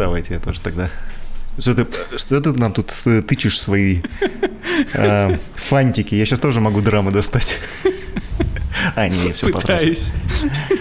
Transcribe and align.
давайте 0.00 0.34
я 0.34 0.40
тоже 0.40 0.60
тогда. 0.62 0.88
Что 1.58 1.74
ты, 1.74 1.86
что 2.18 2.40
ты 2.40 2.52
нам 2.58 2.72
тут 2.72 2.86
тычешь 3.26 3.60
свои 3.60 4.00
э, 4.94 5.36
фантики? 5.54 6.14
Я 6.14 6.24
сейчас 6.24 6.40
тоже 6.40 6.60
могу 6.60 6.80
драмы 6.80 7.10
достать. 7.10 7.58
А, 8.96 9.08
не, 9.08 9.32
все 9.32 9.52
Пытаюсь 9.52 10.10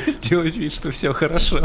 сделать 0.07 0.55
вид, 0.55 0.73
что 0.73 0.91
все 0.91 1.11
хорошо. 1.11 1.59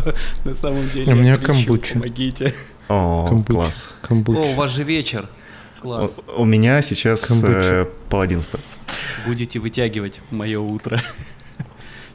На 0.45 0.57
самом 0.57 0.89
деле 0.91 1.13
У 1.13 1.17
меня 1.17 1.37
кричу, 1.37 1.47
камбуча. 1.47 1.93
Помогите. 1.95 2.55
О, 2.89 3.27
Камбуча. 3.29 3.53
класс. 3.53 3.89
Камбуча. 4.03 4.41
О, 4.41 4.43
у 4.43 4.55
вас 4.55 4.73
же 4.73 4.83
вечер. 4.83 5.29
Класс. 5.81 6.21
У, 6.37 6.43
у 6.43 6.45
меня 6.45 6.83
сейчас 6.83 7.31
э, 7.45 7.87
пол 8.09 8.21
одиннадцатого. 8.21 8.63
Будете 9.27 9.61
вытягивать 9.61 10.21
мое 10.31 10.59
утро. 10.59 11.01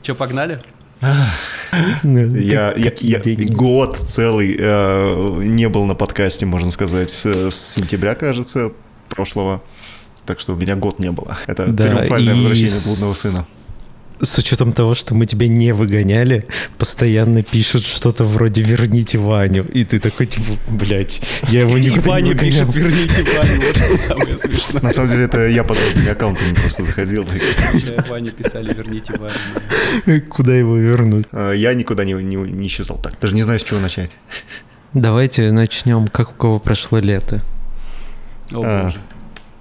Че, 0.02 0.16
погнали? 0.16 0.62
Ну, 1.02 2.36
Я, 2.36 2.74
я, 2.76 2.92
я 3.00 3.22
год 3.54 3.96
целый 3.96 4.56
э, 4.60 5.44
не 5.44 5.70
был 5.70 5.86
на 5.86 5.96
подкасте, 5.96 6.46
можно 6.46 6.72
сказать, 6.72 7.12
с, 7.12 7.26
с 7.52 7.56
сентября, 7.56 8.16
кажется, 8.16 8.72
прошлого. 9.10 9.62
Так 10.26 10.40
что 10.40 10.54
у 10.54 10.56
меня 10.56 10.76
год 10.76 11.00
не 11.00 11.12
было. 11.12 11.38
Это 11.48 11.68
Да, 11.68 11.84
триумфальное 11.84 12.34
и 12.34 12.38
возвращение 12.38 12.82
блудного 12.86 13.14
сына. 13.14 13.46
С 14.22 14.38
учетом 14.38 14.74
того, 14.74 14.96
что 14.96 15.16
мы 15.16 15.26
тебя 15.26 15.48
не 15.48 15.74
выгоняли, 15.74 16.46
постоянно 16.78 17.42
пишут 17.42 17.86
что-то 17.86 18.26
вроде 18.26 18.62
«верните 18.62 19.18
Ваню». 19.18 19.64
И 19.74 19.86
ты 19.86 20.00
такой, 20.00 20.26
типа, 20.26 20.58
блядь, 20.68 21.22
я 21.50 21.62
его 21.62 21.78
И 21.78 21.86
никуда 21.86 22.02
не 22.02 22.08
Ваня 22.10 22.28
выгонял. 22.34 22.72
пишет, 22.72 22.76
верните 22.76 23.24
Ваню. 23.38 23.62
Вот 23.62 23.78
что 23.78 23.98
самое 24.08 24.38
смешное. 24.38 24.82
На 24.82 24.92
самом 24.92 25.08
деле, 25.10 25.24
это 25.24 25.48
я 25.48 25.64
под 25.64 25.78
другими 25.80 26.10
аккаунтами 26.12 26.54
просто 26.54 26.84
заходил. 26.84 27.26
Ване 28.10 28.32
писали, 28.32 28.74
верните 28.74 29.14
Ваню. 29.18 30.22
Куда 30.30 30.54
его 30.56 30.76
вернуть? 30.78 31.28
Э, 31.32 31.54
Я 31.56 31.74
никуда 31.74 32.04
не, 32.04 32.14
не, 32.14 32.36
не 32.36 32.68
исчезал 32.68 32.98
так. 32.98 33.18
Даже 33.22 33.36
не 33.36 33.44
знаю, 33.44 33.60
с 33.60 33.64
чего 33.64 33.80
начать. 33.80 34.12
Давайте 34.94 35.52
начнем, 35.52 36.08
как 36.08 36.32
у 36.32 36.34
кого 36.34 36.60
прошло 36.60 37.00
лето. 37.00 37.42
О, 38.54 38.64
А. 38.66 38.84
боже. 38.86 39.00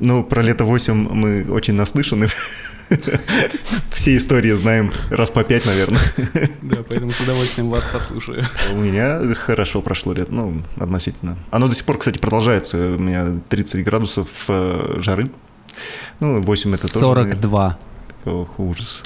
Ну, 0.01 0.23
про 0.23 0.43
лето 0.43 0.65
8 0.65 1.09
мы 1.13 1.47
очень 1.51 1.75
наслышаны. 1.75 2.29
Все 3.91 4.17
истории 4.17 4.53
знаем 4.53 4.93
раз 5.11 5.31
по 5.31 5.45
пять, 5.45 5.67
наверное. 5.67 6.01
Да, 6.63 6.83
поэтому 6.89 7.11
с 7.11 7.21
удовольствием 7.21 7.69
вас 7.69 7.87
послушаю. 7.87 8.45
У 8.73 8.77
меня 8.77 9.35
хорошо 9.35 9.83
прошло 9.83 10.13
лето, 10.13 10.33
ну, 10.33 10.63
относительно. 10.79 11.37
Оно 11.51 11.69
до 11.69 11.75
сих 11.75 11.85
пор, 11.85 11.99
кстати, 11.99 12.19
продолжается. 12.19 12.95
У 12.97 12.99
меня 12.99 13.41
30 13.49 13.85
градусов 13.85 14.45
э, 14.49 14.99
жары. 15.01 15.27
Ну, 16.21 16.41
8 16.43 16.75
это 16.75 16.83
тоже. 16.83 16.99
42. 17.01 17.79
Ох, 18.25 18.59
ужас. 18.59 19.05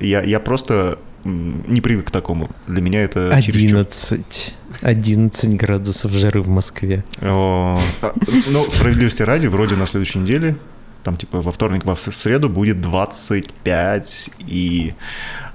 Я, 0.00 0.22
я 0.22 0.40
просто 0.40 0.98
не 1.24 1.80
привык 1.80 2.08
к 2.08 2.10
такому. 2.10 2.48
Для 2.66 2.82
меня 2.82 3.02
это 3.02 3.38
чересчур. 3.42 3.78
11. 3.80 4.54
11 4.82 5.56
градусов 5.56 6.12
жары 6.12 6.42
в 6.42 6.48
Москве. 6.48 7.04
О, 7.20 7.76
а, 8.02 8.14
Ну, 8.48 8.64
справедливости 8.64 9.22
ради, 9.22 9.46
вроде 9.46 9.76
на 9.76 9.86
следующей 9.86 10.20
неделе, 10.20 10.56
там 11.02 11.16
типа 11.16 11.40
во 11.40 11.50
вторник, 11.50 11.84
во 11.84 11.96
среду 11.96 12.48
будет 12.48 12.80
25 12.80 14.30
и 14.40 14.94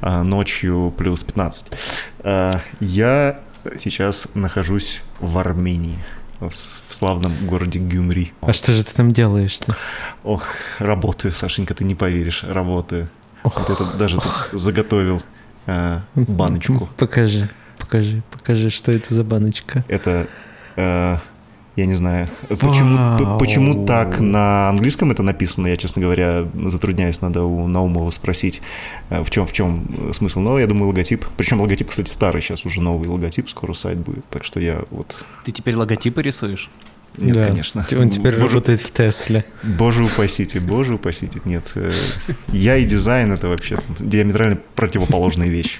а, 0.02 0.24
ночью 0.24 0.94
плюс 0.98 1.24
15. 1.24 1.72
А, 2.20 2.60
я 2.80 3.40
сейчас 3.78 4.28
нахожусь 4.34 5.02
в 5.20 5.38
Армении, 5.38 6.00
в, 6.40 6.50
в 6.52 6.94
славном 6.94 7.48
городе 7.48 7.80
Гюмри. 7.80 8.34
А 8.42 8.52
что 8.52 8.74
же 8.74 8.84
ты 8.84 8.94
там 8.94 9.12
делаешь-то? 9.12 9.76
Ох, 10.24 10.48
работаю, 10.80 11.32
Сашенька, 11.32 11.74
ты 11.74 11.84
не 11.84 11.96
поверишь, 11.96 12.44
работаю. 12.44 13.10
Вот 13.44 13.70
это 13.70 13.86
даже 13.94 14.18
тут 14.18 14.50
заготовил 14.54 15.22
а, 15.66 16.02
баночку. 16.16 16.90
Покажи, 16.98 17.50
покажи, 17.80 18.24
покажи, 18.32 18.70
что 18.70 18.92
это 18.92 19.14
за 19.14 19.24
баночка. 19.24 19.86
Это, 19.88 20.28
э, 20.76 21.18
я 21.76 21.86
не 21.86 21.96
знаю, 21.96 22.28
почему, 22.50 23.38
почему 23.38 23.86
так 23.86 24.20
на 24.20 24.70
английском 24.70 25.12
это 25.12 25.24
написано, 25.24 25.68
я, 25.68 25.78
честно 25.78 26.02
говоря, 26.02 26.48
затрудняюсь, 26.66 27.22
надо 27.22 27.44
у 27.44 27.68
Наумова 27.68 28.10
спросить, 28.10 28.62
э, 29.10 29.24
в 29.24 29.30
чем, 29.30 29.48
в 29.48 29.54
чем 29.54 30.14
смысл. 30.14 30.40
Но 30.40 30.60
я 30.60 30.68
думаю, 30.68 30.88
логотип, 30.88 31.26
причем 31.38 31.62
логотип, 31.62 31.90
кстати, 31.90 32.12
старый, 32.12 32.42
сейчас 32.42 32.66
уже 32.66 32.82
новый 32.82 33.08
логотип, 33.08 33.50
скоро 33.50 33.74
сайт 33.74 33.98
будет, 33.98 34.26
так 34.30 34.44
что 34.44 34.60
я 34.60 34.84
вот... 34.92 35.16
Ты 35.46 35.52
теперь 35.52 35.76
логотипы 35.76 36.22
рисуешь? 36.22 36.70
Нет, 37.18 37.36
Да. 37.36 37.44
конечно. 37.46 37.86
Он 37.98 38.10
теперь 38.10 38.34
боже, 38.36 38.48
работает 38.48 38.82
в 38.82 38.92
Тесле. 38.92 39.46
боже 39.64 40.04
упасите, 40.04 40.60
боже 40.60 40.96
упасите. 40.96 41.40
Нет, 41.46 41.64
э, 41.76 41.92
я 42.52 42.76
и 42.78 42.86
дизайн 42.86 43.32
это 43.34 43.48
вообще 43.48 43.78
диаметрально 44.00 44.58
противоположные 44.76 45.50
вещи. 45.50 45.80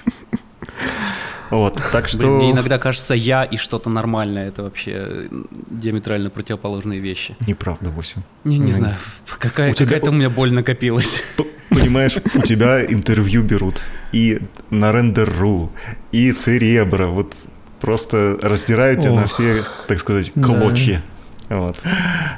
Вот, 1.50 1.80
так 1.92 2.08
что... 2.08 2.18
Блин, 2.18 2.32
мне 2.36 2.50
иногда 2.52 2.78
кажется, 2.78 3.14
я 3.14 3.44
и 3.44 3.56
что-то 3.56 3.90
нормальное 3.90 4.48
это 4.48 4.62
вообще 4.62 4.92
э, 4.96 5.28
диаметрально 5.70 6.30
противоположные 6.30 6.98
вещи. 7.00 7.36
Неправда, 7.46 7.90
8. 7.90 8.22
Не, 8.44 8.58
не 8.58 8.64
Ну, 8.66 8.70
знаю, 8.70 8.96
какая, 9.38 9.70
у 9.70 9.74
тебя- 9.74 9.86
какая-то 9.86 10.10
у 10.10 10.14
меня 10.14 10.30
боль 10.30 10.52
накопилась. 10.52 11.22
Понимаешь, 11.70 12.16
у 12.34 12.40
тебя 12.42 12.84
интервью 12.84 13.42
берут 13.42 13.80
и 14.12 14.40
на 14.70 14.90
рендер.ру, 14.92 15.70
и 16.12 16.32
Церебро, 16.32 17.08
вот 17.08 17.34
просто 17.80 18.38
раздирают 18.40 19.00
тебя 19.00 19.12
на 19.12 19.26
все, 19.26 19.64
так 19.86 19.98
сказать, 20.00 20.32
Да. 20.34 20.42
Вот. 21.48 21.80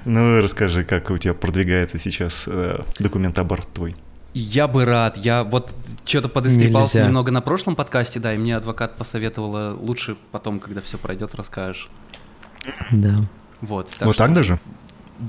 Ну, 0.04 0.40
расскажи, 0.40 0.84
как 0.84 1.10
у 1.10 1.18
тебя 1.18 1.34
продвигается 1.34 1.98
сейчас 1.98 2.44
э, 2.46 2.80
документ 2.98 3.38
аборт 3.38 3.68
твой. 3.72 3.94
Я 4.34 4.68
бы 4.68 4.84
рад. 4.84 5.16
Я 5.16 5.44
вот 5.44 5.74
что-то 6.04 6.28
подострепался 6.28 6.98
Нельзя. 6.98 7.06
немного 7.06 7.32
на 7.32 7.40
прошлом 7.40 7.74
подкасте, 7.74 8.20
да, 8.20 8.34
и 8.34 8.36
мне 8.36 8.56
адвокат 8.56 8.96
посоветовала 8.96 9.74
лучше 9.74 10.16
потом, 10.30 10.60
когда 10.60 10.80
все 10.82 10.98
пройдет, 10.98 11.34
расскажешь. 11.34 11.88
Да. 12.90 13.20
Вот. 13.60 13.94
вот 14.00 14.14
что 14.14 14.24
так 14.24 14.34
даже? 14.34 14.60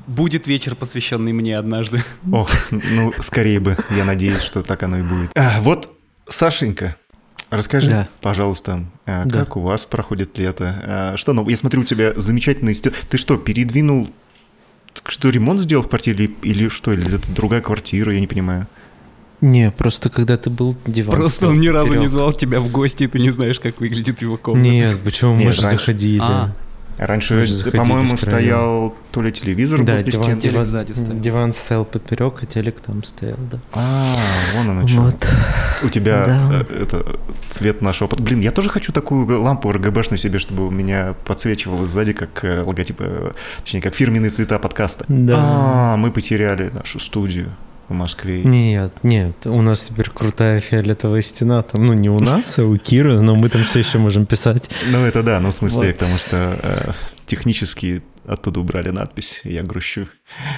Будет 0.07 0.47
вечер, 0.47 0.75
посвященный 0.75 1.31
мне 1.31 1.57
однажды. 1.57 2.03
Ох, 2.31 2.49
ну, 2.71 3.13
скорее 3.19 3.61
бы. 3.61 3.77
Я 3.91 4.03
надеюсь, 4.03 4.41
что 4.41 4.61
так 4.61 4.83
оно 4.83 4.97
и 4.97 5.03
будет. 5.03 5.31
А, 5.35 5.61
вот, 5.61 5.97
Сашенька, 6.27 6.97
расскажи, 7.49 7.89
Да. 7.89 8.07
пожалуйста, 8.21 8.85
Да. 9.05 9.25
как 9.29 9.57
у 9.57 9.61
вас 9.61 9.85
проходит 9.85 10.37
лето? 10.37 10.81
А, 10.85 11.17
Что, 11.17 11.33
ну, 11.33 11.47
я 11.49 11.57
смотрю, 11.57 11.81
у 11.81 11.83
тебя 11.83 12.13
замечательный 12.15 12.73
стил. 12.73 12.91
Ты 13.09 13.17
что, 13.17 13.37
передвинул... 13.37 14.09
Что, 15.05 15.29
ремонт 15.29 15.59
сделал 15.59 15.83
в 15.83 15.87
квартире 15.89 16.25
или, 16.25 16.35
или 16.41 16.67
что? 16.69 16.91
Или 16.91 17.15
это 17.15 17.31
другая 17.31 17.61
квартира, 17.61 18.13
я 18.13 18.19
не 18.19 18.27
понимаю. 18.27 18.67
Не, 19.39 19.69
просто 19.71 20.09
когда 20.09 20.35
ты 20.37 20.49
был 20.49 20.75
диван. 20.87 21.15
Просто 21.15 21.47
он 21.49 21.59
ни 21.59 21.67
разу 21.67 21.91
не 21.91 21.97
вперед. 21.97 22.11
звал 22.11 22.33
тебя 22.33 22.59
в 22.59 22.71
гости, 22.71 23.03
и 23.03 23.07
ты 23.07 23.19
не 23.19 23.29
знаешь, 23.29 23.59
как 23.59 23.79
выглядит 23.79 24.21
его 24.23 24.35
комната. 24.37 24.67
Нет, 24.67 24.99
почему 25.03 25.35
мы 25.35 25.43
Нет, 25.43 25.53
же 25.55 25.61
раньше. 25.61 25.77
заходили. 25.77 26.19
А, 26.23 26.51
Раньше, 26.97 27.47
по-моему, 27.71 28.17
стоял 28.17 28.95
то 29.11 29.21
ли 29.21 29.31
телевизор 29.31 29.83
Да, 29.83 29.93
возле 29.93 30.11
диван, 30.11 30.23
стены. 30.23 30.41
диван, 30.41 30.65
сзади 30.65 30.91
стоял. 30.93 31.17
диван 31.19 31.53
стоял 31.53 31.85
поперек, 31.85 32.39
а 32.41 32.45
телек 32.45 32.79
там 32.81 33.03
стоял, 33.03 33.37
да. 33.51 33.59
А, 33.73 34.13
вон 34.55 34.69
оно 34.71 34.87
что. 34.87 35.01
Вот. 35.01 35.29
У 35.83 35.89
тебя 35.89 36.25
Да. 36.25 36.65
э, 36.69 36.83
это 36.83 37.19
цвет 37.49 37.81
нашего... 37.81 38.09
Блин, 38.17 38.39
я 38.41 38.51
тоже 38.51 38.69
хочу 38.69 38.91
такую 38.91 39.41
лампу 39.41 39.71
РГБшную 39.71 40.17
себе, 40.17 40.39
чтобы 40.39 40.67
у 40.67 40.71
меня 40.71 41.13
подсвечивало 41.25 41.85
сзади, 41.85 42.13
как 42.13 42.43
э, 42.43 42.61
логотип, 42.63 42.97
э, 42.99 43.31
точнее, 43.63 43.81
как 43.81 43.93
фирменные 43.93 44.31
цвета 44.31 44.57
подкаста. 44.59 45.05
Да. 45.07 45.35
А, 45.37 45.97
мы 45.97 46.11
потеряли 46.11 46.69
нашу 46.73 46.99
студию 46.99 47.49
в 47.89 47.93
Москве. 47.93 48.43
Нет, 48.43 48.91
нет, 49.03 49.45
у 49.47 49.61
нас 49.61 49.83
теперь 49.85 50.09
крутая 50.09 50.59
фиолетовая 50.59 51.21
стена. 51.21 51.61
Там, 51.63 51.85
ну, 51.85 51.93
не 51.93 52.09
у 52.09 52.19
нас, 52.19 52.59
а 52.59 52.63
у 52.65 52.77
Киры, 52.77 53.19
но 53.21 53.35
мы 53.35 53.49
там 53.49 53.63
все 53.63 53.79
еще 53.79 53.97
можем 53.97 54.25
писать. 54.25 54.69
Ну, 54.91 55.05
это 55.05 55.23
да, 55.23 55.39
ну, 55.39 55.51
в 55.51 55.53
смысле, 55.53 55.87
Вот. 55.87 55.93
потому 55.97 56.17
что 56.17 56.59
э, 56.61 56.91
технически 57.25 58.03
оттуда 58.27 58.59
убрали 58.59 58.89
надпись, 58.89 59.41
и 59.45 59.53
я 59.53 59.63
грущу. 59.63 60.07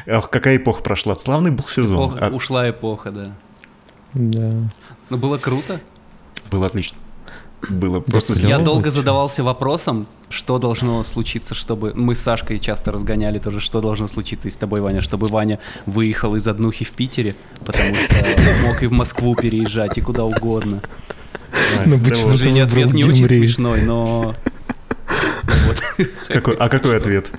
Ох, 0.08 0.30
какая 0.32 0.58
эпоха 0.58 0.82
прошла. 0.82 1.16
Славный 1.18 1.52
был 1.52 1.68
сезон. 1.68 2.14
эпоха- 2.16 2.26
А, 2.26 2.30
ушла 2.30 2.70
эпоха, 2.70 3.12
да. 3.12 3.32
Да. 4.14 4.54
Но 5.10 5.18
было 5.18 5.38
круто. 5.38 5.80
было 6.50 6.66
отлично. 6.66 6.98
Было 7.68 8.00
просто. 8.00 8.34
Я 8.34 8.58
долго 8.60 8.90
задавался 8.90 9.44
вопросом, 9.44 10.08
что 10.30 10.60
должно 10.60 11.04
случиться, 11.04 11.54
чтобы... 11.56 11.94
Мы 11.94 12.16
с 12.16 12.20
Сашкой 12.20 12.58
часто 12.60 12.92
разгоняли 12.92 13.40
тоже, 13.40 13.60
что 13.60 13.82
должно 13.82 14.08
случиться 14.08 14.48
и 14.48 14.52
с 14.52 14.56
тобой, 14.58 14.80
Ваня, 14.82 15.02
чтобы 15.02 15.28
Ваня 15.28 15.60
выехал 15.86 16.36
из 16.36 16.48
однухи 16.48 16.86
в 16.86 16.92
Питере, 16.92 17.36
потому 17.66 17.96
что 17.96 18.16
мог 18.66 18.82
и 18.84 18.88
в 18.88 18.92
Москву 18.92 19.36
переезжать, 19.36 19.98
и 19.98 20.02
куда 20.02 20.24
угодно. 20.24 20.82
А, 21.52 21.84
Ну, 21.86 22.00
почему 22.00 22.34
Женя, 22.36 22.64
выбрал 22.66 22.84
ответ 22.88 22.94
не 22.94 23.04
очень 23.04 23.28
смешной, 23.28 23.82
но... 23.82 24.36
Какой- 26.28 26.56
а 26.56 26.70
какой 26.70 26.98
ответ? 26.98 27.30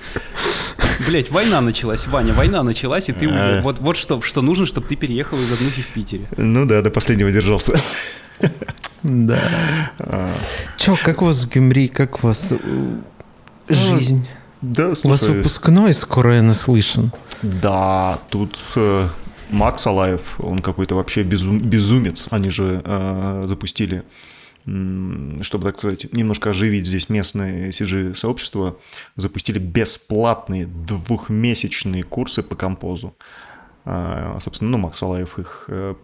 Блять, 1.07 1.31
война 1.31 1.61
началась, 1.61 2.05
Ваня, 2.07 2.33
война 2.33 2.61
началась, 2.63 3.09
и 3.09 3.13
ты 3.13 3.27
А. 3.27 3.61
Вот, 3.63 3.79
вот 3.79 3.97
что, 3.97 4.21
что 4.21 4.41
нужно, 4.41 4.65
чтобы 4.67 4.87
ты 4.87 4.95
переехал 4.95 5.37
из 5.37 5.51
однухи 5.51 5.81
в 5.81 5.87
Питере. 5.87 6.25
Ну 6.37 6.65
да, 6.67 6.81
до 6.81 6.91
последнего 6.91 7.31
держался. 7.31 7.79
Да. 9.03 9.39
Че, 10.77 10.95
как 11.03 11.21
у 11.23 11.25
вас 11.25 11.43
в 11.45 11.49
Гюмри, 11.49 11.87
как 11.87 12.23
у 12.23 12.27
вас 12.27 12.51
э, 12.53 12.57
жизнь? 13.67 14.27
Да, 14.61 14.93
У 15.03 15.07
вас 15.09 15.23
выпускной 15.23 15.91
скоро, 15.93 16.35
я 16.35 16.43
наслышан. 16.43 17.11
да, 17.41 18.19
тут 18.29 18.59
э, 18.75 19.09
Макс 19.49 19.87
Алаев, 19.87 20.39
он 20.39 20.59
какой-то 20.59 20.93
вообще 20.95 21.23
безум- 21.23 21.61
безумец. 21.61 22.27
Они 22.29 22.49
же 22.49 22.81
э, 22.85 23.45
запустили 23.47 24.03
чтобы, 25.41 25.63
так 25.65 25.79
сказать, 25.79 26.13
немножко 26.13 26.51
оживить 26.51 26.85
здесь 26.85 27.09
местное 27.09 27.71
CG-сообщество, 27.71 28.77
запустили 29.15 29.57
бесплатные 29.57 30.67
двухмесячные 30.67 32.03
курсы 32.03 32.43
по 32.43 32.55
композу. 32.55 33.15
А, 33.85 34.37
Собственно, 34.39 34.69
ну, 34.69 34.77
Макс 34.77 35.01
Алаев 35.01 35.39
их 35.39 35.65
э, 35.67 35.95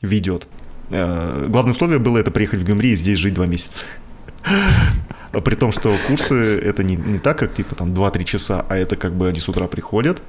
ведет. 0.00 0.48
Э, 0.90 1.46
Главное 1.48 1.72
условие 1.72 1.98
было 1.98 2.18
это 2.18 2.30
приехать 2.30 2.60
в 2.60 2.64
Гюмри 2.64 2.90
и 2.90 2.96
здесь 2.96 3.18
жить 3.18 3.34
два 3.34 3.46
месяца. 3.46 3.84
А 4.44 5.40
При 5.40 5.54
том, 5.54 5.72
что 5.72 5.94
курсы 6.06 6.58
это 6.58 6.82
не, 6.82 6.96
не 6.96 7.18
так, 7.18 7.38
как 7.38 7.52
типа 7.52 7.74
там 7.74 7.92
2-3 7.92 8.24
часа, 8.24 8.64
а 8.68 8.76
это 8.76 8.96
как 8.96 9.12
бы 9.12 9.28
они 9.28 9.40
с 9.40 9.48
утра 9.48 9.66
приходят 9.66 10.22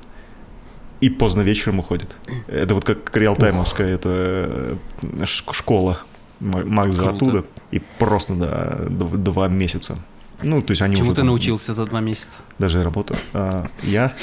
и 1.02 1.10
поздно 1.10 1.42
вечером 1.42 1.80
уходят. 1.80 2.16
Это 2.48 2.74
вот 2.74 2.84
как 2.84 3.16
реалтаймовская 3.16 3.88
это 3.88 4.78
э, 5.02 5.26
школа. 5.26 6.00
Макс 6.40 6.94
же 6.94 7.06
оттуда. 7.06 7.46
И 7.72 7.82
просто, 7.98 8.34
да, 8.34 8.78
два 8.90 9.48
месяца. 9.48 9.98
Ну, 10.42 10.62
то 10.62 10.72
есть 10.72 10.82
они 10.82 10.96
Чему 10.96 11.08
уже 11.08 11.16
ты 11.16 11.24
научился 11.24 11.74
за 11.74 11.86
два 11.86 12.00
месяца? 12.00 12.42
Даже 12.60 12.82
работа. 12.82 13.18
А, 13.34 13.68
я, 13.84 14.14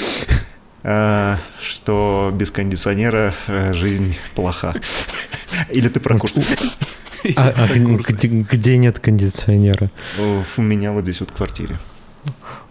что 1.61 2.31
без 2.33 2.51
кондиционера 2.51 3.35
э, 3.47 3.73
жизнь 3.73 4.15
плоха. 4.35 4.73
Или 5.69 5.89
ты 5.89 5.99
про 5.99 6.17
курсы? 6.17 6.43
А, 7.35 7.53
а 7.55 7.67
где, 7.67 8.27
где 8.27 8.77
нет 8.77 8.99
кондиционера? 8.99 9.91
У 10.17 10.61
меня 10.61 10.91
вот 10.91 11.03
здесь 11.03 11.19
вот 11.19 11.31
в 11.31 11.33
квартире. 11.33 11.77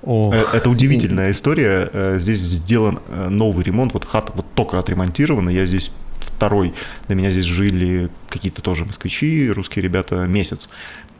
О, 0.02 0.30
Э, 0.32 0.44
Это 0.54 0.70
удивительная 0.70 1.30
история. 1.30 1.90
Э, 1.92 2.16
Здесь 2.18 2.38
сделан 2.38 3.00
э, 3.08 3.28
новый 3.28 3.64
ремонт. 3.64 3.92
Вот 3.92 4.04
хата 4.04 4.32
вот 4.34 4.46
только 4.54 4.78
отремонтирована. 4.78 5.50
Я 5.50 5.66
здесь 5.66 5.90
второй. 6.20 6.74
До 7.08 7.14
меня 7.14 7.30
здесь 7.30 7.44
жили 7.44 8.08
какие-то 8.30 8.62
тоже 8.62 8.84
москвичи, 8.84 9.50
русские 9.50 9.82
ребята, 9.82 10.26
месяц. 10.26 10.68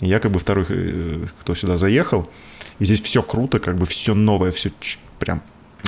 И 0.01 0.07
я 0.07 0.19
как 0.21 0.31
бы 0.31 0.39
второй, 0.39 0.65
э, 0.69 1.27
кто 1.41 1.55
сюда 1.55 1.77
заехал. 1.77 2.29
И 2.79 2.85
здесь 2.85 3.03
все 3.03 3.23
круто, 3.23 3.59
как 3.59 3.77
бы 3.77 3.87
все 3.87 4.15
новое, 4.15 4.51
все 4.51 4.71
прям... 5.19 5.43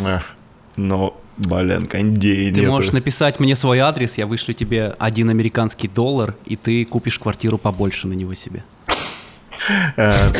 эх. 0.04 0.34
Но, 0.78 1.20
блин, 1.36 1.86
кондей 1.86 2.52
Ты 2.52 2.60
нету. 2.60 2.72
можешь 2.72 2.92
написать 2.92 3.40
мне 3.40 3.56
свой 3.56 3.80
адрес, 3.80 4.16
я 4.16 4.26
вышлю 4.26 4.54
тебе 4.54 4.94
один 4.98 5.28
американский 5.28 5.88
доллар, 5.88 6.36
и 6.46 6.56
ты 6.56 6.84
купишь 6.84 7.18
квартиру 7.18 7.58
побольше 7.58 8.06
на 8.06 8.12
него 8.12 8.34
себе. 8.34 8.62
Э, 9.96 10.32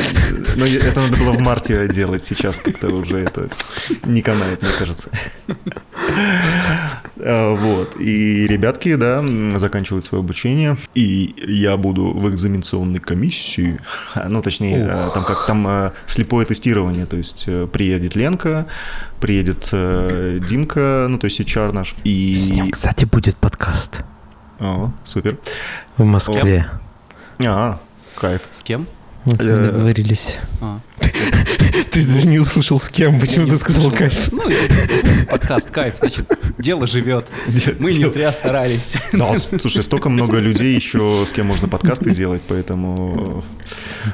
Ну, 0.57 0.65
это 0.67 1.01
надо 1.01 1.17
было 1.17 1.33
в 1.33 1.41
марте 1.41 1.89
делать, 1.89 2.25
сейчас 2.25 2.59
как-то 2.59 2.89
уже 2.89 3.19
это 3.19 3.49
не 4.05 4.23
канает, 4.23 4.63
мне 4.63 4.71
кажется. 4.79 5.11
Э, 7.17 7.55
Вот. 7.55 8.01
И 8.01 8.47
ребятки, 8.47 8.95
да, 8.95 9.23
заканчивают 9.59 10.05
свое 10.05 10.21
обучение, 10.21 10.77
и 10.95 11.35
я 11.47 11.77
буду 11.77 12.13
в 12.13 12.29
экзаменационной 12.31 13.01
комиссии, 13.01 13.81
ну, 14.29 14.43
точнее, 14.43 14.87
э, 14.89 15.11
там 15.15 15.25
как 15.25 15.47
там 15.47 15.93
слепое 16.07 16.47
тестирование, 16.47 17.07
то 17.07 17.17
есть 17.17 17.49
приедет 17.73 18.17
Ленка, 18.17 18.67
приедет 19.21 19.69
Димка, 20.49 21.07
ну, 21.09 21.19
то 21.19 21.27
есть 21.27 21.41
HR 21.41 21.73
наш, 21.73 21.95
и... 22.05 22.35
с 22.35 22.51
ним, 22.51 22.71
кстати, 22.71 23.05
будет 23.05 23.37
подкаст 23.37 24.05
О, 24.61 24.93
супер. 25.05 25.39
в 25.97 26.05
Москве. 26.05 26.71
А, 27.45 27.79
кайф. 28.17 28.43
С 28.51 28.63
кем? 28.63 28.87
Вот 29.29 29.45
мы 29.45 29.51
Э, 29.51 29.63
договорились. 29.73 30.39
А. 30.61 30.81
Ты 31.91 32.07
даже 32.07 32.27
не 32.29 32.39
услышал 32.39 32.79
с 32.79 32.89
кем, 32.89 33.19
почему 33.19 33.47
ты 33.47 33.57
сказал 33.57 33.91
кайф? 33.91 34.31
Ну, 34.33 34.43
подкаст 35.31 35.71
кайф, 35.71 35.95
значит, 35.99 36.27
дело 36.59 36.87
живет. 36.87 37.27
Мы 37.79 37.93
не 37.93 38.09
зря 38.09 38.31
старались. 38.33 38.95
Да, 39.13 39.35
слушай, 39.61 39.83
столько 39.83 40.09
много 40.09 40.39
людей 40.39 40.75
еще, 40.75 41.25
с 41.27 41.33
кем 41.33 41.47
можно 41.47 41.67
подкасты 41.67 42.11
делать, 42.15 42.43
поэтому 42.47 43.43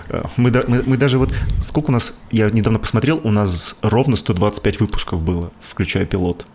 э, 0.09 0.23
мы, 0.37 0.51
да- 0.51 0.65
мы, 0.67 0.83
мы 0.87 0.97
даже 0.97 1.19
вот... 1.19 1.35
Сколько 1.61 1.91
у 1.91 1.93
нас... 1.93 2.15
Я 2.31 2.49
недавно 2.51 2.79
посмотрел, 2.79 3.21
у 3.23 3.31
нас 3.31 3.77
ровно 3.83 4.17
125 4.17 4.81
выпусков 4.81 5.21
было, 5.23 5.53
включая 5.61 6.07
пилот. 6.07 6.47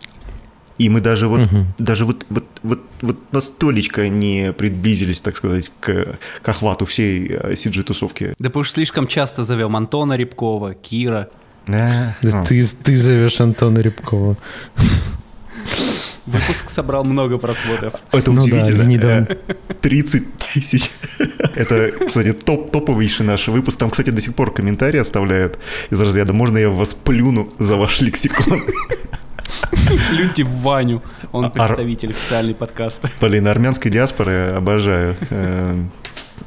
И 0.80 0.88
мы 0.88 1.00
даже 1.00 1.28
вот, 1.28 1.40
Мгм. 1.40 1.66
даже 1.78 2.04
вот, 2.06 2.24
вот, 2.30 2.44
вот, 2.62 2.80
вот 3.02 3.16
настолечко 3.32 4.08
не 4.08 4.52
приблизились, 4.52 5.20
так 5.20 5.36
сказать, 5.36 5.70
к, 5.80 6.16
к 6.42 6.48
охвату 6.48 6.84
всей 6.86 7.26
э, 7.28 7.52
CG-тусовки. 7.52 8.32
Да 8.38 8.48
потому 8.48 8.64
что 8.64 8.74
слишком 8.74 9.06
часто 9.06 9.44
зовем 9.44 9.76
Антона 9.76 10.16
Рябкова, 10.16 10.72
Кира. 10.74 11.28
Да, 11.66 12.16
Да 12.22 12.40
а. 12.40 12.44
ты, 12.44 12.64
ты 12.82 12.96
зовешь 12.96 13.40
Антона 13.42 13.80
Рябкова. 13.80 14.36
Выпуск 16.26 16.70
собрал 16.70 17.04
много 17.04 17.38
просмотров. 17.38 17.94
Это 18.12 18.30
Ну 18.30 18.36
да, 18.38 18.42
удивительно. 18.44 18.82
недавно. 18.84 19.26
Э, 19.48 19.54
30 19.80 20.22
тысяч. 20.54 20.90
Это, 21.54 21.90
кстати, 22.06 22.32
топ, 22.32 22.70
топовейший 22.70 23.26
наш 23.26 23.48
выпуск. 23.48 23.78
Там, 23.78 23.90
кстати, 23.90 24.10
до 24.10 24.20
сих 24.20 24.34
пор 24.34 24.54
комментарии 24.54 25.00
оставляют 25.00 25.58
из 25.90 26.00
разряда 26.00 26.32
«Можно 26.32 26.58
я 26.58 26.70
вас 26.70 26.94
плюну 26.94 27.48
за 27.58 27.76
ваш 27.76 28.00
лексикон?» 28.00 28.60
Плюньте 30.10 30.44
в 30.44 30.50
Ваню. 30.60 31.02
Он 31.32 31.44
А- 31.46 31.50
представитель 31.50 32.10
официальный 32.10 32.54
подкаста. 32.54 33.08
Блин, 33.20 33.46
армянской 33.48 33.90
диаспоры 33.90 34.52
обожаю. 34.56 35.14
Э, 35.30 35.76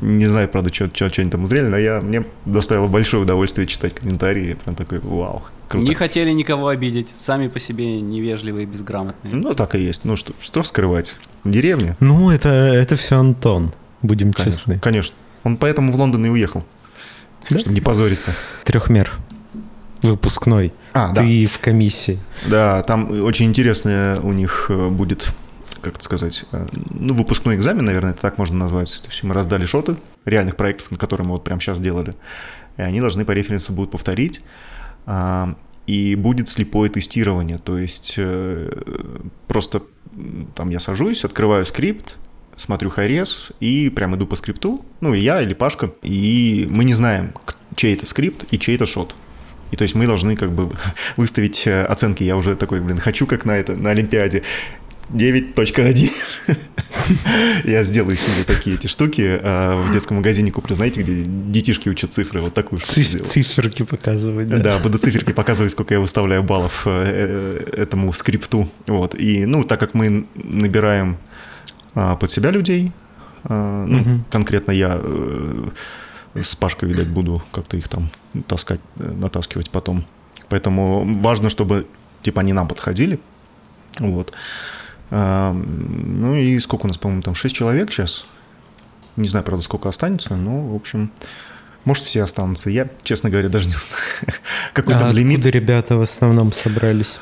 Не 0.02 0.26
знаю, 0.26 0.50
правда, 0.50 0.74
что 0.74 0.90
они 1.18 1.30
там 1.30 1.44
узрели, 1.44 1.68
но 1.68 1.78
я, 1.78 2.02
мне 2.02 2.26
доставило 2.46 2.88
большое 2.88 3.24
удовольствие 3.24 3.68
читать 3.68 3.94
комментарии. 3.94 4.56
Прям 4.56 4.76
такой, 4.76 5.00
вау, 5.00 5.44
круто. 5.68 5.88
Не 5.88 5.94
хотели 5.94 6.32
никого 6.32 6.68
обидеть. 6.70 7.14
Сами 7.16 7.48
по 7.48 7.60
себе 7.60 8.02
невежливые 8.02 8.64
и 8.64 8.66
безграмотные. 8.66 9.36
Ну, 9.36 9.54
так 9.54 9.76
и 9.76 9.80
есть. 9.80 10.04
Ну, 10.04 10.16
что, 10.16 10.34
что 10.42 10.64
скрывать? 10.64 11.16
Деревня? 11.44 11.96
Ну, 12.00 12.32
это, 12.32 12.50
это 12.50 12.96
все 12.96 13.18
Антон, 13.18 13.72
будем 14.02 14.34
Конечно, 14.34 14.52
честны. 14.52 14.80
конечно. 14.80 15.16
Он 15.44 15.58
поэтому 15.58 15.92
в 15.92 15.96
Лондон 15.96 16.26
и 16.26 16.30
уехал. 16.30 16.66
Да? 17.50 17.60
Чтобы 17.60 17.76
не 17.76 17.82
позориться. 17.82 18.34
Трехмер. 18.64 19.12
Выпускной. 20.04 20.74
А, 20.94 21.12
да. 21.12 21.22
Ты 21.22 21.46
в 21.46 21.60
комиссии. 21.60 22.20
Да, 22.46 22.84
там 22.84 23.10
очень 23.24 23.48
интересное 23.48 24.20
у 24.20 24.32
них 24.32 24.68
э, 24.70 24.90
будет, 24.90 25.32
как 25.82 25.96
это 25.96 26.04
сказать, 26.04 26.46
э, 26.52 26.68
ну, 26.92 27.14
выпускной 27.14 27.56
экзамен, 27.56 27.86
наверное, 27.86 28.12
это 28.12 28.22
так 28.22 28.38
можно 28.38 28.58
назвать. 28.58 29.02
То 29.02 29.10
есть 29.10 29.24
мы 29.24 29.34
раздали 29.34 29.66
шоты 29.66 29.96
реальных 30.26 30.56
проектов, 30.56 30.92
на 30.92 30.98
которые 30.98 31.26
мы 31.26 31.34
вот 31.34 31.44
прямо 31.44 31.60
сейчас 31.60 31.80
делали, 31.80 32.14
и 32.78 32.82
они 32.82 33.00
должны 33.00 33.26
по 33.26 33.32
референсу 33.32 33.74
будут 33.74 33.92
повторить. 33.92 34.42
А, 35.06 35.56
И 35.86 36.16
будет 36.16 36.48
слепое 36.48 36.90
тестирование, 36.90 37.58
то 37.58 37.78
есть 37.78 38.16
э, 38.18 38.72
просто 39.48 39.82
там 40.56 40.70
я 40.70 40.80
сажусь, 40.80 41.26
открываю 41.26 41.66
скрипт, 41.66 42.18
смотрю 42.56 42.90
хайрес 42.90 43.52
и 43.60 43.90
прям 43.90 44.16
иду 44.16 44.28
по 44.28 44.36
скрипту, 44.36 44.86
ну 45.02 45.14
и 45.14 45.20
я 45.20 45.42
или 45.42 45.54
Пашка, 45.54 45.92
и 46.02 46.68
мы 46.72 46.86
не 46.86 46.94
знаем, 46.94 47.34
чей 47.76 47.96
это 47.96 48.06
скрипт 48.06 48.46
и 48.52 48.58
чей 48.58 48.76
это 48.76 48.86
шот. 48.86 49.14
И 49.74 49.76
то 49.76 49.82
есть 49.82 49.96
мы 49.96 50.06
должны 50.06 50.36
как 50.36 50.52
бы 50.52 50.70
выставить 51.18 51.66
э, 51.66 51.84
оценки. 51.84 52.22
Я 52.24 52.38
уже 52.38 52.56
такой, 52.56 52.80
блин, 52.80 53.00
хочу 53.00 53.26
как 53.26 53.44
на 53.44 53.58
это, 53.58 53.74
на 53.76 53.90
Олимпиаде. 53.90 54.44
9.1. 55.12 56.12
Я 57.66 57.84
сделаю 57.84 58.16
себе 58.16 58.44
такие 58.46 58.76
эти 58.76 58.86
штуки. 58.88 59.40
а 59.42 59.76
В 59.76 59.92
детском 59.92 60.18
магазине 60.18 60.52
куплю, 60.52 60.76
знаете, 60.76 61.02
где 61.02 61.24
детишки 61.26 61.90
учат 61.90 62.14
цифры. 62.14 62.42
Вот 62.42 62.54
такую 62.54 62.80
штуку 62.80 62.94
Ци- 62.94 63.04
сделаю. 63.04 63.28
циферки 63.30 63.84
показывать, 63.84 64.48
да? 64.48 64.58
Да, 64.60 64.78
буду 64.78 65.00
циферки 65.00 65.34
показывать, 65.34 65.72
сколько 65.72 65.94
я 65.96 66.00
выставляю 66.00 66.44
баллов 66.44 66.84
э, 66.86 67.66
этому 67.76 68.14
скрипту. 68.14 68.70
Вот. 68.88 69.16
И, 69.16 69.46
ну, 69.48 69.64
так 69.64 69.80
как 69.80 69.94
мы 69.96 70.28
набираем 70.36 71.18
а, 71.96 72.16
под 72.16 72.30
себя 72.32 72.52
людей, 72.52 72.92
а, 73.44 73.86
ну, 73.86 74.00
Мгм. 74.00 74.26
конкретно 74.30 74.72
я 74.72 75.02
с 76.36 76.56
Пашкой, 76.56 76.90
видать, 76.90 77.08
буду 77.08 77.42
как-то 77.52 77.78
их 77.78 77.88
там 77.88 78.10
таскать, 78.48 78.82
натаскивать 78.96 79.70
потом. 79.70 80.06
Поэтому 80.50 81.22
важно, 81.22 81.50
чтобы, 81.50 81.88
типа, 82.22 82.42
они 82.42 82.54
нам 82.54 82.68
подходили. 82.68 83.20
Вот. 84.00 84.34
А, 85.12 85.54
ну 85.54 86.36
и 86.36 86.60
сколько 86.60 86.86
у 86.86 86.88
нас, 86.88 86.98
по-моему, 86.98 87.22
там 87.22 87.36
6 87.36 87.56
человек 87.56 87.92
сейчас. 87.92 88.26
Не 89.16 89.28
знаю, 89.28 89.46
правда, 89.46 89.64
сколько 89.64 89.90
останется, 89.90 90.36
но, 90.36 90.70
в 90.70 90.76
общем, 90.76 91.12
может, 91.86 92.04
все 92.04 92.24
останутся. 92.24 92.70
Я, 92.70 92.88
честно 93.04 93.30
говоря, 93.30 93.50
даже 93.50 93.68
не 93.68 93.76
знаю. 93.76 94.40
Какой 94.74 94.96
А 94.96 95.00
там 95.00 95.12
лимит. 95.16 95.46
ребята 95.46 95.98
в 95.98 96.02
основном 96.02 96.52
собрались? 96.52 97.20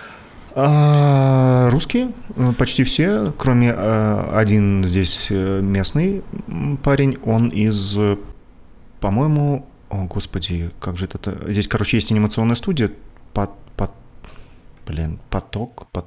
А, 0.53 1.69
русские, 1.71 2.11
почти 2.57 2.83
все, 2.83 3.33
кроме 3.37 3.69
э, 3.69 4.29
один 4.33 4.83
здесь 4.83 5.27
э, 5.29 5.61
местный 5.61 6.23
парень, 6.83 7.17
он 7.23 7.47
из, 7.47 7.97
по-моему, 9.01 9.67
о, 9.89 10.05
господи, 10.05 10.71
как 10.79 10.97
же 10.97 11.05
это, 11.05 11.37
здесь, 11.51 11.67
короче, 11.67 11.97
есть 11.97 12.11
анимационная 12.11 12.55
студия, 12.55 12.91
под, 13.33 13.49
под, 13.75 13.91
блин, 14.87 15.19
поток, 15.29 15.87
под, 15.91 16.05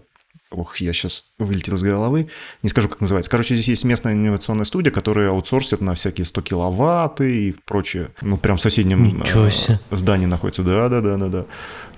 ох, 0.50 0.76
я 0.76 0.92
сейчас 0.92 1.34
вылетел 1.38 1.74
из 1.74 1.82
головы, 1.82 2.28
не 2.62 2.68
скажу, 2.68 2.88
как 2.88 3.00
называется. 3.00 3.30
Короче, 3.30 3.54
здесь 3.54 3.68
есть 3.68 3.84
местная 3.84 4.12
анимационная 4.12 4.64
студия, 4.64 4.92
которая 4.92 5.30
аутсорсит 5.30 5.80
на 5.80 5.94
всякие 5.94 6.24
100 6.24 6.40
киловатт 6.42 7.20
и 7.20 7.56
прочее. 7.66 8.10
Ну, 8.22 8.36
прям 8.36 8.56
в 8.56 8.60
соседнем 8.60 9.22
э, 9.90 9.96
здании 9.96 10.26
находится. 10.26 10.62
Да, 10.62 10.88
да, 10.88 11.00
да, 11.00 11.16
да, 11.16 11.28
да. 11.28 11.46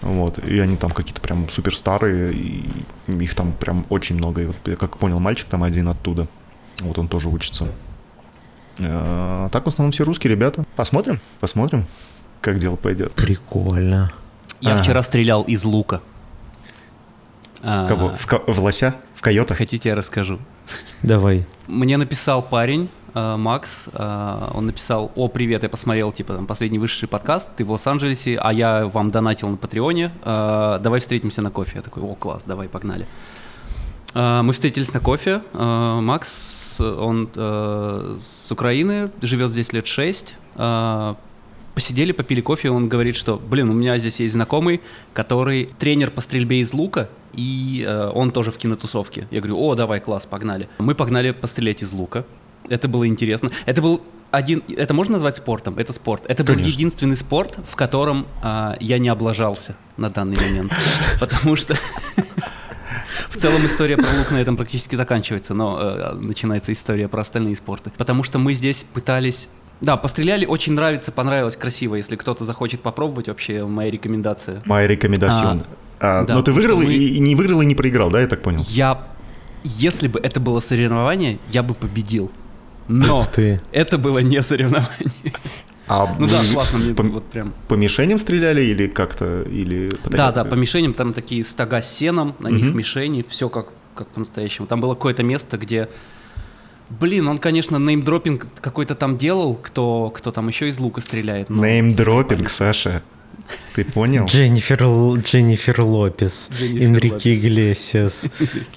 Вот. 0.00 0.38
И 0.38 0.58
они 0.58 0.76
там 0.76 0.90
какие-то 0.90 1.20
прям 1.20 1.48
супер 1.50 1.76
старые, 1.76 2.32
и 2.32 2.64
их 3.06 3.34
там 3.34 3.52
прям 3.52 3.86
очень 3.90 4.16
много. 4.16 4.42
И 4.42 4.46
вот 4.46 4.56
я 4.64 4.76
как 4.76 4.96
понял, 4.96 5.20
мальчик 5.20 5.48
там 5.48 5.62
один 5.62 5.88
оттуда. 5.88 6.26
Вот 6.80 6.98
он 6.98 7.08
тоже 7.08 7.28
учится. 7.28 7.68
Э, 8.78 9.48
Так 9.52 9.64
в 9.64 9.68
основном 9.68 9.92
все 9.92 10.04
русские 10.04 10.30
ребята. 10.32 10.64
Посмотрим, 10.76 11.20
посмотрим, 11.40 11.86
как 12.40 12.58
дело 12.58 12.76
пойдет. 12.76 13.12
Прикольно. 13.12 14.12
Я 14.60 14.72
Ага. 14.72 14.82
вчера 14.82 15.02
стрелял 15.02 15.42
из 15.42 15.64
лука. 15.64 16.00
А, 17.62 17.84
В 17.84 17.88
кого? 17.88 18.14
В, 18.14 18.26
ко- 18.26 18.42
в 18.46 18.58
лося? 18.60 18.94
В 19.14 19.22
койота? 19.22 19.54
Хотите, 19.54 19.88
я 19.88 19.94
расскажу? 19.94 20.38
Давай. 21.02 21.46
Мне 21.66 21.96
написал 21.96 22.42
парень, 22.42 22.88
э, 23.14 23.36
Макс, 23.36 23.88
э, 23.92 24.48
он 24.54 24.66
написал, 24.66 25.10
о, 25.14 25.28
привет, 25.28 25.62
я 25.62 25.68
посмотрел, 25.68 26.12
типа, 26.12 26.34
там, 26.34 26.46
последний 26.46 26.78
вышедший 26.78 27.08
подкаст, 27.08 27.52
ты 27.56 27.64
в 27.64 27.70
Лос-Анджелесе, 27.70 28.36
а 28.36 28.52
я 28.52 28.86
вам 28.86 29.10
донатил 29.10 29.48
на 29.48 29.56
Патреоне, 29.56 30.10
давай 30.24 31.00
встретимся 31.00 31.40
на 31.42 31.50
кофе. 31.50 31.76
Я 31.76 31.82
такой, 31.82 32.02
о, 32.02 32.14
класс, 32.14 32.44
давай, 32.46 32.68
погнали. 32.68 33.06
Мы 34.14 34.50
встретились 34.52 34.92
на 34.94 35.00
кофе, 35.00 35.40
э, 35.52 36.00
Он 36.80 37.28
э, 37.34 38.18
с 38.20 38.50
Украины, 38.52 39.10
живет 39.22 39.50
здесь 39.50 39.72
лет 39.72 39.86
шесть, 39.86 40.36
э, 40.54 41.14
посидели, 41.74 42.12
попили 42.12 42.40
кофе, 42.40 42.68
и 42.68 42.70
он 42.70 42.88
говорит, 42.88 43.16
что, 43.16 43.38
блин, 43.38 43.68
у 43.68 43.74
меня 43.74 43.98
здесь 43.98 44.20
есть 44.20 44.34
знакомый, 44.34 44.80
который 45.12 45.68
тренер 45.78 46.10
по 46.10 46.20
стрельбе 46.20 46.60
из 46.60 46.72
лука, 46.72 47.08
и 47.34 47.84
э, 47.86 48.10
он 48.14 48.30
тоже 48.30 48.50
в 48.50 48.56
кинотусовке. 48.56 49.28
Я 49.30 49.40
говорю, 49.40 49.58
о, 49.60 49.74
давай, 49.74 50.00
класс, 50.00 50.26
погнали. 50.26 50.68
Мы 50.78 50.94
погнали 50.94 51.32
пострелять 51.32 51.82
из 51.82 51.92
лука. 51.92 52.24
Это 52.68 52.88
было 52.88 53.06
интересно. 53.06 53.50
Это 53.66 53.82
был 53.82 54.00
один, 54.30 54.62
это 54.68 54.92
можно 54.94 55.12
назвать 55.14 55.36
спортом? 55.36 55.78
Это 55.78 55.92
спорт. 55.92 56.24
Это 56.28 56.42
был 56.42 56.54
Конечно. 56.54 56.72
единственный 56.72 57.16
спорт, 57.16 57.58
в 57.68 57.76
котором 57.76 58.26
а, 58.42 58.76
я 58.80 58.98
не 58.98 59.08
облажался 59.08 59.76
на 59.96 60.10
данный 60.10 60.36
момент, 60.36 60.72
потому 61.20 61.56
что 61.56 61.76
в 63.28 63.36
целом 63.36 63.64
история 63.66 63.96
про 63.96 64.06
лук 64.18 64.30
на 64.30 64.36
этом 64.40 64.56
практически 64.56 64.96
заканчивается, 64.96 65.54
но 65.54 65.78
э, 65.80 66.14
начинается 66.14 66.72
история 66.72 67.08
про 67.08 67.20
остальные 67.22 67.56
спорты. 67.56 67.90
Потому 67.96 68.22
что 68.22 68.38
мы 68.38 68.52
здесь 68.52 68.84
пытались... 68.84 69.48
Да, 69.80 69.96
постреляли, 69.96 70.46
очень 70.46 70.72
нравится, 70.72 71.12
понравилось, 71.12 71.56
красиво. 71.56 71.96
Если 71.96 72.16
кто-то 72.16 72.44
захочет 72.44 72.80
попробовать, 72.80 73.28
вообще 73.28 73.66
моя 73.66 73.90
рекомендация. 73.90 74.62
Моя 74.64 74.86
рекомендация. 74.86 75.62
А, 76.00 76.24
да, 76.24 76.34
но 76.34 76.42
ты 76.42 76.52
выиграл 76.52 76.78
мы- 76.78 76.92
и, 76.92 77.16
и 77.16 77.18
не 77.18 77.34
выиграл 77.34 77.60
и 77.62 77.66
не 77.66 77.74
проиграл, 77.74 78.10
да, 78.10 78.20
я 78.20 78.26
так 78.26 78.42
понял? 78.42 78.64
Я... 78.68 79.06
Если 79.64 80.06
бы 80.06 80.20
это 80.20 80.38
было 80.38 80.60
соревнование, 80.60 81.38
я 81.50 81.62
бы 81.62 81.74
победил. 81.74 82.30
Но 82.88 83.24
ты. 83.24 83.60
это 83.72 83.98
было 83.98 84.18
не 84.18 84.40
соревнование. 84.42 85.32
А 85.88 86.16
Ну 86.18 86.26
да, 86.26 86.40
классно, 86.52 86.78
мне 86.78 86.94
по, 86.94 87.02
вот 87.04 87.24
прям... 87.30 87.54
по 87.68 87.74
мишеням 87.74 88.18
стреляли 88.18 88.62
или 88.62 88.86
как-то? 88.88 89.42
Или 89.42 89.90
по 90.02 90.10
Да, 90.10 90.32
да, 90.32 90.44
по 90.44 90.54
мишеням 90.54 90.94
там 90.94 91.12
такие 91.12 91.44
стога 91.44 91.80
с 91.80 91.92
сеном, 91.96 92.34
на 92.40 92.48
них 92.48 92.64
Мгм. 92.66 92.78
мишени, 92.78 93.24
все 93.28 93.48
как, 93.48 93.68
как 93.94 94.08
по-настоящему. 94.08 94.66
Там 94.66 94.80
было 94.80 94.94
какое-то 94.94 95.22
место, 95.22 95.58
где... 95.58 95.88
Блин, 96.88 97.26
он, 97.28 97.38
конечно, 97.38 97.78
неймдропинг 97.78 98.46
какой-то 98.60 98.94
там 98.94 99.16
делал, 99.18 99.54
кто, 99.54 100.10
кто 100.14 100.30
там 100.30 100.46
еще 100.48 100.68
из 100.68 100.78
лука 100.78 101.00
стреляет. 101.00 101.50
но- 101.50 101.64
Неймдропинг, 101.64 102.48
Саша. 102.50 103.02
Ты 103.74 103.84
понял? 103.84 104.24
Дженнифер, 104.26 104.82
Л- 104.82 105.16
Дженнифер 105.18 105.80
Лопес, 105.82 106.50
Энрике. 106.60 107.32
Иглесиас, 107.32 108.28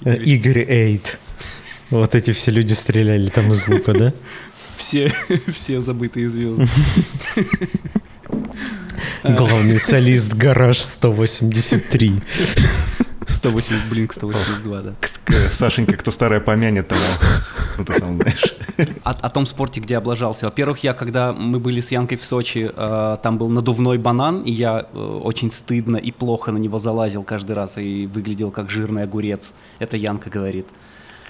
Игорь 0.06 0.66
Эйт. 0.70 1.18
Вот 1.90 2.14
эти 2.14 2.34
все 2.34 2.52
люди 2.52 2.74
стреляли 2.74 3.30
там 3.30 3.52
из 3.52 3.68
лука, 3.68 3.94
да? 3.94 4.14
Все, 4.80 5.12
все 5.54 5.82
забытые 5.82 6.30
звезды. 6.30 6.66
Главный 9.24 9.78
солист 9.78 10.34
Гараж 10.34 10.78
183. 10.78 12.14
180, 13.28 13.90
блин, 13.90 14.10
182, 14.10 14.82
да. 14.82 14.94
Сашенька, 15.52 15.98
кто 15.98 16.12
старая 16.12 16.40
помянет 16.40 16.88
того. 16.88 17.02
Ну, 17.78 17.84
ты 17.84 17.94
сам 17.94 18.16
знаешь. 18.16 18.56
О, 19.04 19.10
о 19.12 19.30
том 19.30 19.46
спорте, 19.46 19.82
где 19.82 19.98
облажался. 19.98 20.46
Во-первых, 20.46 20.82
я, 20.82 20.94
когда 20.94 21.34
мы 21.34 21.60
были 21.60 21.82
с 21.82 21.92
Янкой 21.92 22.18
в 22.18 22.24
Сочи, 22.24 22.72
э, 22.74 23.18
там 23.22 23.38
был 23.38 23.50
надувной 23.50 23.98
банан, 23.98 24.44
и 24.44 24.52
я 24.52 24.88
э, 24.94 24.98
очень 24.98 25.52
стыдно 25.52 25.98
и 25.98 26.12
плохо 26.12 26.54
на 26.54 26.58
него 26.58 26.80
залазил 26.80 27.24
каждый 27.24 27.52
раз 27.52 27.78
и 27.78 28.08
выглядел 28.08 28.50
как 28.50 28.70
жирный 28.70 29.04
огурец. 29.04 29.54
Это 29.80 29.98
Янка 29.98 30.30
говорит. 30.30 30.68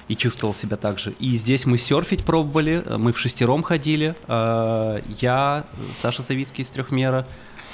И 0.09 0.15
чувствовал 0.15 0.53
себя 0.55 0.75
так 0.75 0.99
же. 0.99 1.13
И 1.19 1.35
здесь 1.37 1.65
мы 1.65 1.77
серфить 1.77 2.23
пробовали, 2.25 2.83
э, 2.85 2.97
мы 2.97 3.13
в 3.13 3.19
шестером 3.19 3.63
ходили. 3.63 4.15
Э, 4.27 4.99
Я, 5.21 5.63
Саша 5.93 6.23
Савицкий 6.23 6.63
из 6.63 6.69
трехмера, 6.69 7.25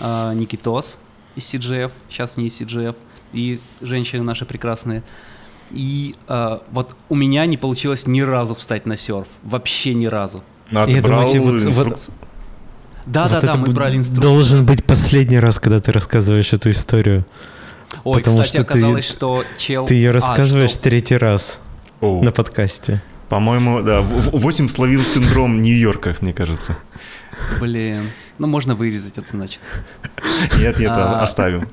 э, 0.02 0.34
Никитос 0.36 1.00
из 1.36 1.46
CGF, 1.54 1.92
сейчас 2.10 2.38
не 2.38 2.48
из 2.48 2.60
CGF, 2.62 2.96
и 3.34 3.60
женщины 3.82 4.22
наши 4.24 4.46
прекрасные. 4.46 5.02
И 5.72 6.14
э, 6.28 6.60
вот 6.72 6.96
у 7.10 7.16
меня 7.16 7.46
не 7.46 7.58
получилось 7.58 8.06
ни 8.06 8.22
разу 8.22 8.54
встать 8.54 8.86
на 8.86 8.98
серф. 8.98 9.28
Вообще 9.42 9.94
ни 9.94 10.06
разу. 10.06 10.44
Ну, 10.72 10.82
а 10.82 10.86
ты 10.86 11.02
брал 11.02 11.32
думаю, 11.32 11.42
вот- 11.54 11.62
вот- 11.62 11.70
инструкцию? 11.70 12.16
Да, 13.06 13.24
Вот 13.24 13.32
да, 13.32 13.42
да, 13.42 13.56
мы 13.56 13.68
брали 13.68 13.98
инструкцию. 13.98 14.30
Должен 14.34 14.66
быть 14.66 14.84
последний 14.84 15.40
раз, 15.40 15.60
когда 15.60 15.80
ты 15.80 15.92
рассказываешь 15.92 16.52
эту 16.54 16.70
историю. 16.72 17.26
Ой, 18.04 18.18
потому 18.20 18.42
кстати, 18.42 18.50
что 18.50 18.58
ты- 18.58 18.64
оказалось, 18.80 19.06
что 19.08 19.44
чел... 19.58 19.86
Ты 19.86 19.94
ее 19.94 20.10
А, 20.10 20.14
рассказываешь 20.14 20.72
что- 20.72 20.84
третий 20.84 21.16
раз 21.18 21.60
Оу. 22.06 22.24
на 22.24 22.32
подкасте. 22.32 23.02
По-моему, 23.30 23.82
да. 23.82 24.02
в- 24.02 24.30
в- 24.30 24.38
Восемь 24.40 24.70
словил 24.70 25.02
синдром 25.02 25.62
Нью-Йорка, 25.62 26.16
мне 26.22 26.34
кажется. 26.34 26.78
Блин, 27.60 28.12
ну 28.38 28.48
можно 28.48 28.76
вырезать 28.76 29.18
это, 29.18 29.30
значит. 29.30 29.62
Нет, 30.60 30.80
нет, 30.80 30.92
А. 30.94 31.22
оставим. 31.22 31.68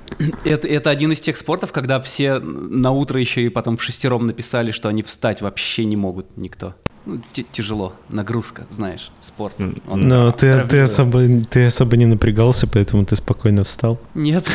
Это, 0.44 0.68
это 0.68 0.90
один 0.90 1.12
из 1.12 1.20
тех 1.20 1.36
спортов, 1.36 1.72
когда 1.72 2.00
все 2.00 2.38
на 2.38 2.90
утро 2.90 3.18
еще 3.20 3.42
и 3.42 3.48
потом 3.48 3.76
в 3.76 3.82
шестером 3.82 4.26
написали, 4.26 4.70
что 4.70 4.88
они 4.88 5.02
встать 5.02 5.42
вообще 5.42 5.84
не 5.84 5.96
могут 5.96 6.36
никто. 6.36 6.74
Ну, 7.04 7.20
тяжело, 7.50 7.94
нагрузка, 8.10 8.64
знаешь, 8.70 9.10
спорт. 9.18 9.56
Он 9.88 10.00
Но 10.06 10.30
ты, 10.30 10.62
ты, 10.62 10.80
особо, 10.80 11.26
ты 11.50 11.66
особо 11.66 11.96
не 11.96 12.06
напрягался, 12.06 12.68
поэтому 12.68 13.04
ты 13.04 13.16
спокойно 13.16 13.64
встал. 13.64 13.98
Нет, 14.14 14.48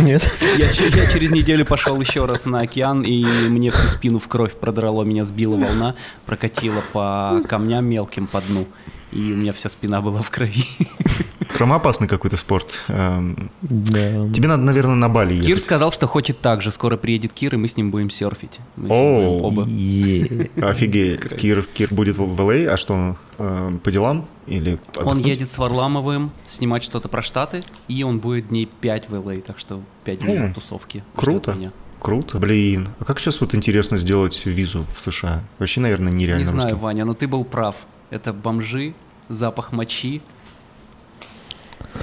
Нет? 0.00 0.28
я, 0.58 0.66
я 0.66 1.12
через 1.12 1.30
неделю 1.30 1.64
пошел 1.64 2.00
еще 2.00 2.24
раз 2.24 2.44
на 2.44 2.60
океан, 2.60 3.02
и 3.02 3.24
мне 3.48 3.70
всю 3.70 3.86
спину 3.86 4.18
в 4.18 4.26
кровь 4.26 4.54
продрало, 4.54 5.04
меня 5.04 5.24
сбила 5.24 5.56
волна, 5.56 5.94
прокатила 6.24 6.82
по 6.92 7.40
камням 7.48 7.84
мелким 7.84 8.26
по 8.26 8.40
дну, 8.40 8.66
и 9.12 9.32
у 9.32 9.36
меня 9.36 9.52
вся 9.52 9.68
спина 9.68 10.00
была 10.00 10.22
в 10.22 10.30
крови. 10.30 10.64
Травмоопасный 11.56 12.06
какой-то 12.06 12.36
спорт. 12.36 12.82
Эм, 12.88 13.50
Да. 13.62 14.28
Тебе 14.32 14.48
надо, 14.48 14.62
наверное, 14.62 14.94
на 14.96 15.08
Бали 15.08 15.32
ехать. 15.34 15.46
Кир 15.46 15.58
сказал, 15.60 15.90
что 15.92 16.06
хочет 16.06 16.40
так 16.40 16.60
же. 16.60 16.70
Скоро 16.70 16.96
приедет 16.98 17.32
Кир, 17.32 17.54
и 17.54 17.56
мы 17.56 17.66
с 17.68 17.76
ним 17.78 17.90
будем 17.90 18.10
серфить. 18.10 18.60
Мы 18.76 18.88
с 18.88 18.90
ним 18.90 19.00
О, 19.00 19.38
будем 19.40 19.44
оба. 19.44 19.64
Е. 19.68 20.50
Офигеть. 20.62 21.34
Кир, 21.36 21.62
Кир 21.62 21.94
будет 21.94 22.16
в, 22.18 22.40
LA, 22.40 22.66
а 22.66 22.76
что, 22.76 23.16
э, 23.38 23.72
по 23.82 23.90
делам? 23.90 24.26
Или 24.46 24.78
Он 25.02 25.18
едет 25.18 25.48
с 25.48 25.56
Варламовым 25.56 26.30
снимать 26.42 26.82
что-то 26.82 27.08
про 27.08 27.22
Штаты, 27.22 27.62
и 27.88 28.02
он 28.02 28.18
будет 28.18 28.48
дней 28.48 28.66
5 28.80 29.08
в 29.08 29.14
LA, 29.14 29.40
так 29.40 29.58
что 29.58 29.80
5 30.04 30.20
дней 30.20 30.36
М, 30.36 30.54
тусовки. 30.54 31.02
круто. 31.14 31.52
меня. 31.52 31.72
Круто. 32.00 32.38
Блин, 32.38 32.88
а 33.00 33.04
как 33.04 33.18
сейчас 33.18 33.40
вот 33.40 33.54
интересно 33.54 33.96
сделать 33.96 34.44
визу 34.44 34.84
в 34.94 35.00
США? 35.00 35.42
Вообще, 35.58 35.80
наверное, 35.80 36.12
нереально 36.12 36.40
Не 36.40 36.44
знаю, 36.44 36.62
русским. 36.68 36.78
Ваня, 36.80 37.04
но 37.06 37.14
ты 37.14 37.26
был 37.26 37.44
прав. 37.44 37.74
Это 38.10 38.32
бомжи, 38.32 38.94
запах 39.28 39.72
мочи. 39.72 40.22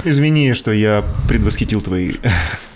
Извини, 0.04 0.54
что 0.54 0.72
я 0.72 1.04
предвосхитил 1.28 1.82
твои... 1.82 2.16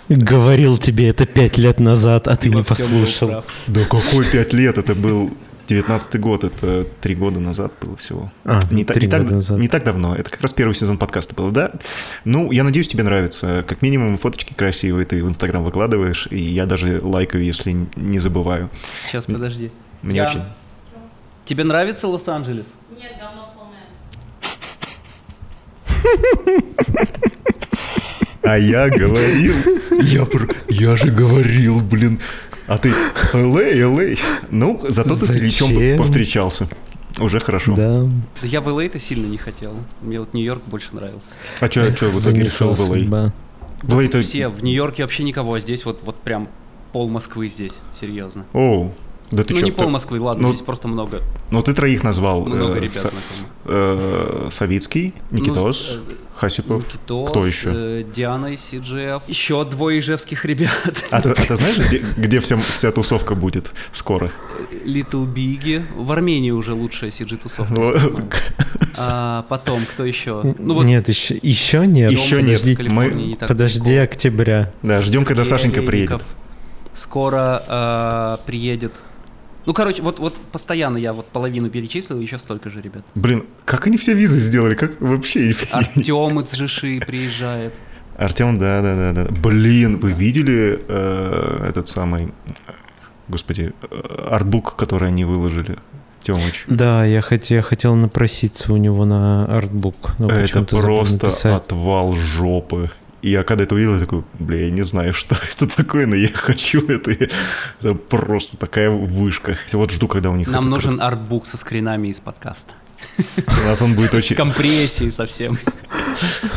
Говорил 0.08 0.78
тебе 0.78 1.08
это 1.10 1.26
пять 1.26 1.58
лет 1.58 1.80
назад, 1.80 2.28
а 2.28 2.36
ты 2.36 2.48
не 2.48 2.62
всем 2.62 2.90
был 2.90 3.04
послушал. 3.04 3.44
Да 3.66 3.84
какой 3.84 4.24
пять 4.24 4.54
лет? 4.54 4.78
Это 4.78 4.94
был 4.94 5.36
19 5.66 6.18
год, 6.18 6.44
это 6.44 6.86
три 7.02 7.14
года 7.14 7.40
назад 7.40 7.74
было 7.82 7.94
всего. 7.98 8.32
А, 8.46 8.62
не, 8.70 8.84
та- 8.86 8.94
не 8.98 9.06
так, 9.06 9.30
назад. 9.30 9.58
не 9.58 9.68
так 9.68 9.84
давно. 9.84 10.14
Это 10.14 10.30
как 10.30 10.40
раз 10.40 10.54
первый 10.54 10.72
сезон 10.72 10.96
подкаста 10.96 11.34
был, 11.34 11.50
да? 11.50 11.72
Ну, 12.24 12.50
я 12.52 12.64
надеюсь, 12.64 12.88
тебе 12.88 13.02
нравится. 13.02 13.62
Как 13.68 13.82
минимум, 13.82 14.16
фоточки 14.16 14.54
красивые 14.54 15.04
ты 15.04 15.22
в 15.22 15.28
Инстаграм 15.28 15.62
выкладываешь, 15.62 16.26
и 16.30 16.38
я 16.40 16.64
даже 16.64 17.00
лайкаю, 17.02 17.44
если 17.44 17.76
не 17.96 18.18
забываю. 18.18 18.70
Сейчас, 19.06 19.26
подожди. 19.26 19.70
Мне 20.00 20.16
Я- 20.16 20.24
очень... 20.24 20.42
Тебе 21.44 21.64
нравится 21.64 22.08
Лос-Анджелес? 22.08 22.68
Нет, 22.98 23.12
говно 23.20 23.54
полное. 23.54 23.86
А 28.42 28.58
я 28.58 28.88
говорил, 28.88 29.54
я, 30.02 30.26
я 30.68 30.96
же 30.96 31.12
говорил, 31.12 31.80
блин. 31.80 32.18
А 32.66 32.76
ты 32.76 32.92
LA, 33.32 33.72
LA. 33.74 34.18
Ну, 34.50 34.80
зато 34.88 35.10
ты 35.10 35.26
с 35.26 35.36
Ильичом 35.36 35.74
Зачем? 35.74 35.98
повстречался. 35.98 36.68
Уже 37.20 37.38
хорошо. 37.38 37.76
Да. 37.76 38.02
Да 38.42 38.46
я 38.48 38.60
в 38.60 38.68
LA-то 38.68 38.98
сильно 38.98 39.26
не 39.26 39.38
хотел. 39.38 39.74
Мне 40.00 40.18
вот 40.18 40.34
Нью-Йорк 40.34 40.62
больше 40.66 40.94
нравился. 40.94 41.34
А 41.60 41.70
что 41.70 41.82
в 41.82 42.20
итоге 42.20 42.40
решил 42.40 42.74
в 42.74 42.80
LA? 42.80 43.00
судьба. 43.00 43.32
В 43.82 43.98
LA 43.98 44.08
то... 44.08 44.22
Все, 44.22 44.48
в 44.48 44.62
Нью-Йорке 44.62 45.02
вообще 45.02 45.22
никого, 45.22 45.54
а 45.54 45.60
здесь 45.60 45.84
вот, 45.84 46.00
вот 46.02 46.16
прям 46.16 46.48
пол 46.92 47.08
Москвы 47.08 47.48
здесь, 47.48 47.78
серьезно. 47.98 48.44
Оу, 48.52 48.92
да 49.30 49.44
ты 49.44 49.54
ну 49.54 49.60
чё, 49.60 49.66
не 49.66 49.72
пол 49.72 49.86
ты- 49.86 49.90
Москвы, 49.90 50.20
ладно, 50.20 50.44
ну- 50.44 50.52
здесь 50.52 50.62
просто 50.64 50.88
много, 50.88 51.20
Ну, 51.50 51.62
ты 51.62 51.74
троих 51.74 52.02
назвал. 52.02 52.44
много 52.46 52.74
э, 52.76 52.80
ребят 52.80 52.92
знакомых. 52.94 53.22
э, 53.66 54.48
Савицкий, 54.50 55.14
Никитос, 55.30 55.96
Ну, 56.08 56.14
Хасипов. 56.34 56.84
Никитос, 56.84 57.30
Кто 57.30 57.46
еще? 57.46 57.70
э, 57.74 58.04
Диана 58.14 58.46
из 58.46 58.60
CGF. 58.60 59.22
Еще 59.26 59.64
двое 59.64 59.98
ижевских 59.98 60.44
ребят. 60.44 60.70
А 61.10 61.20
ты, 61.20 61.30
а 61.30 61.34
ты 61.34 61.56
знаешь, 61.56 61.78
где, 61.78 61.98
где 62.16 62.40
вся, 62.40 62.56
вся 62.58 62.90
тусовка 62.92 63.34
будет 63.34 63.70
скоро? 63.92 64.30
Little 64.84 65.26
Biggie. 65.26 65.82
В 65.96 66.10
Армении 66.12 66.50
уже 66.52 66.72
лучшая 66.74 67.10
CG-тусовка. 67.10 67.74
Вот. 67.74 68.00
А, 68.98 69.44
потом, 69.48 69.84
кто 69.86 70.04
еще? 70.04 70.42
Ну 70.58 70.74
вот 70.74 70.84
Нет, 70.84 71.08
еще, 71.08 71.38
еще 71.42 71.86
нет. 71.86 72.10
Еще 72.10 72.42
нет. 72.42 72.64
мы- 72.90 73.06
не 73.10 73.34
подожди 73.36 73.80
далеко. 73.84 74.04
октября. 74.04 74.72
Да, 74.82 75.00
ждем, 75.00 75.24
когда 75.24 75.44
Сашенька 75.44 75.82
приедет. 75.82 76.22
Скоро 76.94 77.62
а, 77.68 78.40
приедет. 78.46 79.00
Ну, 79.68 79.74
короче, 79.74 80.00
вот, 80.00 80.18
вот 80.18 80.34
постоянно 80.50 80.96
я 80.96 81.12
вот 81.12 81.26
половину 81.26 81.68
перечислил, 81.68 82.18
еще 82.18 82.38
столько 82.38 82.70
же, 82.70 82.80
ребят. 82.80 83.04
Блин, 83.14 83.44
как 83.66 83.86
они 83.86 83.98
все 83.98 84.14
визы 84.14 84.40
сделали? 84.40 84.74
Как 84.74 84.98
вообще? 84.98 85.52
Артем 85.72 86.40
из 86.40 86.52
Жиши 86.52 87.00
приезжает. 87.06 87.74
Артем, 88.16 88.56
да, 88.56 88.80
да, 88.80 89.12
да, 89.12 89.24
да. 89.24 89.30
Блин, 89.30 89.98
вы 89.98 90.12
видели 90.12 90.82
э, 90.88 91.66
этот 91.68 91.86
самый, 91.86 92.32
господи, 93.28 93.74
э, 93.90 94.28
артбук, 94.30 94.74
который 94.74 95.08
они 95.08 95.26
выложили? 95.26 95.76
Тёмыч. 96.22 96.64
Да, 96.68 97.04
я, 97.04 97.20
хот- 97.20 97.50
я 97.50 97.60
хотел 97.60 97.94
напроситься 97.94 98.72
у 98.72 98.78
него 98.78 99.04
на 99.04 99.44
артбук. 99.54 100.14
но 100.18 100.30
Это 100.30 100.40
почему-то 100.40 100.76
забыл 100.78 100.96
просто 100.96 101.54
отвал 101.54 102.14
жопы. 102.14 102.90
И 103.22 103.30
я 103.30 103.42
когда 103.42 103.64
это 103.64 103.74
увидел, 103.74 103.94
я 103.94 104.00
такой, 104.00 104.24
бля, 104.38 104.66
я 104.66 104.70
не 104.70 104.82
знаю, 104.82 105.12
что 105.12 105.36
это 105.56 105.66
такое, 105.66 106.06
но 106.06 106.16
я 106.16 106.28
хочу 106.32 106.86
это. 106.86 107.10
Это 107.10 107.94
просто 107.94 108.56
такая 108.56 108.90
вышка. 108.90 109.56
Вот 109.72 109.90
жду, 109.90 110.08
когда 110.08 110.30
у 110.30 110.36
них 110.36 110.48
Нам 110.48 110.70
нужен 110.70 111.00
артбук 111.00 111.46
со 111.46 111.56
скринами 111.56 112.08
из 112.08 112.20
подкаста. 112.20 112.74
У 113.36 113.66
нас 113.66 113.80
он 113.82 113.94
будет 113.94 114.10
С 114.10 114.14
очень... 114.14 114.36
компрессией 114.36 115.12
совсем. 115.12 115.58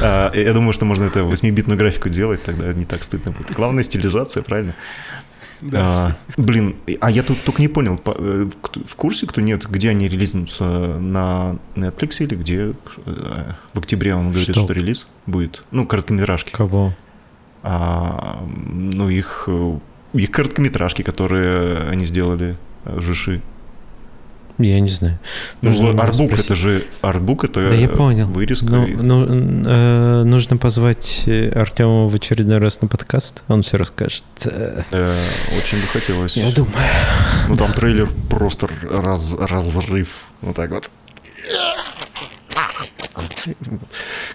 А, 0.02 0.32
Я 0.34 0.54
думаю, 0.54 0.74
что 0.74 0.86
можно 0.86 1.04
это 1.04 1.20
8-битную 1.20 1.78
графику 1.78 2.10
делать, 2.10 2.42
тогда 2.42 2.74
не 2.74 2.86
так 2.86 3.04
стыдно 3.04 3.32
будет. 3.32 3.52
Главное 3.52 3.84
стилизация, 3.84 4.42
правильно? 4.42 4.74
А, 5.74 6.16
блин, 6.38 6.76
а 7.00 7.12
я 7.12 7.24
тут 7.24 7.44
только 7.44 7.62
не 7.62 7.68
понял, 7.68 7.98
по- 7.98 8.16
э, 8.18 8.50
в 8.86 8.96
курсе 8.96 9.28
кто 9.28 9.42
нет, 9.42 9.68
где 9.70 9.90
они 9.90 10.08
релизнутся 10.08 10.64
на 11.00 11.58
Netflix 11.76 12.24
или 12.24 12.36
где 12.36 12.74
э, 13.06 13.52
в 13.74 13.80
октябре 13.80 14.16
он 14.16 14.30
говорит, 14.30 14.44
Что? 14.44 14.60
что, 14.62 14.74
релиз 14.74 15.08
будет? 15.26 15.64
Ну, 15.72 15.86
короткометражки. 15.86 16.52
Кого? 16.52 16.94
А, 17.64 18.44
ну, 18.74 19.10
их, 19.10 19.44
э, 19.48 19.80
их 20.14 20.32
короткометражки, 20.32 21.04
которые 21.04 21.90
они 21.90 22.06
сделали 22.06 22.58
Жиши. 22.98 23.42
Я 24.58 24.80
не 24.80 24.90
знаю. 24.90 25.18
Ну, 25.62 25.70
Нужно 25.70 25.90
у 25.90 25.92
него 25.94 26.02
арбук 26.04 26.32
это 26.34 26.56
же 26.56 26.84
арбук 27.02 27.44
это 27.46 27.68
Да 27.70 27.76
я 27.76 27.86
э, 27.88 27.90
понял. 27.90 28.28
вырезка. 28.28 28.66
Ну, 28.66 28.86
и- 28.86 28.94
ну, 28.96 29.26
э, 29.66 30.24
нужно 30.24 30.58
позвать 30.58 31.24
Артема 31.56 32.08
в 32.08 32.16
очередной 32.16 32.58
раз 32.60 32.82
на 32.82 32.88
подкаст. 32.88 33.44
Он 33.48 33.64
все 33.64 33.78
расскажет. 33.78 34.24
Э, 34.46 34.84
э, 34.92 35.14
очень 35.58 35.80
бы 35.80 35.88
хотелось. 35.88 36.38
Я 36.38 36.52
думаю. 36.52 36.74
Ну 37.50 37.58
там 37.58 37.74
трейлер 37.74 38.08
просто 38.30 38.68
раз- 38.90 39.34
разрыв. 39.38 40.28
Вот 40.42 40.56
так 40.56 40.72
вот. 40.72 40.90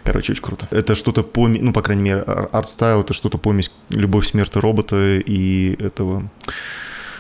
Короче, 0.03 0.33
очень 0.33 0.43
круто. 0.43 0.67
Это 0.71 0.95
что-то 0.95 1.23
помесь, 1.23 1.61
ну, 1.63 1.73
по 1.73 1.83
крайней 1.83 2.03
мере, 2.03 2.25
ар- 2.27 2.49
арт-стайл, 2.53 3.01
это 3.01 3.13
что-то 3.15 3.39
помесь 3.39 3.71
«Любовь, 3.91 4.27
смерти 4.27 4.59
робота» 4.59 4.97
и 5.19 5.75
этого 5.83 6.29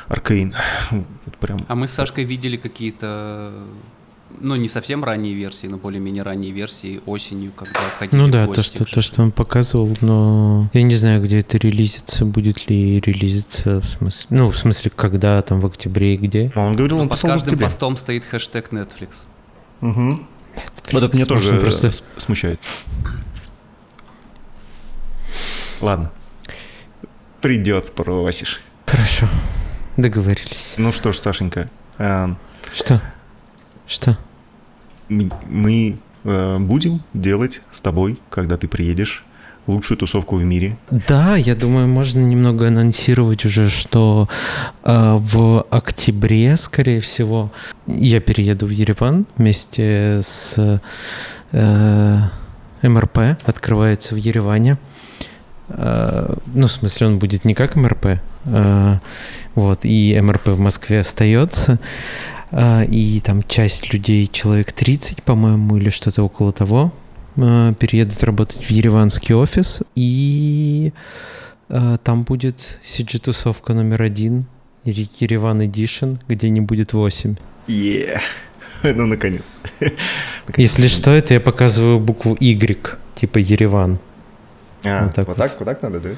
Аркейн. 0.08 0.54
Вот 0.90 1.36
прям. 1.38 1.58
А 1.68 1.74
мы 1.74 1.86
с 1.88 1.92
Сашкой 1.92 2.24
видели 2.24 2.56
какие-то, 2.56 3.52
ну, 4.40 4.54
не 4.56 4.68
совсем 4.68 5.02
ранние 5.04 5.34
версии, 5.34 5.66
но 5.66 5.76
более-менее 5.78 6.22
ранние 6.22 6.52
версии 6.52 7.00
осенью, 7.06 7.52
когда 7.52 7.80
ходили 7.98 8.20
Ну 8.20 8.28
в 8.28 8.30
да, 8.30 8.46
гости 8.46 8.76
то 8.78 8.84
в 8.84 8.88
что, 8.88 8.94
то, 8.96 9.02
что 9.02 9.22
он 9.22 9.32
показывал, 9.32 9.96
но 10.00 10.70
я 10.72 10.82
не 10.82 10.94
знаю, 10.94 11.22
где 11.22 11.40
это 11.40 11.58
релизится, 11.58 12.24
будет 12.24 12.68
ли 12.70 13.00
релизиться, 13.00 13.80
в 13.80 13.88
смысле, 13.88 14.26
ну, 14.36 14.50
в 14.50 14.56
смысле, 14.58 14.90
когда, 14.94 15.42
там, 15.42 15.60
в 15.60 15.66
октябре 15.66 16.14
и 16.14 16.16
где. 16.16 16.52
А 16.54 16.60
он 16.60 16.76
говорил, 16.76 16.98
он 17.00 17.08
Под 17.08 17.18
в 17.18 17.22
каждым 17.22 17.58
постом 17.58 17.96
стоит 17.96 18.24
хэштег 18.24 18.72
Netflix. 18.72 19.24
Мгм. 19.80 20.26
Вот 20.92 21.02
это 21.02 21.16
меня 21.16 21.26
тоже 21.26 21.58
просто- 21.58 21.90
смущает. 22.18 22.60
Ладно. 25.80 26.10
Придет, 27.40 27.86
спросишь. 27.86 28.60
Хорошо, 28.86 29.26
договорились. 29.96 30.74
Ну 30.78 30.92
что 30.92 31.12
ж, 31.12 31.16
Сашенька, 31.18 31.68
э, 31.98 32.28
Что? 32.74 33.00
Что? 33.86 34.16
м- 35.08 35.32
мы 35.48 35.96
э, 36.24 36.56
будем 36.58 37.00
делать 37.14 37.62
с 37.72 37.80
тобой, 37.80 38.18
когда 38.30 38.56
ты 38.56 38.66
приедешь, 38.68 39.24
лучшую 39.66 39.98
тусовку 39.98 40.36
в 40.36 40.44
мире. 40.44 40.76
Да, 40.90 41.36
я 41.36 41.54
думаю, 41.56 41.88
можно 41.88 42.20
немного 42.20 42.68
анонсировать 42.68 43.44
уже, 43.44 43.68
что 43.68 44.28
э, 44.84 45.16
в 45.18 45.62
октябре, 45.70 46.56
скорее 46.56 47.00
всего, 47.00 47.50
я 47.86 48.20
перееду 48.20 48.66
в 48.66 48.70
Ереван 48.70 49.26
вместе 49.36 50.20
с 50.22 50.54
э, 51.52 52.18
МРП, 52.82 53.18
открывается 53.44 54.14
в 54.14 54.18
Ереване. 54.18 54.78
Э, 55.68 56.34
ну, 56.54 56.66
в 56.66 56.72
смысле, 56.72 57.08
он 57.08 57.18
будет 57.18 57.44
не 57.44 57.54
как 57.54 57.76
МРП, 57.76 58.20
э, 58.44 58.98
вот, 59.54 59.80
и 59.84 60.18
МРП 60.20 60.48
в 60.48 60.58
Москве 60.58 61.00
остается, 61.00 61.78
э, 62.52 62.84
и 62.86 63.20
там 63.20 63.42
часть 63.42 63.92
людей, 63.92 64.26
человек 64.26 64.72
30, 64.72 65.22
по-моему, 65.22 65.76
или 65.76 65.90
что-то 65.90 66.22
около 66.22 66.52
того, 66.52 66.92
переедут 67.34 68.22
работать 68.24 68.64
в 68.64 68.70
ереванский 68.70 69.34
офис, 69.34 69.82
и 69.94 70.94
там 71.68 72.22
будет 72.22 72.78
CG-тусовка 72.82 73.74
номер 73.74 74.00
один, 74.00 74.46
Ере- 74.86 75.10
Ереван 75.20 75.60
Edition, 75.60 76.18
где 76.28 76.48
не 76.48 76.62
будет 76.62 76.94
8. 76.94 77.36
Yeah. 77.66 78.20
Ну, 78.82 79.06
наконец-то. 79.06 79.90
Если 80.56 80.86
что, 80.88 81.10
это 81.10 81.34
я 81.34 81.40
показываю 81.40 81.98
букву 81.98 82.36
Y, 82.40 82.98
типа 83.14 83.36
Ереван. 83.38 83.98
А, 84.86 85.04
Вот 85.06 85.14
так 85.14 85.26
вот 85.28 85.36
вот. 85.36 85.48
так, 85.48 85.58
вот 85.58 85.64
так 85.66 85.82
надо, 85.82 86.00
да? 86.00 86.08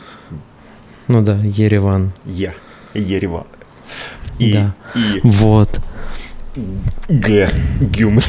Ну 1.08 1.22
да, 1.22 1.36
Ереван. 1.42 2.12
Я. 2.24 2.52
Ереван. 2.94 3.46
И, 4.38 4.52
Да. 4.52 4.74
и 4.94 5.20
Вот. 5.24 5.80
Г. 7.08 7.50
Гюмри. 7.80 8.24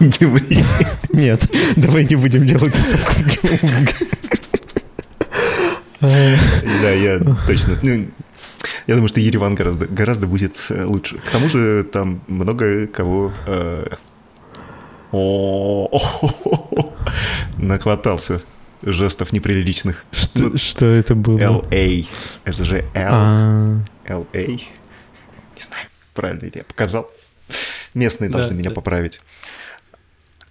Гюмри. 0.00 0.58
Нет, 1.12 1.48
давай 1.76 2.04
не 2.04 2.16
будем 2.16 2.46
делать 2.46 2.72
тусовку. 2.72 3.20
Да, 6.00 6.90
я 6.90 7.20
точно. 7.46 7.78
ну, 7.82 8.06
Я 8.86 8.94
думаю, 8.94 9.08
что 9.08 9.20
Ереван 9.20 9.54
гораздо, 9.54 9.86
гораздо 9.86 10.26
будет 10.26 10.52
э, 10.68 10.84
лучше. 10.84 11.16
К 11.18 11.30
тому 11.30 11.48
же 11.48 11.84
там 11.84 12.20
много 12.26 12.86
кого 12.88 13.32
э, 13.46 13.86
о, 15.12 15.88
нахватался 17.56 18.42
жестов 18.84 19.32
неприличных. 19.32 20.04
Что, 20.12 20.56
что 20.56 20.86
это 20.86 21.14
было? 21.14 21.38
LA. 21.38 22.06
Это 22.44 22.64
же 22.64 22.84
L. 22.94 23.08
А, 23.12 23.78
LA. 24.06 24.46
Не 25.56 25.62
знаю, 25.62 25.86
правильно 26.14 26.44
ли 26.44 26.52
я 26.54 26.64
показал. 26.64 27.10
Местные 27.94 28.28
Да, 28.30 28.38
должны 28.38 28.54
меня 28.54 28.70
да. 28.70 28.74
поправить. 28.74 29.20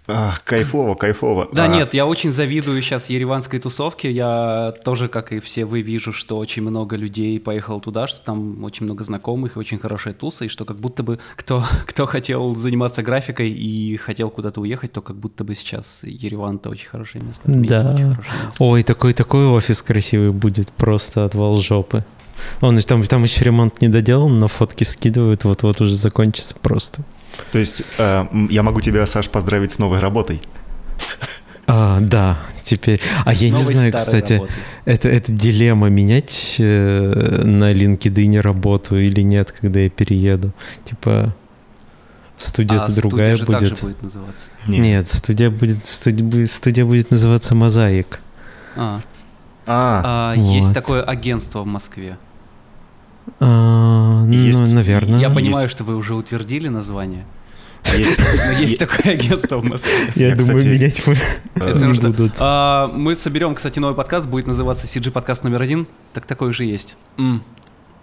А, 0.07 0.35
кайфово, 0.43 0.95
кайфово. 0.95 1.47
Да 1.53 1.63
А, 1.63 1.67
нет, 1.67 1.93
я 1.93 2.05
очень 2.05 2.31
завидую 2.31 2.81
сейчас 2.81 3.09
ереванской 3.09 3.59
тусовке. 3.59 4.11
Я 4.11 4.73
тоже, 4.83 5.07
как 5.07 5.31
и 5.31 5.39
все 5.39 5.63
вы, 5.63 5.81
вижу, 5.81 6.11
что 6.11 6.37
очень 6.37 6.61
много 6.61 6.97
людей 6.97 7.39
поехало 7.39 7.79
туда, 7.79 8.07
что 8.07 8.21
там 8.23 8.63
очень 8.65 8.85
много 8.85 9.03
знакомых 9.05 9.55
и 9.55 9.59
очень 9.59 9.79
хорошая 9.79 10.13
туса, 10.13 10.45
и 10.45 10.47
что 10.49 10.65
как 10.65 10.77
будто 10.77 11.03
бы 11.03 11.19
кто, 11.35 11.63
кто 11.85 12.05
хотел 12.05 12.53
заниматься 12.53 13.01
графикой 13.01 13.49
и 13.49 13.95
хотел 13.95 14.29
куда-то 14.29 14.59
уехать, 14.59 14.91
то 14.91 15.01
как 15.01 15.15
будто 15.15 15.45
бы 15.45 15.55
сейчас 15.55 16.01
Ереван 16.03 16.57
это 16.57 16.69
очень 16.69 16.87
хорошее 16.87 17.23
место. 17.23 17.43
Да. 17.45 17.93
очень 17.93 18.11
хорошее 18.11 18.45
место. 18.45 18.63
Ой, 18.63 18.83
такой 18.83 19.13
такой 19.13 19.45
офис 19.45 19.81
красивый 19.81 20.31
будет, 20.31 20.71
просто 20.71 21.23
отвал 21.23 21.55
жопы. 21.55 22.03
Он 22.59 22.77
там, 22.79 23.03
там 23.03 23.23
еще 23.23 23.45
ремонт 23.45 23.79
не 23.81 23.87
доделан, 23.87 24.37
но 24.39 24.47
фотки 24.47 24.83
скидывают, 24.83 25.45
вот-вот 25.45 25.79
уже 25.79 25.95
закончится 25.95 26.55
просто. 26.55 27.03
То 27.51 27.59
есть 27.59 27.83
э, 27.97 28.25
я 28.49 28.63
могу 28.63 28.81
тебя, 28.81 29.05
Саш, 29.05 29.29
поздравить 29.29 29.71
с 29.71 29.79
новой 29.79 29.99
работой. 29.99 30.41
А, 31.65 31.99
да, 32.01 32.39
теперь. 32.63 32.99
А 33.25 33.33
С 33.33 33.39
я 33.41 33.49
не 33.49 33.63
знаю, 33.63 33.93
кстати, 33.93 34.41
это, 34.85 35.07
это 35.09 35.31
дилемма 35.31 35.89
менять 35.89 36.55
э, 36.59 37.41
на 37.43 37.71
LinkedIn 37.73 38.41
работу 38.41 38.97
или 38.97 39.21
нет, 39.21 39.51
когда 39.51 39.79
я 39.79 39.89
перееду. 39.89 40.51
Типа 40.83 41.33
студия-то 42.37 42.85
А 42.85 42.91
студия 42.91 43.01
другая 43.09 43.37
так 43.37 43.47
будет. 43.47 43.77
же 43.77 43.85
будет 43.85 44.01
называться. 44.03 44.49
Нет, 44.67 45.07
студия 45.07 45.49
будет, 45.49 45.85
студия, 45.85 46.45
студия 46.47 46.85
будет 46.85 47.11
называться 47.11 47.55
Мозаик. 47.55 48.19
А, 48.75 48.99
А, 49.65 50.33
а, 50.35 50.35
Есть 50.35 50.67
Вот. 50.67 50.73
такое 50.73 51.01
агентство 51.01 51.61
в 51.61 51.65
Москве. 51.65 52.17
А, 53.39 54.25
Есть- 54.29 54.59
ну, 54.59 54.73
наверное. 54.75 55.19
Я 55.19 55.27
есть. 55.27 55.35
понимаю, 55.35 55.69
что 55.69 55.83
вы 55.83 55.95
уже 55.95 56.13
утвердили 56.15 56.67
название, 56.67 57.25
есть- 57.95 58.17
но 58.47 58.59
есть 58.59 58.77
такое 58.77 59.13
агентство 59.13 59.57
в 59.59 59.63
Москве. 59.65 59.91
Я, 60.15 60.29
Я, 60.29 60.35
думаю, 60.35 60.57
кстати, 60.57 60.73
менять 60.73 61.05
мы 61.07 61.13
э, 61.65 61.85
не 61.87 61.93
что, 61.93 62.07
будут. 62.07 62.33
а, 62.39 62.87
мы 62.93 63.15
соберем, 63.15 63.55
кстати, 63.55 63.79
новый 63.79 63.95
подкаст, 63.95 64.27
будет 64.27 64.47
называться 64.47 64.87
CG 64.87 65.11
подкаст 65.11 65.43
номер 65.43 65.61
один. 65.61 65.87
Так 66.13 66.25
такой 66.25 66.53
же 66.53 66.65
есть. 66.65 66.97
М. 67.17 67.43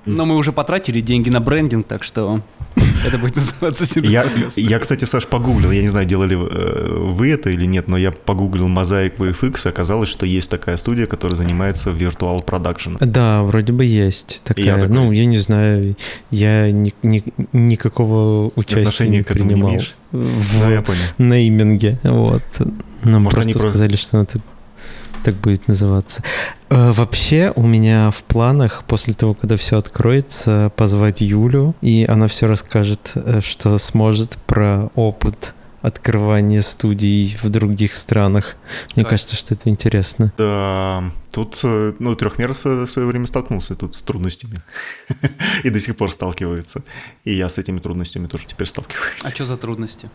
Но 0.06 0.24
мы 0.24 0.36
уже 0.36 0.52
потратили 0.52 1.00
деньги 1.00 1.28
на 1.30 1.40
брендинг, 1.40 1.86
так 1.86 2.02
что 2.04 2.40
Это 3.06 3.18
будет 3.18 3.36
называться 3.36 3.84
Я, 4.00 4.24
я, 4.56 4.78
кстати, 4.78 5.04
Саш, 5.04 5.26
погуглил, 5.26 5.70
я 5.70 5.82
не 5.82 5.88
знаю, 5.88 6.06
делали 6.06 6.36
э, 6.36 6.98
вы 7.10 7.30
это 7.30 7.50
или 7.50 7.64
нет, 7.66 7.88
но 7.88 7.96
я 7.96 8.10
погуглил 8.12 8.68
Mosaic 8.68 9.16
VFX, 9.16 9.66
и 9.66 9.68
оказалось, 9.70 10.08
что 10.08 10.26
есть 10.26 10.48
такая 10.50 10.76
студия, 10.76 11.06
которая 11.06 11.36
занимается 11.36 11.90
виртуал 11.90 12.40
продакшеном. 12.40 12.98
Да, 13.00 13.42
вроде 13.42 13.72
бы 13.72 13.84
есть 13.84 14.42
И 14.56 14.62
я 14.62 14.74
такая. 14.76 14.80
такой- 14.82 14.94
Ну, 14.96 15.12
я 15.12 15.24
не 15.26 15.38
знаю, 15.38 15.96
я 16.30 16.70
ни- 16.70 16.94
ни- 17.02 17.24
никакого 17.52 18.50
участия 18.56 18.80
Отношения 18.80 19.18
не 19.18 19.24
к 19.24 19.30
этому 19.30 19.44
не 19.44 19.52
принимал 19.54 19.70
имеешь? 19.72 19.94
в 20.12 20.64
Ну, 20.64 20.70
я 20.70 20.82
понял. 20.82 21.00
нейминге. 21.18 21.98
Вот. 22.02 22.42
Нам 23.02 23.22
Может, 23.24 23.34
просто 23.36 23.52
просто- 23.52 23.68
сказали, 23.70 23.96
что 23.96 24.18
она 24.18 24.26
так, 25.22 25.34
будет 25.36 25.68
называться. 25.68 26.22
Э, 26.68 26.92
Вообще 26.92 27.52
у 27.56 27.62
меня 27.66 28.10
в 28.10 28.22
планах 28.22 28.84
после 28.86 29.14
того, 29.14 29.34
когда 29.34 29.56
все 29.56 29.78
откроется, 29.78 30.72
позвать 30.76 31.20
Юлю, 31.20 31.74
и 31.80 32.06
она 32.08 32.26
все 32.28 32.46
расскажет, 32.46 33.12
э, 33.14 33.40
что 33.42 33.78
сможет 33.78 34.36
про 34.46 34.90
опыт 34.94 35.54
открывания 35.82 36.60
студий 36.60 37.38
в 37.42 37.48
других 37.48 37.94
странах. 37.94 38.56
Мне 38.94 39.04
Так. 39.04 39.10
кажется, 39.12 39.34
что 39.34 39.54
это 39.54 39.70
интересно. 39.70 40.30
Да, 40.36 41.10
тут, 41.32 41.60
э, 41.62 41.94
ну, 41.98 42.14
трехмер 42.14 42.52
в 42.52 42.86
свое 42.86 43.08
время 43.08 43.26
столкнулся 43.26 43.74
тут 43.74 43.94
с 43.94 44.02
трудностями. 44.02 44.58
И 45.64 45.70
до 45.70 45.80
сих 45.80 45.96
пор 45.96 46.10
сталкивается. 46.10 46.82
И 47.24 47.32
я 47.32 47.48
с 47.48 47.56
этими 47.56 47.78
трудностями 47.78 48.26
тоже 48.26 48.46
теперь 48.46 48.66
сталкиваюсь. 48.66 49.24
А 49.24 49.30
что 49.30 49.46
за 49.46 49.56
трудности? 49.56 50.10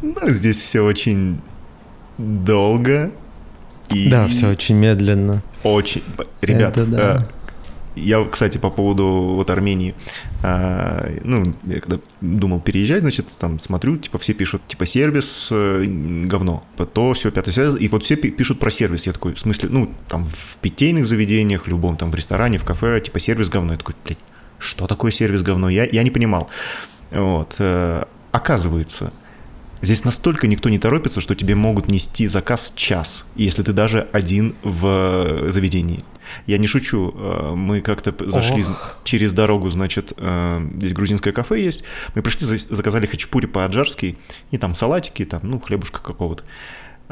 Ну, 0.00 0.14
здесь 0.30 0.56
все 0.56 0.80
очень 0.80 1.42
долго. 2.16 3.12
И 3.92 4.08
Да, 4.10 4.26
все 4.28 4.48
очень 4.48 4.76
медленно. 4.76 5.42
Очень. 5.62 6.02
Ребята, 6.40 6.82
Это 6.82 6.90
да. 6.90 7.28
э, 7.28 7.40
я, 7.96 8.24
кстати, 8.24 8.56
по 8.58 8.70
поводу 8.70 9.04
вот 9.34 9.50
Армении, 9.50 9.94
а, 10.42 11.10
ну, 11.24 11.54
я 11.66 11.80
когда 11.80 11.98
думал 12.20 12.60
переезжать, 12.60 13.02
значит, 13.02 13.26
там 13.38 13.58
смотрю, 13.58 13.96
типа 13.96 14.18
все 14.18 14.32
пишут, 14.32 14.62
типа, 14.68 14.86
сервис 14.86 15.48
э, 15.50 15.84
говно, 15.86 16.64
то 16.94 17.12
все, 17.14 17.30
пятое, 17.30 17.52
связь, 17.52 17.74
и 17.80 17.88
вот 17.88 18.04
все 18.04 18.16
пи- 18.16 18.30
пишут 18.30 18.58
про 18.60 18.70
сервис, 18.70 19.06
я 19.06 19.12
такой, 19.12 19.34
в 19.34 19.40
смысле, 19.40 19.68
ну, 19.70 19.90
там 20.08 20.24
в 20.24 20.56
питейных 20.60 21.04
заведениях, 21.04 21.64
в 21.66 21.68
любом, 21.68 21.96
там 21.96 22.10
в 22.10 22.14
ресторане, 22.14 22.58
в 22.58 22.64
кафе, 22.64 23.00
типа, 23.00 23.18
сервис 23.18 23.48
говно, 23.50 23.72
я 23.72 23.78
такой, 23.78 23.94
блядь, 24.04 24.18
что 24.58 24.86
такое 24.86 25.10
сервис 25.10 25.42
говно, 25.42 25.68
я, 25.68 25.84
я 25.84 26.02
не 26.02 26.10
понимал, 26.10 26.48
вот, 27.10 27.56
э, 27.58 28.04
оказывается, 28.32 29.12
Здесь 29.82 30.04
настолько 30.04 30.46
никто 30.46 30.68
не 30.68 30.78
торопится, 30.78 31.20
что 31.20 31.34
тебе 31.34 31.54
могут 31.54 31.88
нести 31.88 32.28
заказ 32.28 32.72
час, 32.76 33.24
если 33.34 33.62
ты 33.62 33.72
даже 33.72 34.08
один 34.12 34.54
в 34.62 34.86
э, 35.46 35.50
заведении. 35.52 36.04
Я 36.46 36.58
не 36.58 36.66
шучу. 36.66 37.12
э, 37.16 37.54
Мы 37.56 37.80
как-то 37.80 38.14
зашли 38.30 38.62
Ох. 38.62 38.98
через 39.04 39.32
дорогу, 39.32 39.70
значит, 39.70 40.12
э, 40.16 40.68
здесь 40.76 40.92
грузинское 40.92 41.32
кафе 41.32 41.62
есть. 41.64 41.84
Мы 42.14 42.22
пришли, 42.22 42.46
за- 42.46 42.74
заказали 42.74 43.06
хачапури 43.06 43.46
по-аджарски, 43.46 44.18
и 44.50 44.58
там 44.58 44.74
салатики, 44.74 45.24
там, 45.24 45.40
ну, 45.44 45.58
хлебушка 45.58 46.00
какого-то. 46.02 46.44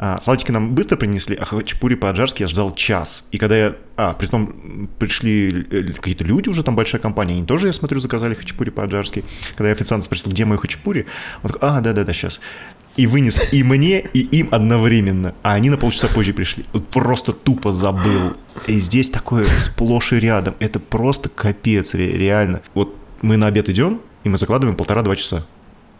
А, 0.01 0.17
салатики 0.21 0.51
нам 0.51 0.75
быстро 0.75 0.95
принесли, 0.95 1.35
а 1.35 1.43
хачапури 1.43 1.95
по-аджарски 1.95 2.43
я 2.43 2.47
ждал 2.47 2.73
час. 2.73 3.27
И 3.33 3.37
когда 3.37 3.57
я... 3.57 3.75
А, 3.97 4.13
при 4.13 4.27
том 4.27 4.89
пришли 4.97 5.65
э, 5.69 5.91
какие-то 5.91 6.23
люди 6.23 6.47
уже, 6.47 6.63
там 6.63 6.77
большая 6.77 7.01
компания, 7.01 7.33
они 7.33 7.45
тоже, 7.45 7.67
я 7.67 7.73
смотрю, 7.73 7.99
заказали 7.99 8.33
хачапури 8.33 8.69
по-аджарски. 8.69 9.25
Когда 9.57 9.67
я 9.67 9.73
официант 9.73 10.05
спросил, 10.05 10.31
где 10.31 10.45
мой 10.45 10.57
хачапури, 10.57 11.05
он 11.43 11.51
такой, 11.51 11.69
а, 11.69 11.81
да-да-да, 11.81 12.13
сейчас. 12.13 12.39
И 12.95 13.07
вынес 13.07 13.41
и 13.51 13.61
мне, 13.61 13.99
и 13.99 14.21
им 14.21 14.47
одновременно. 14.51 15.35
А 15.43 15.51
они 15.51 15.69
на 15.69 15.75
полчаса 15.75 16.07
позже 16.07 16.31
пришли. 16.31 16.63
Вот 16.71 16.87
просто 16.87 17.33
тупо 17.33 17.73
забыл. 17.73 18.37
И 18.67 18.79
здесь 18.79 19.09
такое 19.09 19.45
сплошь 19.45 20.13
и 20.13 20.19
рядом. 20.19 20.55
Это 20.59 20.79
просто 20.79 21.27
капец, 21.27 21.93
ре- 21.93 22.17
реально. 22.17 22.61
Вот 22.73 22.95
мы 23.21 23.35
на 23.35 23.47
обед 23.47 23.67
идем, 23.67 23.99
и 24.23 24.29
мы 24.29 24.37
закладываем 24.37 24.77
полтора-два 24.77 25.17
часа. 25.17 25.45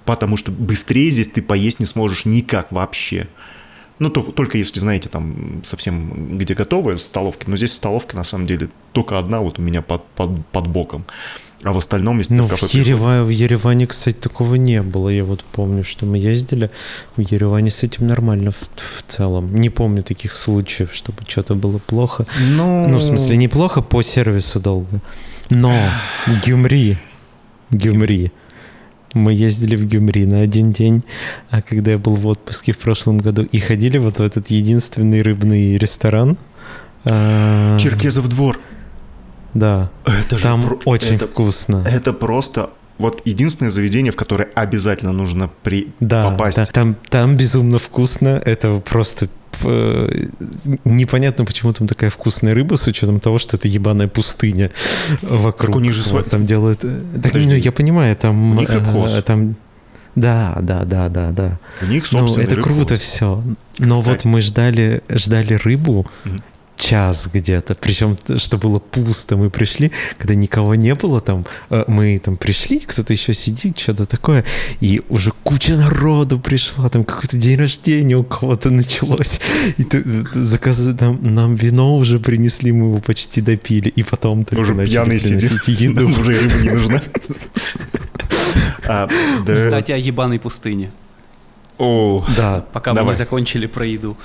Потому 0.05 0.38
что 0.38 0.51
быстрее 0.51 1.09
здесь 1.09 1.27
ты 1.27 1.41
поесть 1.41 1.81
не 1.81 1.85
сможешь 1.85 2.23
никак 2.23 2.71
вообще. 2.71 3.27
Ну, 3.99 4.09
то- 4.09 4.21
только 4.21 4.57
если, 4.57 4.79
знаете, 4.79 5.09
там 5.09 5.62
совсем 5.65 6.38
где 6.38 6.53
готовые 6.53 6.97
столовки. 6.97 7.45
Но 7.47 7.57
здесь 7.57 7.73
столовка, 7.73 8.15
на 8.15 8.23
самом 8.23 8.47
деле, 8.47 8.69
только 8.93 9.19
одна 9.19 9.41
вот 9.41 9.59
у 9.59 9.62
меня 9.62 9.81
под, 9.81 10.05
под, 10.15 10.45
под 10.47 10.67
боком. 10.67 11.05
А 11.63 11.73
в 11.73 11.77
остальном, 11.77 12.19
если 12.19 12.35
Ну, 12.35 12.43
в 12.43 12.51
в, 12.53 12.59
кафе 12.62 12.77
Ереване, 12.77 13.23
в 13.23 13.29
Ереване, 13.29 13.85
кстати, 13.88 14.15
такого 14.15 14.55
не 14.55 14.81
было. 14.81 15.09
Я 15.09 15.25
вот 15.25 15.43
помню, 15.43 15.83
что 15.83 16.05
мы 16.05 16.17
ездили. 16.17 16.71
В 17.17 17.21
Ереване 17.21 17.69
с 17.69 17.83
этим 17.83 18.07
нормально 18.07 18.51
в, 18.51 18.55
в 18.99 19.03
целом. 19.07 19.53
Не 19.53 19.69
помню 19.69 20.01
таких 20.01 20.38
случаев, 20.38 20.93
чтобы 20.93 21.17
что-то 21.27 21.55
было 21.55 21.77
плохо. 21.79 22.25
Ну, 22.55 22.88
Ну, 22.88 22.97
в 22.99 23.03
смысле, 23.03 23.35
неплохо 23.35 23.81
по 23.81 24.01
сервису 24.01 24.62
долго. 24.62 25.01
Но 25.49 25.73
Гюмри, 26.45 26.97
Гюмри. 27.71 28.31
Мы 29.13 29.34
ездили 29.34 29.76
в 29.76 29.86
Гюмри 29.86 30.26
на 30.26 30.41
один 30.41 30.72
день, 30.72 31.04
а 31.50 31.62
когда 31.62 31.91
я 31.91 31.98
был 31.98 32.15
в 32.15 32.28
отпуске 32.28 32.72
в 32.74 32.78
прошлом 32.78 33.17
году, 33.17 33.43
и 33.43 33.60
ходили 33.60 33.98
вот 33.98 34.19
в 34.19 34.22
этот 34.22 34.48
единственный 34.50 35.22
рыбный 35.22 35.78
ресторан. 35.78 36.38
А, 37.06 37.78
Черкезов 37.80 38.28
двор. 38.30 38.60
Да, 39.54 39.89
Это 40.06 40.38
же 40.38 40.43
там 40.43 40.63
про- 40.63 40.80
очень 40.86 41.15
это- 41.15 41.28
вкусно. 41.28 41.84
Это 41.89 42.13
просто 42.13 42.69
вот 43.00 43.22
единственное 43.26 43.72
заведение, 43.72 44.12
в 44.12 44.15
которое 44.15 44.50
обязательно 44.56 45.12
нужно 45.13 45.50
при... 45.63 45.88
Да, 46.00 46.30
попасть. 46.30 46.58
да, 46.58 46.65
там, 46.65 46.95
там 47.10 47.36
безумно 47.38 47.80
вкусно. 47.80 48.41
Это 48.45 48.80
просто 48.80 49.30
непонятно, 50.86 51.45
почему 51.45 51.74
там 51.74 51.88
такая 51.88 52.10
вкусная 52.10 52.54
рыба, 52.54 52.76
с 52.76 52.88
учетом 52.88 53.19
того, 53.19 53.38
что 53.39 53.58
это 53.58 53.67
ебаная 53.67 54.08
пустыня 54.08 54.72
вокруг. 55.22 55.67
Так 55.72 55.76
у 55.76 55.80
них 55.80 55.93
же 55.93 56.02
сва- 56.04 56.28
там 56.28 56.45
делают. 56.45 56.80
э, 56.84 57.02
Так, 57.22 57.34
ну, 57.34 57.39
я 57.56 57.72
понимаю, 57.72 58.15
там. 58.15 58.58
У 58.58 58.60
них 58.60 58.69
э, 58.69 59.22
там 59.22 59.56
да, 60.15 60.58
да, 60.62 60.84
да, 60.84 61.08
да, 61.08 61.32
да. 61.32 61.60
У 61.82 61.86
них 61.86 62.04
Ну, 62.12 62.19
собственный 62.19 62.45
это 62.45 62.56
рыбхоз. 62.56 62.74
круто 62.74 62.98
все. 62.98 63.41
Но 63.78 64.00
Кстати. 64.02 64.08
вот 64.08 64.26
мы 64.26 64.41
ждали, 64.41 65.02
ждали 65.08 65.54
рыбу 65.54 66.06
Мгм. 66.26 66.38
Час 66.79 67.29
где-то, 67.33 67.75
причем 67.75 68.17
что 68.37 68.57
было 68.57 68.79
пусто. 68.79 69.35
Мы 69.37 69.49
пришли, 69.49 69.91
когда 70.17 70.33
никого 70.35 70.75
не 70.75 70.95
было 70.95 71.19
там, 71.21 71.45
э, 71.69 71.83
мы 71.87 72.17
там 72.19 72.37
пришли, 72.37 72.79
кто-то 72.79 73.13
еще 73.13 73.33
сидит, 73.33 73.77
что-то 73.77 74.05
такое, 74.05 74.43
и 74.81 75.01
уже 75.09 75.31
куча 75.43 75.75
народу 75.75 76.39
пришла, 76.39 76.89
там 76.89 77.03
какой-то 77.03 77.37
день 77.37 77.57
рождения 77.59 78.15
у 78.17 78.23
кого-то 78.23 78.69
началось, 78.71 79.39
и 79.77 79.83
ты- 79.83 80.01
ты 80.03 80.41
заказ- 80.41 80.79
нам, 81.01 81.19
нам 81.21 81.55
вино 81.55 81.97
уже 81.97 82.17
принесли, 82.19 82.71
мы 82.71 82.85
его 82.87 82.97
почти 82.99 83.41
допили, 83.41 83.89
и 83.89 84.03
потом 84.03 84.43
только 84.45 84.61
Уже 84.61 84.73
начали 84.73 84.91
пьяный 84.91 85.19
сидит. 85.19 85.49
приносить 85.49 85.79
еду. 85.81 86.09
Уже 86.19 86.31
рыба 86.31 86.55
не 86.63 86.69
нужна. 86.71 87.01
А. 88.87 89.07
Кстати, 89.45 89.91
о 89.91 89.97
ебаной 89.97 90.39
пустыне. 90.39 90.91
О, 91.77 92.25
Да, 92.35 92.65
Пока 92.73 92.93
мы 92.93 93.03
не 93.11 93.15
закончили 93.15 93.67
про 93.67 93.85
еду. 93.85 94.17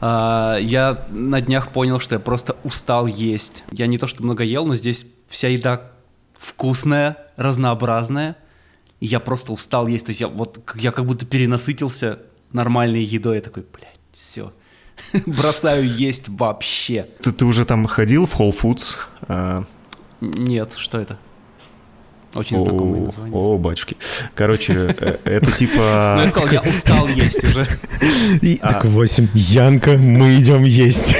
А, 0.00 0.56
я 0.58 1.06
на 1.10 1.40
днях 1.40 1.72
понял, 1.72 1.98
что 1.98 2.16
я 2.16 2.18
просто 2.20 2.56
устал 2.64 3.06
есть. 3.06 3.64
Я 3.70 3.86
не 3.86 3.98
то 3.98 4.06
что 4.06 4.22
много 4.22 4.44
ел, 4.44 4.66
но 4.66 4.74
здесь 4.76 5.06
вся 5.28 5.48
еда 5.48 5.90
вкусная, 6.34 7.18
разнообразная. 7.36 8.36
И 9.00 9.06
я 9.06 9.20
просто 9.20 9.52
устал 9.52 9.86
есть. 9.86 10.06
То 10.06 10.10
есть 10.10 10.20
я 10.20 10.28
вот 10.28 10.60
я 10.76 10.92
как 10.92 11.06
будто 11.06 11.26
перенасытился 11.26 12.18
нормальной 12.52 13.02
едой. 13.02 13.36
Я 13.36 13.42
такой, 13.42 13.64
блядь, 13.72 13.98
все. 14.12 14.52
Бросаю 15.26 15.88
есть 15.88 16.28
вообще. 16.28 17.08
ты, 17.22 17.32
ты 17.32 17.44
уже 17.44 17.64
там 17.64 17.86
ходил 17.86 18.26
в 18.26 18.38
Whole 18.38 18.56
Foods? 18.56 18.96
А, 19.22 19.64
Нет, 20.20 20.74
что 20.76 20.98
это? 21.00 21.18
Очень 22.34 22.58
знакомое 22.58 23.00
о, 23.00 23.04
название. 23.06 23.36
О, 23.36 23.58
батюшки. 23.58 23.96
Короче, 24.34 24.94
э, 24.98 25.18
это 25.24 25.50
Ну, 25.50 25.56
типа... 25.56 26.20
я 26.22 26.26
сказал, 26.28 26.48
я 26.50 26.60
устал 26.62 27.08
есть 27.08 27.44
уже. 27.44 27.66
А. 28.62 28.68
так, 28.72 28.84
восемь, 28.86 29.28
Янка, 29.34 29.92
мы 29.96 30.36
идем 30.38 30.64
есть. 30.64 31.14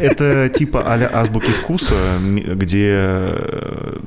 Это 0.00 0.48
типа 0.48 0.82
а-ля 0.92 1.10
азбуки 1.12 1.50
вкуса, 1.50 1.94
где... 2.20 2.90
э, 2.94 3.98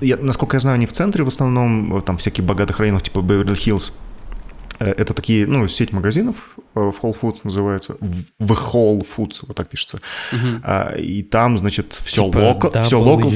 Я, 0.00 0.16
насколько 0.16 0.56
я 0.56 0.60
знаю, 0.60 0.74
они 0.76 0.86
в 0.86 0.92
центре 0.92 1.24
в 1.24 1.28
основном, 1.28 2.02
там 2.02 2.16
всяких 2.16 2.44
богатых 2.44 2.78
районах, 2.80 3.02
типа 3.02 3.20
Беверли-Хиллз. 3.20 3.92
Э, 4.80 4.92
Это 4.96 5.14
такие, 5.14 5.46
ну, 5.46 5.68
сеть 5.68 5.92
магазинов, 5.92 6.36
в 6.74 6.94
Whole 7.02 7.16
Foods 7.20 7.40
называется, 7.44 7.96
в 8.00 8.52
Whole 8.52 9.06
Foods, 9.16 9.44
вот 9.46 9.56
так 9.56 9.68
пишется. 9.68 10.00
А, 10.62 10.94
И 10.96 11.22
там, 11.22 11.58
значит, 11.58 11.92
все 11.92 12.26
Типа 12.26 12.38
локо, 12.38 12.82
все 12.82 13.00
локо, 13.00 13.28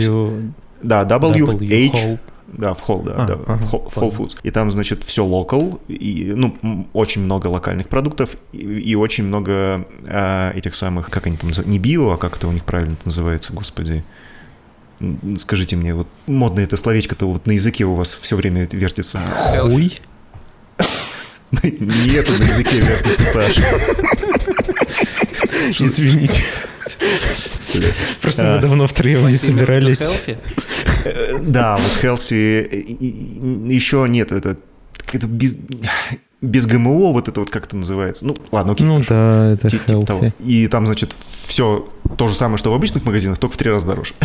да, 0.85 1.05
W, 1.05 1.47
W, 1.47 1.89
H, 1.89 1.95
Whole. 1.95 2.19
да, 2.49 2.75
в 2.75 2.89
Whole, 2.89 3.05
да, 3.05 3.15
А, 3.17 3.27
да, 3.27 3.37
в 3.37 3.43
ага, 3.49 3.65
Whole, 3.65 3.89
в 3.91 3.97
Whole 3.97 4.11
понял. 4.11 4.13
Foods. 4.13 4.39
И 4.43 4.51
там, 4.51 4.71
значит, 4.71 5.03
все 5.05 5.25
локал, 5.25 5.81
и, 5.89 6.33
ну, 6.37 6.87
очень 6.93 7.23
много 7.23 7.49
локальных 7.49 7.89
продуктов, 7.89 8.37
и, 8.53 8.59
и 8.59 8.95
очень 8.95 9.25
много 9.25 9.87
а, 10.07 10.53
этих 10.53 10.75
самых, 10.75 11.11
как 11.11 11.27
они 11.27 11.37
там 11.37 11.49
называют, 11.49 11.71
не 11.71 11.79
био, 11.79 12.13
а 12.13 12.17
как 12.17 12.37
это 12.37 12.47
у 12.49 12.53
них 12.53 12.65
правильно 12.65 12.97
называется, 13.05 13.53
господи. 13.53 14.05
Скажите 15.39 15.75
мне, 15.77 15.93
вот 15.95 16.07
модное 16.27 16.65
это 16.65 16.77
словечко-то 16.77 17.27
вот 17.27 17.47
на 17.47 17.53
языке 17.53 17.85
у 17.85 17.95
вас 17.95 18.15
все 18.15 18.37
время 18.37 18.69
вертится. 18.71 19.21
Хуй? 19.61 20.01
Нету 21.63 22.33
на 22.39 22.45
языке 22.45 22.81
вертится, 22.81 23.25
Саша. 23.25 23.63
Извините. 25.79 26.43
Просто 28.21 28.53
А. 28.53 28.57
мы 28.57 28.63
давно 28.63 28.87
втроем 28.87 29.27
не 29.29 29.35
собирались. 29.35 30.25
Да, 31.43 31.77
вот 31.77 32.01
Хелси... 32.01 32.35
Еще 33.71 34.07
нет, 34.09 34.33
это 34.33 34.57
без, 35.13 35.57
без 36.41 36.67
ГМО, 36.67 37.13
вот 37.13 37.29
это 37.29 37.41
вот 37.41 37.51
как 37.51 37.67
это 37.67 37.77
называется. 37.77 38.27
Ну, 38.27 38.37
ладно, 38.53 38.73
окей. 38.73 38.87
Ну 38.87 38.95
хорошо. 38.95 39.15
да, 39.15 39.53
это 39.53 39.69
Ти- 39.69 39.79
типа 39.79 40.07
того. 40.07 40.33
И 40.41 40.67
там, 40.69 40.87
значит, 40.87 41.15
все 41.47 41.87
то 42.17 42.29
же 42.29 42.35
самое, 42.35 42.57
что 42.59 42.71
в 42.71 42.75
обычных 42.75 43.05
магазинах, 43.05 43.39
только 43.39 43.55
в 43.55 43.57
три 43.59 43.71
раза 43.71 43.87
дороже. 43.87 44.15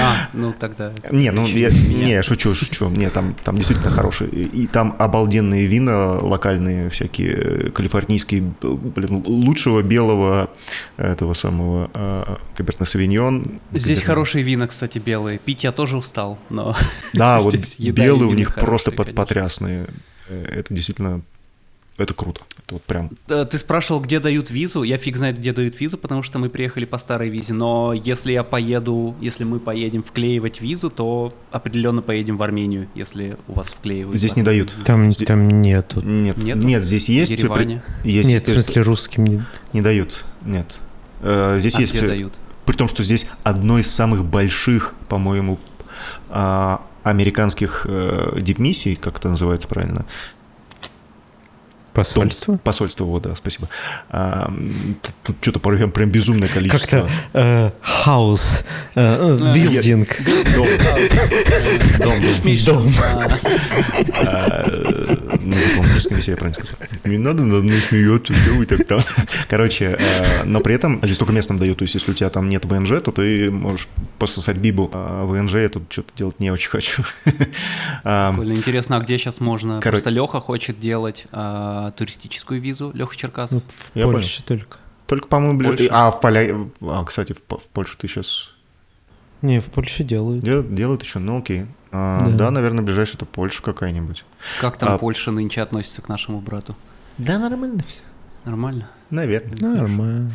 А, 0.00 0.28
ну 0.32 0.52
тогда... 0.52 0.92
Не, 1.10 1.30
ну 1.30 1.46
я, 1.46 1.70
не, 1.70 2.22
шучу, 2.22 2.54
шучу. 2.54 2.88
Не, 2.90 3.10
там, 3.10 3.34
там 3.44 3.56
действительно 3.56 3.90
хорошие. 3.90 4.30
И, 4.30 4.66
там 4.66 4.96
обалденные 4.98 5.66
вина 5.66 6.18
локальные, 6.20 6.90
всякие 6.90 7.32
э, 7.32 7.70
калифорнийские, 7.70 8.52
блин, 8.62 9.22
лучшего 9.26 9.82
белого 9.82 10.50
этого 10.96 11.34
самого 11.34 11.90
э, 11.94 12.36
Каберне 12.56 12.86
Савиньон. 12.86 13.60
Здесь 13.72 14.02
хорошие 14.02 14.44
вина, 14.44 14.66
кстати, 14.66 14.98
белые. 14.98 15.38
Пить 15.38 15.64
я 15.64 15.72
тоже 15.72 15.96
устал, 15.96 16.38
но... 16.50 16.76
Да, 17.12 17.38
вот 17.40 17.54
белые 17.78 18.28
у 18.28 18.34
них 18.34 18.54
просто 18.54 18.92
потрясные. 18.92 19.86
Э, 20.28 20.44
Это 20.58 20.74
действительно, 20.74 21.22
это 21.98 22.14
круто. 22.14 22.40
Это 22.64 22.74
вот 22.74 22.82
прям 22.84 23.10
Ты 23.26 23.58
спрашивал, 23.58 24.00
где 24.00 24.20
дают 24.20 24.50
визу. 24.50 24.82
Я 24.84 24.96
фиг 24.96 25.16
знает, 25.16 25.38
где 25.38 25.52
дают 25.52 25.78
визу, 25.80 25.98
потому 25.98 26.22
что 26.22 26.38
мы 26.38 26.48
приехали 26.48 26.84
по 26.84 26.96
старой 26.96 27.28
визе. 27.28 27.52
Но 27.52 27.92
если 27.92 28.32
я 28.32 28.44
поеду, 28.44 29.16
если 29.20 29.44
мы 29.44 29.58
поедем 29.58 30.02
вклеивать 30.02 30.60
визу, 30.60 30.90
то 30.90 31.34
определенно 31.50 32.00
поедем 32.00 32.36
в 32.36 32.42
Армению, 32.42 32.88
если 32.94 33.36
у 33.48 33.54
вас 33.54 33.72
вклеивают. 33.72 34.16
Здесь 34.18 34.36
не 34.36 34.42
дают. 34.42 34.72
визу. 34.72 34.84
Там, 34.84 35.10
там 35.12 35.60
нету. 35.60 36.00
Нет, 36.00 36.36
Нету? 36.36 36.60
нет, 36.60 36.84
здесь 36.84 37.08
есть. 37.08 37.32
Ереване? 37.32 37.82
при- 38.02 38.10
есть 38.10 38.28
Нет, 38.30 38.46
в 38.48 38.52
смысле 38.52 38.82
русским 38.82 39.24
не... 39.24 39.42
Не 39.72 39.80
дают, 39.82 40.24
нет. 40.44 40.76
Э, 41.20 41.56
Здесь 41.58 41.74
А 41.76 41.80
есть... 41.80 41.92
где 41.92 42.00
при- 42.00 42.08
дают? 42.08 42.34
При 42.64 42.74
том, 42.76 42.86
что 42.86 43.02
здесь 43.02 43.26
одно 43.42 43.78
из 43.78 43.90
самых 43.90 44.24
больших, 44.24 44.94
по-моему, 45.08 45.58
а, 46.28 46.82
американских 47.02 47.86
э, 47.88 48.38
дипмиссий, 48.40 48.94
как 48.94 49.18
это 49.18 49.30
называется 49.30 49.66
правильно? 49.68 50.04
Посольство? 51.98 52.52
Дом- 52.54 52.58
посольство, 52.58 53.04
вот, 53.04 53.22
да, 53.22 53.34
спасибо. 53.36 53.68
А, 54.10 54.52
тут, 55.02 55.14
тут 55.24 55.36
что-то 55.40 55.58
прям, 55.58 55.90
прям 55.90 56.10
безумное 56.10 56.48
количество. 56.48 57.00
Как-то 57.00 57.10
э, 57.32 57.70
house, 57.80 58.64
э, 58.94 59.36
э, 59.40 59.52
building. 59.54 60.16
Дом. 60.54 60.66
Дом, 62.64 62.92
а, 64.14 64.58
А, 64.58 64.66
На 65.42 65.52
дипломатическом 65.52 66.16
весе 66.16 66.30
я 66.32 66.36
правильно 66.36 66.54
сказал. 66.64 66.76
Не 67.04 67.18
надо 67.18 67.42
надо 67.44 67.62
мной 67.62 67.80
смеется, 67.80 68.32
вы 68.54 68.66
так 68.66 68.86
там. 68.86 69.00
Короче, 69.48 69.96
э, 69.98 70.44
но 70.44 70.60
при 70.60 70.74
этом 70.74 71.00
здесь 71.02 71.18
только 71.18 71.32
местным 71.32 71.58
дают, 71.58 71.78
то 71.78 71.82
есть 71.82 71.94
если 71.94 72.10
у 72.12 72.14
тебя 72.14 72.30
там 72.30 72.48
нет 72.48 72.64
ВНЖ, 72.64 73.00
то 73.02 73.12
ты 73.12 73.50
можешь 73.50 73.88
пососать 74.18 74.56
бибу. 74.56 74.90
А 74.92 75.24
ВНЖ 75.24 75.54
я 75.54 75.68
тут 75.68 75.84
что-то 75.90 76.12
делать 76.16 76.40
не 76.40 76.50
очень 76.50 76.70
хочу. 76.70 77.02
А, 78.04 78.30
Прикольно. 78.30 78.52
Интересно, 78.52 78.96
а 78.96 79.00
где 79.00 79.18
сейчас 79.18 79.40
можно? 79.40 79.80
Просто 79.80 80.10
Леха 80.10 80.40
хочет 80.40 80.78
делать 80.80 81.26
туристическую 81.90 82.60
визу. 82.60 82.90
Леха 82.94 83.16
Черкасов. 83.16 83.62
В 83.66 83.90
Я 83.94 84.04
понял. 84.04 84.18
Польше 84.18 84.42
только. 84.44 84.78
Только, 85.06 85.26
по-моему, 85.28 85.60
Польша. 85.60 85.88
А, 85.90 86.10
в 86.10 86.20
Поля... 86.20 86.54
А, 86.82 87.04
кстати, 87.04 87.32
в, 87.32 87.42
По- 87.42 87.58
в 87.58 87.68
Польшу 87.68 87.96
ты 87.98 88.08
сейчас 88.08 88.52
Не, 89.42 89.60
в 89.60 89.66
Польше 89.66 90.04
делают. 90.04 90.44
делают 90.74 91.02
еще? 91.02 91.18
Ну, 91.18 91.38
окей. 91.38 91.66
А, 91.92 92.26
Да. 92.28 92.32
да. 92.36 92.50
наверное, 92.50 92.82
ближайшая 92.84 93.16
это 93.16 93.24
Польша 93.24 93.62
какая-нибудь. 93.62 94.24
Как 94.60 94.76
там 94.76 94.90
А- 94.90 94.98
Польша 94.98 95.30
нынче 95.30 95.62
относится 95.62 96.02
к 96.02 96.08
нашему 96.08 96.40
брату? 96.40 96.76
Да, 97.16 97.38
нормально 97.38 97.80
все. 97.86 98.02
Нормально? 98.44 98.88
Наверное. 99.10 99.58
Нормально. 99.58 100.32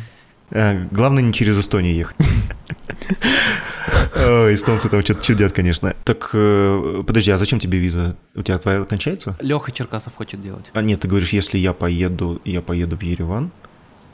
А, 0.50 0.86
главное, 0.90 1.22
не 1.22 1.32
через 1.32 1.58
Эстонию 1.58 1.94
ехать. 1.94 2.16
Эстонцы 4.54 4.88
там 4.88 5.02
что-то 5.02 5.22
чудят, 5.22 5.52
конечно. 5.52 5.94
Так, 6.04 6.30
э, 6.32 7.02
подожди, 7.06 7.30
а 7.30 7.38
зачем 7.38 7.58
тебе 7.58 7.78
виза? 7.78 8.16
У 8.34 8.42
тебя 8.42 8.58
твоя 8.58 8.84
кончается? 8.84 9.36
Леха 9.40 9.72
Черкасов 9.72 10.14
хочет 10.14 10.40
делать. 10.40 10.70
А 10.72 10.82
нет, 10.82 11.00
ты 11.00 11.08
говоришь, 11.08 11.30
если 11.30 11.58
я 11.58 11.72
поеду, 11.72 12.40
я 12.44 12.60
поеду 12.62 12.96
в 12.96 13.02
Ереван. 13.02 13.50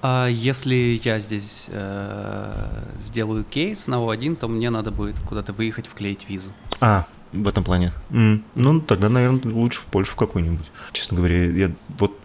А 0.03 0.29
если 0.29 0.99
я 1.05 1.19
здесь 1.19 1.67
э, 1.71 2.53
сделаю 3.01 3.45
кейс 3.45 3.87
на 3.87 3.97
О1, 3.97 4.37
то 4.37 4.49
мне 4.49 4.71
надо 4.71 4.91
будет 4.91 5.21
куда-то 5.21 5.53
выехать, 5.53 5.87
вклеить 5.87 6.27
визу. 6.29 6.51
А, 6.81 7.07
в 7.33 7.47
этом 7.47 7.65
плане. 7.65 7.93
М, 8.11 8.43
Ну, 8.55 8.81
тогда, 8.81 9.09
наверное, 9.11 9.53
лучше 9.53 9.81
в 9.83 9.85
Польшу 9.87 10.13
в 10.13 10.17
какую-нибудь. 10.17 10.71
Честно 10.93 11.19
говоря, 11.19 11.45
я 11.45 11.71
вот 11.99 12.17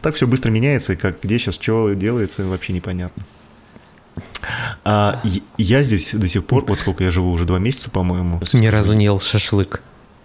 так 0.00 0.14
все 0.14 0.26
быстро 0.26 0.50
меняется, 0.50 0.94
и 0.94 0.96
как 0.96 1.20
где 1.22 1.38
сейчас 1.38 1.54
что 1.56 1.92
делается, 1.92 2.44
вообще 2.44 2.72
непонятно. 2.72 3.24
А, 4.84 5.20
я 5.58 5.82
здесь 5.82 6.10
до 6.12 6.26
сих 6.26 6.44
пор, 6.44 6.64
вот 6.66 6.78
сколько 6.80 7.04
я 7.04 7.10
живу, 7.10 7.30
уже 7.30 7.44
два 7.44 7.58
месяца, 7.58 7.88
по-моему. 7.90 8.40
Ни 8.52 8.66
разу 8.66 8.94
не 8.94 9.04
ел 9.04 9.20
шашлык. 9.20 9.80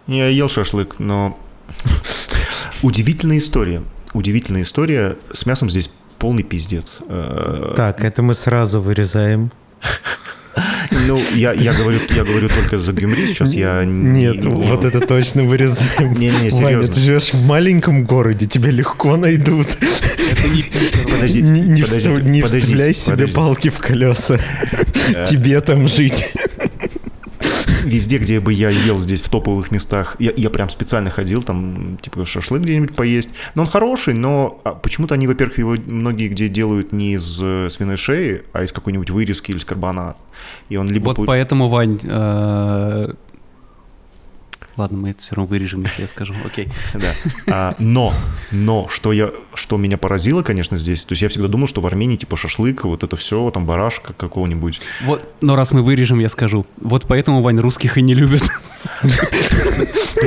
Я 0.07 0.27
ел 0.27 0.49
шашлык, 0.49 0.95
но 0.99 1.37
удивительная 2.81 3.37
история. 3.37 3.83
Удивительная 4.13 4.63
история. 4.63 5.17
С 5.33 5.45
мясом 5.45 5.69
здесь 5.69 5.91
полный 6.17 6.43
пиздец. 6.43 6.99
Э, 7.07 7.73
Так, 7.75 8.03
это 8.03 8.21
мы 8.23 8.33
сразу 8.33 8.81
вырезаем. 8.81 9.51
Ну, 11.07 11.21
я, 11.35 11.53
я, 11.53 11.71
говорю, 11.73 11.99
я 12.09 12.23
говорю 12.23 12.49
только 12.49 12.79
за 12.79 12.91
Гюмри 12.91 13.27
сейчас. 13.27 13.53
Я 13.53 13.83
не- 13.85 14.33
Нет, 14.33 14.45
вот 14.45 14.83
это 14.83 15.05
точно 15.05 15.43
вырезаем. 15.43 16.13
Не-не, 16.13 16.31
Ваня, 16.31 16.51
серьезно. 16.51 16.93
ты 16.93 16.99
живешь 16.99 17.33
в 17.33 17.45
маленьком 17.45 18.05
городе, 18.05 18.47
тебя 18.47 18.71
легко 18.71 19.15
найдут. 19.17 19.67
Это 20.37 20.53
не 20.53 20.61
Питер. 20.63 21.09
Подожди, 21.11 21.41
Не, 21.41 21.61
не 21.61 21.81
подождите, 21.81 22.09
встав- 22.09 22.23
не 22.23 22.41
подождите, 22.41 22.65
вставляй 22.65 22.93
себе 22.93 23.11
подождите. 23.13 23.35
палки 23.35 23.69
в 23.69 23.79
колеса. 23.79 24.39
Тебе 25.29 25.61
там 25.61 25.87
жить. 25.87 26.25
Везде, 27.83 28.17
где 28.17 28.39
бы 28.41 28.51
я 28.51 28.69
ел 28.69 28.99
здесь 28.99 29.21
в 29.21 29.29
топовых 29.29 29.71
местах, 29.71 30.17
я, 30.19 30.33
я 30.35 30.49
прям 30.49 30.67
специально 30.67 31.09
ходил, 31.09 31.41
там, 31.41 31.97
типа, 32.01 32.25
шашлык 32.25 32.61
где-нибудь 32.61 32.95
поесть. 32.95 33.29
Но 33.55 33.61
он 33.61 33.67
хороший, 33.67 34.13
но 34.13 34.59
а, 34.65 34.71
почему-то 34.73 35.13
они, 35.13 35.25
во-первых, 35.25 35.57
его 35.57 35.75
многие 35.85 36.27
где 36.27 36.49
делают 36.49 36.91
не 36.91 37.13
из 37.13 37.39
э, 37.41 37.69
свиной 37.69 37.95
шеи, 37.95 38.41
а 38.51 38.63
из 38.63 38.73
какой-нибудь 38.73 39.09
вырезки 39.09 39.51
или 39.51 39.57
из 39.57 39.63
карбонат. 39.63 40.17
И 40.67 40.75
он 40.75 40.89
либо... 40.89 41.05
Вот 41.11 41.25
поэтому, 41.25 41.69
Вань... 41.69 41.99
Ладно, 44.77 44.97
мы 44.99 45.09
это 45.09 45.21
все 45.23 45.35
равно 45.35 45.47
вырежем, 45.47 45.83
если 45.83 46.03
я 46.03 46.07
скажу. 46.07 46.33
Окей. 46.45 46.69
Да. 46.93 47.13
А, 47.47 47.75
но, 47.79 48.13
но, 48.51 48.87
что, 48.89 49.11
я, 49.11 49.31
что 49.53 49.77
меня 49.77 49.97
поразило, 49.97 50.41
конечно, 50.43 50.77
здесь, 50.77 51.05
то 51.05 51.13
есть 51.13 51.21
я 51.21 51.29
всегда 51.29 51.47
думал, 51.47 51.67
что 51.67 51.81
в 51.81 51.87
Армении 51.87 52.15
типа 52.15 52.37
шашлык, 52.37 52.85
вот 52.85 53.03
это 53.03 53.15
все, 53.15 53.49
там 53.51 53.65
барашка 53.65 54.13
какого-нибудь. 54.13 54.81
Вот, 55.03 55.27
но 55.41 55.55
раз 55.55 55.71
мы 55.71 55.83
вырежем, 55.83 56.19
я 56.19 56.29
скажу. 56.29 56.65
Вот 56.77 57.05
поэтому, 57.07 57.41
Вань, 57.41 57.59
русских 57.59 57.97
и 57.97 58.01
не 58.01 58.13
любят. 58.13 58.43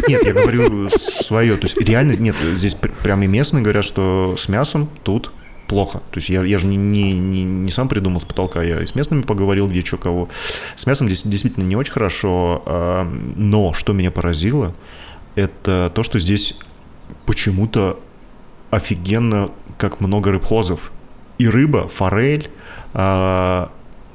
Нет, 0.08 0.24
я 0.24 0.32
говорю 0.32 0.88
свое, 0.90 1.56
то 1.56 1.66
есть 1.66 1.80
реально, 1.80 2.12
нет, 2.18 2.36
здесь 2.56 2.74
пр- 2.74 2.92
прям 3.02 3.22
и 3.22 3.26
местные 3.26 3.62
говорят, 3.62 3.84
что 3.84 4.34
с 4.38 4.48
мясом 4.48 4.88
тут 5.04 5.32
плохо. 5.70 5.98
То 6.10 6.18
есть 6.18 6.28
я, 6.28 6.42
я 6.42 6.58
же 6.58 6.66
не, 6.66 6.76
не, 6.76 7.12
не, 7.12 7.44
не 7.44 7.70
сам 7.70 7.88
придумал 7.88 8.18
с 8.18 8.24
потолка, 8.24 8.60
я 8.60 8.82
и 8.82 8.86
с 8.86 8.96
местными 8.96 9.22
поговорил, 9.22 9.68
где 9.68 9.82
что 9.82 9.98
кого. 9.98 10.28
С 10.74 10.84
мясом 10.84 11.06
здесь 11.06 11.22
действительно 11.22 11.62
не 11.62 11.76
очень 11.76 11.92
хорошо, 11.92 12.62
а, 12.66 13.04
но 13.36 13.72
что 13.72 13.92
меня 13.92 14.10
поразило, 14.10 14.74
это 15.36 15.92
то, 15.94 16.02
что 16.02 16.18
здесь 16.18 16.58
почему-то 17.24 18.00
офигенно, 18.70 19.50
как 19.78 20.00
много 20.00 20.32
рыбхозов. 20.32 20.90
И 21.38 21.48
рыба, 21.48 21.86
форель, 21.86 22.50
а, 22.92 23.70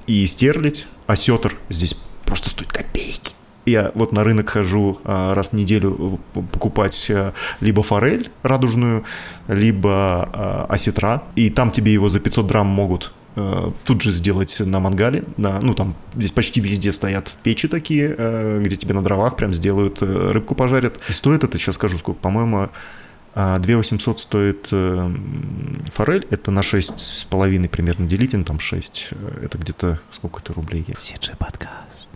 и 0.08 0.28
стерлядь, 0.28 0.88
осетр 1.08 1.56
здесь 1.70 1.98
просто 2.26 2.50
стоит 2.50 2.74
копейки. 2.74 3.35
Я 3.66 3.92
вот 3.96 4.12
на 4.12 4.24
рынок 4.24 4.50
хожу 4.50 5.00
а, 5.04 5.34
раз 5.34 5.50
в 5.50 5.54
неделю 5.54 6.20
э, 6.36 6.42
покупать 6.54 7.08
а, 7.10 7.34
либо 7.62 7.84
форель 7.84 8.30
радужную, 8.44 9.04
либо 9.48 10.30
а, 10.32 10.66
осетра, 10.70 11.24
и 11.36 11.50
там 11.50 11.72
тебе 11.72 11.94
его 11.94 12.10
за 12.10 12.20
500 12.20 12.46
грамм 12.46 12.68
могут 12.68 13.12
э, 13.36 13.72
тут 13.86 14.02
же 14.02 14.12
сделать 14.12 14.60
на 14.60 14.80
мангале, 14.80 15.24
на, 15.38 15.60
ну 15.62 15.74
там 15.74 15.96
здесь 16.16 16.32
почти 16.32 16.62
везде 16.62 16.92
стоят 16.92 17.28
в 17.28 17.36
печи 17.38 17.68
такие, 17.68 18.16
э, 18.18 18.62
где 18.64 18.76
тебе 18.76 18.94
на 18.94 19.04
дровах 19.04 19.36
прям 19.36 19.54
сделают, 19.54 20.02
э, 20.02 20.32
рыбку 20.32 20.56
пожарят. 20.56 21.00
И 21.10 21.12
стоит 21.14 21.44
это, 21.44 21.58
сейчас 21.58 21.76
скажу 21.76 21.98
сколько, 21.98 22.20
по-моему, 22.20 22.70
а, 23.38 23.60
2 23.60 23.76
800 23.76 24.20
стоит 24.20 24.70
э, 24.72 25.14
форель, 25.92 26.26
это 26.30 26.52
на 26.52 26.62
6,5 26.62 27.68
примерно 27.68 28.08
делите, 28.08 28.38
ну 28.38 28.46
там 28.46 28.62
6, 28.62 29.10
э, 29.12 29.42
это 29.44 29.58
где-то 29.58 30.00
сколько 30.10 30.40
это 30.40 30.54
рублей 30.54 30.86
есть. 30.88 31.14
CG 31.14 31.36
подкаст. 31.36 32.08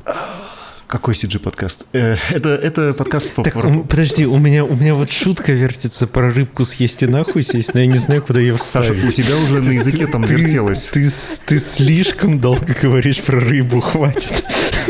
Какой 0.90 1.14
CG 1.14 1.38
подкаст? 1.38 1.86
Э, 1.94 2.16
это, 2.32 2.50
это 2.50 2.94
подкаст 2.94 3.30
по... 3.34 3.44
Так, 3.44 3.56
ум- 3.58 3.88
подожди, 3.88 4.26
у 4.26 4.38
меня, 4.38 4.66
у 4.66 4.74
меня 4.76 4.96
вот 4.96 5.12
шутка 5.12 5.52
вертится 5.52 6.08
про 6.08 6.32
рыбку 6.34 6.64
съесть 6.66 7.04
и 7.04 7.06
нахуй 7.06 7.44
сесть, 7.44 7.76
но 7.76 7.80
я 7.82 7.86
не 7.86 7.98
знаю, 8.00 8.24
куда 8.24 8.40
ее 8.40 8.58
Саша, 8.58 8.94
вставить. 8.94 9.06
у 9.06 9.12
тебя 9.12 9.38
уже 9.38 9.60
на 9.62 9.70
языке 9.70 10.08
там 10.08 10.24
Ты- 10.24 10.34
вертелось. 10.34 10.90
Ты, 10.90 11.06
с- 11.08 11.42
ты 11.46 11.60
слишком 11.60 12.40
долго 12.40 12.76
говоришь 12.82 13.22
про 13.22 13.40
рыбу, 13.40 13.82
хватит. 13.82 14.44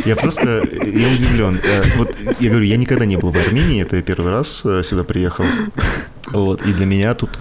Я 0.05 0.15
просто, 0.15 0.59
я 0.71 1.07
удивлен. 1.15 1.59
Э, 1.61 1.83
Вот 1.97 2.15
я 2.39 2.49
говорю, 2.49 2.65
я 2.65 2.77
никогда 2.77 3.05
не 3.05 3.17
был 3.17 3.33
в 3.33 3.37
Армении, 3.47 3.81
это 3.81 3.97
я 3.97 4.01
первый 4.01 4.31
раз 4.31 4.61
э, 4.63 4.81
сюда 4.85 5.03
приехал. 5.03 5.43
Вот, 6.27 6.65
и 6.65 6.71
для 6.71 6.85
меня 6.85 7.13
тут, 7.13 7.31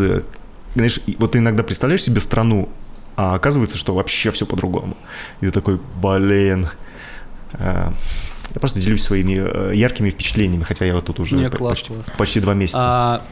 знаешь, 0.75 0.99
вот 1.19 1.31
ты 1.33 1.39
иногда 1.39 1.63
представляешь 1.63 2.03
себе 2.03 2.21
страну, 2.21 2.69
а 3.15 3.37
оказывается, 3.37 3.79
что 3.79 3.95
вообще 3.95 4.33
все 4.33 4.47
по-другому. 4.47 4.97
И 5.41 5.47
ты 5.47 5.53
такой, 5.53 5.79
блин, 6.03 6.67
Я 8.55 8.61
просто 8.61 8.81
делюсь 8.81 9.03
своими 9.03 9.35
э, 9.39 9.75
яркими 9.75 10.11
впечатлениями, 10.11 10.63
хотя 10.63 10.85
я 10.85 10.95
вот 10.95 11.05
тут 11.05 11.21
уже 11.21 11.37
Не, 11.37 11.51
по- 11.51 11.57
класс, 11.59 11.83
почти, 11.83 12.13
почти 12.17 12.41
два 12.41 12.55
месяца. 12.55 12.81
А, 12.83 13.23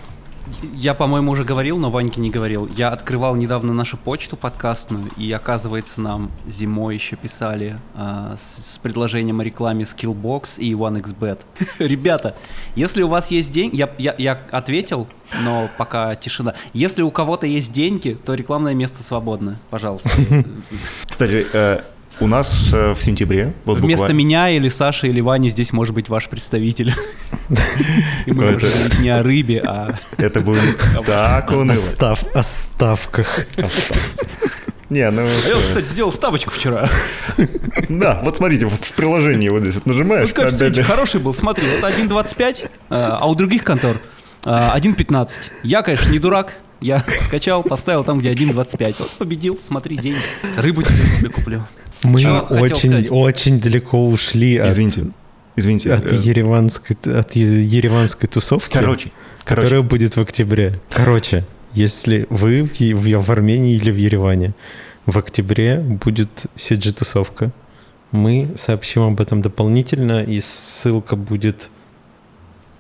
я, 0.75 0.95
по-моему, 0.95 1.33
уже 1.33 1.45
говорил, 1.45 1.79
но 1.79 1.91
Ваньке 1.91 2.21
не 2.21 2.31
говорил. 2.31 2.69
Я 2.77 2.91
открывал 2.91 3.35
недавно 3.35 3.73
нашу 3.73 3.97
почту 3.97 4.37
подкастную, 4.37 5.11
и, 5.17 5.31
оказывается, 5.33 6.01
нам 6.01 6.31
зимой 6.47 6.95
еще 6.95 7.17
писали 7.17 7.79
а, 7.95 8.37
с, 8.39 8.75
с 8.75 8.79
предложением 8.79 9.41
о 9.41 9.45
рекламе 9.45 9.85
Skillbox 9.85 10.59
и 10.59 10.73
OneXBet. 10.73 11.41
Ребята, 11.79 12.37
если 12.75 13.03
у 13.03 13.09
вас 13.09 13.31
есть 13.31 13.51
деньги... 13.53 13.77
Я, 13.77 13.91
я, 13.99 14.15
я 14.19 14.41
ответил, 14.51 15.09
но 15.43 15.69
пока 15.79 16.15
тишина. 16.15 16.55
Если 16.73 17.03
у 17.03 17.11
кого-то 17.11 17.47
есть 17.47 17.73
деньги, 17.73 18.17
то 18.25 18.35
рекламное 18.35 18.75
место 18.75 19.03
свободно. 19.03 19.59
Пожалуйста. 19.71 20.11
Кстати, 21.09 21.47
э, 21.53 21.81
у 22.21 22.27
нас 22.27 22.71
э, 22.73 22.93
в 22.95 23.03
сентябре, 23.03 23.53
вот 23.65 23.81
Вместо 23.81 24.05
буквально- 24.05 24.19
меня 24.19 24.51
или 24.51 24.69
Саши 24.69 25.09
или 25.09 25.21
Вани 25.21 25.51
здесь 25.51 25.73
может 25.73 25.95
быть 25.95 26.09
ваш 26.09 26.29
представитель. 26.29 26.95
И 28.27 28.33
мы 28.33 28.53
говорить 28.53 29.01
не 29.01 29.11
о 29.11 29.23
рыбе, 29.23 29.63
а... 29.65 29.99
это 30.17 30.41
будет 30.41 30.63
так. 31.07 31.53
Остав, 31.53 32.25
о 32.35 32.43
ставках. 32.43 33.47
Не, 34.89 35.11
ну... 35.11 35.23
А 35.23 35.49
я, 35.49 35.57
э, 35.57 35.67
кстати, 35.67 35.87
сделал 35.87 36.13
ставочку 36.13 36.51
вчера. 36.51 36.89
Да, 37.89 38.21
вот 38.25 38.37
смотрите, 38.37 38.67
вот 38.67 38.83
в 38.83 38.93
приложении 38.95 39.49
вот 39.49 39.61
здесь 39.61 39.75
вот 39.75 39.87
нажимаешь. 39.87 40.27
Вот 40.27 40.35
коэффициент 40.35 40.79
хороший 40.79 41.21
был, 41.21 41.35
смотри, 41.35 41.65
вот 41.69 41.89
1.25, 41.89 42.65
э, 42.65 42.69
а 42.89 43.29
у 43.29 43.35
других 43.35 43.63
контор 43.63 43.97
э, 44.45 44.49
1.15. 44.49 45.31
Я, 45.63 45.83
конечно, 45.83 46.11
не 46.11 46.19
дурак, 46.19 46.55
я 46.81 46.99
скачал, 46.99 47.63
поставил 47.63 48.03
там, 48.03 48.19
где 48.19 48.33
1.25. 48.33 48.97
Вот 48.99 49.11
победил, 49.13 49.59
смотри, 49.61 49.97
деньги. 49.97 50.19
Рыбу 50.57 50.83
тебе 50.83 51.05
себе 51.07 51.29
куплю. 51.29 51.63
Мы 52.03 52.21
Чё 52.21 52.45
хотел 52.47 52.63
очень, 52.63 52.77
сказать? 52.77 53.07
очень 53.11 53.61
далеко 53.61 54.07
ушли 54.09 54.57
от, 54.59 54.71
Извините, 54.71 55.05
извините. 55.57 55.93
от, 55.93 56.13
э, 56.13 56.17
ереванской, 56.17 56.97
от 57.05 57.35
ереванской 57.35 58.29
тусовки, 58.29 58.73
Короче, 58.73 59.11
короче, 59.45 59.67
которая 59.67 59.83
будет 59.83 60.17
в 60.17 60.21
октябре. 60.21 60.81
Короче, 60.91 61.45
если 61.73 62.27
вы 62.31 62.63
в, 62.65 62.79
в, 62.81 63.23
в 63.23 63.31
Армении 63.31 63.75
или 63.77 63.91
в 63.91 63.97
Ереване, 63.97 64.55
в 65.07 65.19
октябре 65.19 65.79
будет 65.79 66.47
CG-тусовка. 66.57 67.53
Мы 68.13 68.51
сообщим 68.55 69.03
об 69.03 69.21
этом 69.21 69.43
дополнительно, 69.43 70.23
и 70.23 70.41
ссылка 70.41 71.17
будет 71.17 71.71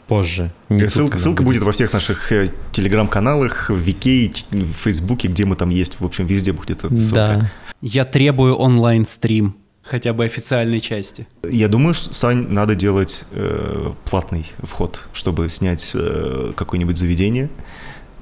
позже. 0.07 0.53
Не 0.69 0.83
тут 0.83 0.92
ссылка, 0.92 1.19
ссылка 1.19 1.42
будет 1.42 1.62
во 1.62 1.73
всех 1.73 1.92
наших 1.92 2.33
э, 2.33 2.53
телеграм-каналах, 2.73 3.71
в 3.71 3.79
Вике, 3.79 4.33
в 4.51 4.73
Фейсбуке, 4.73 5.29
где 5.29 5.45
мы 5.45 5.57
там 5.57 5.71
есть. 5.71 6.01
В 6.01 6.05
общем, 6.05 6.27
везде 6.27 6.53
будет 6.53 6.71
эта 6.85 6.95
ссылка. 6.95 7.14
Да. 7.14 7.53
Я 7.83 8.05
требую 8.05 8.57
онлайн-стрим, 8.57 9.57
хотя 9.83 10.12
бы 10.12 10.25
официальной 10.25 10.81
части. 10.81 11.27
Я 11.49 11.69
думаю, 11.69 11.95
что, 11.95 12.12
Сань, 12.14 12.49
надо 12.49 12.75
делать 12.75 13.25
э, 13.33 13.92
платный 14.05 14.47
вход, 14.62 15.03
чтобы 15.12 15.49
снять 15.49 15.92
э, 15.95 16.53
какое-нибудь 16.57 16.97
заведение. 16.97 17.51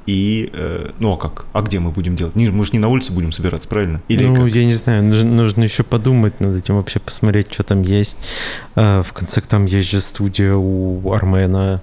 И, 0.07 0.51
э, 0.53 0.91
ну 0.99 1.13
а 1.13 1.17
как? 1.17 1.47
А 1.53 1.63
где 1.63 1.81
мы 1.81 1.91
будем 1.91 2.15
делать? 2.15 2.35
Мы 2.35 2.65
же 2.65 2.73
не 2.73 2.79
на 2.79 2.89
улице 2.89 3.13
будем 3.13 3.33
собираться, 3.33 3.69
правильно? 3.69 4.03
Или 4.09 4.27
ну, 4.27 4.37
как? 4.37 4.55
я 4.55 4.65
не 4.65 4.73
знаю, 4.73 5.03
нужно, 5.03 5.31
нужно 5.31 5.63
еще 5.63 5.83
подумать 5.83 6.41
над 6.41 6.57
этим, 6.57 6.77
вообще 6.77 6.99
посмотреть, 6.99 7.53
что 7.53 7.63
там 7.63 7.83
есть. 7.83 8.19
А, 8.75 9.03
в 9.03 9.13
конце 9.15 9.41
там 9.41 9.65
есть 9.65 9.91
же 9.91 10.01
студия 10.01 10.55
у 10.55 11.13
Армена, 11.13 11.81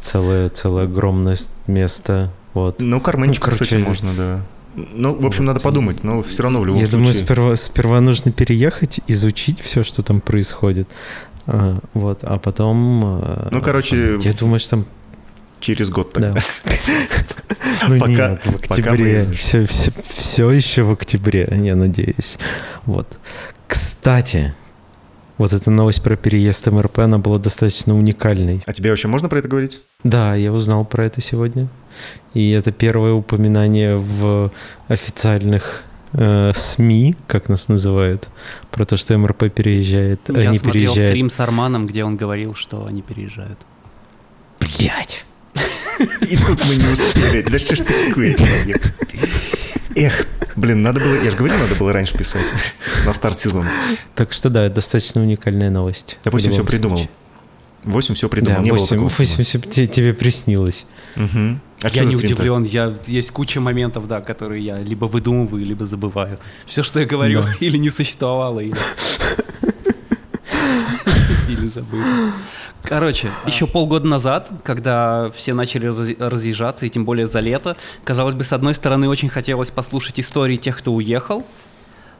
целое, 0.00 0.48
целое 0.48 0.84
огромное 0.84 1.36
место. 1.68 2.32
Вот. 2.54 2.80
Ну, 2.80 3.00
карманчик, 3.00 3.46
Ну, 3.46 3.52
кстати, 3.52 3.70
короче, 3.70 3.86
можно, 3.86 4.12
да. 4.14 4.40
Ну, 4.74 5.14
в 5.14 5.26
общем, 5.26 5.42
вот. 5.44 5.48
надо 5.52 5.60
подумать, 5.60 6.02
но 6.02 6.22
все 6.22 6.42
равно 6.42 6.60
в 6.60 6.66
любом 6.66 6.80
Я 6.80 6.88
думаю, 6.88 7.06
случае. 7.06 7.24
сперва, 7.24 7.56
сперва 7.56 8.00
нужно 8.00 8.32
переехать, 8.32 9.00
изучить 9.06 9.60
все, 9.60 9.84
что 9.84 10.02
там 10.02 10.20
происходит. 10.20 10.88
А, 11.46 11.78
вот, 11.94 12.20
а 12.22 12.38
потом... 12.38 13.02
а, 13.04 13.48
Ну, 13.50 13.60
короче, 13.60 14.18
Я 14.20 14.32
думаю, 14.32 14.60
что 14.60 14.70
там... 14.70 14.86
через 15.62 15.88
год 15.90 16.12
Да. 16.14 16.32
тогда. 16.32 16.40
Ну 17.88 17.98
Пока- 17.98 18.10
нет, 18.30 18.44
в 18.46 18.54
октябре. 18.56 19.24
мы- 19.28 19.34
Все, 19.34 19.66
все, 19.66 19.90
все 20.04 20.50
еще 20.50 20.82
в 20.82 20.92
октябре, 20.92 21.48
я 21.62 21.74
надеюсь. 21.76 22.38
Вот. 22.86 23.08
Кстати, 23.66 24.54
вот 25.38 25.52
эта 25.52 25.70
новость 25.70 26.02
про 26.02 26.16
переезд 26.16 26.66
МРП, 26.66 27.00
она 27.00 27.18
была 27.18 27.38
достаточно 27.38 27.96
уникальной. 27.96 28.62
А 28.66 28.72
тебе 28.72 28.90
вообще 28.90 29.08
можно 29.08 29.28
про 29.28 29.38
это 29.38 29.48
говорить? 29.48 29.80
Да, 30.04 30.34
я 30.34 30.52
узнал 30.52 30.84
про 30.84 31.06
это 31.06 31.20
сегодня. 31.20 31.68
И 32.34 32.50
это 32.50 32.70
первое 32.72 33.12
упоминание 33.12 33.96
в 33.96 34.50
официальных 34.88 35.84
э, 36.12 36.52
СМИ, 36.54 37.16
как 37.26 37.48
нас 37.48 37.68
называют, 37.68 38.28
про 38.70 38.84
то, 38.84 38.96
что 38.96 39.16
МРП 39.16 39.52
переезжает. 39.52 40.20
Я 40.28 40.50
они 40.50 40.58
смотрел 40.58 40.72
переезжают. 40.92 41.10
стрим 41.10 41.30
с 41.30 41.40
Арманом, 41.40 41.86
где 41.86 42.04
он 42.04 42.16
говорил, 42.16 42.54
что 42.54 42.86
они 42.88 43.02
переезжают. 43.02 43.58
Блять. 44.60 45.24
И 45.98 46.36
тут 46.36 46.64
мы 46.66 46.76
не 46.76 46.92
успели. 46.92 47.42
Да 47.42 47.58
что 47.58 47.76
ж 47.76 47.80
такое? 47.80 48.36
Эх, 49.94 50.26
блин, 50.56 50.82
надо 50.82 51.00
было, 51.00 51.14
я 51.22 51.30
же 51.30 51.36
говорил, 51.36 51.58
надо 51.58 51.74
было 51.74 51.92
раньше 51.92 52.16
писать, 52.16 52.46
на 53.04 53.12
старт 53.12 53.38
сезона. 53.40 53.70
Так 54.14 54.32
что 54.32 54.48
да, 54.48 54.68
достаточно 54.68 55.20
уникальная 55.20 55.70
новость. 55.70 56.18
8 56.24 56.50
все 56.52 56.64
придумал. 56.64 57.08
8 57.84 58.14
все 58.14 58.28
придумал, 58.28 58.58
Да, 58.58 58.62
не 58.62 58.70
было 58.70 58.78
8, 58.78 58.88
такого. 58.96 59.08
8 59.08 59.42
всё 59.44 59.58
те- 59.58 59.86
тебе 59.86 60.14
приснилось. 60.14 60.86
Мгм. 61.16 61.60
А 61.82 61.88
я 61.88 62.04
не 62.04 62.14
удивлен, 62.14 62.62
я, 62.62 62.94
есть 63.06 63.32
куча 63.32 63.60
моментов, 63.60 64.06
да, 64.06 64.20
которые 64.20 64.64
я 64.64 64.78
либо 64.78 65.06
выдумываю, 65.06 65.66
либо 65.66 65.84
забываю. 65.84 66.38
Все, 66.64 66.84
что 66.84 67.00
я 67.00 67.06
говорю, 67.06 67.42
Да. 67.42 67.48
или 67.60 67.76
не 67.78 67.90
существовало, 67.90 68.60
или... 68.60 68.76
Или 71.52 71.66
забыл. 71.66 72.00
Короче, 72.82 73.30
еще 73.46 73.66
полгода 73.66 74.06
назад, 74.06 74.50
когда 74.64 75.30
все 75.36 75.54
начали 75.54 75.86
раз- 75.86 76.18
разъезжаться, 76.18 76.86
и 76.86 76.88
тем 76.90 77.04
более 77.04 77.26
за 77.26 77.40
лето, 77.40 77.76
казалось 78.04 78.34
бы, 78.34 78.42
с 78.44 78.52
одной 78.52 78.74
стороны, 78.74 79.08
очень 79.08 79.28
хотелось 79.28 79.70
послушать 79.70 80.18
истории 80.18 80.56
тех, 80.56 80.78
кто 80.78 80.92
уехал, 80.92 81.46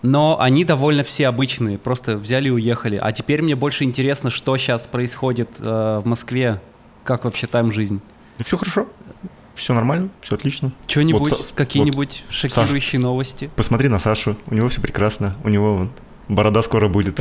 но 0.03 0.41
они 0.41 0.65
довольно 0.65 1.03
все 1.03 1.29
обычные, 1.29 1.79
просто 1.79 2.17
взяли 2.17 2.49
и 2.49 2.51
уехали. 2.51 2.99
А 3.01 3.13
теперь 3.13 3.41
мне 3.43 3.57
больше 3.57 3.85
интересно, 3.85 4.31
что 4.31 4.57
сейчас 4.57 4.87
происходит 4.87 5.49
э, 5.59 6.01
в 6.03 6.07
Москве, 6.07 6.61
как 7.05 7.25
вообще 7.25 7.47
там 7.47 7.73
жизнь. 7.73 8.01
все 8.45 8.57
хорошо, 8.59 8.87
все 9.55 9.75
нормально, 9.75 10.11
все 10.21 10.35
отлично. 10.35 10.73
Что-нибудь, 10.87 11.31
Вот 11.31 11.53
какие-нибудь 11.55 12.25
шокирующие 12.29 13.01
новости? 13.01 13.51
Посмотри 13.57 13.89
на 13.89 13.99
Сашу, 13.99 14.37
у 14.47 14.55
него 14.55 14.69
все 14.69 14.81
прекрасно, 14.81 15.37
у 15.45 15.49
него 15.49 15.79
вот 15.79 15.91
борода 16.29 16.63
скоро 16.63 16.89
будет. 16.89 17.21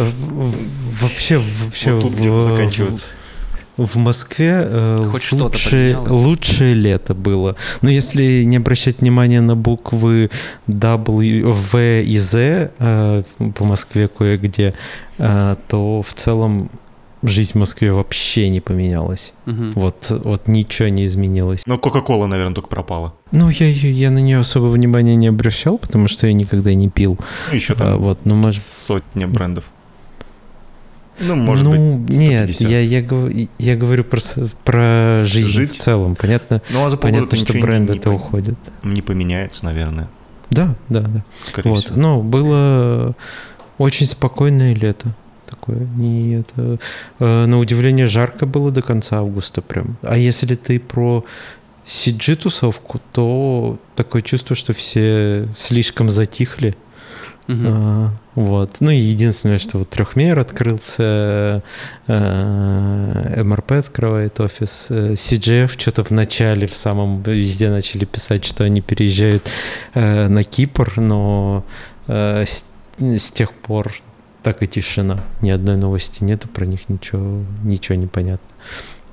Вообще, 1.01 1.41
вообще 1.63 1.93
Вот 1.93 2.01
тут 2.01 2.11
в- 2.13 2.19
где-то 2.19 2.41
заканчиваться. 2.41 3.03
В 3.77 3.95
Москве 3.97 4.51
э, 4.65 5.07
Хоть 5.11 5.29
поменялось? 5.29 6.09
лучшее 6.11 6.73
лето 6.75 7.15
было. 7.15 7.55
Но 7.81 7.89
если 7.89 8.43
не 8.43 8.57
обращать 8.57 8.99
внимания 8.99 9.41
на 9.41 9.55
буквы 9.55 10.29
W, 10.67 11.51
V 11.51 12.03
и 12.03 12.17
Z 12.17 12.71
э, 12.77 13.23
по 13.55 13.63
Москве 13.63 14.07
кое-где, 14.09 14.73
э, 15.17 15.55
то 15.67 16.01
в 16.03 16.13
целом 16.13 16.69
жизнь 17.23 17.51
в 17.53 17.55
Москве 17.55 17.91
вообще 17.93 18.49
не 18.49 18.61
поменялась. 18.61 19.33
Мгм. 19.45 19.71
Вот, 19.71 20.07
вот 20.23 20.47
ничего 20.47 20.87
не 20.89 21.05
изменилось. 21.05 21.63
Но 21.67 21.77
Кока-Кола, 21.77 22.25
наверное, 22.27 22.53
только 22.55 22.69
пропала. 22.69 23.13
Ну, 23.31 23.49
я, 23.49 23.67
я 23.69 24.09
на 24.11 24.19
нее 24.19 24.39
особо 24.39 24.65
внимания 24.67 25.15
не 25.15 25.27
обращал, 25.27 25.77
потому 25.77 26.07
что 26.07 26.27
я 26.27 26.33
никогда 26.33 26.73
не 26.73 26.89
пил. 26.89 27.17
Ну, 27.49 27.55
еще 27.55 27.73
А, 27.73 27.75
там 27.75 27.99
вот, 27.99 28.19
ну, 28.25 28.35
может, 28.35 28.61
сотня 28.61 29.27
брендов. 29.27 29.65
Ну, 31.19 31.35
может 31.35 31.65
ну, 31.65 31.97
быть, 31.99 32.17
нет, 32.17 32.49
150. 32.51 32.69
я, 32.71 32.79
я, 32.79 33.01
гов- 33.03 33.31
я 33.59 33.75
говорю 33.75 34.03
про, 34.03 34.19
про 34.63 35.21
жизнь 35.23 35.49
Жить? 35.51 35.73
в 35.73 35.77
целом. 35.77 36.15
Понятно, 36.15 36.63
Ну, 36.71 36.83
а 36.83 36.89
за 36.89 36.97
понятно 36.97 37.27
что 37.27 37.45
ничего 37.45 37.57
не- 37.59 37.63
бренды 37.63 37.93
не, 37.93 37.99
это 37.99 38.09
по- 38.09 38.15
уходят. 38.15 38.57
не 38.81 39.03
поменяется, 39.03 39.65
наверное, 39.65 40.09
Да, 40.49 40.75
да, 40.89 41.01
да. 41.01 41.23
скорее 41.43 41.69
Вот. 41.69 41.83
всего. 41.83 41.99
Но 41.99 42.21
было 42.23 43.15
очень 43.77 44.07
спокойное 44.07 44.73
лето. 44.73 45.13
Такое. 45.51 45.79
Не 45.97 46.39
это, 46.39 46.79
э, 47.19 47.45
на 47.45 47.59
удивление 47.59 48.07
жарко 48.07 48.45
было 48.45 48.71
до 48.71 48.81
конца 48.81 49.19
августа 49.19 49.61
прям. 49.61 49.97
А 50.01 50.17
если 50.17 50.55
ты 50.55 50.79
про 50.79 51.25
CG-тусовку, 51.85 53.01
то 53.11 53.77
такое 53.95 54.21
чувство, 54.21 54.55
что 54.55 54.73
все 54.73 55.49
слишком 55.55 56.09
затихли. 56.09 56.75
Мгм. 57.47 57.65
А, 57.67 58.11
вот. 58.35 58.77
Ну 58.79 58.91
и 58.91 58.97
единственное, 58.97 59.57
что 59.57 59.79
вот 59.79 59.89
трехмер 59.89 60.39
открылся, 60.39 61.63
э, 62.07 63.43
МРП 63.43 63.73
открывает 63.73 64.39
офис, 64.39 64.87
э, 64.89 65.13
CGF 65.15 65.73
что-то 65.77 66.05
в 66.05 66.11
начале, 66.11 66.65
в 66.65 66.75
самом 66.75 67.21
везде 67.23 67.69
начали 67.69 68.05
писать, 68.05 68.45
что 68.45 68.63
они 68.63 68.79
переезжают 68.79 69.49
э, 69.95 70.27
на 70.29 70.43
Кипр, 70.45 70.93
но 70.95 71.65
э, 72.07 72.45
с, 72.45 72.65
с 72.99 73.31
тех 73.31 73.51
пор 73.51 73.91
так 74.43 74.63
и 74.63 74.67
тишина. 74.67 75.23
Ни 75.41 75.49
одной 75.51 75.77
новости 75.77 76.23
нету, 76.23 76.47
про 76.47 76.65
них 76.65 76.89
ничего, 76.89 77.43
ничего 77.63 77.95
не 77.95 78.07
понятно. 78.07 78.47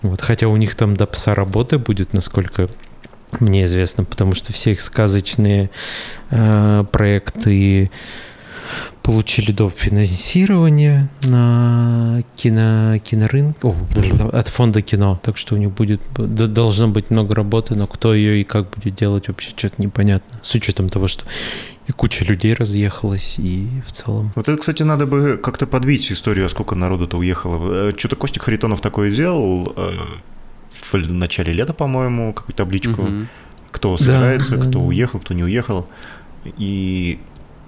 Вот. 0.03 0.21
Хотя 0.21 0.49
у 0.49 0.57
них 0.57 0.75
там 0.75 0.95
до 0.95 1.07
пса 1.07 1.35
работы 1.35 1.79
будет, 1.79 2.13
насколько 2.13 2.69
мне 3.41 3.65
известно, 3.65 4.05
потому 4.05 4.35
что 4.35 4.53
все 4.53 4.73
их 4.73 4.81
сказочные 4.81 5.71
э, 6.31 6.85
проекты 6.91 7.91
получили 9.03 9.53
доп. 9.53 9.75
финансирование 9.75 11.11
на 11.23 12.23
кино, 12.37 12.99
кинорынке, 12.99 13.59
о, 13.63 13.75
от 14.33 14.49
фонда 14.49 14.83
кино, 14.83 15.21
так 15.23 15.37
что 15.37 15.55
у 15.55 15.59
них 15.59 15.71
будет, 15.73 16.01
должно 16.17 16.89
быть 16.89 17.11
много 17.11 17.35
работы, 17.35 17.75
но 17.75 17.87
кто 17.87 18.15
ее 18.15 18.41
и 18.41 18.45
как 18.45 18.71
будет 18.71 18.95
делать, 18.95 19.29
вообще 19.29 19.51
что-то 19.57 19.81
непонятно, 19.83 20.39
с 20.43 20.55
учетом 20.55 20.89
того, 20.89 21.09
что 21.09 21.25
и 21.89 21.93
куча 21.93 22.25
людей 22.25 22.53
разъехалась, 22.53 23.37
и 23.39 23.67
в 23.87 23.93
целом... 23.93 24.31
Вот 24.37 24.47
это, 24.47 24.59
кстати, 24.59 24.83
надо 24.83 25.07
бы 25.07 25.41
как-то 25.43 25.67
подбить 25.67 26.13
историю, 26.13 26.45
а 26.47 26.49
сколько 26.51 26.75
народу-то 26.75 27.17
уехало. 27.17 27.89
Э, 27.89 27.93
что-то 27.97 28.15
Костик 28.17 28.43
Харитонов 28.43 28.83
такое 28.83 29.11
сделал 29.11 29.73
э, 29.75 29.93
в 30.93 31.13
начале 31.13 31.55
лета, 31.55 31.73
по-моему, 31.73 32.35
какую-то 32.35 32.59
табличку. 32.59 33.03
Угу. 33.03 33.27
Кто 33.71 33.97
собирается, 33.97 34.57
да, 34.57 34.63
кто 34.63 34.81
да. 34.81 34.85
уехал, 34.85 35.21
кто 35.21 35.33
не 35.33 35.45
уехал. 35.45 35.87
И 36.59 37.21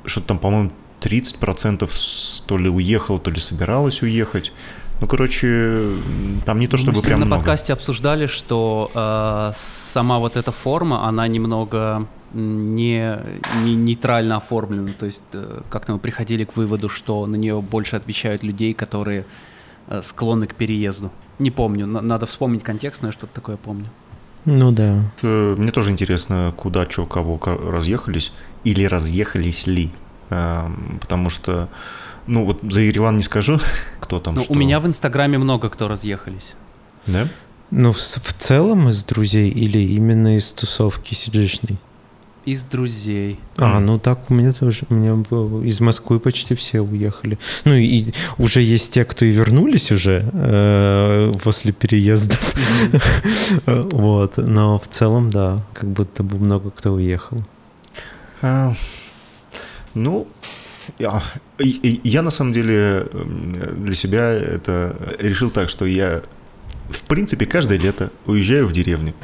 что-то 0.04 0.28
там, 0.28 0.38
по-моему, 0.38 0.72
30% 1.00 1.88
то 2.46 2.58
ли 2.58 2.68
уехало, 2.68 3.18
то 3.18 3.30
ли 3.30 3.40
собиралось 3.40 4.02
уехать. 4.02 4.52
Ну, 5.00 5.06
короче, 5.06 5.86
там 6.44 6.60
не 6.60 6.68
то 6.68 6.76
чтобы 6.76 6.98
Мы 6.98 7.02
прям 7.02 7.20
на 7.20 7.26
много. 7.26 7.40
подкасте 7.40 7.72
обсуждали, 7.72 8.26
что 8.26 8.90
э, 8.94 9.52
сама 9.54 10.18
вот 10.18 10.36
эта 10.36 10.52
форма, 10.52 11.08
она 11.08 11.26
немного 11.26 12.06
не, 12.34 13.18
не 13.64 13.74
нейтрально 13.76 14.36
оформлена. 14.36 14.92
То 14.98 15.06
есть 15.06 15.22
э, 15.32 15.62
как-то 15.70 15.92
мы 15.92 15.98
приходили 15.98 16.44
к 16.44 16.54
выводу, 16.54 16.90
что 16.90 17.26
на 17.26 17.36
нее 17.36 17.62
больше 17.62 17.96
отвечают 17.96 18.42
людей, 18.42 18.74
которые 18.74 19.24
э, 19.88 20.02
склонны 20.02 20.46
к 20.46 20.54
переезду. 20.54 21.10
Не 21.38 21.50
помню, 21.50 21.86
надо 21.86 22.26
вспомнить 22.26 22.62
контекст, 22.62 23.00
но 23.00 23.08
я 23.08 23.12
что-то 23.12 23.32
такое 23.34 23.56
помню. 23.56 23.86
Ну 24.44 24.70
да. 24.70 25.02
Мне 25.22 25.70
тоже 25.70 25.92
интересно, 25.92 26.52
куда, 26.56 26.88
что, 26.88 27.06
кого 27.06 27.38
разъехались 27.42 28.32
или 28.64 28.84
разъехались 28.84 29.66
ли. 29.66 29.90
Эм, 30.30 30.98
потому 31.00 31.28
что, 31.28 31.68
ну 32.26 32.44
вот 32.44 32.60
за 32.62 32.80
Ереван 32.80 33.16
не 33.16 33.22
скажу, 33.22 33.60
кто 34.00 34.20
там 34.20 34.34
ну, 34.34 34.42
что. 34.42 34.52
У 34.52 34.56
меня 34.56 34.80
в 34.80 34.86
Инстаграме 34.86 35.38
много 35.38 35.68
кто 35.68 35.88
разъехались. 35.88 36.54
Да? 37.06 37.28
Ну, 37.70 37.92
в, 37.92 37.98
в 37.98 38.32
целом 38.38 38.88
из 38.88 39.04
друзей 39.04 39.48
или 39.48 39.78
именно 39.78 40.36
из 40.36 40.52
тусовки 40.52 41.14
сиджишной? 41.14 41.78
Из 42.46 42.64
друзей. 42.64 43.38
А, 43.58 43.80
ну 43.80 43.98
так 43.98 44.30
у 44.30 44.34
меня 44.34 44.52
тоже. 44.52 44.84
У 44.88 44.94
меня 44.94 45.12
из 45.62 45.80
Москвы 45.80 46.18
почти 46.18 46.54
все 46.54 46.80
уехали. 46.80 47.38
Ну 47.64 47.74
и 47.74 48.12
уже 48.38 48.62
есть 48.62 48.94
те, 48.94 49.04
кто 49.04 49.26
и 49.26 49.30
вернулись 49.30 49.92
уже 49.92 50.28
э, 50.32 51.32
после 51.42 51.72
переездов. 51.72 52.54
Вот. 53.66 54.38
Но 54.38 54.78
в 54.78 54.88
целом, 54.88 55.30
да, 55.30 55.60
как 55.74 55.90
будто 55.90 56.22
бы 56.22 56.38
много 56.38 56.70
кто 56.70 56.92
уехал. 56.94 57.42
Ну, 59.94 60.28
я, 60.98 61.22
я 61.58 62.22
на 62.22 62.30
самом 62.30 62.52
деле 62.52 63.06
для 63.12 63.94
себя 63.94 64.30
это 64.30 64.96
решил 65.18 65.50
так, 65.50 65.68
что 65.68 65.86
я 65.86 66.22
в 66.90 67.02
принципе, 67.02 67.46
каждое 67.46 67.78
лето 67.78 68.10
уезжаю 68.26 68.66
в 68.66 68.72
деревню. 68.72 69.14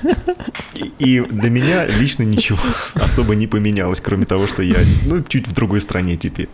И 0.99 1.21
для 1.21 1.51
меня 1.51 1.87
лично 1.87 2.23
ничего 2.23 2.61
особо 2.95 3.35
не 3.35 3.47
поменялось, 3.47 4.01
кроме 4.01 4.25
того, 4.25 4.47
что 4.47 4.63
я 4.63 4.79
ну, 5.05 5.23
чуть 5.23 5.49
в 5.49 5.53
другой 5.53 5.81
стране 5.81 6.17
теперь. 6.17 6.49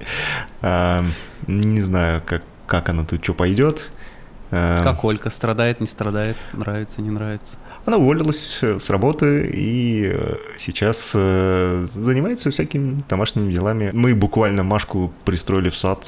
А, 0.62 1.04
не 1.46 1.82
знаю, 1.82 2.22
как, 2.24 2.42
как 2.66 2.88
она 2.88 3.04
тут 3.04 3.22
что 3.22 3.34
пойдет. 3.34 3.90
А, 4.54 4.82
как 4.82 5.02
Олька 5.02 5.30
страдает, 5.30 5.80
не 5.80 5.86
страдает, 5.86 6.36
нравится, 6.52 7.00
не 7.00 7.08
нравится. 7.08 7.58
Она 7.86 7.96
уволилась 7.96 8.58
э, 8.60 8.78
с 8.78 8.90
работы 8.90 9.50
и 9.50 10.10
э, 10.12 10.36
сейчас 10.58 11.12
э, 11.14 11.88
занимается 11.94 12.50
всякими 12.50 13.02
домашними 13.08 13.50
делами. 13.50 13.90
Мы 13.94 14.14
буквально 14.14 14.62
Машку 14.62 15.10
пристроили 15.24 15.70
в 15.70 15.76
сад 15.76 16.06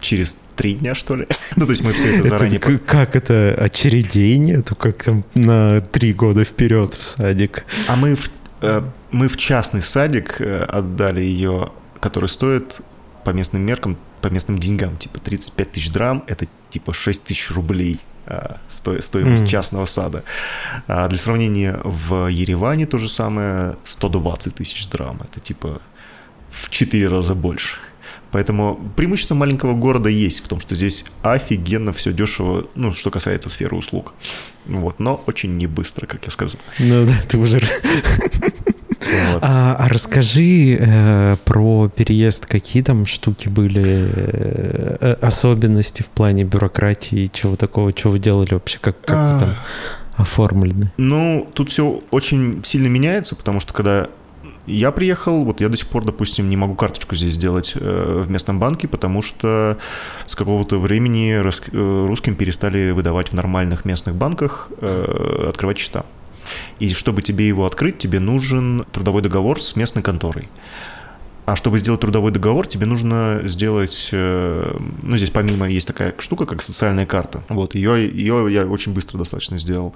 через 0.00 0.40
три 0.56 0.74
дня, 0.74 0.92
что 0.92 1.16
ли. 1.16 1.26
ну, 1.56 1.64
то 1.64 1.70
есть 1.70 1.82
мы 1.82 1.94
все 1.94 2.16
это 2.16 2.28
заранее... 2.28 2.58
Это, 2.58 2.78
как 2.78 3.16
это, 3.16 3.54
очередение? 3.58 4.60
То 4.60 4.74
как 4.74 5.02
там 5.02 5.24
на 5.34 5.80
три 5.80 6.12
года 6.12 6.44
вперед 6.44 6.92
в 6.92 7.02
садик? 7.02 7.64
А 7.88 7.96
мы 7.96 8.14
в, 8.14 8.30
мы 9.10 9.28
в 9.28 9.38
частный 9.38 9.80
садик 9.80 10.38
отдали 10.40 11.22
ее, 11.22 11.72
который 11.98 12.28
стоит 12.28 12.82
по 13.24 13.30
местным 13.30 13.62
меркам, 13.62 13.96
по 14.20 14.28
местным 14.28 14.58
деньгам, 14.58 14.96
типа 14.96 15.18
35 15.20 15.72
тысяч 15.72 15.90
драм, 15.90 16.24
это 16.26 16.46
типа 16.70 16.92
6 16.92 17.24
тысяч 17.24 17.50
рублей 17.50 18.00
сто, 18.68 19.00
стоимость 19.00 19.44
mm. 19.44 19.48
частного 19.48 19.86
сада. 19.86 20.22
А 20.86 21.08
для 21.08 21.18
сравнения, 21.18 21.80
в 21.84 22.28
Ереване 22.28 22.86
то 22.86 22.98
же 22.98 23.08
самое 23.08 23.76
120 23.84 24.54
тысяч 24.54 24.88
драм, 24.88 25.20
это 25.22 25.40
типа 25.40 25.80
в 26.50 26.70
4 26.70 27.08
раза 27.08 27.34
больше. 27.34 27.78
Поэтому 28.32 28.92
преимущество 28.96 29.34
маленького 29.34 29.74
города 29.74 30.08
есть 30.08 30.44
в 30.44 30.48
том, 30.48 30.60
что 30.60 30.76
здесь 30.76 31.04
офигенно 31.22 31.92
все 31.92 32.12
дешево, 32.12 32.68
ну, 32.76 32.92
что 32.92 33.10
касается 33.10 33.48
сферы 33.48 33.76
услуг. 33.76 34.14
Вот, 34.66 35.00
но 35.00 35.22
очень 35.26 35.56
не 35.56 35.66
быстро, 35.66 36.06
как 36.06 36.24
я 36.24 36.30
сказал. 36.30 36.60
Ну 36.78 37.06
да, 37.06 37.14
ты 37.28 37.38
уже... 37.38 37.60
Вот. 39.00 39.38
А, 39.42 39.76
а 39.78 39.88
расскажи 39.88 40.76
э, 40.78 41.36
про 41.44 41.88
переезд, 41.88 42.46
какие 42.46 42.82
там 42.82 43.06
штуки 43.06 43.48
были, 43.48 43.82
э, 43.84 44.96
э 45.00 45.12
особенности 45.20 46.02
в 46.02 46.08
плане 46.08 46.44
бюрократии, 46.44 47.30
чего 47.32 47.56
такого, 47.56 47.92
что 47.96 48.10
вы 48.10 48.18
делали 48.18 48.54
вообще, 48.54 48.78
как, 48.80 49.00
как 49.00 49.16
а... 49.16 49.38
там 49.38 49.54
оформлены? 50.16 50.92
Ну, 50.98 51.48
тут 51.54 51.70
все 51.70 52.02
очень 52.10 52.62
сильно 52.62 52.88
меняется, 52.88 53.34
потому 53.36 53.60
что 53.60 53.72
когда 53.72 54.08
я 54.66 54.92
приехал, 54.92 55.44
вот 55.44 55.60
я 55.60 55.68
до 55.68 55.76
сих 55.76 55.88
пор, 55.88 56.04
допустим, 56.04 56.50
не 56.50 56.56
могу 56.56 56.74
карточку 56.74 57.16
здесь 57.16 57.34
сделать 57.34 57.72
э, 57.74 58.22
в 58.26 58.30
местном 58.30 58.58
банке, 58.58 58.86
потому 58.86 59.22
что 59.22 59.78
с 60.26 60.36
какого-то 60.36 60.78
времени 60.78 61.32
э, 61.32 62.06
русским 62.06 62.36
перестали 62.36 62.90
выдавать 62.90 63.30
в 63.30 63.32
нормальных 63.32 63.84
местных 63.84 64.14
банках 64.14 64.70
открывать 64.80 65.78
счета. 65.78 66.04
И 66.78 66.90
чтобы 66.90 67.22
тебе 67.22 67.46
его 67.46 67.66
открыть, 67.66 67.98
тебе 67.98 68.20
нужен 68.20 68.84
трудовой 68.92 69.22
договор 69.22 69.60
с 69.60 69.76
местной 69.76 70.02
конторой. 70.02 70.48
А 71.46 71.56
чтобы 71.56 71.78
сделать 71.78 72.00
трудовой 72.00 72.30
договор, 72.30 72.66
тебе 72.66 72.86
нужно 72.86 73.40
сделать, 73.44 74.10
э, 74.12 74.76
ну 75.02 75.16
здесь 75.16 75.30
помимо 75.30 75.68
есть 75.68 75.86
такая 75.86 76.14
штука, 76.18 76.46
как 76.46 76.62
социальная 76.62 77.06
карта. 77.06 77.42
Вот 77.48 77.74
ее, 77.74 78.08
ее 78.08 78.46
я 78.50 78.66
очень 78.66 78.94
быстро 78.94 79.18
достаточно 79.18 79.58
сделал. 79.58 79.94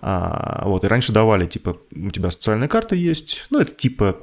А, 0.00 0.62
вот, 0.66 0.84
и 0.84 0.86
раньше 0.86 1.12
давали, 1.12 1.46
типа, 1.46 1.76
у 1.94 2.10
тебя 2.10 2.30
социальная 2.30 2.68
карта 2.68 2.94
есть, 2.94 3.46
ну, 3.50 3.58
это 3.58 3.74
типа 3.74 4.16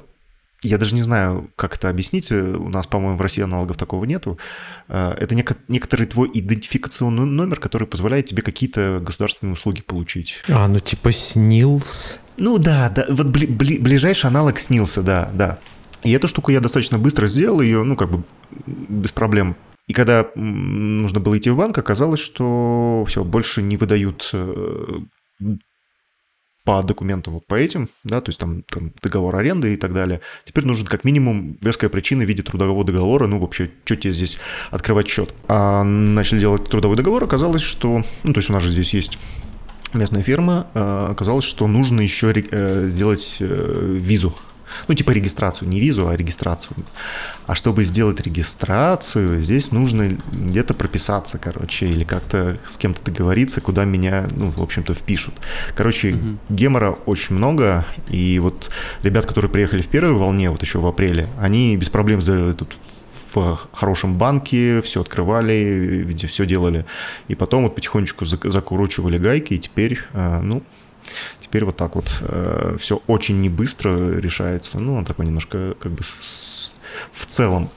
я 0.64 0.78
даже 0.78 0.94
не 0.94 1.02
знаю, 1.02 1.50
как 1.56 1.76
это 1.76 1.88
объяснить. 1.88 2.30
У 2.32 2.68
нас, 2.68 2.86
по-моему, 2.86 3.16
в 3.16 3.20
России 3.20 3.42
аналогов 3.42 3.76
такого 3.76 4.04
нету. 4.04 4.38
А, 4.88 5.14
это 5.14 5.34
нек- 5.34 5.58
некоторый 5.68 6.06
твой 6.06 6.30
идентификационный 6.32 7.24
номер, 7.26 7.60
который 7.60 7.86
позволяет 7.86 8.26
тебе 8.26 8.42
какие-то 8.42 9.00
государственные 9.04 9.52
услуги 9.54 9.82
получить. 9.82 10.42
А, 10.48 10.66
ну 10.68 10.80
типа 10.80 11.10
СНИЛС? 11.10 12.20
Ну 12.36 12.58
да, 12.58 12.90
да. 12.90 13.06
Вот 13.08 13.26
бли- 13.26 13.48
бли- 13.48 13.80
ближайший 13.80 14.26
аналог 14.26 14.58
СНИЛСа, 14.58 15.02
да, 15.02 15.30
да. 15.34 15.58
И 16.02 16.12
эту 16.12 16.28
штуку 16.28 16.50
я 16.50 16.60
достаточно 16.60 16.98
быстро 16.98 17.26
сделал, 17.26 17.60
ее, 17.60 17.82
ну, 17.82 17.96
как 17.96 18.10
бы 18.10 18.24
без 18.66 19.12
проблем 19.12 19.56
и 19.86 19.92
когда 19.92 20.26
нужно 20.34 21.20
было 21.20 21.36
идти 21.36 21.50
в 21.50 21.56
банк, 21.56 21.76
оказалось, 21.76 22.20
что 22.20 23.04
все, 23.06 23.22
больше 23.22 23.62
не 23.62 23.76
выдают 23.76 24.30
э, 24.32 24.86
по 26.64 26.82
документам 26.82 27.34
вот 27.34 27.46
по 27.46 27.54
этим, 27.54 27.90
да, 28.04 28.22
то 28.22 28.30
есть 28.30 28.40
там, 28.40 28.62
там 28.62 28.92
договор 29.02 29.36
аренды 29.36 29.74
и 29.74 29.76
так 29.76 29.92
далее. 29.92 30.22
Теперь 30.44 30.64
нужен 30.64 30.86
как 30.86 31.04
минимум 31.04 31.58
веская 31.60 31.90
причина 31.90 32.24
в 32.24 32.28
виде 32.28 32.42
трудового 32.42 32.84
договора, 32.84 33.26
ну 33.26 33.38
вообще, 33.38 33.70
что 33.84 33.96
тебе 33.96 34.14
здесь 34.14 34.38
открывать 34.70 35.06
счет. 35.06 35.34
А 35.46 35.82
начали 35.84 36.40
делать 36.40 36.64
трудовой 36.68 36.96
договор, 36.96 37.22
оказалось, 37.22 37.62
что, 37.62 38.02
ну 38.22 38.32
то 38.32 38.38
есть 38.38 38.48
у 38.48 38.54
нас 38.54 38.62
же 38.62 38.70
здесь 38.70 38.94
есть 38.94 39.18
местная 39.92 40.22
фирма, 40.22 40.66
а, 40.74 41.10
оказалось, 41.10 41.44
что 41.44 41.66
нужно 41.66 42.00
еще 42.00 42.32
э, 42.32 42.88
сделать 42.88 43.36
э, 43.40 43.98
визу 44.00 44.34
ну, 44.88 44.94
типа 44.94 45.10
регистрацию, 45.10 45.68
не 45.68 45.80
визу, 45.80 46.08
а 46.08 46.16
регистрацию. 46.16 46.76
А 47.46 47.54
чтобы 47.54 47.84
сделать 47.84 48.20
регистрацию, 48.20 49.38
здесь 49.40 49.72
нужно 49.72 50.18
где-то 50.32 50.74
прописаться, 50.74 51.38
короче, 51.38 51.86
или 51.86 52.04
как-то 52.04 52.58
с 52.66 52.76
кем-то 52.76 53.04
договориться, 53.04 53.60
куда 53.60 53.84
меня, 53.84 54.26
ну, 54.34 54.50
в 54.50 54.62
общем-то, 54.62 54.94
впишут. 54.94 55.34
Короче, 55.74 56.14
угу. 56.14 56.38
гемора 56.48 56.90
очень 57.06 57.36
много, 57.36 57.84
и 58.08 58.38
вот 58.38 58.70
ребят, 59.02 59.26
которые 59.26 59.50
приехали 59.50 59.82
в 59.82 59.88
первой 59.88 60.14
волне, 60.14 60.50
вот 60.50 60.62
еще 60.62 60.78
в 60.78 60.86
апреле, 60.86 61.28
они 61.38 61.76
без 61.76 61.90
проблем 61.90 62.20
сделали 62.20 62.52
тут 62.52 62.78
в 63.34 63.58
хорошем 63.72 64.16
банке, 64.16 64.80
все 64.82 65.00
открывали, 65.00 66.06
все 66.28 66.46
делали. 66.46 66.86
И 67.28 67.34
потом 67.34 67.64
вот 67.64 67.74
потихонечку 67.74 68.24
закручивали 68.24 69.18
гайки, 69.18 69.54
и 69.54 69.58
теперь, 69.58 69.98
э, 70.12 70.40
ну, 70.40 70.62
Теперь 71.40 71.64
вот 71.64 71.76
так 71.76 71.94
вот 71.94 72.18
э, 72.20 72.76
все 72.78 73.02
очень 73.06 73.40
не 73.40 73.48
быстро 73.48 74.18
решается. 74.18 74.80
Ну, 74.80 74.94
он 74.94 75.04
такой 75.04 75.26
немножко 75.26 75.74
как 75.80 75.92
бы 75.92 76.02
с, 76.20 76.74
в 77.12 77.26
целом 77.26 77.70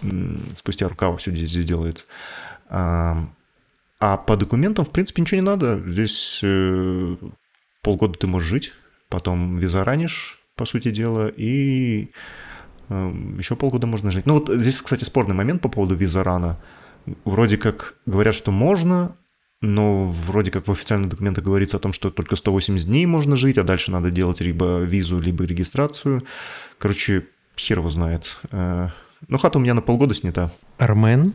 спустя 0.56 0.88
рукава 0.88 1.18
все 1.18 1.32
здесь, 1.32 1.50
здесь 1.50 1.66
делается. 1.66 2.06
А, 2.70 3.28
а 4.00 4.18
по 4.18 4.36
документам, 4.36 4.86
в 4.86 4.92
принципе, 4.92 5.22
ничего 5.22 5.42
не 5.42 5.46
надо. 5.46 5.82
Здесь 5.86 6.40
э, 6.44 7.16
полгода 7.82 8.18
ты 8.18 8.28
можешь 8.28 8.50
жить, 8.50 8.74
потом 9.10 9.58
виза 9.58 9.84
ранишь, 9.84 10.40
по 10.56 10.66
сути 10.66 10.92
дела, 10.92 11.28
и 11.28 12.12
Эм, 12.90 13.38
Еще 13.38 13.56
полгода 13.56 13.88
можно 13.88 14.12
жить. 14.12 14.26
Ну 14.26 14.36
вот 14.36 14.50
здесь, 14.50 14.82
кстати, 14.82 15.04
спорный 15.04 15.36
момент 15.36 15.62
по 15.62 15.70
поводу 15.70 15.96
виза 15.96 16.24
рана. 16.24 16.58
Вроде 17.26 17.58
как 17.58 17.96
говорят, 18.06 18.36
что 18.36 18.52
можно, 18.52 19.16
но 19.62 20.06
вроде 20.06 20.52
как 20.52 20.68
в 20.68 20.72
официальных 20.72 21.10
документах 21.10 21.44
говорится 21.44 21.78
о 21.78 21.80
том, 21.80 21.94
что 21.94 22.10
только 22.12 22.36
180 22.36 22.88
дней 22.88 23.06
можно 23.06 23.36
жить, 23.36 23.58
а 23.58 23.64
дальше 23.64 23.92
надо 23.92 24.12
делать 24.12 24.42
либо 24.42 24.80
визу, 24.82 25.20
либо 25.20 25.44
регистрацию. 25.46 26.24
Короче, 26.78 27.26
хер 27.58 27.80
его 27.80 27.90
знает. 27.90 28.38
Э, 28.52 28.90
Ну, 29.28 29.38
хата 29.40 29.58
у 29.58 29.62
меня 29.62 29.74
на 29.74 29.82
полгода 29.82 30.14
снята. 30.14 30.52
Армен, 30.78 31.34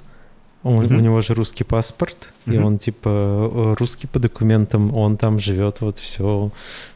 он- 0.63 0.85
Мгм. 0.85 0.97
у 0.99 1.01
него 1.01 1.21
же 1.21 1.35
русский 1.35 1.65
паспорт, 1.65 2.33
и 2.47 2.51
Мгм. 2.53 2.65
он 2.65 2.79
типа 2.79 3.09
э, 3.09 3.75
русский 3.81 4.07
по 4.07 4.21
документам, 4.21 4.95
он 4.97 5.17
там 5.17 5.41
живет 5.41 5.81
вот 5.81 5.99
все 5.99 6.53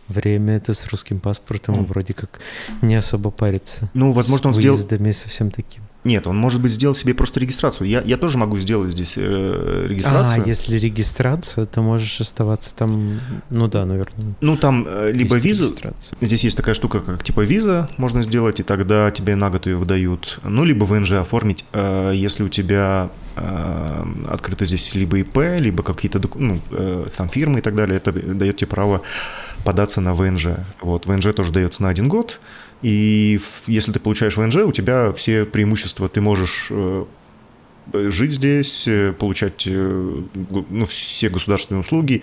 время 0.08 0.54
это 0.58 0.74
с 0.74 0.86
русским 0.86 1.18
паспортом, 1.18 1.74
и 1.74 1.78
Мгм. 1.78 1.86
вроде 1.88 2.14
как 2.14 2.38
не 2.82 2.94
особо 2.94 3.32
парится. 3.32 3.90
Ну, 3.94 4.12
возможно, 4.12 4.48
он 4.50 4.54
с 4.54 4.58
сделал... 4.58 4.76
выездами 4.76 5.10
совсем 5.10 5.50
таким. 5.50 5.82
Нет, 6.06 6.28
он, 6.28 6.36
может 6.36 6.62
быть, 6.62 6.70
сделал 6.70 6.94
себе 6.94 7.14
просто 7.14 7.40
регистрацию. 7.40 7.88
Я, 7.88 8.00
я 8.00 8.16
тоже 8.16 8.38
могу 8.38 8.56
сделать 8.60 8.92
здесь 8.92 9.14
э, 9.16 9.86
регистрацию. 9.88 10.44
А, 10.44 10.46
если 10.46 10.76
регистрация, 10.76 11.64
то 11.64 11.82
можешь 11.82 12.20
оставаться 12.20 12.76
там, 12.76 13.20
ну 13.50 13.66
да, 13.66 13.84
наверное. 13.84 14.36
Ну, 14.40 14.56
там 14.56 14.86
э, 14.88 15.10
либо 15.12 15.34
визу. 15.34 15.66
Здесь 16.20 16.44
есть 16.44 16.56
такая 16.56 16.76
штука, 16.76 17.00
как 17.00 17.24
типа 17.24 17.40
виза 17.40 17.88
можно 17.96 18.22
сделать, 18.22 18.60
и 18.60 18.62
тогда 18.62 19.10
тебе 19.10 19.34
на 19.34 19.50
год 19.50 19.66
ее 19.66 19.78
выдают. 19.78 20.38
Ну, 20.44 20.62
либо 20.62 20.84
ВНЖ 20.84 21.14
оформить, 21.14 21.64
э, 21.72 22.12
если 22.14 22.44
у 22.44 22.48
тебя 22.48 23.10
э, 23.34 24.04
открыто 24.30 24.64
здесь 24.64 24.94
либо 24.94 25.18
ИП, 25.18 25.38
либо 25.58 25.82
какие-то 25.82 26.20
ну, 26.36 26.60
э, 26.70 27.06
там 27.16 27.28
фирмы 27.28 27.58
и 27.58 27.62
так 27.62 27.74
далее, 27.74 27.96
это 27.96 28.12
дает 28.12 28.58
тебе 28.58 28.68
право 28.68 29.02
податься 29.64 30.00
на 30.00 30.14
ВНЖ. 30.14 30.50
Вот, 30.80 31.06
ВНЖ 31.06 31.34
тоже 31.34 31.52
дается 31.52 31.82
на 31.82 31.88
один 31.88 32.08
год, 32.08 32.38
и 32.82 33.40
если 33.66 33.92
ты 33.92 34.00
получаешь 34.00 34.36
ВНЖ, 34.36 34.56
у 34.56 34.72
тебя 34.72 35.12
все 35.12 35.44
преимущества, 35.44 36.08
ты 36.08 36.20
можешь 36.20 36.68
э, 36.70 37.04
жить 37.92 38.32
здесь, 38.32 38.86
э, 38.86 39.12
получать 39.12 39.66
э, 39.66 40.22
ну, 40.68 40.86
все 40.86 41.28
государственные 41.30 41.80
услуги. 41.80 42.22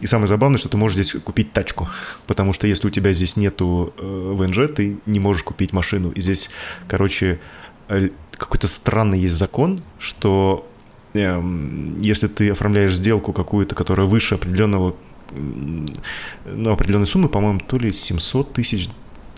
И 0.00 0.06
самое 0.06 0.26
забавное, 0.26 0.58
что 0.58 0.68
ты 0.68 0.76
можешь 0.76 0.96
здесь 0.96 1.12
купить 1.22 1.52
тачку, 1.52 1.88
потому 2.26 2.52
что 2.52 2.66
если 2.66 2.88
у 2.88 2.90
тебя 2.90 3.12
здесь 3.12 3.36
нету 3.36 3.94
ВНЖ, 3.98 4.72
ты 4.74 4.98
не 5.06 5.20
можешь 5.20 5.44
купить 5.44 5.72
машину. 5.72 6.10
И 6.10 6.20
здесь, 6.20 6.50
короче, 6.88 7.38
какой-то 7.86 8.66
странный 8.66 9.20
есть 9.20 9.36
закон, 9.36 9.80
что 10.00 10.68
эм, 11.14 12.00
если 12.00 12.26
ты 12.26 12.50
оформляешь 12.50 12.96
сделку 12.96 13.32
какую-то, 13.32 13.76
которая 13.76 14.08
выше 14.08 14.34
определенного, 14.34 14.96
ну, 15.30 16.72
определенной 16.72 17.06
суммы, 17.06 17.28
по-моему, 17.28 17.60
то 17.60 17.78
ли 17.78 17.92
700 17.92 18.52
тысяч, 18.52 18.90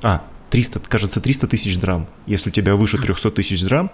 а, 0.03 0.25
300, 0.51 0.81
кажется, 0.81 1.21
300 1.21 1.47
тысяч 1.47 1.79
драм. 1.79 2.07
Если 2.27 2.51
у 2.51 2.53
тебя 2.53 2.75
выше 2.77 2.99
300 2.99 3.31
тысяч 3.31 3.63
драм, 3.65 3.91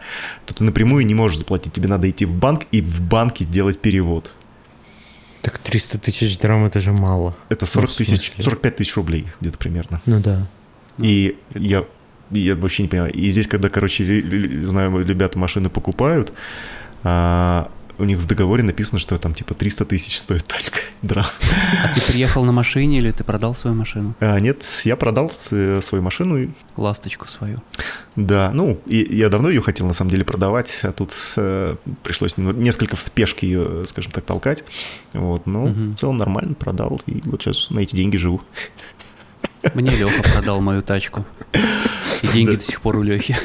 то 0.47 0.55
ты 0.55 0.65
напрямую 0.65 1.05
не 1.07 1.15
можешь 1.15 1.39
заплатить. 1.39 1.73
Тебе 1.73 1.89
надо 1.89 2.09
идти 2.09 2.25
в 2.25 2.33
банк 2.35 2.63
и 2.73 2.81
в 2.81 3.01
банке 3.03 3.45
делать 3.45 3.81
перевод. 3.81 4.33
Так 5.43 5.59
300 5.59 5.99
тысяч 5.99 6.39
драм 6.39 6.65
это 6.65 6.81
же 6.81 6.93
мало. 6.93 7.37
Это 7.49 7.67
40 7.67 7.91
Ну, 7.91 7.97
тысяч, 7.97 8.27
смысле? 8.29 8.45
45 8.45 8.77
тысяч 8.77 8.97
рублей 8.97 9.27
где-то 9.41 9.59
примерно. 9.59 10.01
Ну 10.07 10.21
да. 10.21 10.47
И 10.99 11.37
я, 11.55 11.85
я 12.31 12.57
вообще 12.57 12.85
не 12.85 12.89
понимаю. 12.89 13.13
И 13.13 13.29
здесь, 13.31 13.47
когда, 13.47 13.69
короче, 13.69 14.05
знаю, 14.65 15.05
ребята 15.05 15.39
машины 15.39 15.69
покупают, 15.69 16.33
а, 17.03 17.71
у 17.99 18.05
них 18.05 18.19
в 18.19 18.27
договоре 18.27 18.63
написано, 18.63 18.99
что 18.99 19.17
там 19.19 19.35
типа 19.35 19.55
300 19.55 19.85
тысяч 19.85 20.19
стоит 20.19 20.47
тачка. 20.47 20.79
Драм. 21.03 21.27
А 21.85 21.95
ты 21.95 22.01
приехал 22.01 22.45
на 22.45 22.53
машине 22.53 22.99
или 22.99 23.11
ты 23.11 23.25
продал 23.25 23.55
свою 23.55 23.77
машину? 23.77 24.15
А, 24.21 24.39
нет, 24.41 24.65
я 24.85 24.97
продал 24.97 25.31
с- 25.31 25.81
свою 25.83 26.03
машину. 26.03 26.53
Ласточку 26.77 27.27
свою. 27.27 27.63
Да, 28.17 28.51
ну, 28.55 28.81
и 28.87 29.07
я 29.17 29.29
давно 29.29 29.49
ее 29.49 29.61
хотел 29.61 29.87
на 29.87 29.93
самом 29.93 30.11
деле 30.11 30.25
продавать, 30.25 30.81
а 30.83 30.93
тут 30.93 31.13
э, 31.37 31.77
пришлось 32.03 32.37
несколько 32.37 32.97
в 32.97 33.03
спешке 33.03 33.47
ее, 33.49 33.85
скажем 33.87 34.13
так, 34.13 34.25
толкать. 34.25 34.65
Вот, 35.13 35.47
но 35.47 35.67
Мгм. 35.67 35.91
в 35.93 35.95
целом 35.97 36.17
нормально 36.17 36.55
продал, 36.55 37.01
и 37.07 37.21
вот 37.25 37.43
сейчас 37.43 37.71
на 37.71 37.81
эти 37.81 37.95
деньги 37.97 38.17
живу. 38.17 38.41
Мне 39.75 39.91
Леха 39.91 40.23
продал 40.23 40.61
мою 40.61 40.83
тачку. 40.83 41.25
И 42.23 42.27
деньги 42.29 42.53
Да. 42.53 42.57
до 42.59 42.63
сих 42.65 42.81
пор 42.81 42.97
у 42.97 43.03
Лехи. 43.03 43.37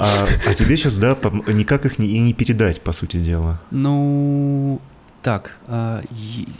А, 0.00 0.26
а 0.46 0.54
тебе 0.54 0.76
сейчас, 0.76 0.96
да, 0.96 1.16
никак 1.52 1.84
их 1.84 1.98
не, 1.98 2.08
и 2.08 2.18
не 2.20 2.32
передать, 2.32 2.80
по 2.80 2.92
сути 2.92 3.18
дела. 3.18 3.60
Ну, 3.70 4.80
так, 5.22 5.58
а, 5.66 6.02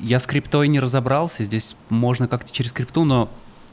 я 0.03 0.19
с 0.19 0.27
криптой 0.27 0.69
не 0.69 0.79
разобрался, 0.79 1.45
здесь 1.45 1.75
можно 1.89 2.29
как-то 2.29 2.53
через 2.53 2.73
крипту, 2.73 3.05
но 3.05 3.31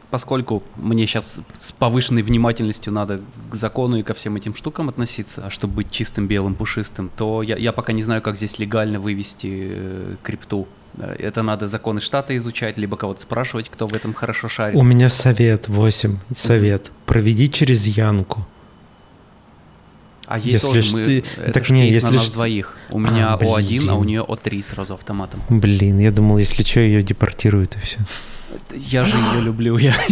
поскольку 0.09 0.63
мне 0.78 1.05
сейчас 1.05 1.41
с 1.59 1.72
повышенной 1.74 2.22
внимательностью 2.22 2.93
надо 2.93 3.20
к 3.51 3.55
закону 3.55 3.97
и 3.97 4.03
ко 4.03 4.13
всем 4.13 4.38
этим 4.38 4.55
штукам 4.55 4.88
относиться, 4.88 5.45
а 5.45 5.49
чтобы 5.49 5.74
быть 5.76 5.91
чистым, 5.91 6.28
белым, 6.28 6.55
пушистым, 6.55 7.11
то 7.15 7.43
я, 7.43 7.57
я 7.57 7.74
пока 7.74 7.91
не 7.91 8.03
знаю, 8.03 8.22
как 8.22 8.38
здесь 8.38 8.59
легально 8.59 9.01
вывести 9.01 9.49
э, 9.51 10.15
крипту. 10.24 10.68
Э, 10.97 11.15
Это 11.20 11.43
надо 11.43 11.68
законы 11.68 11.99
штата 11.99 12.38
изучать, 12.38 12.78
либо 12.78 12.95
кого-то 12.95 13.22
спрашивать, 13.22 13.68
кто 13.68 13.88
в 13.88 13.93
этом 13.93 14.13
хорошо 14.13 14.47
шарит. 14.47 14.80
У 14.80 14.84
меня 14.84 15.09
совет 15.09 15.68
8. 15.68 16.18
Совет. 16.34 16.91
Проведи 17.05 17.49
через 17.51 17.86
Янку. 17.86 18.47
А 20.28 20.38
ей 20.38 20.51
если 20.53 20.67
тоже 20.67 20.82
ж 20.82 20.93
мы, 20.93 21.05
ты- 21.05 21.23
это 21.38 21.51
так 21.53 21.69
не, 21.69 21.84
кейс 21.84 21.95
если 21.95 22.07
на 22.07 22.13
нас 22.17 22.28
ж- 22.28 22.32
двоих. 22.32 22.75
У 22.89 22.99
меня 22.99 23.34
А, 23.34 23.38
О1, 23.38 23.89
а 23.89 23.95
у 23.95 24.03
нее 24.03 24.21
О3 24.28 24.61
сразу 24.61 24.93
автоматом. 24.93 25.41
Блин, 25.49 25.99
я 25.99 26.11
думал, 26.11 26.38
если 26.38 26.63
что, 26.63 26.82
ее 26.82 27.01
депортируют 27.01 27.75
и 27.75 27.80
все. 27.80 27.97
Я 28.75 29.03
же 29.05 29.15
ее 29.17 29.41
люблю, 29.41 29.78
я 29.78 29.91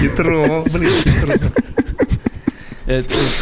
Хитро, 0.00 0.62
блин, 0.72 0.90
хитро. 0.90 1.34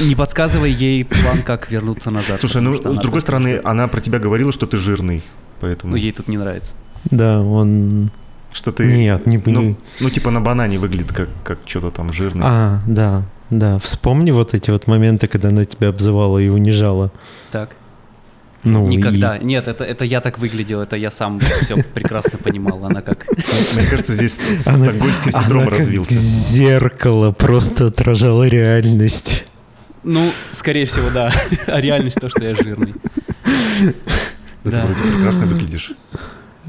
Не 0.01 0.15
подсказывай 0.15 0.73
ей 0.73 1.05
план, 1.05 1.43
как 1.45 1.71
вернуться 1.71 2.11
назад. 2.11 2.41
Слушай, 2.41 2.63
ну, 2.63 2.77
с 2.77 2.99
другой 2.99 3.21
стороны, 3.21 3.61
она 3.65 3.87
про 3.89 4.01
тебя 4.01 4.19
говорила, 4.19 4.53
что 4.53 4.67
ты 4.67 4.77
жирный, 4.77 5.23
поэтому... 5.61 5.93
Ну, 5.93 5.97
ей 5.97 6.13
тут 6.13 6.29
не 6.29 6.37
нравится. 6.37 6.75
Да, 7.11 7.41
он... 7.43 8.11
Что 8.53 8.73
ты... 8.73 8.85
Нет, 8.87 9.27
не... 9.27 9.41
Ну, 9.45 9.77
ну, 10.01 10.11
типа 10.11 10.31
на 10.31 10.41
банане 10.41 10.79
выглядит 10.79 11.13
как, 11.13 11.29
как 11.45 11.59
что-то 11.67 11.91
там 11.91 12.13
жирное. 12.13 12.47
А, 12.47 12.83
да, 12.87 13.23
да. 13.51 13.79
Вспомни 13.79 14.31
вот 14.31 14.55
эти 14.55 14.71
вот 14.71 14.87
моменты, 14.87 15.27
когда 15.27 15.49
она 15.49 15.65
тебя 15.65 15.89
обзывала 15.89 16.39
и 16.39 16.49
унижала. 16.49 17.11
Так. 17.53 17.71
Ну, 18.65 18.89
и- 18.91 18.97
Никогда. 18.97 19.39
Нет, 19.39 19.69
это, 19.69 19.85
это 19.85 20.05
я 20.05 20.21
так 20.21 20.39
выглядел, 20.39 20.81
это 20.81 20.97
я 20.97 21.11
сам 21.13 21.39
все 21.39 21.77
прекрасно 21.95 22.37
понимал. 22.39 22.85
Она 22.85 23.01
как... 23.03 23.27
Мне 23.77 23.87
кажется, 23.87 24.13
здесь 24.13 24.35
стокгольмский 24.61 25.31
синдром 25.31 25.69
развился. 25.69 26.13
зеркало 26.15 27.31
просто 27.33 27.87
отражала 27.87 28.45
реальность. 28.49 29.45
Ну, 30.03 30.31
скорее 30.53 30.85
всего, 30.87 31.11
да. 31.11 31.33
А 31.67 31.81
реальность 31.81 32.19
то, 32.21 32.29
что 32.29 32.43
я 32.45 32.55
жирный. 32.57 32.95
Ты 34.65 34.71
Да. 34.71 34.85
вроде 34.85 35.03
прекрасно 35.15 35.47
выглядишь. 35.47 35.93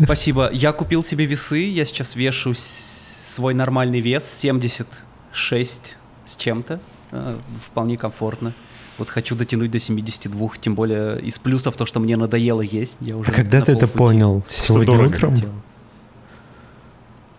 Спасибо. 0.04 0.50
Я 0.54 0.72
купил 0.74 1.04
себе 1.04 1.26
весы. 1.26 1.60
Я 1.72 1.86
сейчас 1.86 2.16
вешу 2.16 2.54
свой 2.56 3.56
нормальный 3.56 4.00
вес 4.02 4.24
76 4.26 5.96
с 6.28 6.36
чем-то. 6.36 6.80
Э, 7.12 7.38
Вполне 7.66 7.98
комфортно. 7.98 8.54
Вот 8.98 9.10
хочу 9.10 9.36
дотянуть 9.36 9.72
до 9.72 9.80
72, 9.80 10.50
тем 10.60 10.74
более 10.76 11.20
из 11.22 11.38
плюсов 11.40 11.76
то, 11.76 11.86
что 11.86 12.00
мне 12.00 12.18
надоело 12.18 12.62
есть. 12.62 12.98
Я 13.02 13.16
уже 13.18 13.32
А 13.32 13.34
когда 13.34 13.62
ты 13.62 13.72
это 13.74 13.88
понял? 13.88 14.44
Сегодня 14.50 14.88
дорого. 14.88 15.16
утром? 15.16 15.36
Хотел. 15.36 15.52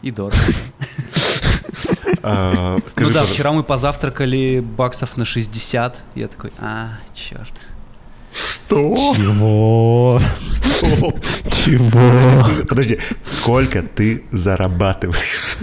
И 0.03 0.11
дорого. 0.13 0.37
А, 2.23 2.79
Ну 2.97 3.11
да, 3.11 3.23
вчера 3.25 3.53
мы 3.53 3.63
позавтракали 3.63 4.61
баксов 4.61 5.17
на 5.17 5.25
60. 5.25 6.01
Я 6.15 6.29
такой, 6.29 6.53
а, 6.59 6.91
черт. 7.15 7.53
Что? 8.33 8.95
Чего? 9.17 10.21
Что? 10.63 11.15
Чего? 11.51 12.65
Подожди, 12.69 12.99
сколько 13.25 13.83
ты 13.83 14.25
зарабатываешь? 14.31 15.57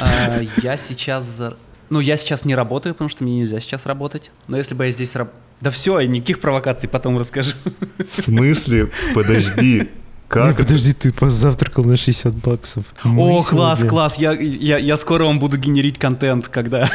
А, 0.00 0.40
я 0.62 0.76
сейчас... 0.76 1.24
за- 1.24 1.56
Ну, 1.90 2.00
я 2.00 2.16
сейчас 2.16 2.44
не 2.44 2.54
работаю, 2.54 2.94
потому 2.94 3.08
что 3.10 3.24
мне 3.24 3.36
нельзя 3.40 3.60
сейчас 3.60 3.86
работать. 3.86 4.30
Но 4.48 4.56
если 4.56 4.74
бы 4.74 4.84
я 4.86 4.90
здесь... 4.90 5.14
раб- 5.16 5.32
Да 5.60 5.70
все, 5.70 6.00
никаких 6.00 6.40
провокаций 6.40 6.88
потом 6.88 7.18
расскажу. 7.18 7.52
В 7.98 8.22
смысле? 8.22 8.90
Подожди. 9.14 9.88
Как 10.28 10.54
это? 10.54 10.64
подожди, 10.64 10.92
ты 10.92 11.12
позавтракал 11.12 11.84
на 11.84 11.96
60 11.96 12.34
баксов. 12.34 12.84
О, 13.04 13.08
Мы 13.08 13.44
класс, 13.44 13.78
сегодня- 13.78 13.88
класс, 13.88 14.18
я, 14.18 14.32
я, 14.32 14.76
я 14.78 14.96
скоро 14.96 15.24
вам 15.24 15.38
буду 15.38 15.56
генерить 15.56 15.98
контент, 15.98 16.48
когда... 16.48 16.90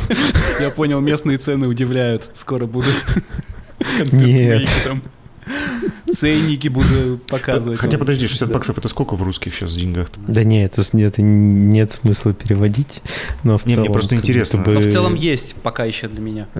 Я 0.60 0.70
понял, 0.70 1.00
местные 1.00 1.36
цены 1.36 1.68
удивляют. 1.68 2.30
Скоро 2.32 2.64
буду 2.66 2.88
контент 3.98 4.12
Нет. 4.12 4.68
Ценники 6.14 6.68
буду 6.68 7.20
показывать. 7.28 7.78
Хотя 7.78 7.92
вам. 7.92 8.00
подожди, 8.00 8.26
60 8.26 8.48
Да. 8.48 8.54
баксов 8.54 8.78
это 8.78 8.88
сколько 8.88 9.14
в 9.16 9.22
русских 9.22 9.54
сейчас 9.54 9.74
деньгах? 9.74 10.08
Да 10.28 10.44
не, 10.44 10.64
это, 10.64 10.82
это 10.82 11.22
нет 11.22 11.92
смысла 11.92 12.32
переводить, 12.34 13.02
но 13.44 13.58
в 13.58 13.64
Не, 13.66 13.74
мне 13.74 13.84
целом... 13.84 13.92
просто 13.92 14.10
как 14.16 14.18
интересно. 14.24 14.58
будто 14.58 14.70
Но 14.72 14.80
в 14.80 14.84
бы- 14.84 14.90
целом 14.90 15.14
есть 15.14 15.54
пока 15.56 15.84
еще 15.84 16.08
для 16.08 16.20
меня. 16.20 16.48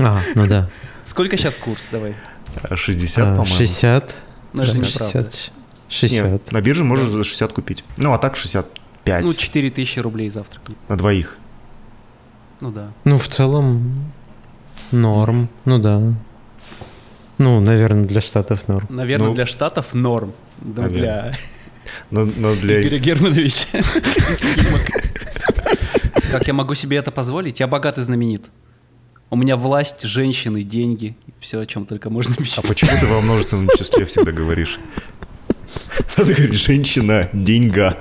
А, 0.00 0.20
ну 0.36 0.46
да. 0.46 0.70
Сколько 1.04 1.36
сейчас 1.36 1.56
курс? 1.56 1.88
Давай. 1.90 2.14
А, 2.62 2.76
60, 2.76 3.18
А, 3.18 3.22
по-моему. 3.36 3.46
60. 3.46 4.14
Ну, 4.52 4.62
это 4.62 4.72
неправда. 4.72 4.98
60. 4.98 5.52
60. 5.88 6.26
Нет, 6.32 6.52
на 6.52 6.60
бирже 6.60 6.84
можно 6.84 7.10
за 7.10 7.24
60 7.24 7.52
купить. 7.52 7.84
Ну, 7.96 8.12
а 8.12 8.18
так 8.18 8.36
65 8.36 9.24
Ну, 9.24 9.34
4000 9.34 9.98
рублей 9.98 10.28
завтрак. 10.30 10.62
на 10.88 10.96
двоих. 10.96 11.36
Ну 12.60 12.70
да. 12.70 12.92
Ну, 13.04 13.18
в 13.18 13.26
целом, 13.28 14.12
норм. 14.92 15.48
Ну 15.64 15.78
да. 15.78 16.14
Ну, 17.38 17.60
наверное, 17.60 18.04
для 18.04 18.20
штатов 18.20 18.66
норм. 18.68 18.86
Наверное, 18.90 19.28
Ну, 19.28 19.34
для 19.34 19.46
штатов 19.46 19.94
норм. 19.94 20.32
Да, 20.58 20.82
наверное. 20.82 21.00
для 21.30 21.38
Но, 22.10 22.24
но 22.36 22.54
для... 22.56 22.80
Игоря 22.82 22.98
Германовича. 22.98 23.66
Как 26.30 26.46
я 26.46 26.52
могу 26.52 26.74
себе 26.74 26.98
это 26.98 27.10
позволить? 27.10 27.60
Я 27.60 27.66
богат 27.66 27.98
и 27.98 28.02
знаменит. 28.02 28.46
У 29.30 29.36
меня 29.36 29.56
власть, 29.56 30.02
женщины, 30.02 30.62
деньги, 30.62 31.16
все, 31.38 31.60
о 31.60 31.66
чем 31.66 31.84
только 31.86 32.10
можно 32.10 32.34
А 32.36 32.40
мечтать. 32.40 32.66
почему 32.66 32.90
ты 32.98 33.06
во 33.06 33.20
множественном 33.20 33.68
числе 33.76 34.04
всегда 34.04 34.32
говоришь? 34.32 34.78
Надо 36.16 36.34
говорить 36.34 36.54
женщина, 36.60 37.28
деньга. 37.32 37.96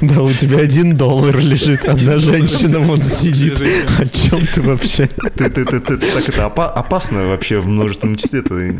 Да, 0.00 0.22
у 0.22 0.32
тебя 0.32 0.58
один 0.58 0.96
доллар 0.96 1.36
лежит, 1.38 1.84
одна 1.84 2.16
женщина 2.16 2.78
вон 2.80 3.02
сидит. 3.02 3.60
О 3.60 4.06
чем 4.06 4.40
ты 4.46 4.62
вообще? 4.62 5.06
Ты, 5.36 5.50
ты, 5.50 5.64
ты, 5.64 5.80
ты- 5.80 5.96
так 5.98 6.28
это 6.28 6.46
опа- 6.46 6.72
опасно 6.72 7.26
вообще 7.26 7.60
в 7.60 7.66
множественном 7.66 8.16
числе. 8.16 8.42
Ты 8.42 8.78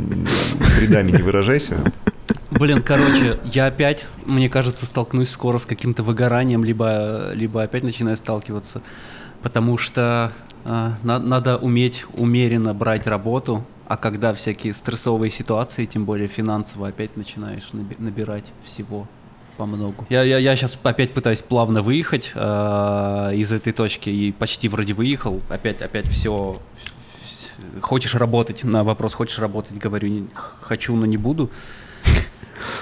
рядами 0.80 1.10
не 1.10 1.22
выражайся. 1.22 1.76
Блин, 2.50 2.82
короче, 2.82 3.38
я 3.44 3.66
опять, 3.66 4.06
мне 4.24 4.48
кажется, 4.48 4.86
столкнусь 4.86 5.30
скоро 5.30 5.58
с 5.58 5.66
каким-то 5.66 6.02
выгоранием, 6.02 6.64
либо, 6.64 7.30
либо 7.34 7.62
опять 7.62 7.82
начинаю 7.84 8.16
сталкиваться, 8.16 8.82
потому 9.42 9.78
что 9.78 10.32
а, 10.64 10.94
на- 11.02 11.18
надо 11.20 11.58
уметь 11.58 12.06
умеренно 12.14 12.74
брать 12.74 13.06
работу, 13.06 13.64
а 13.90 13.96
когда 13.96 14.32
всякие 14.32 14.72
стрессовые 14.72 15.32
ситуации, 15.32 15.84
тем 15.84 16.04
более 16.04 16.28
финансово, 16.28 16.86
опять 16.86 17.16
начинаешь 17.16 17.70
наби- 17.72 17.96
набирать 17.98 18.52
всего 18.62 19.08
по 19.56 19.66
многу. 19.66 20.06
Я, 20.08 20.22
я, 20.22 20.38
я 20.38 20.54
сейчас 20.54 20.78
опять 20.84 21.12
пытаюсь 21.12 21.42
плавно 21.42 21.82
выехать 21.82 22.30
а, 22.36 23.32
из 23.32 23.50
этой 23.50 23.72
точки 23.72 24.08
и 24.08 24.30
почти 24.30 24.68
вроде 24.68 24.94
выехал. 24.94 25.40
Опять, 25.48 25.82
опять 25.82 26.06
все. 26.06 26.62
Хочешь 27.80 28.14
работать? 28.14 28.62
На 28.62 28.84
вопрос 28.84 29.14
хочешь 29.14 29.40
работать, 29.40 29.76
говорю, 29.76 30.06
не- 30.06 30.28
хочу, 30.60 30.94
но 30.94 31.04
не 31.04 31.16
буду. 31.16 31.50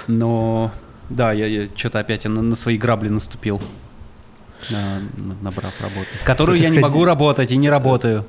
Но 0.05 0.71
да, 1.09 1.31
я, 1.31 1.67
что-то 1.75 1.97
опять 1.97 2.25
на, 2.25 2.43
на 2.43 2.55
свои 2.55 2.77
грабли 2.77 3.09
наступил, 3.09 3.59
на- 4.69 5.01
набрав 5.41 5.73
работу. 5.81 6.07
Которую 6.23 6.59
я 6.59 6.69
не 6.69 6.77
могу 6.77 7.03
работать 7.03 7.51
и 7.51 7.57
не 7.57 7.67
работаю. 7.67 8.27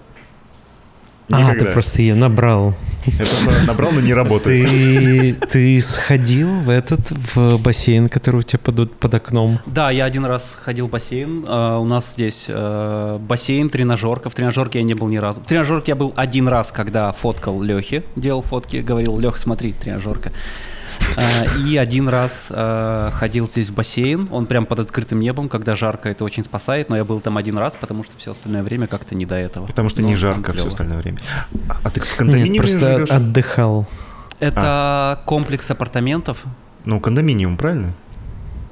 А, 1.33 1.37
ты 1.37 1.43
Никогда. 1.43 1.72
просто 1.72 2.03
ее 2.03 2.14
набрал. 2.14 2.74
Это 3.07 3.66
набрал, 3.66 3.93
но 3.93 4.01
не 4.01 4.12
работает. 4.12 4.68
Ты, 4.68 5.35
ты 5.51 5.81
сходил 5.81 6.49
в 6.61 6.68
этот, 6.68 7.01
в 7.35 7.59
бассейн, 7.59 8.09
который 8.09 8.41
у 8.41 8.43
тебя 8.43 8.59
под, 8.59 8.93
под 8.97 9.14
окном? 9.14 9.59
Да, 9.66 9.91
я 9.91 10.05
один 10.05 10.26
раз 10.26 10.59
ходил 10.61 10.87
в 10.87 10.91
бассейн. 10.91 11.45
А, 11.47 11.78
у 11.78 11.87
нас 11.87 12.12
здесь 12.12 12.47
э, 12.49 13.18
бассейн, 13.20 13.70
тренажерка. 13.70 14.28
В 14.28 14.35
тренажерке 14.35 14.81
я 14.81 14.85
не 14.85 14.95
был 14.95 15.09
ни 15.09 15.16
разу. 15.16 15.41
В 15.41 15.47
тренажерке 15.47 15.93
я 15.93 15.97
был 15.97 16.12
один 16.16 16.49
раз, 16.49 16.72
когда 16.72 17.12
фоткал 17.12 17.62
Лехи, 17.62 18.03
делал 18.16 18.43
фотки, 18.43 18.78
говорил, 18.78 19.18
Лех, 19.18 19.39
смотри, 19.39 19.72
тренажерка. 19.72 20.33
А, 21.17 21.59
И 21.67 21.77
один 21.77 22.09
раз 22.09 22.49
э, 22.51 23.11
ходил 23.13 23.49
здесь 23.49 23.69
в 23.69 23.75
бассейн, 23.75 24.29
он 24.31 24.47
прям 24.47 24.67
под 24.67 24.81
открытым 24.81 25.21
небом, 25.21 25.49
когда 25.49 25.75
жарко, 25.75 26.09
это 26.09 26.25
очень 26.25 26.45
спасает, 26.45 26.89
но 26.89 26.97
я 26.97 27.05
был 27.05 27.21
там 27.21 27.37
один 27.37 27.59
раз, 27.59 27.77
потому 27.81 28.05
что 28.05 28.13
все 28.17 28.33
остальное 28.33 28.63
время 28.63 28.87
как-то 28.87 29.15
не 29.15 29.27
до 29.27 29.35
этого. 29.35 29.67
Потому 29.67 29.89
что 29.89 30.01
Но 30.03 30.09
не 30.09 30.15
там 30.15 30.21
жарко 30.21 30.53
все 30.53 30.69
остальное 30.69 30.99
время. 30.99 31.19
А, 31.69 31.77
а 31.85 31.91
ты 31.91 32.01
в 32.01 32.05
Нет, 32.05 32.15
кондоминиуме 32.17 32.59
просто 32.59 32.95
живешь? 32.95 33.11
отдыхал. 33.11 33.87
Это 34.39 35.21
комплекс 35.27 35.71
апартаментов. 35.71 36.45
Ну, 36.87 36.99
кондоминиум, 37.01 37.57
правильно? 37.57 37.93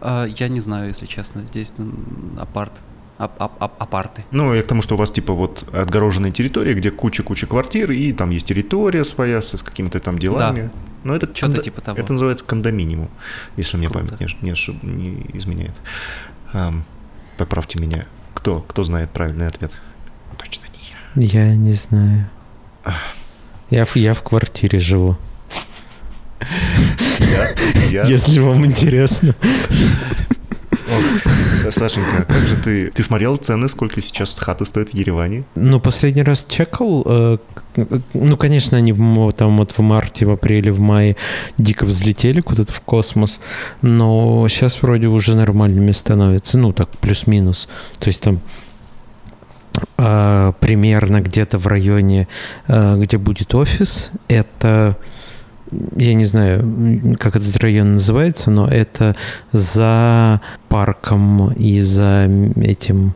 А, 0.01 0.24
Я 0.24 0.49
не 0.49 0.61
знаю, 0.61 0.89
если 0.89 1.07
честно, 1.07 1.43
здесь 1.43 1.72
апарт. 2.39 2.72
Ап- 3.18 3.36
ап- 3.38 3.58
ап- 3.62 3.72
апарты. 3.78 4.24
Ну, 4.30 4.54
я 4.54 4.62
к 4.62 4.66
тому, 4.66 4.82
что 4.82 4.94
у 4.94 4.98
вас 4.98 5.10
типа 5.10 5.32
вот 5.32 5.64
отгороженная 5.72 6.30
территория, 6.30 6.74
где 6.74 6.90
куча-куча 6.90 7.46
квартир, 7.46 7.90
и 7.92 8.12
там 8.12 8.30
есть 8.30 8.46
территория 8.46 9.04
своя 9.04 9.42
с, 9.42 9.56
с 9.56 9.62
какими-то 9.62 10.00
там 10.00 10.18
делами. 10.18 10.70
Но 11.04 11.14
это 11.14 11.26
Чё-то 11.26 11.58
кондо- 11.58 11.62
типа 11.62 11.80
того. 11.80 11.98
Это 11.98 12.12
называется 12.12 12.44
кондоминиум, 12.44 13.08
если 13.56 13.76
мне 13.76 13.88
Круто. 13.88 14.16
память 14.16 14.20
не, 14.42 14.46
не 14.48 14.50
ошиб- 14.52 14.82
не 14.82 15.26
изменяет. 15.34 15.74
Ам, 16.52 16.84
поправьте 17.36 17.78
меня. 17.78 18.06
Кто, 18.34 18.60
кто 18.60 18.84
знает 18.84 19.10
правильный 19.10 19.46
ответ? 19.46 19.80
Точно 20.38 20.64
не 21.16 21.26
я. 21.26 21.44
Я 21.44 21.56
не 21.56 21.72
знаю. 21.72 22.28
Я 23.70 23.84
в, 23.84 23.96
я 23.96 24.14
в 24.14 24.22
квартире 24.22 24.78
живу. 24.80 25.16
Я? 27.20 27.54
Я? 27.90 28.02
Если 28.04 28.38
вам 28.40 28.64
интересно. 28.64 29.34
Сашенька, 31.70 32.24
как 32.24 32.41
же 32.43 32.57
ты... 32.57 32.91
Ты 32.91 33.03
смотрел 33.03 33.36
цены, 33.36 33.68
сколько 33.68 34.01
сейчас 34.01 34.39
хаты 34.39 34.64
стоят 34.64 34.91
в 34.91 34.95
Ереване? 34.95 35.45
Ну, 35.55 35.80
последний 35.80 36.22
раз 36.22 36.47
чекал. 36.49 37.03
э, 37.07 37.39
ну, 38.14 38.36
конечно, 38.36 38.78
они 38.78 38.93
там 39.32 39.59
вот 39.59 39.72
в 39.72 39.80
марте, 39.80 40.26
в 40.26 40.30
апреле, 40.30 40.72
в 40.72 40.80
мае 40.80 41.16
дико 41.59 41.84
взлетели 41.84 42.41
куда-то 42.41 42.72
в 42.72 42.80
космос. 42.80 43.41
Но 43.82 44.47
сейчас 44.49 44.82
вроде 44.82 45.09
уже 45.09 45.34
нормальными 45.34 45.93
становятся. 45.93 46.59
Ну, 46.59 46.72
так, 46.72 46.89
плюс-минус. 46.99 47.68
То 47.99 48.09
есть 48.09 48.20
там 48.22 48.41
а, 49.97 50.53
примерно 50.53 51.20
где-то 51.20 51.59
в 51.59 51.66
районе, 51.66 52.28
а, 52.66 52.97
где 52.97 53.18
будет 53.18 53.55
офис, 53.55 54.11
это 54.28 54.97
я 55.96 56.14
не 56.14 56.24
знаю, 56.24 57.16
как 57.18 57.36
этот 57.36 57.56
район 57.58 57.94
называется, 57.94 58.50
но 58.50 58.66
это 58.68 59.16
за 59.52 60.40
парком 60.68 61.52
и 61.52 61.80
за 61.80 62.30
этим 62.56 63.14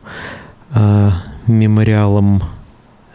а, 0.71 1.23
мемориалом. 1.47 2.37
э, 2.37 2.62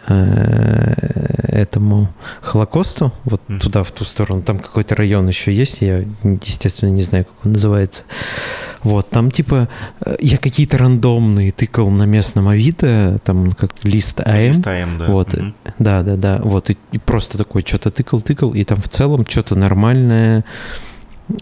этому 0.09 2.09
Холокосту, 2.41 3.11
вот 3.25 3.41
Мгм. 3.47 3.59
туда, 3.59 3.83
в 3.83 3.91
ту 3.91 4.03
сторону. 4.03 4.41
Там 4.41 4.59
какой-то 4.59 4.95
район 4.95 5.27
еще 5.27 5.53
есть, 5.53 5.81
я, 5.81 6.03
естественно, 6.23 6.89
не 6.89 7.01
знаю, 7.01 7.25
как 7.25 7.45
он 7.45 7.53
называется. 7.53 8.03
Вот, 8.81 9.09
там 9.09 9.29
типа 9.29 9.67
э, 10.05 10.15
я 10.21 10.37
какие-то 10.37 10.77
рандомные 10.77 11.51
тыкал 11.51 11.89
на 11.89 12.03
местном 12.03 12.47
Авито, 12.47 13.19
там 13.25 13.51
как 13.51 13.71
лист 13.83 14.21
АМ. 14.21 14.37
Листаем, 14.37 14.97
да. 14.97 15.07
Вот, 15.07 15.33
Мгм. 15.33 15.53
Да, 15.79 16.01
да, 16.01 16.15
да. 16.15 16.39
Вот, 16.41 16.69
и, 16.69 16.77
и 16.93 16.97
просто 16.97 17.37
такой 17.37 17.63
что-то 17.65 17.91
тыкал, 17.91 18.21
тыкал, 18.21 18.53
и 18.53 18.63
там 18.63 18.81
в 18.81 18.87
целом 18.87 19.25
что-то 19.27 19.55
нормальное. 19.55 20.45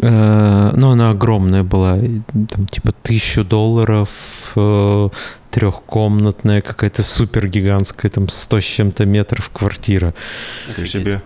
Э, 0.01 0.71
ну, 0.75 0.91
она 0.91 1.11
огромная 1.11 1.63
была, 1.63 1.97
там 1.97 2.67
типа 2.67 2.91
тысячу 2.91 3.43
долларов, 3.43 4.09
э, 4.55 5.09
трехкомнатная, 5.51 6.61
какая-то 6.61 7.03
супер 7.03 7.47
гигантская, 7.47 8.11
там 8.11 8.29
100 8.29 8.59
с 8.59 8.63
чем-то 8.63 9.05
метров 9.05 9.49
квартира. 9.49 10.13
Ничего 10.69 10.85
себе. 10.85 11.21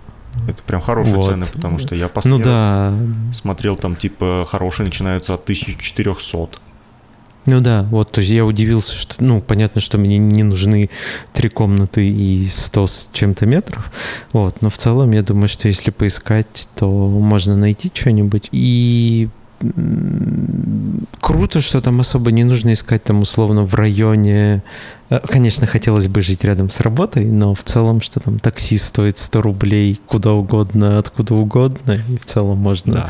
Это 0.48 0.64
прям 0.64 0.82
хорошие 0.82 1.16
Вот. 1.16 1.26
цены, 1.26 1.46
потому 1.52 1.78
что 1.78 1.96
я 1.96 2.06
Ну 2.06 2.10
последний 2.10 2.46
раз 2.46 2.60
да, 2.60 2.94
смотрел, 3.34 3.76
там 3.76 3.96
типа 3.96 4.46
хорошие 4.48 4.86
начинаются 4.86 5.34
от 5.34 5.44
1400. 5.44 6.60
Ну 7.46 7.60
да, 7.60 7.88
вот, 7.90 8.12
то 8.12 8.22
есть 8.22 8.32
я 8.32 8.46
удивился, 8.46 8.96
что, 8.96 9.16
ну, 9.24 9.42
понятно, 9.42 9.82
что 9.82 9.98
мне 9.98 10.18
не 10.18 10.44
нужны 10.44 10.90
три 11.34 11.50
комнаты 11.50 12.08
и 12.08 12.48
100 12.48 12.88
с 12.88 13.10
чем-то 13.14 13.46
метров, 13.46 13.92
вот, 14.32 14.62
но 14.62 14.70
в 14.70 14.78
целом 14.78 15.12
я 15.12 15.24
думаю, 15.24 15.48
что 15.48 15.68
если 15.68 15.92
поискать, 15.92 16.68
то 16.76 16.88
можно 16.88 17.56
найти 17.56 17.92
что-нибудь, 17.94 18.50
и 18.52 19.30
круто, 21.20 21.62
что 21.62 21.82
там 21.82 22.00
особо 22.00 22.32
не 22.32 22.44
нужно 22.44 22.74
искать 22.74 23.04
там 23.04 23.22
условно 23.22 23.66
в 23.66 23.74
районе, 23.76 24.64
Э, 25.12 25.20
конечно, 25.28 25.68
хотелось 25.68 26.08
бы 26.08 26.22
жить 26.22 26.46
рядом 26.46 26.70
с 26.70 26.80
работой, 26.80 27.26
но 27.26 27.54
в 27.54 27.64
целом, 27.64 28.00
что 28.00 28.22
там 28.22 28.40
такси 28.40 28.78
стоит 28.78 29.18
100 29.18 29.42
рублей 29.42 30.00
куда 30.06 30.32
угодно, 30.32 30.98
откуда 30.98 31.36
угодно, 31.36 32.02
и 32.08 32.18
в 32.18 32.26
целом 32.26 32.58
можно 32.58 32.94
Да. 32.94 33.10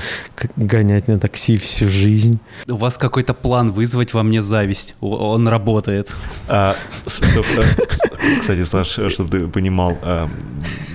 гонять 0.56 1.08
на 1.08 1.20
такси 1.20 1.58
всю 1.58 1.88
жизнь. 1.89 2.39
У 2.68 2.76
вас 2.76 2.97
какой-то 2.97 3.36
план 3.36 3.72
вызвать 3.72 4.16
во 4.16 4.24
мне 4.24 4.41
зависть. 4.41 4.95
Он 4.99 5.47
работает. 5.47 6.12
А, 6.47 6.76
чтоб, 7.06 7.45
кстати, 8.39 8.64
Саш, 8.64 8.99
чтобы 9.14 9.30
ты 9.30 9.47
понимал, 9.47 9.95
а, 10.02 10.28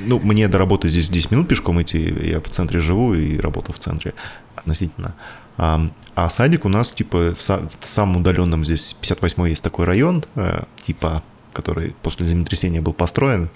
ну, 0.07 0.18
мне 0.18 0.48
до 0.48 0.59
работы 0.59 0.88
здесь 0.88 1.09
10 1.09 1.30
минут 1.30 1.46
пешком 1.46 1.80
идти, 1.80 2.12
я 2.22 2.40
в 2.40 2.48
центре 2.50 2.80
живу 2.80 3.14
и 3.14 3.38
работаю 3.38 3.76
в 3.76 3.78
центре 3.78 4.12
относительно. 4.57 5.14
А, 5.57 5.88
а 6.14 6.28
садик 6.30 6.64
у 6.64 6.68
нас, 6.68 6.92
типа, 6.92 7.34
в, 7.34 7.40
са- 7.40 7.68
в 7.80 7.88
самом 7.88 8.18
удаленном 8.18 8.64
здесь 8.64 8.94
58 8.94 9.48
есть 9.48 9.62
такой 9.62 9.84
район, 9.84 10.24
э, 10.34 10.64
типа, 10.82 11.22
который 11.52 11.94
после 12.02 12.26
землетрясения 12.26 12.80
был 12.80 12.92
построен, 12.92 13.48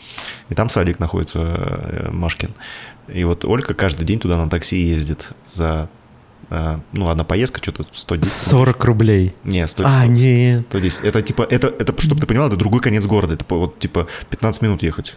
и 0.49 0.55
там 0.55 0.69
садик 0.71 0.99
находится, 0.99 1.39
э, 1.41 2.11
Машкин. 2.11 2.51
И 3.09 3.25
вот 3.25 3.45
Ольга 3.45 3.75
каждый 3.75 4.05
день 4.05 4.19
туда 4.19 4.37
на 4.37 4.49
такси 4.49 4.79
ездит 4.79 5.31
за 5.47 5.89
ну, 6.93 7.09
одна 7.09 7.25
поездка, 7.25 7.63
что-то 7.63 7.85
110. 7.91 8.33
40 8.33 8.85
рублей. 8.85 9.35
Не, 9.45 9.67
100, 9.67 9.85
А, 9.87 10.05
100, 10.05 10.13
нет. 10.13 10.67
110. 10.69 11.05
Это 11.05 11.23
типа, 11.23 11.47
это, 11.49 11.69
это, 11.69 11.95
чтобы 12.01 12.21
ты 12.21 12.27
понимал, 12.27 12.49
это 12.49 12.57
другой 12.57 12.81
конец 12.81 13.07
города. 13.07 13.35
Это 13.35 13.45
вот 13.49 13.79
типа 13.79 14.07
15 14.31 14.63
минут 14.63 14.83
ехать. 14.83 15.17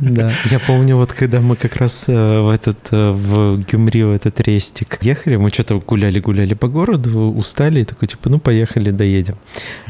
Да, 0.00 0.30
я 0.50 0.58
помню, 0.58 0.96
вот 0.96 1.12
когда 1.12 1.40
мы 1.40 1.56
как 1.56 1.76
раз 1.76 2.08
э, 2.08 2.40
в 2.40 2.50
этот, 2.50 2.76
э, 2.90 3.12
в 3.12 3.58
Гюмри, 3.64 4.02
в 4.02 4.10
этот 4.10 4.40
рестик 4.40 4.98
ехали, 5.00 5.36
мы 5.36 5.50
что-то 5.50 5.78
гуляли-гуляли 5.78 6.54
по 6.54 6.68
городу, 6.68 7.32
устали, 7.32 7.80
и 7.80 7.84
такой, 7.84 8.08
типа, 8.08 8.28
ну, 8.28 8.38
поехали, 8.38 8.90
доедем. 8.90 9.36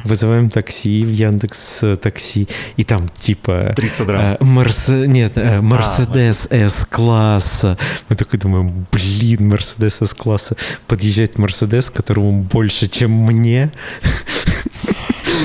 Вызываем 0.05 0.49
такси 0.49 1.05
в 1.05 1.11
Яндекс 1.11 1.83
э, 1.83 1.97
такси, 1.97 2.49
и 2.77 2.85
там, 2.85 3.09
типа... 3.09 3.73
300 3.77 4.05
драм. 4.05 4.37
Мерс... 4.43 4.89
Нет, 4.89 5.33
э, 5.37 5.61
Мерседес 5.61 6.49
С-класса. 6.51 7.77
Мы 8.09 8.17
такой 8.17 8.39
думаем, 8.39 8.87
блин, 8.93 9.49
Мерседес 9.49 10.01
С-класса. 10.01 10.57
Подъезжает 10.87 11.39
Мерседес, 11.39 11.91
которому 11.91 12.43
больше, 12.43 12.89
чем 12.89 13.11
мне. 13.11 13.73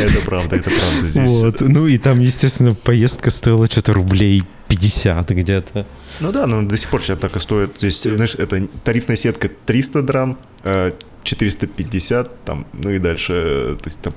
Это 0.01 0.25
правда, 0.25 0.55
это 0.55 0.69
правда 0.69 1.07
здесь. 1.07 1.29
Вот. 1.29 1.61
Ну 1.61 1.87
и 1.87 1.97
там, 1.97 2.19
естественно, 2.19 2.73
поездка 2.73 3.29
стоила 3.29 3.67
что-то 3.67 3.93
рублей 3.93 4.43
50 4.67 5.29
где-то. 5.29 5.85
Ну 6.19 6.31
да, 6.31 6.47
но 6.47 6.61
до 6.63 6.77
сих 6.77 6.89
пор 6.89 7.01
сейчас 7.01 7.19
так 7.19 7.35
и 7.35 7.39
стоит. 7.39 7.71
Здесь, 7.77 8.01
знаешь, 8.03 8.35
это 8.35 8.67
тарифная 8.83 9.15
сетка 9.15 9.49
300 9.65 10.01
драм, 10.01 10.37
э, 10.63 10.93
450 11.23 12.45
там, 12.45 12.65
ну 12.73 12.89
и 12.89 12.99
дальше, 12.99 13.77
то 13.81 13.87
есть 13.87 14.01
там 14.01 14.13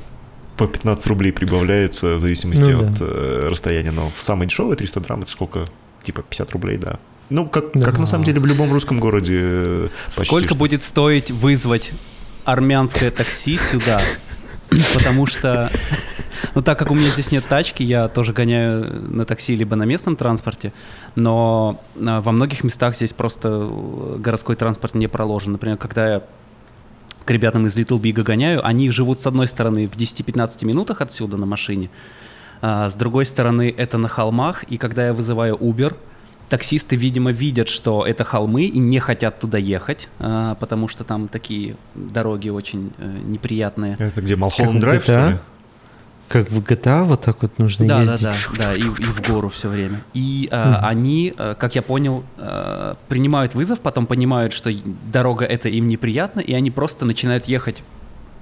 по 0.57 0.67
15 0.67 1.07
рублей 1.09 1.33
прибавляется 1.33 2.17
в 2.17 2.21
зависимости 2.21 2.63
Ну 2.71 2.79
да. 2.79 2.89
от 2.89 2.97
э, 3.01 3.49
расстояния. 3.51 3.91
Но 3.91 4.11
в 4.11 4.23
самое 4.23 4.49
дешевое 4.49 4.77
300 4.77 5.01
драм 5.01 5.23
это 5.23 5.31
сколько? 5.31 5.65
Типа 6.03 6.23
50 6.23 6.53
рублей, 6.53 6.79
да. 6.79 6.99
Ну, 7.31 7.47
как, 7.49 7.73
Да. 7.75 7.85
как 7.85 7.99
на 7.99 8.07
самом 8.07 8.25
деле 8.25 8.41
в 8.41 8.47
любом 8.47 8.73
русском 8.73 9.01
городе 9.01 9.39
э, 9.41 9.89
почти 10.07 10.25
Сколько 10.27 10.49
что. 10.49 10.57
будет 10.57 10.83
стоить 10.83 11.31
вызвать 11.31 11.93
армянское 12.45 13.11
такси 13.11 13.57
сюда? 13.57 14.01
Потому 14.95 15.27
что, 15.27 15.71
ну 16.55 16.63
так 16.63 16.79
как 16.79 16.91
у 16.91 16.95
меня 16.95 17.09
здесь 17.09 17.31
нет 17.31 17.47
тачки, 17.47 17.83
я 17.83 18.09
тоже 18.09 18.33
гоняю 18.33 18.85
на 19.11 19.25
такси 19.25 19.55
либо 19.55 19.77
на 19.77 19.85
местном 19.85 20.17
транспорте, 20.17 20.73
но 21.15 21.81
а, 22.05 22.21
во 22.21 22.33
многих 22.33 22.65
местах 22.65 22.97
здесь 22.97 23.13
просто 23.13 23.49
э, 23.71 24.17
городской 24.19 24.57
транспорт 24.57 24.95
не 24.95 25.07
проложен. 25.07 25.53
Например, 25.53 25.77
когда 25.77 26.15
я 26.15 26.23
к 27.25 27.31
ребятам 27.31 27.67
из 27.67 27.79
Little 27.79 28.01
Big 28.01 28.21
гоняю, 28.23 28.67
они 28.67 28.91
живут 28.91 29.21
с 29.21 29.27
одной 29.27 29.47
стороны 29.47 29.87
в 29.87 29.97
10-15 29.97 30.65
минутах 30.65 31.01
отсюда 31.01 31.37
на 31.37 31.47
машине, 31.47 31.89
а 32.61 32.91
с 32.91 32.95
другой 32.97 33.27
стороны 33.27 33.73
это 33.77 33.97
на 33.97 34.09
холмах, 34.09 34.65
и 34.65 34.77
когда 34.77 35.07
я 35.07 35.15
вызываю 35.15 35.57
Uber, 35.57 35.95
таксисты, 36.49 36.97
видимо, 36.97 37.31
видят, 37.31 37.69
что 37.69 38.07
это 38.07 38.25
холмы 38.25 38.65
и 38.65 38.79
не 38.79 38.99
хотят 38.99 39.41
туда 39.41 39.59
ехать, 39.59 40.09
а, 40.19 40.55
потому 40.57 40.89
что 40.89 41.05
там 41.05 41.29
такие 41.29 41.77
дороги 41.95 42.49
очень 42.49 42.93
э, 42.99 43.19
неприятные. 43.25 43.97
Это 43.99 44.21
где, 44.21 44.37
Как 44.37 44.79
Драйв, 44.79 45.03
что 45.05 45.31
ли? 45.31 45.39
Как 46.29 46.51
в 46.51 46.61
GTA 46.61 47.05
вот 47.05 47.21
так 47.21 47.43
вот 47.43 47.59
нужно 47.59 47.87
Да, 47.87 47.97
да, 47.97 48.13
ездить. 48.13 48.49
да, 48.57 48.65
да, 48.65 48.75
и, 48.75 48.81
и 48.81 48.83
в 48.83 49.29
гору 49.29 49.49
все 49.51 49.69
время. 49.69 50.03
И 50.15 50.49
а, 50.51 50.81
они, 50.83 51.35
э, 51.37 51.55
как 51.59 51.75
я 51.75 51.83
понял, 51.83 52.25
э, 52.39 52.95
принимают 53.09 53.55
вызов, 53.55 53.81
потом 53.81 54.07
понимают, 54.07 54.53
что 54.53 54.71
дорога 55.13 55.45
это 55.45 55.69
им 55.69 55.87
неприятна, 55.87 56.41
и 56.41 56.55
они 56.55 56.71
просто 56.71 57.05
начинают 57.05 57.47
ехать 57.47 57.83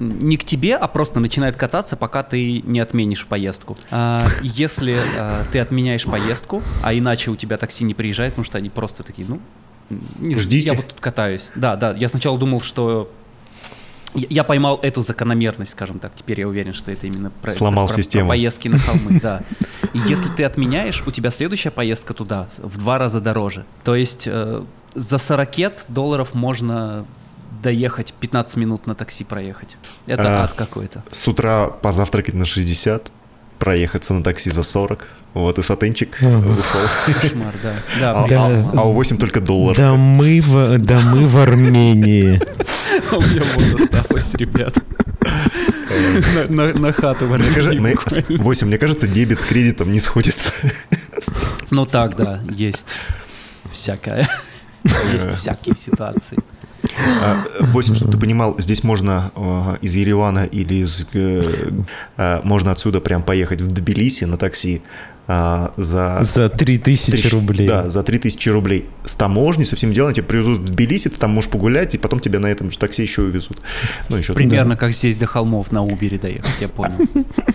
не 0.03 0.37
к 0.37 0.45
тебе, 0.45 0.77
а 0.77 0.89
просто 0.89 1.21
начинают 1.21 1.57
кататься, 1.57 1.97
пока 1.97 2.23
ты 2.23 2.61
не 2.63 2.81
отменишь 2.81 3.27
поездку. 3.27 3.77
А, 3.91 4.25
если 4.43 4.99
а, 5.19 5.45
ты 5.53 5.61
отменяешь 5.61 6.05
поездку, 6.05 6.63
а 6.83 6.95
иначе 6.95 7.31
у 7.31 7.37
тебя 7.37 7.57
такси 7.57 7.85
не 7.85 7.95
приезжает, 7.95 8.33
потому 8.33 8.45
что 8.45 8.59
они 8.59 8.71
просто 8.71 9.03
такие, 9.03 9.27
ну, 9.29 9.41
не, 10.19 10.35
Ждите. 10.37 10.67
я 10.67 10.75
вот 10.75 10.89
тут 10.89 11.01
катаюсь. 11.01 11.51
Да, 11.55 11.77
да, 11.77 11.93
я 11.93 12.09
сначала 12.09 12.39
думал, 12.39 12.61
что 12.61 13.11
я 14.15 14.45
поймал 14.45 14.79
эту 14.83 15.01
закономерность, 15.03 15.73
скажем 15.73 15.99
так. 15.99 16.15
Теперь 16.15 16.41
я 16.41 16.49
уверен, 16.49 16.73
что 16.73 16.91
это 16.91 17.07
именно 17.07 17.31
про, 17.31 17.51
Сломал 17.51 17.87
про- 17.87 17.95
про 17.95 18.03
систему. 18.03 18.29
поездки 18.29 18.69
на 18.69 18.79
холмы, 18.79 19.21
да. 19.23 19.43
И 19.95 19.99
если 19.99 20.29
ты 20.29 20.45
отменяешь, 20.45 21.03
у 21.07 21.11
тебя 21.11 21.31
следующая 21.31 21.71
поездка 21.71 22.15
туда 22.15 22.47
в 22.59 22.79
два 22.79 22.99
раза 22.99 23.21
дороже. 23.21 23.65
То 23.85 23.95
есть 23.95 24.25
э, 24.27 24.65
за 24.95 25.19
40 25.19 25.49
долларов 25.89 26.35
можно 26.35 27.07
доехать 27.63 28.13
15 28.21 28.57
минут 28.57 28.87
на 28.87 28.95
такси 28.95 29.25
проехать. 29.25 29.77
Это 30.07 30.41
А. 30.43 30.45
ад 30.45 30.53
какой-то. 30.55 31.03
С 31.11 31.27
утра 31.29 31.69
позавтракать 31.69 32.35
на 32.35 32.45
60, 32.45 33.11
проехаться 33.59 34.15
на 34.15 34.23
такси 34.23 34.51
за 34.51 34.63
40, 34.63 35.07
вот 35.35 35.59
и 35.59 35.63
сатенчик 35.63 36.17
Ага. 36.21 36.39
ушел. 36.61 36.81
Кошмар, 37.21 37.55
да. 37.63 37.75
Да, 38.01 38.13
А, 38.13 38.27
блин, 38.27 38.39
а- 38.39 38.73
а 38.81 38.83
у 38.89 38.93
8 38.93 39.17
только 39.19 39.41
доллар. 39.41 39.77
Да 39.77 39.95
мы 39.95 40.41
в, 40.41 40.79
да 40.79 41.01
мы 41.01 41.27
в 41.29 41.37
Армении. 41.39 42.41
у 43.13 43.21
меня 43.21 43.43
вот 43.55 43.81
осталось, 43.81 44.35
ребят. 44.35 44.75
На- 46.49 46.69
На 46.69 46.75
на 46.79 46.93
хату 46.93 47.27
в 47.27 47.33
Армении 47.33 47.79
мне- 47.79 47.93
буквально. 47.95 48.43
8, 48.43 48.67
мне 48.67 48.79
кажется, 48.79 49.07
дебет 49.07 49.41
с 49.41 49.45
кредитом 49.45 49.93
не 49.93 50.01
сходится. 50.01 50.53
Ну 51.71 51.87
так, 51.87 52.17
да, 52.17 52.41
есть 52.51 52.87
всякое. 53.73 54.29
Есть 55.13 55.39
всякие 55.39 55.77
ситуации. 55.77 56.37
8, 57.61 57.95
чтобы 57.95 58.13
ты 58.13 58.19
понимал, 58.19 58.57
здесь 58.59 58.83
можно 58.83 59.31
э, 59.35 59.77
из 59.83 59.95
Еревана 59.95 60.45
или 60.45 60.75
из... 60.75 61.07
э, 61.13 61.41
э, 62.17 62.41
можно 62.45 62.73
отсюда 62.73 63.01
прям 63.01 63.23
поехать 63.23 63.61
в 63.61 63.69
Тбилиси 63.69 64.25
на 64.25 64.37
такси 64.37 64.83
э, 65.29 65.69
за... 65.77 66.19
За 66.23 66.49
3000 66.49 67.23
Три- 67.23 67.31
рублей. 67.31 67.69
Да, 67.69 67.89
за 67.89 68.03
3000 68.03 68.49
рублей. 68.51 68.89
С 69.05 69.15
таможней, 69.17 69.65
со 69.65 69.77
всем 69.77 69.93
делом 69.93 70.13
тебя 70.13 70.27
привезут 70.27 70.59
в 70.59 70.65
Тбилиси, 70.65 71.09
ты 71.09 71.19
там 71.19 71.31
можешь 71.31 71.51
погулять, 71.51 71.95
и 71.95 71.99
потом 71.99 72.21
тебя 72.21 72.41
на 72.41 72.47
этом 72.47 72.71
же 72.71 72.79
такси 72.79 73.03
еще 73.03 73.23
увезут. 73.23 73.59
Ну, 74.09 74.17
еще 74.17 74.35
Примерно 74.35 74.77
как 74.77 74.93
здесь 74.93 75.17
до 75.17 75.27
холмов 75.27 75.73
на 75.73 75.85
Убере 75.85 76.19
доехать, 76.19 76.61
я 76.61 76.69
понял. 76.69 76.97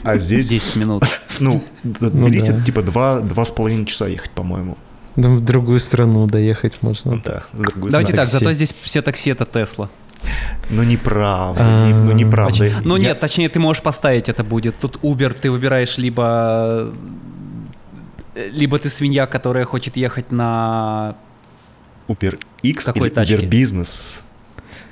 А 0.03 0.17
здесь, 0.17 0.47
10 0.47 0.75
минут. 0.77 1.03
ну, 1.39 1.63
до 1.83 2.09
Тбилиси 2.09 2.51
да. 2.51 2.61
типа 2.63 2.81
два, 2.81 3.19
два 3.19 3.43
с 3.43 3.51
половиной 3.51 3.85
часа 3.85 4.07
ехать, 4.07 4.31
по-моему. 4.31 4.77
Да 5.17 5.29
в 5.29 5.41
другую 5.41 5.79
страну 5.79 6.25
доехать 6.27 6.81
можно. 6.81 7.15
Ну 7.15 7.21
да, 7.25 7.43
с 7.53 7.59
другой 7.59 7.91
Давайте 7.91 8.13
стороны. 8.13 8.25
так, 8.25 8.31
такси. 8.31 8.39
зато 8.45 8.53
здесь 8.53 8.75
все 8.81 9.01
такси 9.01 9.31
это 9.31 9.45
Тесла. 9.45 9.89
Ну, 10.69 10.83
неправда, 10.83 11.63
не- 11.87 11.93
ну, 11.93 12.11
неправда. 12.13 12.69
Ну 12.83 12.95
Я- 12.97 13.03
нет, 13.09 13.19
точнее, 13.19 13.49
ты 13.49 13.59
можешь 13.59 13.83
поставить 13.83 14.29
это 14.29 14.43
будет. 14.43 14.77
Тут 14.79 14.97
Uber 15.01 15.33
ты 15.33 15.51
выбираешь 15.51 15.97
либо... 15.97 16.93
Либо 18.35 18.77
ты 18.77 18.89
свинья, 18.89 19.25
которая 19.25 19.65
хочет 19.65 19.97
ехать 19.97 20.31
на... 20.31 21.15
Uber 22.07 22.39
X 22.61 22.85
Какой 22.85 23.09
или? 23.09 23.15
Uber 23.21 23.49
Business. 23.49 24.19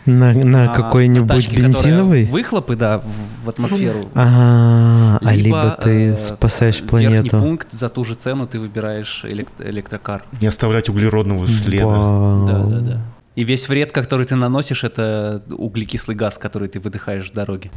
На, 0.06 0.34
на 0.34 0.72
а, 0.72 0.76
какой-нибудь 0.76 1.28
тачке, 1.28 1.50
которая 1.62 1.72
бензиновый? 1.74 2.26
Выхлопы, 2.26 2.76
да, 2.76 3.00
в, 3.00 3.46
в 3.46 3.50
атмосферу. 3.50 4.10
А, 4.14 5.18
а 5.24 5.36
либо 5.36 5.78
ты 5.82 6.10
э, 6.10 6.18
спасаешь 6.18 6.82
Верхний 6.82 6.90
планету. 6.90 7.40
пункт 7.40 7.72
за 7.72 7.90
ту 7.90 8.04
же 8.04 8.14
цену 8.14 8.46
ты 8.46 8.60
выбираешь 8.60 9.26
элект- 9.26 9.60
электрокар. 9.60 10.24
Не 10.42 10.48
оставлять 10.48 10.90
углеродного 10.90 11.48
следа. 11.48 11.88
Вау. 11.88 12.46
Да, 12.48 12.60
да, 12.64 12.80
да. 12.80 13.02
И 13.36 13.44
весь 13.44 13.68
вред, 13.68 13.92
который 13.92 14.26
ты 14.26 14.36
наносишь, 14.36 14.84
это 14.84 15.44
углекислый 15.50 16.16
газ, 16.16 16.38
который 16.38 16.68
ты 16.70 16.80
выдыхаешь 16.80 17.30
в 17.30 17.34
дороге. 17.34 17.72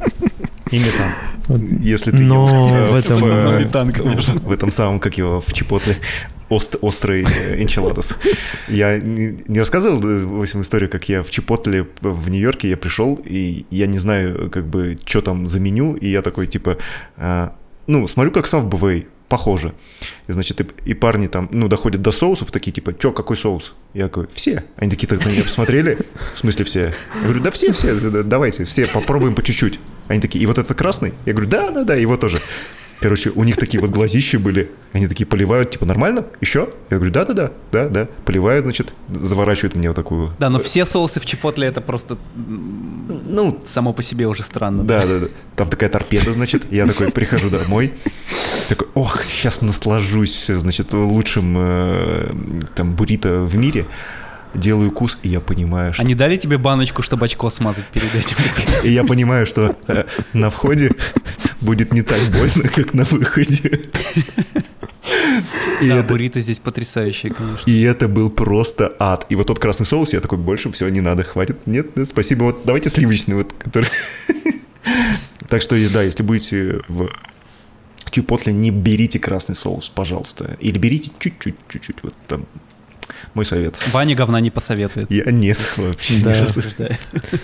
И 0.71 0.77
метан. 0.79 1.79
Если 1.81 2.11
ты 2.11 2.17
Но 2.21 2.47
ел, 2.47 2.75
э, 2.75 2.89
в 2.91 2.95
этом- 2.95 3.23
э, 3.25 3.59
метан, 3.65 3.91
конечно. 3.91 4.35
в 4.39 4.51
этом 4.51 4.69
самом, 4.71 4.99
как 4.99 5.17
его, 5.17 5.41
в 5.41 5.51
Чипотле, 5.51 5.95
ост- 6.49 6.75
острый 6.81 7.23
э, 7.23 7.61
энчиладос. 7.61 8.15
Я 8.67 8.97
не, 8.99 9.59
рассказывал, 9.59 9.99
э, 10.03 10.23
в 10.23 10.41
общем, 10.41 10.61
историю, 10.61 10.89
как 10.89 11.07
я 11.09 11.21
в 11.21 11.29
Чипотле 11.29 11.87
в 12.01 12.29
Нью-Йорке, 12.29 12.69
я 12.69 12.77
пришел, 12.77 13.19
и 13.23 13.65
я 13.69 13.87
не 13.87 13.97
знаю, 13.99 14.49
как 14.49 14.67
бы, 14.67 14.97
что 15.05 15.21
там 15.21 15.47
за 15.47 15.59
меню, 15.59 15.95
и 15.95 16.07
я 16.09 16.21
такой, 16.21 16.47
типа, 16.47 16.77
а, 17.17 17.55
ну, 17.87 18.07
смотрю, 18.07 18.31
как 18.31 18.45
Subway, 18.45 19.05
похоже. 19.27 19.73
И, 20.27 20.31
значит, 20.31 20.59
и, 20.59 20.65
и 20.85 20.93
парни 20.95 21.27
там, 21.27 21.49
ну, 21.51 21.67
доходят 21.67 22.01
до 22.01 22.11
соусов, 22.11 22.51
такие, 22.51 22.71
типа, 22.71 22.93
чё, 22.97 23.11
какой 23.11 23.37
соус? 23.37 23.75
Я 23.93 24.05
такой, 24.05 24.27
все. 24.33 24.63
Они 24.75 24.89
такие 24.89 25.07
так 25.07 25.23
на 25.23 25.29
меня 25.29 25.43
посмотрели, 25.43 25.97
в 26.33 26.37
смысле 26.37 26.65
все? 26.65 26.79
Я 26.79 27.23
говорю, 27.23 27.41
да 27.41 27.51
все, 27.51 27.71
все, 27.73 27.93
да, 27.99 28.23
давайте, 28.23 28.65
все, 28.65 28.87
попробуем 28.87 29.35
по 29.35 29.43
чуть-чуть. 29.43 29.79
Они 30.07 30.19
такие, 30.19 30.43
и 30.43 30.47
вот 30.47 30.57
это 30.57 30.73
красный? 30.73 31.13
Я 31.25 31.33
говорю, 31.33 31.49
да, 31.49 31.69
да, 31.69 31.83
да, 31.83 31.93
его 31.95 32.17
тоже. 32.17 32.39
Короче, 33.01 33.31
у 33.33 33.43
них 33.45 33.55
такие 33.55 33.79
вот 33.79 33.91
глазища 33.91 34.39
были, 34.39 34.71
они 34.91 35.07
такие 35.07 35.25
поливают, 35.25 35.71
типа, 35.71 35.85
нормально? 35.85 36.25
Еще? 36.41 36.69
Я 36.89 36.97
говорю, 36.97 37.13
да, 37.13 37.23
да, 37.25 37.33
да, 37.33 37.51
да, 37.71 37.87
да. 37.87 38.07
Поливают, 38.25 38.63
значит, 38.65 38.93
заворачивают 39.07 39.75
мне 39.75 39.87
вот 39.87 39.95
такую. 39.95 40.33
Да, 40.37 40.49
но 40.49 40.59
все 40.59 40.85
соусы 40.85 41.21
в 41.21 41.25
Чипотле 41.25 41.67
это 41.67 41.79
просто 41.79 42.17
Ну, 42.35 43.59
само 43.65 43.93
по 43.93 44.01
себе 44.01 44.27
уже 44.27 44.43
странно. 44.43 44.83
да, 44.83 45.05
да, 45.05 45.19
да. 45.19 45.27
Там 45.55 45.69
такая 45.69 45.89
торпеда, 45.89 46.33
значит. 46.33 46.63
Я 46.71 46.85
такой 46.87 47.09
прихожу 47.11 47.49
домой. 47.49 47.93
Такой, 48.67 48.87
ох, 48.95 49.23
сейчас 49.23 49.61
наслажусь, 49.61 50.47
значит, 50.47 50.91
лучшим 50.91 51.55
э, 51.57 52.33
там 52.75 52.95
буррито 52.95 53.41
в 53.43 53.55
мире. 53.55 53.85
Делаю 54.53 54.91
кус, 54.91 55.19
и 55.21 55.29
я 55.29 55.39
понимаю, 55.41 55.93
что... 55.93 56.01
Они 56.03 56.15
дали 56.15 56.35
тебе 56.35 56.57
баночку, 56.57 57.03
чтобы 57.03 57.25
очко 57.25 57.49
смазать 57.51 57.85
перед 57.85 58.13
этим? 58.15 58.35
И 58.83 58.89
я 58.89 59.03
понимаю, 59.03 59.45
что 59.45 59.77
э, 59.87 60.05
на 60.33 60.49
входе 60.49 60.91
будет 61.61 61.93
не 61.93 62.01
так 62.01 62.19
больно, 62.31 62.69
как 62.75 62.93
на 62.93 63.03
выходе. 63.03 63.89
И 65.81 65.87
Да, 65.89 65.97
это- 65.99 66.07
буррито 66.07 66.41
здесь 66.41 66.59
потрясающие, 66.59 67.31
конечно. 67.31 67.69
И 67.69 67.81
это 67.81 68.07
был 68.07 68.29
просто 68.29 68.95
ад. 68.99 69.25
И 69.29 69.35
вот 69.35 69.47
тот 69.47 69.59
красный 69.59 69.85
соус, 69.85 70.13
я 70.13 70.19
такой, 70.19 70.37
больше 70.37 70.71
все 70.71 70.89
не 70.89 71.01
надо, 71.01 71.23
хватит. 71.23 71.65
Нет, 71.67 71.95
нет, 71.95 72.09
спасибо. 72.09 72.43
Вот 72.43 72.61
давайте 72.65 72.89
сливочный, 72.89 73.35
вот, 73.35 73.53
который... 73.57 73.89
Так 75.49 75.63
что, 75.63 75.75
да, 75.91 76.03
если 76.03 76.21
будете 76.21 76.81
в 76.87 77.09
Чипотле, 78.11 78.53
не 78.53 78.69
берите 78.69 79.17
красный 79.17 79.55
соус, 79.55 79.89
пожалуйста. 79.89 80.57
Или 80.59 80.77
берите 80.77 81.11
чуть-чуть, 81.17 81.55
чуть-чуть. 81.67 81.97
Вот 82.03 82.13
там 82.27 82.45
мой 83.33 83.45
совет. 83.45 83.77
Ваня 83.91 84.15
говна 84.15 84.39
не 84.39 84.49
посоветует. 84.51 85.11
Я 85.11 85.25
нет, 85.31 85.57
вообще 85.77 86.15
Да. 86.23 86.33
разу. 86.33 86.59
Утверждаю. 86.59 86.95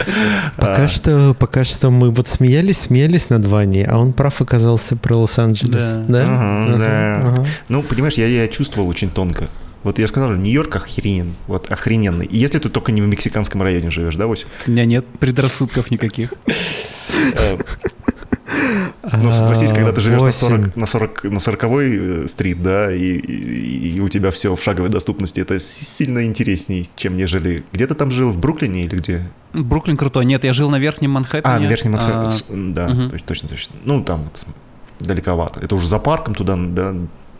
Пока 0.58 0.84
А, 0.84 0.88
что, 0.88 1.34
пока 1.38 1.64
что 1.64 1.90
мы 1.90 2.12
вот 2.12 2.28
смеялись, 2.28 2.78
смеялись 2.80 3.30
над 3.30 3.46
Ваней, 3.46 3.86
а 3.86 3.98
он 3.98 4.14
прав 4.14 4.42
оказался 4.42 4.96
про 4.96 5.16
Лос-Анджелес. 5.18 5.92
Да. 5.92 6.06
Да? 6.08 6.24
Ага, 6.28 6.78
да. 6.78 7.16
ага. 7.28 7.48
Ну, 7.70 7.84
понимаешь, 7.84 8.16
я, 8.16 8.28
я 8.28 8.48
чувствовал 8.48 8.88
очень 8.90 9.10
тонко. 9.10 9.48
Вот 9.84 10.00
я 10.00 10.08
сказал 10.08 10.32
Нью-Йорк 10.34 10.76
охренен, 10.78 11.36
вот 11.46 11.72
охрененный. 11.72 12.26
И 12.26 12.38
если 12.38 12.58
ты 12.58 12.70
только 12.70 12.92
не 12.92 13.04
в 13.04 13.08
мексиканском 13.08 13.62
районе 13.62 13.92
живешь, 13.92 14.16
да, 14.16 14.26
Вася? 14.26 14.48
У 14.66 14.72
меня 14.72 14.84
нет 14.86 15.06
предрассудков 15.20 15.92
никаких. 15.92 16.34
Э, 18.48 19.18
Ну, 19.18 19.32
согласись, 19.32 19.72
когда 19.72 19.92
ты 19.92 20.02
живешь 20.02 20.20
на 20.22 20.26
Восемь. 20.28 20.48
40, 20.48 20.76
на 20.76 20.86
40, 20.86 21.24
на 21.24 21.40
40 21.40 22.28
стрит, 22.30 22.62
да, 22.62 22.92
и, 22.94 23.00
и- 23.18 23.96
и 23.98 24.00
у 24.00 24.10
тебя 24.10 24.30
все 24.32 24.56
в 24.56 24.62
шаговой 24.62 24.90
доступности, 24.90 25.40
это 25.40 25.60
сильно 25.60 26.24
интересней, 26.26 26.90
чем 26.96 27.16
нежели... 27.18 27.64
Где 27.74 27.88
ты 27.88 27.94
там 27.96 28.12
жил, 28.12 28.30
в 28.32 28.38
Бруклине 28.38 28.84
или 28.84 28.96
где? 28.96 29.24
Бруклин 29.54 29.98
крутой. 29.98 30.26
Нет, 30.26 30.44
я 30.44 30.54
жил 30.54 30.70
на 30.70 30.78
Верхнем 30.80 31.12
Манхэттене. 31.12 31.56
А, 31.56 31.60
на 31.60 31.66
Верхнем 31.68 31.96
А, 32.00 32.24
Манхэттене. 32.26 32.74
Да, 32.74 32.88
мгм. 32.90 33.08
точ- 33.10 33.24
точно, 33.26 33.50
точно. 33.50 33.76
Ну, 33.84 34.04
там 34.04 34.24
вот 34.24 34.44
далековато. 35.00 35.60
Это 35.60 35.76
уже 35.76 35.88
за 35.88 36.00
парком 36.00 36.36
туда, 36.36 36.56
да, 36.58 36.94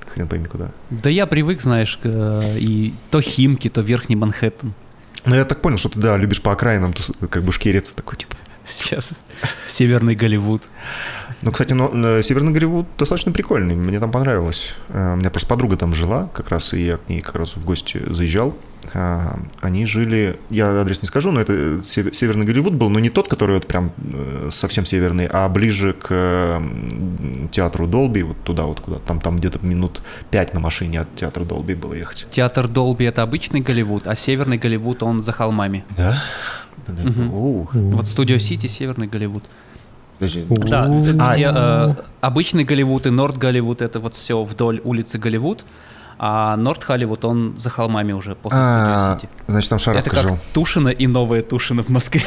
хрен 0.08 0.28
пойми 0.28 0.46
куда. 0.46 0.72
Да 0.90 1.10
я 1.10 1.26
привык, 1.26 1.62
знаешь, 1.62 1.98
к, 1.98 2.06
э, 2.06 2.58
и 2.60 2.94
то 3.12 3.22
Химки, 3.22 3.70
то 3.70 3.82
Верхний 3.82 4.16
Манхэттен. 4.16 4.74
Но 5.26 5.36
я 5.36 5.46
так 5.46 5.62
понял, 5.62 5.78
что 5.78 5.90
ты, 5.90 6.00
да, 6.00 6.18
любишь 6.18 6.42
по 6.42 6.52
окраинам 6.52 6.94
как 7.30 7.44
бы 7.44 7.52
шкериться 7.52 7.96
такой, 7.96 8.18
типа. 8.18 8.36
Сейчас 8.68 9.14
Северный 9.68 10.16
Голливуд. 10.16 10.64
Ну, 11.42 11.52
кстати, 11.52 11.74
но, 11.74 11.92
э, 11.94 12.24
Северный 12.24 12.52
Голливуд 12.52 12.88
достаточно 12.98 13.32
прикольный, 13.32 13.76
мне 13.76 14.00
там 14.00 14.12
понравилось. 14.12 14.76
Э, 14.90 15.14
У 15.14 15.18
меня 15.18 15.30
просто 15.30 15.48
подруга 15.50 15.76
там 15.78 15.94
жила, 15.94 16.30
как 16.34 16.50
раз, 16.50 16.74
и 16.74 16.86
я 16.86 16.98
к 16.98 17.08
ней 17.10 17.22
как 17.22 17.36
раз 17.36 17.56
в 17.56 17.64
гости 17.66 18.02
заезжал. 18.10 18.56
А, 18.94 19.40
Они 19.62 19.86
жили, 19.86 20.40
я 20.52 20.70
адрес 20.82 21.02
не 21.02 21.08
скажу, 21.08 21.32
но 21.32 21.42
это 21.42 21.82
сев- 21.88 22.14
Северный 22.16 22.46
Голливуд 22.46 22.74
был, 22.76 22.90
но 22.90 23.00
не 23.00 23.10
тот, 23.10 23.28
который 23.28 23.56
вот 23.56 23.66
прям 23.68 23.92
э, 23.98 24.50
совсем 24.52 24.86
северный, 24.86 25.26
а 25.32 25.50
ближе 25.50 25.94
к 25.94 26.62
театру 27.52 27.88
Долби, 27.88 28.24
вот 28.24 28.38
туда 28.44 28.64
вот 28.64 28.80
куда, 28.80 29.00
там, 29.00 29.20
там 29.20 29.38
где-то 29.38 29.60
минут 29.66 30.02
пять 30.32 30.54
на 30.54 30.60
машине 30.60 31.02
от 31.02 31.16
театра 31.16 31.44
Долби 31.44 31.74
было 31.76 31.94
ехать. 31.94 32.28
Театр 32.30 32.68
Долби— 32.68 33.06
это 33.06 33.22
обычный 33.24 33.60
Голливуд, 33.62 34.08
а 34.08 34.16
Северный 34.16 34.58
Голливуд, 34.58 35.04
он 35.04 35.22
за 35.24 35.32
холмами. 35.32 35.84
Да? 35.98 36.22
Оу. 37.34 37.70
Вот 37.74 38.08
Студио 38.08 38.38
Сити, 38.38 38.68
Северный 38.68 39.08
Голливуд. 39.08 39.44
Да, 40.20 40.88
это 40.96 41.18
А, 41.20 41.34
все 41.34 41.52
э, 41.54 41.96
обычный 42.22 42.64
Голливуд 42.64 43.06
и 43.06 43.10
Норд 43.10 43.38
Голливуд 43.38 43.82
это 43.82 44.00
вот 44.00 44.16
все 44.16 44.42
вдоль 44.44 44.80
улицы 44.86 45.18
Голливуд, 45.18 45.66
а 46.18 46.56
Норд 46.56 46.82
Холливуд 46.86 47.26
он 47.26 47.56
за 47.58 47.70
холмами 47.70 48.14
уже 48.14 48.36
после 48.36 48.60
А, 48.62 49.16
Студио 49.18 49.20
Сити. 49.20 49.30
Значит, 49.50 49.70
там 49.70 49.76
Это 49.78 49.84
Шарапка 49.84 50.10
как 50.12 50.24
жил. 50.24 50.38
Тушино 50.54 50.88
и 50.88 51.06
новая 51.08 51.42
Тушино 51.42 51.84
в 51.84 51.90
Москве. 51.90 52.22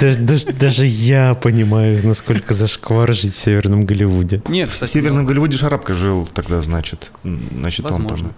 Даже, 0.00 0.18
даже- 0.18 0.52
даже 0.52 0.86
я 0.86 1.34
понимаю, 1.34 2.00
насколько 2.04 2.52
зашквар 2.52 3.12
жить 3.14 3.32
в 3.34 3.38
Северном 3.38 3.86
Голливуде. 3.86 4.42
Нет, 4.48 4.68
В 4.70 4.86
Северном 4.86 5.24
Голливуде 5.24 5.56
Шарапка 5.56 5.94
жил 5.94 6.28
тогда, 6.34 6.60
значит. 6.62 7.10
Значит, 7.24 7.86
он 7.86 8.06
там... 8.06 8.32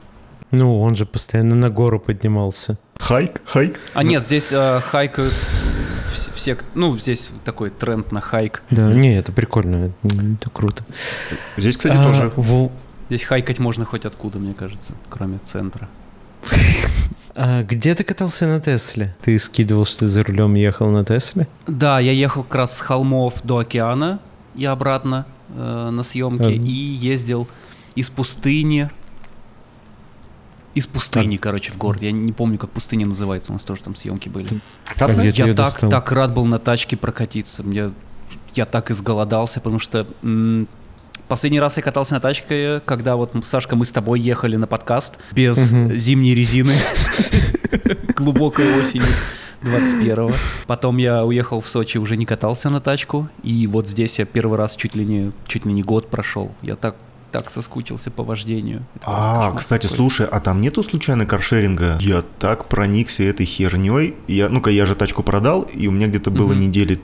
Ну, 0.50 0.80
он 0.80 0.94
же 0.96 1.06
постоянно 1.06 1.54
на 1.54 1.70
гору 1.70 2.00
поднимался. 2.00 2.78
Хайк, 2.98 3.40
хайк. 3.44 3.78
А 3.94 4.02
нет, 4.02 4.22
здесь 4.22 4.50
э, 4.52 4.80
хайкают 4.80 5.32
вс- 6.12 6.32
все, 6.34 6.56
ну, 6.74 6.96
здесь 6.98 7.30
такой 7.44 7.70
тренд 7.70 8.12
на 8.12 8.20
хайк. 8.20 8.62
Да, 8.70 8.92
не, 8.92 9.16
это 9.16 9.32
прикольно, 9.32 9.92
это, 10.02 10.50
круто. 10.52 10.84
Здесь, 11.56 11.76
кстати, 11.76 11.96
А, 11.96 12.04
тоже. 12.06 12.32
во- 12.36 12.70
Здесь 13.08 13.24
хайкать 13.24 13.58
можно 13.58 13.84
хоть 13.84 14.04
откуда, 14.04 14.38
мне 14.38 14.54
кажется, 14.54 14.92
кроме 15.08 15.38
центра. 15.44 15.88
а 17.34 17.62
где 17.62 17.94
ты 17.94 18.04
катался 18.04 18.46
на 18.46 18.60
Тесле? 18.60 19.14
Ты 19.22 19.38
скидывал, 19.38 19.84
что 19.84 20.00
ты 20.00 20.06
за 20.08 20.22
рулем 20.22 20.54
ехал 20.54 20.90
на 20.90 21.04
Тесле? 21.04 21.46
Да, 21.66 22.00
я 22.00 22.12
ехал 22.12 22.42
как 22.42 22.54
раз 22.56 22.76
с 22.76 22.80
холмов 22.80 23.34
до 23.44 23.58
океана 23.58 24.20
и 24.54 24.64
обратно 24.64 25.26
э, 25.54 25.90
на 25.90 26.02
съемки, 26.02 26.42
Ага. 26.42 26.50
и 26.52 26.70
ездил 26.70 27.48
из 27.94 28.10
пустыни. 28.10 28.90
Из 30.74 30.86
пустыни, 30.86 31.36
короче, 31.36 31.72
в 31.72 31.78
город. 31.78 32.00
Я 32.02 32.12
не 32.12 32.32
помню, 32.32 32.56
как 32.58 32.70
пустыня 32.70 33.06
называется, 33.06 33.50
у 33.50 33.54
нас 33.54 33.64
тоже 33.64 33.82
там 33.82 33.94
съемки 33.96 34.28
были. 34.28 34.46
Ты 34.48 34.60
Я 34.96 35.44
её 35.44 35.46
так, 35.48 35.56
достал? 35.56 35.90
так 35.90 36.12
рад 36.12 36.32
был 36.32 36.44
на 36.44 36.58
тачке 36.58 36.96
прокатиться. 36.96 37.62
Мне, 37.64 37.90
я 38.54 38.66
так 38.66 38.90
изголодался, 38.92 39.58
потому 39.60 39.80
что 39.80 40.06
м, 40.22 40.68
последний 41.26 41.58
раз 41.60 41.76
я 41.76 41.82
катался 41.82 42.14
на 42.14 42.20
тачке, 42.20 42.80
когда 42.84 43.16
вот, 43.16 43.32
Сашка, 43.44 43.74
мы 43.74 43.84
с 43.84 43.90
тобой 43.90 44.20
ехали 44.20 44.54
на 44.56 44.66
подкаст 44.68 45.14
без 45.32 45.56
Мгм. 45.72 45.92
зимней 45.98 46.34
резины 46.34 46.72
глубокой 48.16 48.66
осенью 48.78 49.06
21-го. 49.62 50.32
Потом 50.66 50.96
я 50.98 51.24
уехал 51.24 51.60
в 51.60 51.68
Сочи, 51.68 51.98
уже 51.98 52.16
не 52.16 52.26
катался 52.26 52.70
на 52.70 52.80
тачку. 52.80 53.28
И 53.42 53.66
вот 53.66 53.88
здесь 53.88 54.18
я 54.18 54.24
первый 54.24 54.56
раз 54.56 54.76
чуть 54.76 54.94
ли 54.96 55.04
не, 55.04 55.32
чуть 55.46 55.66
ли 55.66 55.72
не 55.72 55.82
год 55.82 56.08
прошел. 56.08 56.52
Я 56.62 56.76
так, 56.76 56.96
так 57.30 57.50
соскучился 57.50 58.10
по 58.10 58.22
вождению. 58.22 58.84
Это 58.96 59.04
А, 59.06 59.52
кстати, 59.52 59.82
какой-то. 59.82 59.96
слушай, 60.02 60.26
а 60.30 60.40
там 60.40 60.60
нету 60.60 60.82
случайно 60.82 61.26
каршеринга? 61.26 61.98
Я 62.00 62.22
так 62.38 62.66
проникся 62.66 63.22
этой 63.24 63.46
херней. 63.46 64.14
Я, 64.28 64.48
ну-ка, 64.48 64.70
я 64.70 64.84
же 64.86 64.94
тачку 64.94 65.22
продал, 65.22 65.62
и 65.62 65.86
у 65.86 65.90
меня 65.90 66.06
где-то 66.08 66.30
было 66.30 66.52
Мгм. 66.52 66.60
недели 66.60 67.00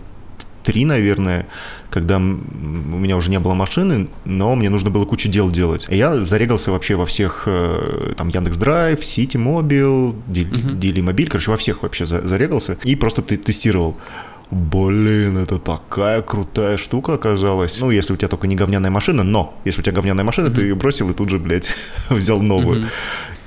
три, 0.63 0.85
наверное, 0.85 1.47
когда 1.91 2.17
у 2.17 2.21
меня 2.21 3.17
уже 3.17 3.31
не 3.31 3.39
было 3.39 3.55
машины, 3.55 4.09
но 4.25 4.57
мне 4.57 4.69
нужно 4.69 4.91
было 4.91 5.05
кучу 5.05 5.29
дел 5.29 5.49
делать. 5.49 5.87
И 5.89 5.97
я 5.97 6.25
зарегался 6.25 6.73
вообще 6.73 6.97
во 6.97 7.07
всех, 7.07 7.45
э, 7.47 8.15
там, 8.17 8.29
Яндекс 8.29 8.57
Драйв, 8.57 9.05
Сити 9.05 9.37
Мобил. 9.37 10.17
Делимобиль, 10.27 11.29
короче, 11.29 11.53
во 11.53 11.57
всех 11.57 11.83
вообще 11.85 12.05
за- 12.05 12.27
зарегался 12.27 12.79
и 12.83 12.97
просто 12.97 13.23
тестировал. 13.23 13.97
Блин, 14.51 15.39
это 15.39 15.59
такая 15.59 16.23
крутая 16.23 16.77
штука 16.77 17.15
оказалась. 17.15 17.81
Ну, 17.81 17.91
если 17.91 18.13
у 18.13 18.17
тебя 18.17 18.29
только 18.29 18.47
не 18.47 18.55
говняная 18.55 18.91
машина, 18.91 19.25
но 19.25 19.59
если 19.65 19.81
у 19.81 19.83
тебя 19.83 19.95
говняная 19.97 20.25
машина, 20.25 20.51
ты 20.51 20.63
ее 20.63 20.75
бросил 20.77 21.11
и 21.11 21.15
тут 21.15 21.31
же, 21.31 21.39
блядь, 21.39 21.75
взял 22.11 22.41
новую. 22.41 22.81
Мгм. 22.83 22.89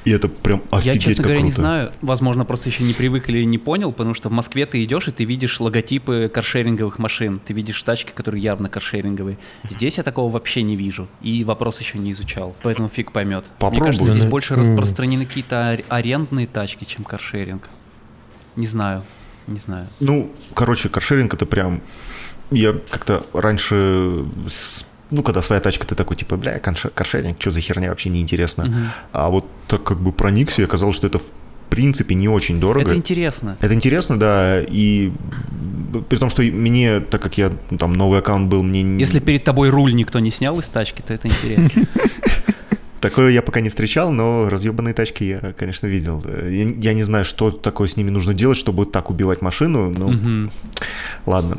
И 0.05 0.11
это 0.11 0.27
прям 0.29 0.61
Я, 0.71 0.77
офигеть 0.77 1.01
честно 1.03 1.15
как 1.17 1.23
говоря, 1.25 1.41
не 1.41 1.49
круто. 1.51 1.61
знаю. 1.61 1.91
Возможно, 2.01 2.43
просто 2.45 2.69
еще 2.69 2.83
не 2.83 2.93
привык 2.93 3.29
или 3.29 3.43
не 3.43 3.57
понял, 3.57 3.91
потому 3.91 4.13
что 4.13 4.29
в 4.29 4.31
Москве 4.31 4.65
ты 4.65 4.83
идешь, 4.83 5.07
и 5.07 5.11
ты 5.11 5.23
видишь 5.25 5.59
логотипы 5.59 6.31
каршеринговых 6.33 6.99
машин. 6.99 7.39
Ты 7.45 7.53
видишь 7.53 7.81
тачки, 7.83 8.11
которые 8.13 8.41
явно 8.41 8.69
каршеринговые. 8.69 9.37
Здесь 9.69 9.97
я 9.97 10.03
такого 10.03 10.31
вообще 10.31 10.63
не 10.63 10.75
вижу. 10.77 11.07
И 11.21 11.43
вопрос 11.43 11.79
еще 11.79 11.97
не 11.97 12.11
изучал. 12.13 12.55
Поэтому 12.63 12.87
фиг 12.89 13.11
поймет. 13.11 13.43
Мне 13.45 13.53
Попробуй. 13.59 13.87
кажется, 13.87 14.13
здесь 14.13 14.25
больше 14.25 14.55
распространены 14.55 15.25
какие-то 15.25 15.67
ар- 15.67 15.83
арендные 15.89 16.47
тачки, 16.47 16.85
чем 16.85 17.03
каршеринг. 17.03 17.69
Не 18.55 18.67
знаю. 18.67 19.03
Не 19.49 19.59
знаю. 19.59 19.87
Ну, 19.99 20.31
короче, 20.53 20.89
каршеринг 20.89 21.33
это 21.33 21.45
прям... 21.45 21.81
Я 22.51 22.73
как-то 22.89 23.25
раньше... 23.33 24.25
Ну, 25.11 25.23
когда 25.23 25.41
своя 25.41 25.59
тачка, 25.59 25.87
ты 25.87 25.95
такой, 25.95 26.15
типа, 26.15 26.37
бля, 26.37 26.59
каршеринг, 26.59 27.41
что 27.41 27.51
за 27.51 27.61
херня, 27.61 27.89
вообще 27.89 28.09
неинтересно. 28.09 28.65
Мгм. 28.65 28.89
А 29.11 29.29
вот 29.29 29.45
так 29.67 29.83
как 29.83 29.99
бы 29.99 30.11
проникся, 30.11 30.61
и 30.61 30.65
оказалось, 30.65 30.95
что 30.95 31.07
это 31.07 31.17
в 31.17 31.25
принципе 31.69 32.15
не 32.15 32.27
очень 32.27 32.59
дорого. 32.59 32.85
Это 32.85 32.95
интересно. 32.95 33.57
Это 33.61 33.73
интересно, 33.73 34.19
да, 34.19 34.61
и 34.61 35.11
при 36.09 36.17
том, 36.17 36.29
что 36.29 36.41
мне, 36.43 36.99
так 36.99 37.21
как 37.21 37.37
я, 37.37 37.51
там, 37.77 37.93
новый 37.93 38.19
аккаунт 38.19 38.49
был, 38.49 38.61
мне... 38.63 38.83
не- 38.83 38.99
Если 38.99 39.19
перед 39.19 39.43
тобой 39.43 39.69
руль 39.69 39.93
никто 39.95 40.19
не 40.19 40.29
снял 40.31 40.59
из 40.59 40.69
тачки, 40.69 41.01
то 41.01 41.13
это 41.13 41.27
интересно. 41.27 41.83
Такое 43.01 43.31
я 43.31 43.41
пока 43.41 43.61
не 43.61 43.69
встречал, 43.69 44.11
но 44.11 44.49
разъебанные 44.49 44.93
тачки 44.93 45.23
я, 45.23 45.53
конечно, 45.57 45.87
видел. 45.87 46.23
Я, 46.43 46.67
я 46.67 46.93
не 46.93 47.03
знаю, 47.03 47.23
что 47.25 47.49
такое 47.51 47.87
с 47.87 47.97
ними 47.97 48.09
нужно 48.09 48.33
делать, 48.33 48.57
чтобы 48.57 48.85
так 48.85 49.09
убивать 49.09 49.41
машину, 49.41 49.89
но 49.97 50.09
Мгм. 50.09 50.51
ладно, 51.25 51.57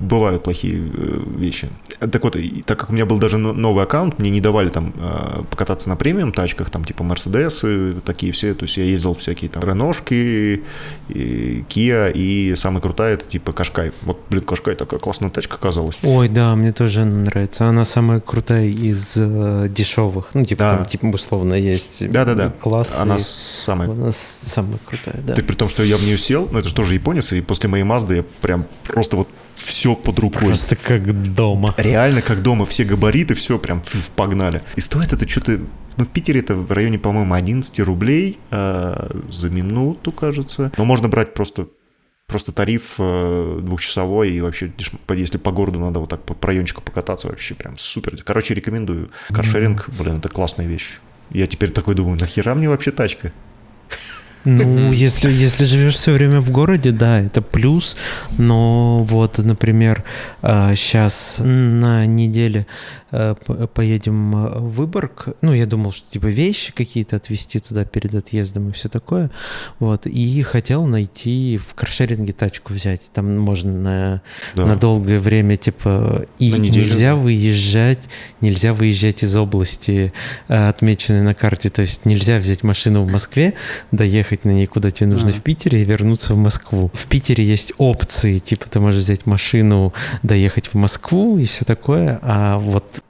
бывают 0.00 0.42
плохие 0.42 0.76
э, 0.96 1.22
вещи. 1.36 1.68
Так 1.98 2.22
вот, 2.24 2.36
так 2.66 2.78
как 2.78 2.90
у 2.90 2.92
меня 2.92 3.06
был 3.06 3.18
даже 3.18 3.38
но- 3.38 3.52
новый 3.52 3.84
аккаунт, 3.84 4.18
мне 4.18 4.30
не 4.30 4.40
давали 4.40 4.68
там 4.68 4.92
э, 4.96 5.42
покататься 5.50 5.88
на 5.88 5.96
премиум 5.96 6.32
тачках, 6.32 6.70
там 6.70 6.84
типа 6.84 7.02
Мерседесы, 7.04 7.92
такие 8.04 8.32
все, 8.32 8.54
то 8.54 8.64
есть 8.64 8.76
я 8.76 8.84
ездил 8.84 9.14
всякие 9.14 9.50
там 9.50 9.62
Реношки, 9.64 10.62
и 11.08 11.64
Kia, 11.68 12.12
и 12.12 12.54
самая 12.56 12.80
крутая 12.80 13.14
это 13.14 13.24
типа 13.26 13.52
Кашкай. 13.52 13.92
Вот, 14.02 14.20
блин, 14.30 14.42
Кашкай 14.44 14.74
такая 14.74 15.00
классная 15.00 15.30
тачка 15.30 15.56
оказалась. 15.56 15.96
Ой, 16.02 16.28
да, 16.28 16.54
мне 16.56 16.72
тоже 16.72 17.02
она 17.02 17.16
нравится. 17.24 17.66
Она 17.66 17.84
самая 17.84 18.20
крутая 18.20 18.66
из 18.66 19.14
э, 19.16 19.66
дешевых. 19.68 20.30
Ну, 20.34 20.44
типа, 20.44 20.64
Да. 20.64 20.76
там, 20.76 20.86
типа, 20.86 21.06
условно, 21.06 21.54
есть 21.54 22.08
Да-да-да, 22.10 22.50
класс. 22.60 22.96
она 22.98 23.16
и 23.16 23.18
самая 23.20 23.88
она 23.90 24.10
самая 24.12 24.78
крутая, 24.86 25.20
да. 25.26 25.34
Так 25.34 25.44
при 25.46 25.54
том, 25.54 25.68
что 25.68 25.82
я 25.82 25.96
в 25.96 26.02
нее 26.02 26.18
сел, 26.18 26.48
ну 26.50 26.58
это 26.58 26.68
же 26.68 26.74
тоже 26.74 26.94
японец, 26.94 27.32
и 27.32 27.40
после 27.40 27.68
моей 27.68 27.84
Мазды 27.84 28.16
я 28.16 28.24
прям 28.40 28.64
просто 28.86 29.16
вот 29.16 29.28
все 29.64 29.94
под 29.94 30.18
рукой. 30.18 30.48
Просто 30.48 30.76
как 30.76 31.34
дома. 31.34 31.74
Реально 31.76 32.22
как 32.22 32.42
дома, 32.42 32.64
все 32.66 32.84
габариты, 32.84 33.34
все 33.34 33.58
прям 33.58 33.82
погнали. 34.16 34.62
И 34.76 34.80
стоит 34.80 35.12
это 35.12 35.28
что-то, 35.28 35.60
ну 35.96 36.04
в 36.04 36.08
Питере 36.08 36.40
это 36.40 36.54
в 36.54 36.70
районе, 36.72 36.98
по-моему, 36.98 37.34
11 37.34 37.80
рублей 37.80 38.38
э, 38.50 39.10
за 39.30 39.50
минуту, 39.50 40.12
кажется. 40.12 40.72
Но 40.76 40.84
можно 40.84 41.08
брать 41.08 41.34
просто 41.34 41.66
Просто 42.26 42.52
тариф 42.52 42.94
э, 42.98 43.60
двухчасовой 43.62 44.30
и 44.30 44.40
вообще, 44.40 44.72
если 45.10 45.36
по 45.36 45.52
городу 45.52 45.78
надо 45.78 46.00
вот 46.00 46.08
так 46.08 46.24
по 46.24 46.46
райончику 46.46 46.80
покататься, 46.80 47.28
вообще 47.28 47.54
прям 47.54 47.76
супер. 47.76 48.16
Короче, 48.24 48.54
рекомендую. 48.54 49.10
Каршеринг, 49.28 49.90
блин, 49.98 50.16
это 50.16 50.30
классная 50.30 50.66
вещь. 50.66 51.00
Я 51.30 51.46
теперь 51.46 51.70
такой 51.70 51.94
думаю, 51.94 52.18
нахера 52.18 52.54
мне 52.54 52.70
вообще 52.70 52.92
тачка? 52.92 53.30
Ну, 54.44 54.92
если, 54.92 55.30
если 55.30 55.64
живешь 55.64 55.94
все 55.94 56.12
время 56.12 56.40
в 56.40 56.50
городе, 56.50 56.90
да, 56.90 57.20
это 57.20 57.40
плюс. 57.40 57.96
Но 58.36 59.04
вот, 59.04 59.38
например, 59.38 60.04
сейчас 60.42 61.38
а, 61.40 61.44
на 61.44 62.06
неделе 62.06 62.66
поедем 63.74 64.32
в 64.32 64.74
Выборг. 64.74 65.28
Ну, 65.40 65.52
я 65.52 65.66
думал, 65.66 65.92
что 65.92 66.10
типа 66.10 66.26
вещи 66.26 66.72
какие-то 66.72 67.16
отвезти 67.16 67.60
туда 67.60 67.84
перед 67.84 68.14
отъездом 68.14 68.70
и 68.70 68.72
все 68.72 68.88
такое. 68.88 69.30
Вот. 69.78 70.06
И 70.06 70.42
хотел 70.42 70.84
найти 70.86 71.58
в 71.58 71.74
каршеринге 71.74 72.32
тачку 72.32 72.72
взять. 72.72 73.10
Там 73.12 73.38
можно 73.38 73.72
на, 73.72 74.22
да. 74.54 74.66
на 74.66 74.76
долгое 74.76 75.18
время, 75.20 75.56
типа, 75.56 76.26
и 76.38 76.50
нельзя 76.52 77.14
выезжать, 77.14 78.08
нельзя 78.40 78.72
выезжать 78.72 79.22
из 79.22 79.36
области, 79.36 80.12
а, 80.48 80.68
отмеченной 80.68 81.22
на 81.22 81.34
карте. 81.34 81.70
То 81.70 81.82
есть 81.82 82.04
нельзя 82.04 82.38
взять 82.38 82.62
машину 82.62 83.02
в 83.02 83.10
Москве, 83.10 83.54
доехать 83.92 84.44
на 84.44 84.50
ней, 84.50 84.66
куда 84.66 84.90
тебе 84.90 85.08
нужно 85.08 85.30
а. 85.30 85.32
в 85.32 85.42
Питере, 85.42 85.82
и 85.82 85.84
вернуться 85.84 86.34
в 86.34 86.38
Москву. 86.38 86.90
В 86.94 87.06
Питере 87.06 87.44
есть 87.44 87.72
опции, 87.78 88.38
типа 88.38 88.68
ты 88.68 88.80
можешь 88.80 89.00
взять 89.00 89.26
машину, 89.26 89.92
доехать 90.22 90.68
в 90.68 90.74
Москву 90.74 91.38
и 91.38 91.44
все 91.44 91.64
такое, 91.64 92.18
а 92.22 92.58
вот 92.58 93.03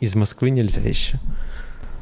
из 0.00 0.14
Москвы 0.14 0.50
нельзя 0.50 0.80
еще. 0.82 1.18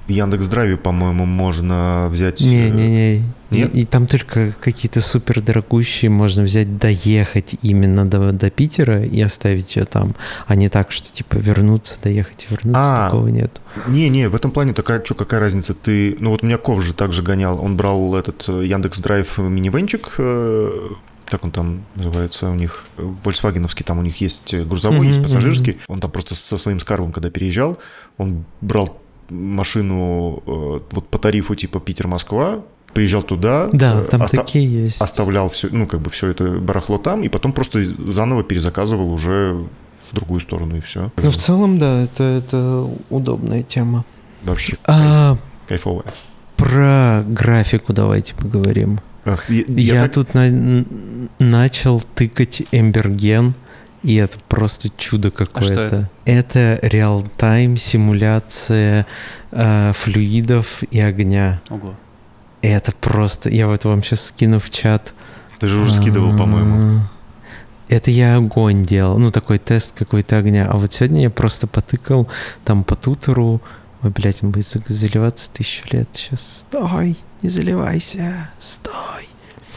В 0.06 0.10
Яндекс.Драйве, 0.10 0.76
по-моему, 0.76 1.24
можно 1.24 2.08
взять... 2.10 2.42
Не-не-не. 2.42 3.16
Э, 3.16 3.22
Нет? 3.50 3.74
И, 3.74 3.80
и 3.80 3.84
там 3.86 4.06
только 4.06 4.54
какие-то 4.60 5.00
супер 5.00 5.40
дорогущие 5.40 6.10
можно 6.10 6.42
взять, 6.42 6.76
доехать 6.76 7.56
именно 7.62 8.04
до, 8.04 8.32
до 8.32 8.50
Питера 8.50 9.02
и 9.02 9.18
оставить 9.22 9.76
ее 9.76 9.86
там, 9.86 10.14
а 10.46 10.56
не 10.56 10.68
так, 10.68 10.92
что 10.92 11.10
типа 11.10 11.36
вернуться, 11.36 11.98
доехать 12.02 12.44
и 12.44 12.52
вернуться, 12.52 13.06
а, 13.06 13.06
такого 13.06 13.28
нет. 13.28 13.62
Не-не, 13.86 14.28
в 14.28 14.34
этом 14.34 14.50
плане 14.50 14.74
такая, 14.74 15.02
что, 15.02 15.14
какая 15.14 15.40
разница? 15.40 15.72
Ты, 15.72 16.16
ну 16.18 16.32
вот 16.32 16.42
у 16.42 16.46
меня 16.46 16.58
Ков 16.58 16.82
же 16.84 16.92
также 16.92 17.22
гонял, 17.22 17.58
он 17.58 17.78
брал 17.78 18.14
этот 18.14 18.44
э, 18.48 18.66
Яндекс.Драйв 18.66 19.38
минивенчик, 19.38 20.12
э, 20.18 20.70
как 21.26 21.44
он 21.44 21.50
там 21.50 21.84
называется 21.94 22.50
у 22.50 22.54
них, 22.54 22.84
Volkswagenовский, 22.96 23.84
там 23.84 23.98
у 23.98 24.02
них 24.02 24.20
есть 24.20 24.54
грузовой, 24.54 25.06
mm-hmm, 25.06 25.08
есть 25.08 25.22
пассажирский. 25.22 25.72
Mm-hmm. 25.72 25.84
Он 25.88 26.00
там 26.00 26.10
просто 26.10 26.34
со 26.34 26.58
своим 26.58 26.80
скарбом, 26.80 27.12
когда 27.12 27.30
переезжал, 27.30 27.78
он 28.18 28.44
брал 28.60 29.00
машину 29.30 30.42
э, 30.46 30.80
вот 30.90 31.08
по 31.08 31.18
тарифу 31.18 31.54
типа 31.54 31.80
Питер-Москва, 31.80 32.62
приезжал 32.92 33.22
туда, 33.22 33.68
да, 33.72 34.00
э, 34.00 34.04
там 34.04 34.22
оста- 34.22 34.38
такие 34.38 34.84
есть. 34.84 35.00
оставлял 35.00 35.48
все, 35.48 35.68
ну 35.70 35.86
как 35.86 36.00
бы 36.00 36.10
все 36.10 36.28
это 36.28 36.44
барахло 36.44 36.98
там, 36.98 37.22
и 37.22 37.28
потом 37.28 37.52
просто 37.52 37.84
заново 37.84 38.44
перезаказывал 38.44 39.12
уже 39.12 39.66
в 40.10 40.14
другую 40.14 40.40
сторону 40.40 40.76
и 40.76 40.80
все. 40.80 41.10
Ну 41.16 41.30
в 41.30 41.36
целом 41.36 41.78
да, 41.78 42.02
это 42.02 42.22
это 42.22 42.88
удобная 43.10 43.62
тема. 43.62 44.04
Вообще 44.42 44.76
а, 44.86 45.36
кайфовая. 45.66 46.06
Про 46.56 47.24
графику 47.26 47.92
давайте 47.92 48.34
поговорим. 48.34 49.00
Ах, 49.24 49.48
я, 49.50 49.64
я, 49.68 49.94
я 49.94 50.00
так... 50.02 50.12
тут 50.12 50.34
на, 50.34 50.84
начал 51.38 52.00
тыкать 52.00 52.62
Эмберген 52.72 53.54
и 54.04 54.16
это 54.16 54.38
просто 54.48 54.90
чудо 54.98 55.30
какое-то. 55.30 55.80
А 55.80 55.84
это? 55.86 56.10
это 56.26 56.78
реал-тайм 56.82 57.78
симуляция 57.78 59.06
э, 59.50 59.92
флюидов 59.94 60.82
и 60.90 61.00
огня. 61.00 61.62
Ого. 61.70 61.94
Это 62.60 62.92
просто... 62.92 63.48
Я 63.48 63.66
вот 63.66 63.84
вам 63.84 64.02
сейчас 64.02 64.26
скину 64.26 64.60
в 64.60 64.70
чат. 64.70 65.14
Ты 65.58 65.68
же 65.68 65.80
уже 65.80 65.92
скидывал, 65.92 66.36
по-моему. 66.36 67.00
Это 67.88 68.10
я 68.10 68.36
огонь 68.36 68.84
делал, 68.84 69.18
ну 69.18 69.30
такой 69.30 69.58
тест 69.58 69.94
какой-то 69.96 70.36
огня. 70.36 70.68
А 70.70 70.76
вот 70.76 70.92
сегодня 70.92 71.22
я 71.22 71.30
просто 71.30 71.66
потыкал 71.66 72.28
там 72.64 72.84
по 72.84 72.96
тутору. 72.96 73.62
Ой, 74.04 74.10
блядь, 74.10 74.42
он 74.42 74.50
будет 74.50 74.66
заливаться 74.66 75.50
тысячу 75.50 75.88
лет. 75.90 76.08
Сейчас, 76.12 76.58
стой, 76.58 77.16
не 77.40 77.48
заливайся, 77.48 78.50
стой. 78.58 79.28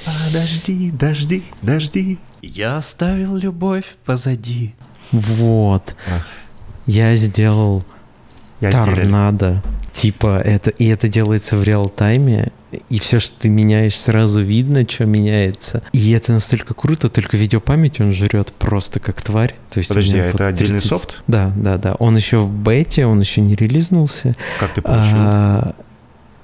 Подожди, 0.04 0.92
дожди, 0.92 1.44
дожди. 1.62 2.20
Я 2.42 2.76
оставил 2.78 3.38
любовь 3.38 3.96
позади. 4.06 4.76
Вот. 5.14 5.96
А. 6.10 6.24
Я 6.86 7.16
сделал 7.16 7.86
я 8.62 8.72
торнадо. 8.72 9.48
Сделали. 9.48 9.78
Типа 9.92 10.40
это 10.40 10.70
и 10.70 10.86
это 10.88 11.08
делается 11.08 11.58
в 11.58 11.64
реал-тайме. 11.64 12.52
И 12.90 13.00
все, 13.00 13.20
что 13.20 13.40
ты 13.40 13.50
меняешь, 13.50 13.98
сразу 13.98 14.42
видно, 14.42 14.88
что 14.88 15.06
меняется. 15.06 15.82
И 15.94 16.12
это 16.12 16.34
настолько 16.34 16.74
круто, 16.74 17.10
только 17.10 17.38
видеопамять 17.38 18.00
он 18.02 18.14
жрет 18.14 18.52
просто 18.52 19.00
как 19.00 19.22
тварь. 19.22 19.56
То 19.70 19.80
есть 19.80 19.90
Подожди, 19.90 20.20
а 20.20 20.26
это 20.26 20.32
вот 20.34 20.42
отдельный 20.42 20.80
30... 20.80 20.90
софт? 20.90 21.24
Да, 21.28 21.52
да, 21.56 21.78
да. 21.78 21.96
Он 21.96 22.16
еще 22.16 22.40
в 22.40 22.52
бете, 22.52 23.06
он 23.06 23.22
еще 23.22 23.42
не 23.42 23.54
релизнулся. 23.54 24.36
Как 24.60 24.74
ты 24.74 24.82
получил? 24.82 25.18
А, 25.18 25.76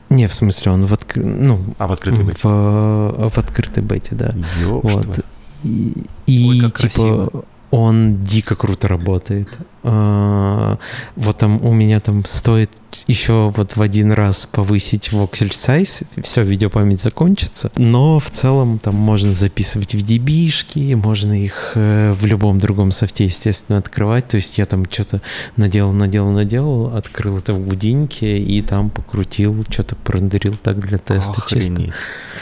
не, 0.10 0.28
в 0.28 0.34
смысле, 0.34 0.72
он 0.72 0.86
в, 0.86 0.94
отк... 0.94 1.16
ну, 1.16 1.64
а, 1.78 1.88
в 1.88 1.92
открытой 1.92 2.24
бете. 2.24 2.40
В, 2.42 3.30
в 3.30 3.38
открытой 3.38 3.84
бете, 3.84 4.16
да. 4.16 4.34
Ёпшт 4.62 4.96
вот. 4.96 5.20
И, 5.64 5.94
и 6.26 6.48
Ой, 6.50 6.56
типа 6.58 6.70
красиво. 6.72 7.46
Он 7.74 8.22
дико 8.22 8.56
круто 8.56 8.88
работает. 8.88 9.48
А, 9.82 10.78
вот 11.16 11.40
там 11.40 11.60
у 11.66 11.74
меня 11.74 12.00
там 12.00 12.24
стоит 12.24 12.70
еще 13.08 13.52
вот 13.56 13.76
в 13.76 13.82
один 13.82 14.12
раз 14.12 14.46
повысить 14.46 15.10
voxel 15.10 15.50
size, 15.50 16.06
все, 16.22 16.44
видеопамять 16.44 17.02
закончится. 17.02 17.72
Но 17.76 18.20
в 18.20 18.30
целом 18.30 18.78
там 18.78 18.94
можно 18.94 19.34
записывать 19.34 19.96
в 19.96 19.98
db 19.98 20.96
можно 20.96 21.34
их 21.34 21.72
э, 21.74 22.14
в 22.14 22.24
любом 22.28 22.60
другом 22.60 22.92
софте, 22.92 23.26
естественно, 23.26 23.80
открывать. 23.80 24.28
То 24.28 24.36
есть 24.36 24.60
я 24.60 24.68
там 24.68 24.86
что-то 24.86 25.24
наделал, 25.58 25.94
наделал, 25.94 26.30
наделал, 26.30 26.96
открыл 26.96 27.40
это 27.40 27.54
в 27.54 27.68
гудинке 27.68 28.38
и 28.38 28.62
там 28.62 28.92
покрутил, 28.92 29.66
что-то 29.68 29.96
прондерил 29.96 30.58
так 30.58 30.78
для 30.80 31.00
теста. 31.00 31.32
Охренеть. 31.32 31.92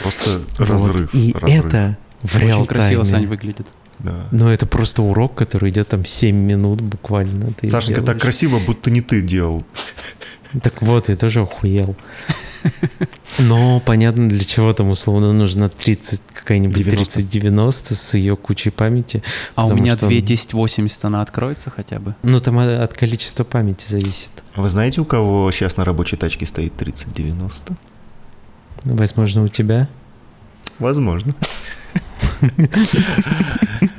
Просто 0.02 0.42
вот. 0.58 0.68
разрыв. 0.68 1.14
И 1.14 1.32
разрыв. 1.32 1.64
это 1.64 1.96
в 2.20 2.36
Очень 2.36 2.66
красиво, 2.66 3.04
Сань, 3.04 3.26
выглядит. 3.26 3.66
Да. 4.02 4.26
Но 4.30 4.52
это 4.52 4.66
просто 4.66 5.02
урок, 5.02 5.34
который 5.34 5.70
идет 5.70 5.88
там 5.88 6.04
7 6.04 6.34
минут 6.34 6.80
буквально. 6.80 7.52
Ты 7.52 7.68
Сашенька, 7.68 8.00
делаешь. 8.00 8.14
так 8.14 8.22
красиво, 8.22 8.58
будто 8.58 8.90
не 8.90 9.00
ты 9.00 9.22
делал. 9.22 9.64
Так 10.62 10.82
вот, 10.82 11.08
я 11.08 11.16
тоже 11.16 11.40
охуел. 11.40 11.96
Но 13.38 13.80
понятно, 13.80 14.28
для 14.28 14.44
чего 14.44 14.72
там 14.72 14.90
условно 14.90 15.32
нужно 15.32 15.68
30, 15.68 16.20
какая-нибудь 16.34 16.84
3090 16.84 17.94
с 17.94 18.14
ее 18.14 18.36
кучей 18.36 18.70
памяти. 18.70 19.22
А 19.54 19.66
у 19.66 19.74
меня 19.74 19.96
2 19.96 20.06
1080, 20.08 21.04
она 21.04 21.22
откроется 21.22 21.70
хотя 21.70 21.98
бы? 21.98 22.14
Ну, 22.22 22.40
там 22.40 22.58
от 22.58 22.92
количества 22.92 23.44
памяти 23.44 23.86
зависит. 23.88 24.30
Вы 24.56 24.68
знаете, 24.68 25.00
у 25.00 25.04
кого 25.04 25.50
сейчас 25.50 25.76
на 25.76 25.84
рабочей 25.84 26.16
тачке 26.16 26.44
стоит 26.44 26.76
3090? 26.76 27.74
Возможно, 28.84 29.44
у 29.44 29.48
тебя? 29.48 29.88
Возможно. 30.78 31.34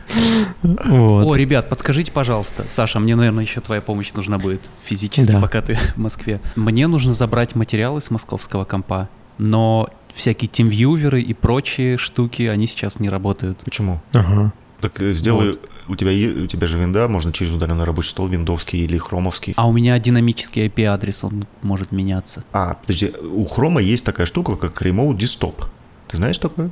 Вот. 0.62 1.26
О, 1.26 1.36
ребят, 1.36 1.70
подскажите, 1.70 2.12
пожалуйста, 2.12 2.66
Саша, 2.68 3.00
мне, 3.00 3.16
наверное, 3.16 3.44
еще 3.44 3.62
твоя 3.62 3.82
помощь 3.82 4.14
нужна 4.14 4.38
будет 4.38 4.62
физически, 4.84 5.32
да. 5.32 5.42
пока 5.42 5.62
ты 5.62 5.76
в 5.96 5.98
Москве. 5.98 6.42
Мне 6.56 6.88
нужно 6.88 7.14
забрать 7.14 7.56
материалы 7.56 8.02
с 8.02 8.10
московского 8.10 8.66
компа, 8.66 9.10
но 9.38 9.90
всякие 10.14 10.48
тимвьюверы 10.48 11.22
и 11.22 11.34
прочие 11.34 11.98
штуки, 11.98 12.44
они 12.44 12.68
сейчас 12.68 13.00
не 13.00 13.10
работают. 13.10 13.60
Почему? 13.60 14.02
Ага. 14.14 14.54
Так 14.80 15.02
э, 15.02 15.14
сделай, 15.14 15.48
вот. 15.48 15.70
у 15.88 15.96
тебя 15.96 16.12
у 16.12 16.48
тебя 16.48 16.68
же 16.68 16.78
винда, 16.78 17.08
можно 17.08 17.32
через 17.32 17.56
удаленный 17.56 17.86
рабочий 17.86 18.10
стол, 18.10 18.28
виндовский 18.28 18.80
или 18.80 18.98
хромовский. 18.98 19.54
А 19.56 19.68
у 19.68 19.72
меня 19.72 19.98
динамический 19.98 20.66
IP-адрес, 20.68 21.24
он 21.24 21.46
может 21.62 21.92
меняться. 21.92 22.44
А, 22.52 22.76
подожди, 22.76 23.12
у 23.32 23.46
хрома 23.46 23.82
есть 23.82 24.06
такая 24.06 24.26
штука, 24.26 24.56
как 24.56 24.82
Remote 24.82 25.18
Desktop. 25.18 25.66
Ты 26.10 26.18
знаешь 26.18 26.38
такое? 26.38 26.70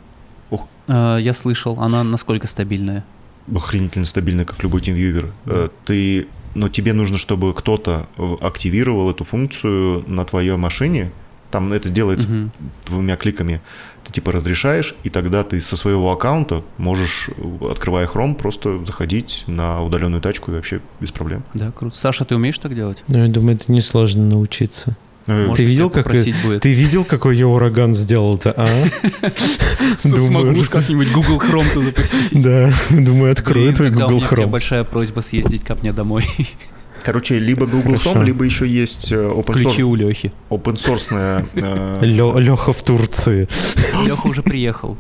Ух. 0.50 0.68
Э, 0.88 1.18
я 1.20 1.34
слышал. 1.34 1.80
Она 1.80 2.04
насколько 2.04 2.48
стабильная? 2.48 3.06
Охренительно 3.54 4.06
стабильная, 4.06 4.46
как 4.46 4.62
любой 4.64 4.82
TeamViewer. 4.82 5.32
Mm. 5.46 5.72
Ты, 5.86 6.28
но 6.56 6.70
тебе 6.70 6.94
нужно, 6.94 7.18
чтобы 7.18 7.54
кто-то 7.54 8.08
э, 8.18 8.36
активировал 8.42 9.12
эту 9.12 9.24
функцию 9.24 10.04
на 10.08 10.26
твоей 10.26 10.56
машине. 10.56 11.12
Там 11.52 11.74
это 11.74 11.90
делается 11.90 12.30
mm-hmm. 12.30 12.50
двумя 12.86 13.18
кликами. 13.18 13.62
Ты 14.06 14.14
типа 14.14 14.32
разрешаешь, 14.32 14.96
и 15.04 15.10
тогда 15.10 15.44
ты 15.44 15.60
со 15.60 15.76
своего 15.76 16.12
аккаунта 16.12 16.64
можешь, 16.78 17.30
открывая 17.70 18.08
Chrome, 18.08 18.36
просто 18.36 18.84
заходить 18.86 19.44
на 19.48 19.84
удаленную 19.84 20.22
тачку 20.22 20.52
и 20.52 20.56
вообще 20.56 20.80
без 21.02 21.12
проблем. 21.12 21.44
Да, 21.54 21.72
круто. 21.72 21.98
Саша, 21.98 22.24
ты 22.24 22.36
умеешь 22.36 22.58
так 22.58 22.74
делать? 22.74 23.04
Ну, 23.10 23.26
я 23.26 23.30
думаю, 23.30 23.58
это 23.58 23.70
несложно 23.72 24.24
научиться. 24.24 24.96
Э, 25.32 25.48
Может, 25.48 25.58
Ты 25.58 25.64
видел, 25.64 25.90
как- 25.90 26.08
будет? 26.44 26.62
Ты 26.62 26.74
видел, 26.74 27.04
какой 27.06 27.38
я 27.38 27.48
ураган 27.48 27.94
сделал-то, 27.94 28.54
а? 28.58 28.68
Смогу 29.98 30.62
как-нибудь 30.70 31.12
Google 31.12 31.40
Chrome-то 31.42 31.82
запустить. 31.82 32.30
Да, 32.44 32.72
думаю, 32.90 33.32
открою 33.32 33.74
твой 33.74 33.90
у 33.90 33.94
Google 33.94 34.18
меня 34.18 34.28
Chrome. 34.28 34.48
большая 34.48 34.84
просьба 34.84 35.22
съездить 35.22 35.64
ко 35.64 35.76
мне 35.76 35.94
домой. 35.94 36.26
Короче, 37.04 37.40
либо 37.40 37.66
Google 37.66 37.98
Хорошо. 37.98 38.14
Chrome, 38.14 38.26
либо 38.26 38.44
еще 38.46 38.68
есть 38.68 39.12
э, 39.12 39.16
open 39.16 39.54
Ключи 39.54 39.82
source, 39.82 39.84
у 39.84 39.96
Лехи. 39.96 40.32
open 40.50 40.76
source 40.76 42.40
Леха 42.40 42.74
в 42.74 42.82
Турции. 42.84 43.48
Леха 44.06 44.28
уже 44.28 44.44
приехал. 44.44 44.98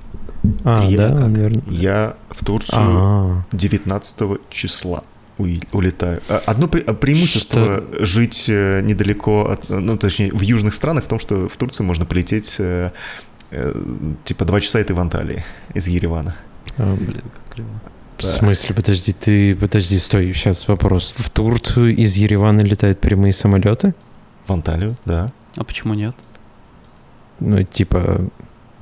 А, 0.63 0.89
да, 0.91 1.09
наверное. 1.09 1.61
Я 1.67 2.15
в 2.31 2.43
Турцию 2.43 2.79
А, 2.81 3.43
19 3.51 4.39
числа 4.49 4.97
уи- 4.99 5.03
улетаю. 5.71 6.21
А, 6.29 6.41
Одно 6.45 6.67
пре- 6.67 6.83
а, 6.85 6.93
преимущество 6.93 7.83
жить 7.99 8.45
э, 8.49 8.81
недалеко 8.81 9.49
от, 9.49 9.69
ну, 9.69 9.97
точнее, 9.97 10.31
в 10.31 10.41
южных 10.41 10.73
странах 10.73 11.03
в 11.03 11.07
том, 11.07 11.19
что 11.19 11.47
в 11.47 11.57
Турцию 11.57 11.85
можно 11.85 12.05
полететь 12.05 12.55
э, 12.59 12.91
э, 13.51 13.83
типа 14.25 14.45
два 14.45 14.59
часа, 14.59 14.79
и 14.79 14.83
ты 14.83 14.93
в 14.93 14.99
Анталии 14.99 15.43
из 15.73 15.87
Еревана. 15.87 16.35
а, 16.77 16.95
Блин, 16.95 17.21
как 17.21 17.53
клево. 17.55 17.69
В 18.17 18.23
смысле, 18.23 18.75
подожди, 18.75 19.13
ты, 19.13 19.55
подожди, 19.55 19.97
стой, 19.97 20.31
сейчас 20.33 20.67
вопрос. 20.67 21.13
В 21.17 21.29
Турцию 21.31 21.95
из 21.95 22.15
Еревана 22.15 22.61
летают 22.61 23.01
прямые 23.01 23.33
самолеты? 23.33 23.95
В 24.45 24.53
Анталию, 24.53 24.95
да. 25.05 25.31
А 25.55 25.63
почему 25.63 25.95
нет? 25.95 26.15
Ну, 27.39 27.63
типа, 27.63 28.21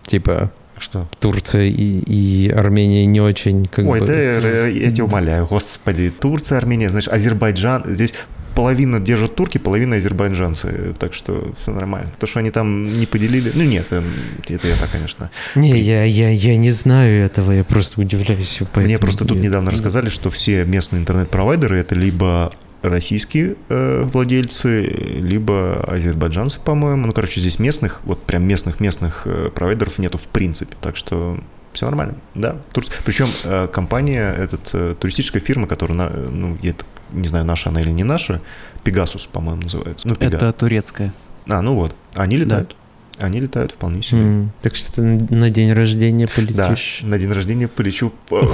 типа, 0.06 0.52
Что? 0.80 1.08
Турция 1.20 1.68
и, 1.68 2.00
и 2.08 2.50
Армения 2.50 3.06
не 3.06 3.22
очень 3.22 3.66
как 3.66 3.86
Ой, 3.86 4.00
бы... 4.00 4.08
да, 4.08 4.14
э, 4.14 4.72
я 4.74 4.92
тебя 4.92 5.06
умоляю, 5.06 5.46
господи. 5.46 6.10
Турция, 6.10 6.58
Армения, 6.58 6.90
знаешь, 6.90 7.08
Азербайджан. 7.08 7.84
Здесь 7.86 8.14
половина 8.56 9.00
держат 9.00 9.36
турки, 9.36 9.58
половина 9.58 9.96
азербайджанцы. 9.96 10.94
Так 11.00 11.14
что 11.14 11.54
все 11.62 11.72
нормально. 11.72 12.12
То, 12.20 12.28
что 12.28 12.40
они 12.40 12.52
там 12.52 12.92
не 12.92 13.06
поделили... 13.06 13.52
Ну, 13.54 13.64
нет, 13.64 13.88
эм, 13.92 14.06
это 14.48 14.68
я 14.68 14.76
так, 14.76 14.92
конечно. 14.92 15.30
Не, 15.56 15.80
я, 15.80 16.04
я, 16.04 16.30
я 16.30 16.58
не 16.58 16.72
знаю 16.72 17.24
этого, 17.24 17.52
я 17.52 17.64
просто 17.64 18.02
удивляюсь. 18.02 18.60
Мне 18.76 18.98
просто 18.98 19.26
тут 19.26 19.38
я- 19.38 19.44
недавно 19.44 19.72
рассказали, 19.72 20.10
что 20.10 20.30
все 20.30 20.66
местные 20.66 21.02
интернет-провайдеры 21.02 21.78
это 21.78 21.96
либо 21.96 22.52
российские 22.82 23.56
э, 23.70 24.04
владельцы, 24.04 24.82
либо 24.84 25.76
азербайджанцы, 25.84 26.60
по-моему. 26.60 27.08
Ну, 27.08 27.14
короче, 27.14 27.40
здесь 27.42 27.60
местных, 27.60 28.02
вот 28.06 28.22
прям 28.24 28.44
местных-местных 28.48 29.24
э, 29.26 29.50
провайдеров 29.54 30.00
нету 30.00 30.18
в 30.18 30.28
принципе. 30.28 30.76
Так 30.82 30.96
что 30.96 31.38
все 31.74 31.86
нормально, 31.86 32.16
да. 32.36 32.58
Турц... 32.74 32.90
Причем 33.06 33.28
э, 33.44 33.68
компания, 33.68 34.32
этот, 34.34 34.70
э, 34.74 34.96
туристическая 35.00 35.42
фирма, 35.42 35.68
которая, 35.68 35.98
на- 35.98 36.10
ну, 36.10 36.58
я 36.62 36.74
так 36.74 36.88
не 37.12 37.28
знаю, 37.28 37.46
наша 37.46 37.70
она 37.70 37.82
или 37.82 37.90
не 37.92 38.04
наша, 38.04 38.42
Пегасус, 38.84 39.26
по-моему, 39.28 39.64
называется. 39.64 40.08
Ну, 40.08 40.16
Пега- 40.16 40.38
Это 40.38 40.54
турецкая. 40.54 41.14
А, 41.48 41.62
ну 41.62 41.76
вот, 41.76 41.96
они 42.16 42.38
летают. 42.38 42.76
Они 43.20 43.40
летают 43.42 43.74
вполне 43.74 44.02
себе. 44.02 44.22
М, 44.22 44.52
Так 44.62 44.76
что 44.76 44.94
ты 44.94 45.02
на 45.02 45.50
день 45.50 45.74
рождения 45.74 46.26
Да, 46.26 46.32
полетишь. 46.36 47.00
на 47.04 47.20
день 47.20 47.32
рождения 47.32 47.68
полечу. 47.68 48.12
Э, 48.32 48.46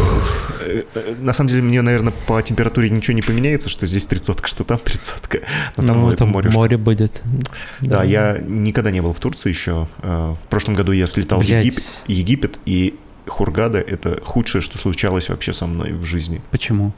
э, 0.96 1.16
На 1.20 1.34
самом 1.34 1.50
деле, 1.50 1.62
мне, 1.62 1.82
наверное, 1.82 2.14
по 2.28 2.42
температуре 2.42 2.90
ничего 2.90 3.14
не 3.16 3.22
поменяется, 3.22 3.70
что 3.70 3.86
здесь 3.86 4.06
тридцатка, 4.08 4.48
что 4.48 4.64
там 4.64 4.78
тридцатка. 4.80 5.40
Но 5.78 5.86
там 5.86 5.98
ну, 5.98 6.04
море- 6.06 6.18
там 6.18 6.30
море 6.30 6.78
будет. 6.78 7.22
Да, 7.82 8.04
я 8.04 8.38
никогда 8.40 8.92
не 8.92 9.02
был 9.02 9.14
в 9.14 9.20
Турции 9.20 9.50
еще. 9.50 9.88
Э, 10.02 10.34
В 10.44 10.48
прошлом 10.48 10.76
году 10.76 10.92
я 10.92 11.06
слетал 11.08 11.40
в. 11.42 11.44
Египет, 12.08 12.60
и 12.66 12.96
Хургада— 13.28 13.80
это 13.80 14.20
худшее, 14.24 14.62
что 14.62 14.78
случалось 14.78 15.30
вообще 15.30 15.52
со 15.54 15.66
мной 15.66 15.94
в 15.94 16.04
жизни. 16.06 16.42
Почему? 16.52 16.94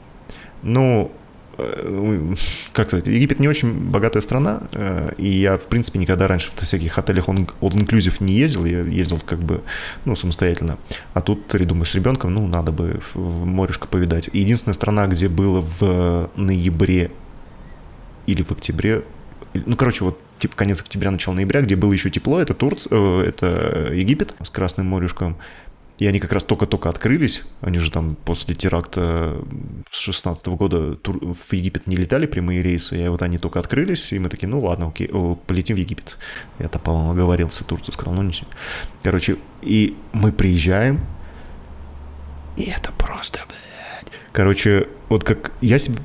Ну, 0.62 1.10
как 2.72 2.88
сказать, 2.88 3.06
Египет 3.06 3.40
не 3.40 3.48
очень 3.48 3.72
богатая 3.72 4.20
страна, 4.20 4.62
э, 4.72 5.12
и 5.18 5.28
я, 5.28 5.58
в 5.58 5.66
принципе, 5.66 5.98
никогда 5.98 6.26
раньше 6.26 6.50
в 6.50 6.60
всяких 6.60 6.98
отелях 6.98 7.28
all 7.28 7.46
inclusive 7.60 8.16
не 8.20 8.34
ездил, 8.34 8.64
я 8.64 8.80
ездил 8.80 9.20
как 9.24 9.40
бы, 9.40 9.62
ну, 10.04 10.14
самостоятельно. 10.14 10.78
А 11.14 11.20
тут, 11.20 11.46
думаю, 11.48 11.86
с 11.86 11.94
ребенком, 11.94 12.34
ну, 12.34 12.46
надо 12.46 12.72
бы 12.72 13.00
в- 13.14 13.44
морюшко 13.44 13.88
повидать. 13.88 14.30
Единственная 14.32 14.74
страна, 14.74 15.06
где 15.06 15.28
было 15.28 15.60
в 15.60 16.30
ноябре 16.36 17.10
или 18.26 18.42
в 18.42 18.50
октябре, 18.52 19.02
ну, 19.54 19.76
короче, 19.76 20.04
вот 20.04 20.20
типа 20.38 20.54
конец 20.56 20.80
октября, 20.80 21.10
начало 21.10 21.34
ноября, 21.34 21.62
где 21.62 21.76
было 21.76 21.92
еще 21.92 22.10
тепло, 22.10 22.40
это 22.40 22.54
Турция, 22.54 22.90
э, 22.92 23.24
это 23.28 23.90
Египет 23.92 24.34
с 24.42 24.50
Красным 24.50 24.86
морюшком. 24.86 25.36
И 25.98 26.06
они 26.06 26.20
как 26.20 26.32
раз 26.32 26.44
только-только 26.44 26.88
открылись. 26.88 27.42
Они 27.60 27.78
же 27.78 27.90
там 27.90 28.14
после 28.14 28.54
теракта 28.54 29.44
с 29.90 29.98
16 29.98 30.46
года 30.48 30.94
тур- 30.94 31.34
в 31.34 31.52
Египет 31.52 31.86
не 31.86 31.96
летали 31.96 32.26
прямые 32.26 32.62
рейсы. 32.62 33.04
И 33.04 33.08
вот 33.08 33.22
они 33.22 33.38
только 33.38 33.58
открылись, 33.58 34.12
и 34.12 34.18
мы 34.18 34.28
такие, 34.28 34.48
ну 34.48 34.60
ладно, 34.60 34.88
окей, 34.88 35.08
полетим 35.46 35.76
в 35.76 35.78
Египет. 35.80 36.16
Я-то, 36.58 36.78
по-моему, 36.78 37.10
оговорился 37.10 37.64
Турцию, 37.64 37.92
сказал, 37.92 38.14
ну 38.14 38.30
сильно. 38.30 38.52
Короче, 39.02 39.38
и 39.62 39.96
мы 40.12 40.30
приезжаем, 40.32 41.00
и 42.56 42.64
это 42.64 42.92
просто, 42.92 43.40
блядь. 43.48 44.12
Короче, 44.32 44.88
вот 45.08 45.24
как 45.24 45.52
я 45.60 45.78
себе... 45.78 45.98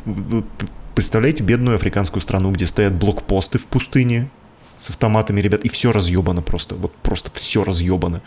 Представляете 0.96 1.44
бедную 1.44 1.76
африканскую 1.76 2.22
страну, 2.22 2.52
где 2.52 2.68
стоят 2.68 2.94
блокпосты 2.94 3.58
в 3.58 3.66
пустыне 3.66 4.30
с 4.78 4.90
автоматами, 4.92 5.42
ребят, 5.42 5.62
и 5.62 5.70
все 5.70 5.92
разъебано 5.92 6.44
просто. 6.44 6.76
Вот 6.76 6.96
просто 6.96 7.32
все 7.34 7.64
разъебано. 7.64 8.22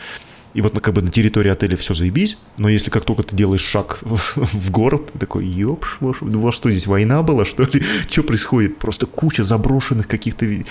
И 0.56 0.62
вот 0.62 0.72
ну, 0.74 0.80
как 0.80 0.94
бы 0.94 1.02
на 1.02 1.10
территории 1.10 1.50
отеля 1.50 1.76
все 1.76 1.92
заебись, 1.92 2.38
но 2.56 2.70
если 2.70 2.88
как 2.90 3.04
только 3.04 3.22
ты 3.22 3.36
делаешь 3.36 3.60
шаг 3.60 3.98
в, 4.00 4.16
в 4.36 4.70
город, 4.70 5.12
ты 5.12 5.18
такой, 5.18 5.44
ёпш, 5.46 5.98
ваш- 6.00 6.22
у 6.22 6.38
вас 6.40 6.54
что, 6.54 6.70
здесь 6.70 6.86
война 6.86 7.22
была, 7.22 7.44
что 7.44 7.64
ли? 7.64 7.82
Что 8.10 8.22
происходит? 8.22 8.78
Просто 8.78 9.04
куча 9.06 9.44
заброшенных 9.44 10.08
каких-то... 10.08 10.46
ви- 10.46 10.64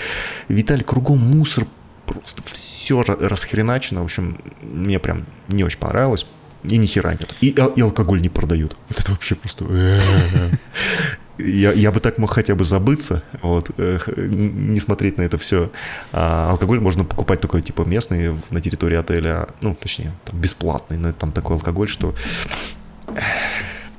Виталий, 0.48 0.82
кругом 0.84 1.18
мусор, 1.18 1.66
просто 2.04 2.42
все 2.44 3.02
расхреначено. 3.02 4.00
В 4.00 4.04
общем, 4.04 4.38
мне 4.60 4.98
прям 4.98 5.24
не 5.48 5.62
очень 5.64 5.78
понравилось. 5.78 6.26
И 6.64 6.78
ни 6.78 6.86
хера 6.86 7.12
нет. 7.12 7.32
И, 7.40 7.54
ал- 7.56 7.72
и 7.76 7.80
алкоголь 7.80 8.20
не 8.20 8.28
продают. 8.28 8.76
Это 8.90 9.12
вообще 9.12 9.36
просто... 9.36 9.64
Я, 11.38 11.72
я 11.72 11.92
бы 11.92 12.00
так 12.00 12.18
мог 12.18 12.30
хотя 12.30 12.54
бы 12.54 12.64
забыться, 12.64 13.22
вот, 13.42 13.70
э, 13.76 13.98
не 14.16 14.80
смотреть 14.80 15.18
на 15.18 15.22
это 15.22 15.36
все. 15.36 15.70
А 16.12 16.50
алкоголь 16.50 16.80
можно 16.80 17.04
покупать 17.04 17.40
только 17.40 17.60
типа 17.60 17.82
местный 17.82 18.36
на 18.50 18.60
территории 18.60 18.96
отеля, 18.96 19.48
ну, 19.60 19.74
точнее, 19.74 20.12
там, 20.24 20.40
бесплатный, 20.40 20.96
но 20.96 21.12
там 21.12 21.32
такой 21.32 21.56
алкоголь, 21.56 21.88
что 21.88 22.14
эх, 23.14 23.24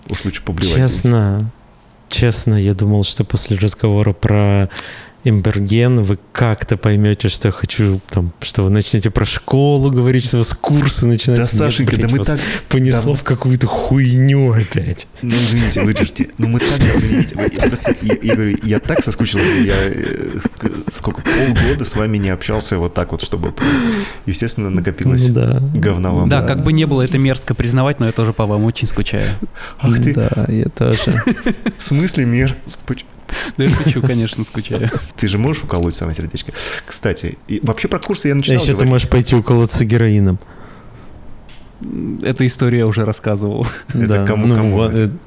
уж 0.10 0.26
лучше 0.26 0.42
поблевать. 0.42 0.76
Честно, 0.76 1.52
честно, 2.10 2.56
я 2.56 2.74
думал, 2.74 3.04
что 3.04 3.24
после 3.24 3.58
разговора 3.58 4.14
про 4.14 4.70
Эмберген 5.24 6.04
вы 6.04 6.18
как-то 6.32 6.78
поймете, 6.78 7.28
что 7.28 7.50
я 7.50 7.52
хочу, 7.52 8.00
там, 8.10 8.32
что 8.40 8.64
вы 8.64 8.70
начнете 8.70 9.10
про 9.10 9.26
школу 9.26 9.92
говорить, 9.92 10.26
что 10.26 10.38
у 10.38 10.40
вас 10.40 10.54
курсы 10.54 11.02
Да, 11.02 11.08
начинаются. 11.08 11.56
Нет, 11.56 11.64
Сашенька, 11.66 11.92
да 11.94 11.98
блядь, 11.98 12.12
мы 12.12 12.18
вас 12.20 12.28
так... 12.28 12.40
понесло 12.70 13.12
да- 13.14 13.18
в 13.20 13.24
какую-то 13.24 13.68
хуйню 13.68 14.54
опять. 14.54 15.08
Ну, 15.22 15.32
извините, 15.32 15.82
вырежьте. 15.82 16.30
Ну, 16.38 16.48
мы 16.48 16.60
так, 16.60 16.80
извините. 16.80 17.36
я 17.54 17.68
Просто, 17.68 17.96
я, 18.02 18.16
я 18.22 18.36
говорю, 18.36 18.58
я 18.64 18.80
так 18.80 19.04
соскучился, 19.04 19.46
я 19.64 19.74
э, 19.76 20.40
сколько, 20.94 21.22
полгода 21.22 21.84
с 21.84 21.96
вами 21.96 22.18
не 22.18 22.30
общался 22.30 22.78
вот 22.78 22.94
так 22.94 23.12
вот, 23.12 23.22
чтобы, 23.22 23.54
естественно, 24.26 24.70
накопилось 24.70 25.28
Ну 25.28 25.34
да. 25.34 25.60
говна 25.74 26.12
вам. 26.12 26.30
Да, 26.30 26.42
как 26.44 26.64
бы 26.64 26.72
не 26.72 26.86
было 26.86 27.02
это 27.02 27.18
мерзко 27.18 27.54
признавать, 27.54 28.00
но 28.00 28.06
я 28.06 28.12
тоже 28.14 28.32
по 28.34 28.46
вам 28.46 28.64
очень 28.64 28.88
скучаю. 28.88 29.32
Ах 29.82 30.00
ты, 30.02 30.14
Да, 30.14 30.46
я 30.48 30.66
тоже. 30.66 31.14
в 31.78 31.84
смысле 31.84 32.26
мир? 32.26 32.56
Да 33.58 33.64
я 33.64 33.70
шучу, 33.70 34.02
конечно, 34.02 34.44
скучаю. 34.44 34.90
Ты 35.16 35.28
же 35.28 35.38
можешь 35.38 35.64
уколоть 35.64 35.96
самое 35.96 36.16
сердечко? 36.16 36.54
Кстати, 36.86 37.38
и 37.48 37.60
вообще 37.64 37.88
про 37.88 38.00
курсы 38.00 38.28
я 38.30 38.34
А 38.34 38.38
начинал 38.38 38.64
еще 38.64 38.74
ты 38.78 38.86
можешь 38.86 39.10
пойти 39.10 39.36
уколоться 39.36 39.84
героином. 39.86 40.40
Эта 42.24 42.46
история 42.48 42.80
я 42.80 42.88
уже 42.88 43.06
рассказывал. 43.06 43.66
Это 43.90 44.08
Да, 44.08 44.26
кому- 44.26 44.48
ну, 44.48 44.56
кому 44.56 44.72
вот, 44.78 44.94
это? 44.94 45.12
э, 45.14 45.18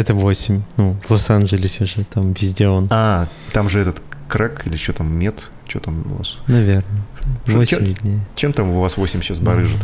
Это 0.00 0.14
8. 0.14 0.62
Ну, 0.76 0.96
в 1.06 1.10
Лос-Анджелесе 1.10 1.86
же, 1.86 2.04
там 2.04 2.32
везде 2.34 2.68
он. 2.68 2.86
А, 2.90 3.26
там 3.52 3.68
же 3.68 3.78
этот 3.80 4.02
крэк 4.28 4.66
или 4.66 4.76
что 4.76 4.92
там, 4.92 5.10
мед? 5.12 5.42
Что 5.66 5.80
там 5.80 6.04
у 6.12 6.16
вас? 6.18 6.36
Наверное. 6.48 7.02
Что, 7.46 7.56
8 7.58 7.66
чё- 7.78 7.84
виднее. 7.84 8.20
Чем 8.36 8.52
там 8.52 8.68
у 8.70 8.80
вас 8.80 8.96
8 8.98 9.22
сейчас 9.22 9.40
барыжит? 9.40 9.78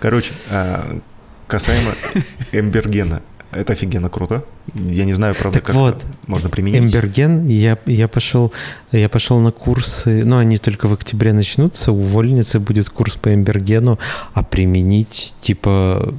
Короче, 0.00 0.32
а, 0.50 0.98
касаемо 1.46 1.92
Эмбергена. 2.52 3.22
Это 3.56 3.72
офигенно 3.72 4.08
круто. 4.08 4.44
Я 4.74 5.04
не 5.04 5.14
знаю, 5.14 5.34
правда, 5.34 5.58
Так 5.58 5.66
как 5.66 5.74
вот, 5.76 6.04
можно 6.26 6.48
применить. 6.48 6.82
Эмберген, 6.82 7.46
я, 7.46 7.78
я, 7.86 8.08
пошел, 8.08 8.52
я 8.92 9.08
пошел 9.08 9.38
на 9.40 9.52
курсы, 9.52 10.24
ну, 10.24 10.38
они 10.38 10.58
только 10.58 10.88
в 10.88 10.92
октябре 10.92 11.32
начнутся, 11.32 11.92
у 11.92 12.02
вольницы 12.02 12.60
будет 12.60 12.90
курс 12.90 13.16
по 13.16 13.34
Эмбергену, 13.34 13.98
а 14.34 14.42
применить, 14.42 15.34
типа, 15.40 16.14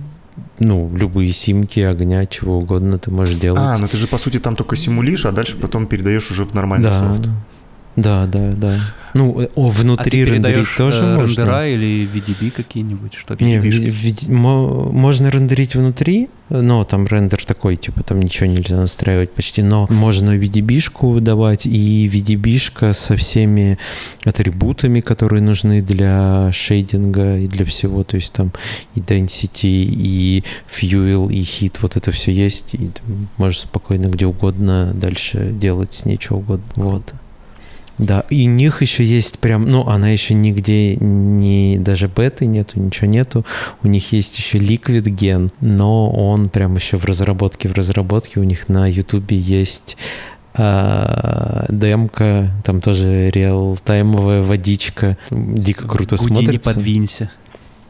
ну, 0.59 0.91
любые 0.95 1.31
симки, 1.31 1.79
огня, 1.79 2.25
чего 2.25 2.57
угодно 2.57 2.97
ты 2.97 3.11
можешь 3.11 3.35
делать. 3.35 3.61
А, 3.61 3.77
ну 3.77 3.87
ты 3.87 3.97
же, 3.97 4.07
по 4.07 4.17
сути, 4.17 4.39
там 4.39 4.55
только 4.55 4.75
симулишь, 4.75 5.25
а 5.25 5.31
дальше 5.31 5.57
потом 5.57 5.87
передаешь 5.87 6.31
уже 6.31 6.43
в 6.43 6.53
нормальный 6.53 6.89
да. 6.89 6.99
софт. 6.99 7.29
Да, 7.97 8.27
да, 8.27 8.51
да. 8.51 8.79
Ну, 9.15 9.41
о, 9.55 9.67
А 9.67 9.69
внутри 9.69 10.23
рендерить 10.23 10.43
передаешь 10.45 10.75
тоже 10.77 11.03
э, 11.03 11.15
можно. 11.15 11.41
рендера 11.41 11.67
или 11.67 12.07
VDB 12.07 12.51
какие-нибудь? 12.51 13.15
Что 13.15 13.35
Не, 13.39 13.57
VDB? 13.57 14.31
мо- 14.31 14.91
можно 14.91 15.29
рендерить 15.29 15.73
внутри, 15.73 16.29
но 16.49 16.83
там 16.83 17.07
рендер 17.07 17.43
такой, 17.43 17.75
типа 17.75 18.03
там 18.03 18.19
ничего 18.21 18.47
нельзя 18.47 18.75
настраивать 18.77 19.31
почти, 19.31 19.63
но 19.63 19.87
можно 19.89 20.37
VDB-шку 20.37 21.19
давать, 21.21 21.65
и 21.65 22.07
VDB-шка 22.07 22.93
со 22.93 23.17
всеми 23.17 23.79
атрибутами, 24.25 24.99
которые 25.01 25.41
нужны 25.41 25.81
для 25.81 26.51
шейдинга 26.53 27.39
и 27.39 27.47
для 27.47 27.65
всего, 27.65 28.03
то 28.03 28.17
есть 28.17 28.31
там 28.33 28.51
и 28.93 28.99
density, 28.99 29.87
и 29.89 30.43
fuel, 30.69 31.31
и 31.33 31.41
hit, 31.41 31.77
вот 31.81 31.97
это 31.97 32.11
все 32.11 32.31
есть, 32.31 32.75
и 32.75 32.91
можешь 33.37 33.61
спокойно 33.61 34.05
где 34.05 34.27
угодно 34.27 34.91
дальше 34.93 35.49
делать 35.51 35.95
с 35.95 36.05
ней 36.05 36.19
что 36.21 36.35
угодно, 36.35 36.67
вот. 36.75 37.13
Да, 37.97 38.25
и 38.29 38.47
у 38.47 38.51
них 38.51 38.81
еще 38.83 39.03
есть 39.03 39.39
прям, 39.39 39.65
ну, 39.65 39.87
она 39.87 40.09
еще 40.09 40.33
нигде 40.35 40.95
не, 40.97 41.77
даже 41.79 42.07
беты 42.07 42.45
нету, 42.45 42.79
ничего 42.79 43.07
нету. 43.07 43.43
У 43.81 43.87
них 43.87 44.11
есть 44.11 44.37
еще 44.37 44.59
Liquid 44.59 45.03
Gen, 45.03 45.51
но 45.61 46.09
он 46.11 46.49
прям 46.49 46.75
еще 46.75 46.97
в 46.97 47.05
разработке, 47.05 47.67
в 47.69 47.73
разработке. 47.73 48.39
У 48.39 48.43
них 48.43 48.69
на 48.69 48.87
Ютубе 48.87 49.35
есть 49.37 49.97
а, 50.53 51.65
демка, 51.69 52.51
там 52.63 52.81
тоже 52.81 53.29
реалтаймовая 53.31 54.41
водичка, 54.41 55.17
дико 55.31 55.87
круто 55.87 56.15
Гудини, 56.17 56.35
смотрится. 56.37 56.73
подвинься. 56.73 57.29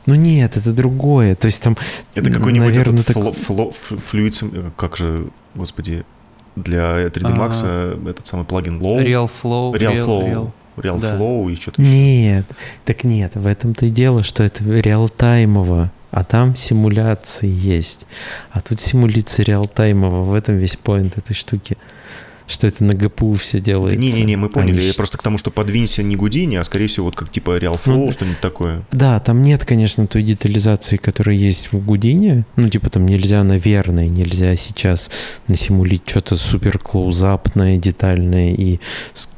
Ну 0.05 0.15
нет, 0.15 0.55
это 0.55 0.71
другое, 0.71 1.35
то 1.35 1.47
есть 1.47 1.61
там, 1.61 1.75
Это 2.15 2.31
какой-нибудь 2.31 2.69
наверное, 2.69 2.93
этот 3.01 3.07
так- 3.07 3.17
фло- 3.17 3.35
фло- 3.35 3.73
флюид, 3.73 4.39
э, 4.41 4.69
как 4.77 4.95
же, 4.95 5.27
господи, 5.53 6.05
для 6.63 7.05
3D 7.07 7.35
Max 7.35 7.61
э, 7.63 7.99
этот 8.09 8.25
самый 8.27 8.45
плагин 8.45 8.79
Low. 8.81 8.97
Real 9.03 9.29
Flow. 9.43 9.73
Real 9.73 9.93
Real- 9.93 10.05
Flow. 10.05 10.25
Real. 10.25 10.51
Real 10.77 10.99
Да. 11.01 11.15
Flow 11.17 11.51
и 11.51 11.55
что-то 11.55 11.81
еще. 11.81 11.91
Нет, 11.91 12.45
так 12.85 13.03
нет, 13.03 13.35
в 13.35 13.47
этом-то 13.47 13.87
и 13.87 13.89
дело, 13.89 14.21
что 14.23 14.43
это 14.43 14.63
реалтаймово, 14.63 15.91
а 16.11 16.23
там 16.23 16.55
симуляции 16.55 17.49
есть. 17.49 18.05
А 18.51 18.61
тут 18.61 18.79
симуляция 18.79 19.43
реалтаймово, 19.45 20.23
в 20.23 20.33
этом 20.35 20.57
весь 20.57 20.75
поинт 20.75 21.17
этой 21.17 21.33
штуки. 21.33 21.77
Что 22.47 22.65
это 22.67 22.83
на 22.83 22.93
ГПУ 22.93 23.33
все 23.33 23.59
Да 23.59 23.65
делается. 23.65 23.99
Не-не-не, 23.99 24.37
мы 24.37 24.49
поняли. 24.49 24.81
Они 24.81 24.91
просто 24.93 25.17
к 25.17 25.23
тому, 25.23 25.37
что 25.37 25.51
подвинься 25.51 26.01
не 26.01 26.15
Гудини, 26.15 26.55
а 26.55 26.63
скорее 26.63 26.87
всего 26.87 27.07
вот 27.07 27.15
как 27.15 27.29
типа 27.29 27.57
Real 27.57 27.73
Flow, 27.73 27.95
Ну 27.95 28.05
да. 28.07 28.11
что-нибудь 28.13 28.39
такое. 28.39 28.83
Да, 28.91 29.19
там 29.19 29.41
нет, 29.41 29.65
конечно, 29.65 30.07
той 30.07 30.23
детализации, 30.23 30.97
которая 30.97 31.35
есть 31.35 31.71
в 31.71 31.83
Гудине. 31.85 32.45
Ну, 32.55 32.69
типа 32.69 32.89
там 32.89 33.05
нельзя, 33.05 33.43
наверное, 33.43 34.07
нельзя 34.07 34.55
сейчас 34.55 35.11
насимулить 35.47 36.03
что-то 36.05 36.37
супер 36.37 36.79
клоузапное, 36.79 37.77
детальное 37.77 38.53
и 38.53 38.79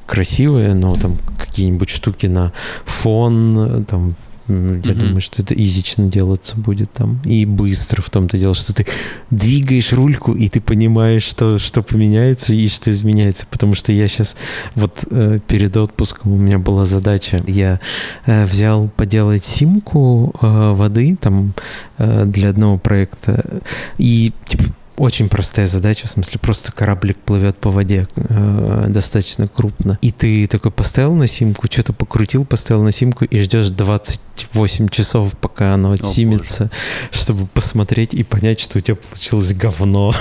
красивое, 0.05 0.73
но 0.73 0.95
там 0.95 1.17
какие-нибудь 1.37 1.89
штуки 1.89 2.25
на 2.27 2.51
фон, 2.85 3.85
там 3.85 4.15
я 4.49 4.55
Мгм. 4.55 4.99
думаю, 4.99 5.21
что 5.21 5.41
это 5.41 5.53
изично 5.53 6.07
делаться 6.07 6.57
будет 6.57 6.91
там. 6.93 7.21
И 7.23 7.45
быстро 7.45 8.01
в 8.01 8.09
том-то 8.09 8.37
дело, 8.37 8.55
что 8.55 8.73
ты 8.73 8.85
двигаешь 9.29 9.93
рульку, 9.93 10.33
и 10.33 10.47
ты 10.49 10.59
понимаешь, 10.59 11.23
что, 11.23 11.59
что 11.59 11.81
поменяется 11.83 12.53
и 12.53 12.67
что 12.67 12.89
изменяется. 12.91 13.45
Потому 13.49 13.75
что 13.75 13.91
я 13.91 14.07
сейчас 14.07 14.35
вот 14.75 15.05
э, 15.11 15.39
перед 15.47 15.77
отпуском 15.77 16.33
у 16.33 16.37
меня 16.37 16.57
была 16.57 16.85
задача. 16.85 17.43
Я 17.47 17.79
э, 18.25 18.45
взял 18.45 18.89
поделать 18.89 19.43
симку 19.43 20.33
э, 20.41 20.71
воды 20.73 21.15
там 21.19 21.53
э, 21.97 22.25
для 22.25 22.49
одного 22.49 22.77
проекта. 22.77 23.61
И 23.97 24.33
типа 24.47 24.63
очень 24.99 25.29
простая 25.29 25.65
задача, 25.65 26.07
в 26.07 26.09
смысле, 26.09 26.39
просто 26.39 26.71
кораблик 26.71 27.17
плывет 27.17 27.57
по 27.57 27.71
воде 27.71 28.07
э, 28.15 28.85
достаточно 28.89 29.47
крупно. 29.47 29.97
И 30.01 30.11
ты 30.11 30.45
такой 30.47 30.71
поставил 30.71 31.15
на 31.15 31.25
симку, 31.25 31.67
что-то 31.71 31.93
покрутил, 31.93 32.43
поставил 32.43 32.83
на 32.83 32.91
симку 32.91 33.23
и 33.23 33.41
ждешь 33.41 33.69
28 33.69 34.89
часов, 34.89 35.37
пока 35.39 35.73
оно 35.73 35.93
отсимется, 35.93 36.69
чтобы 37.11 37.47
посмотреть 37.47 38.13
и 38.13 38.23
понять, 38.23 38.59
что 38.59 38.79
у 38.79 38.81
тебя 38.81 38.97
получилось 38.97 39.53
говно. 39.53 40.13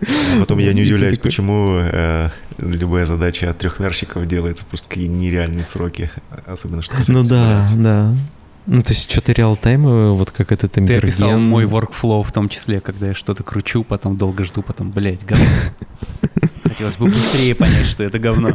А 0.00 0.40
Потом 0.40 0.58
я 0.58 0.72
не 0.72 0.82
удивляюсь, 0.82 1.18
почему 1.18 1.78
э, 1.78 2.30
любая 2.58 3.06
задача 3.06 3.50
от 3.50 3.58
трехмерщиков 3.58 4.26
делается 4.26 4.64
просто 4.64 4.88
такие 4.88 5.06
нереальные 5.08 5.64
сроки, 5.64 6.10
особенно 6.46 6.82
что 6.82 6.96
касается 6.96 7.12
Ну 7.12 7.22
да, 7.22 7.64
да. 7.76 8.14
Ну, 8.66 8.82
то 8.82 8.90
есть 8.90 9.10
что-то 9.10 9.32
реалтаймовое, 9.32 10.10
вот 10.12 10.30
как 10.30 10.52
этот 10.52 10.72
Ты 10.72 10.94
описал 10.94 11.38
мой 11.38 11.64
workflow 11.64 12.22
в 12.22 12.30
том 12.30 12.48
числе, 12.48 12.80
когда 12.80 13.08
я 13.08 13.14
что-то 13.14 13.42
кручу, 13.42 13.82
потом 13.82 14.16
долго 14.16 14.44
жду, 14.44 14.62
потом, 14.62 14.90
блядь, 14.90 15.24
говно. 15.24 15.44
Хотелось 16.64 16.96
бы 16.96 17.06
быстрее 17.06 17.54
понять, 17.54 17.86
что 17.86 18.04
это 18.04 18.18
говно. 18.18 18.50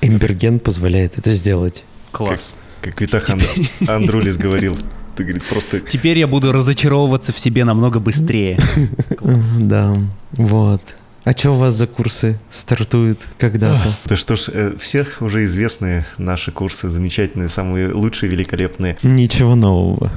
Эмберген 0.00 0.60
позволяет 0.60 1.18
это 1.18 1.32
сделать. 1.32 1.84
Класс. 2.12 2.54
Как 2.80 3.00
Витах 3.00 3.28
Анд- 3.30 3.88
Андрулис 3.88 4.36
говорил, 4.36 4.76
ты, 5.16 5.24
говорит, 5.24 5.44
просто 5.44 5.80
Теперь 5.80 6.18
я 6.18 6.26
буду 6.26 6.52
разочаровываться 6.52 7.32
в 7.32 7.38
себе 7.38 7.64
намного 7.64 7.98
быстрее. 7.98 8.58
Класс. 9.18 9.48
Да, 9.60 9.94
вот. 10.32 10.82
А 11.24 11.32
что 11.32 11.52
у 11.52 11.54
вас 11.54 11.72
за 11.72 11.86
курсы 11.86 12.38
стартуют 12.50 13.26
когда-то? 13.38 13.88
Да 14.04 14.14
что 14.16 14.36
ж, 14.36 14.50
э, 14.52 14.76
все 14.76 15.06
уже 15.20 15.44
известные 15.44 16.04
наши 16.18 16.52
курсы, 16.52 16.90
замечательные, 16.90 17.48
самые 17.48 17.92
лучшие, 17.92 18.28
великолепные. 18.30 18.98
Ничего 19.02 19.54
нового. 19.54 20.10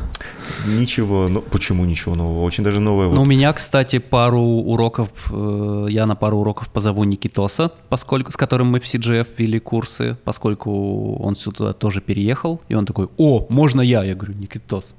Ничего, 0.66 1.30
ну 1.30 1.42
почему 1.42 1.86
ничего 1.86 2.16
нового? 2.16 2.44
Очень 2.44 2.66
даже 2.66 2.82
новое. 2.82 3.08
Ну, 3.08 3.14
у 3.14 3.18
Вот. 3.20 3.28
меня, 3.28 3.54
кстати, 3.54 4.00
пару 4.00 4.42
уроков, 4.42 5.10
э, 5.32 5.88
я 5.90 6.06
на 6.06 6.16
пару 6.16 6.40
уроков 6.40 6.68
позову 6.70 7.06
Никитоса, 7.06 7.72
поскольку, 7.88 8.32
с 8.34 8.36
которым 8.36 8.68
мы 8.68 8.82
в 8.82 8.84
CGF 8.84 9.28
вели 9.38 9.60
курсы, 9.60 10.18
поскольку 10.26 11.16
он 11.24 11.38
сюда 11.38 11.72
тоже 11.72 12.02
переехал, 12.02 12.60
и 12.68 12.76
он 12.76 12.86
такой, 12.86 13.08
о, 13.18 13.46
можно 13.50 13.80
я? 13.80 14.04
Я 14.04 14.14
говорю, 14.16 14.34
Никитос, 14.34 14.94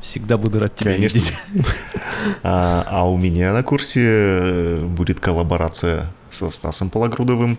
всегда 0.00 0.38
буду 0.38 0.58
рад 0.58 0.74
тебя 0.74 0.92
Конечно. 0.92 1.18
видеть. 1.18 1.34
А, 2.42 2.84
а 2.88 3.08
у 3.08 3.16
меня 3.16 3.52
на 3.52 3.62
курсе 3.62 4.02
э, 4.02 4.76
будет 4.80 5.20
коллаборация 5.20 6.12
со 6.30 6.50
Стасом 6.50 6.90
Пологрудовым. 6.90 7.58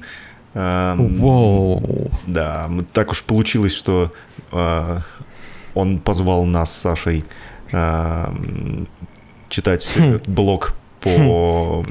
Эм, 0.53 1.15
Воу. 1.17 2.11
Да, 2.25 2.69
так 2.93 3.11
уж 3.11 3.23
получилось, 3.23 3.73
что 3.73 4.11
э, 4.51 4.99
он 5.73 5.99
позвал 5.99 6.45
нас 6.45 6.73
с 6.73 6.81
Сашей 6.81 7.25
эм, 7.71 8.87
читать 9.49 9.97
блог 10.27 10.73
по 11.01 11.09
Хм. 11.09 11.83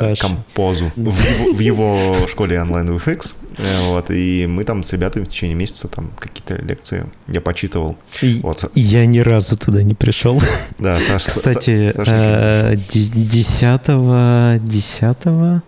Э, 0.00 0.14
композу 0.20 0.90
в 0.96 1.20
его, 1.20 1.54
в 1.54 1.60
его 1.60 1.96
школе 2.28 2.60
онлайн 2.60 2.88
VFX. 2.90 3.34
Э, 3.58 3.62
Вот, 3.90 4.10
и 4.10 4.46
мы 4.46 4.64
там 4.64 4.82
с 4.82 4.92
ребятами 4.92 5.24
в 5.24 5.28
течение 5.28 5.54
месяца 5.56 5.88
там 5.88 6.10
какие-то 6.18 6.56
лекции 6.56 7.06
я 7.28 7.40
почитывал. 7.40 7.96
И, 8.22 8.40
Вот. 8.42 8.64
и 8.74 8.80
я 8.80 9.06
ни 9.06 9.18
разу 9.20 9.56
туда 9.56 9.82
не 9.82 9.94
пришел. 9.94 10.40
Да, 10.78 10.98
Саш, 10.98 11.24
Кстати, 11.24 11.92
Саша 11.96 12.12
э, 12.12 12.76
дес- 12.88 13.10
10 13.10 14.64
10 14.64 15.62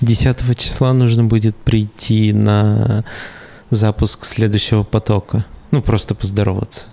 10 0.00 0.58
числа 0.58 0.92
нужно 0.92 1.24
будет 1.24 1.56
прийти 1.56 2.32
на 2.32 3.04
запуск 3.70 4.24
следующего 4.24 4.82
потока. 4.82 5.44
Ну, 5.70 5.80
просто 5.82 6.14
поздороваться. 6.14 6.86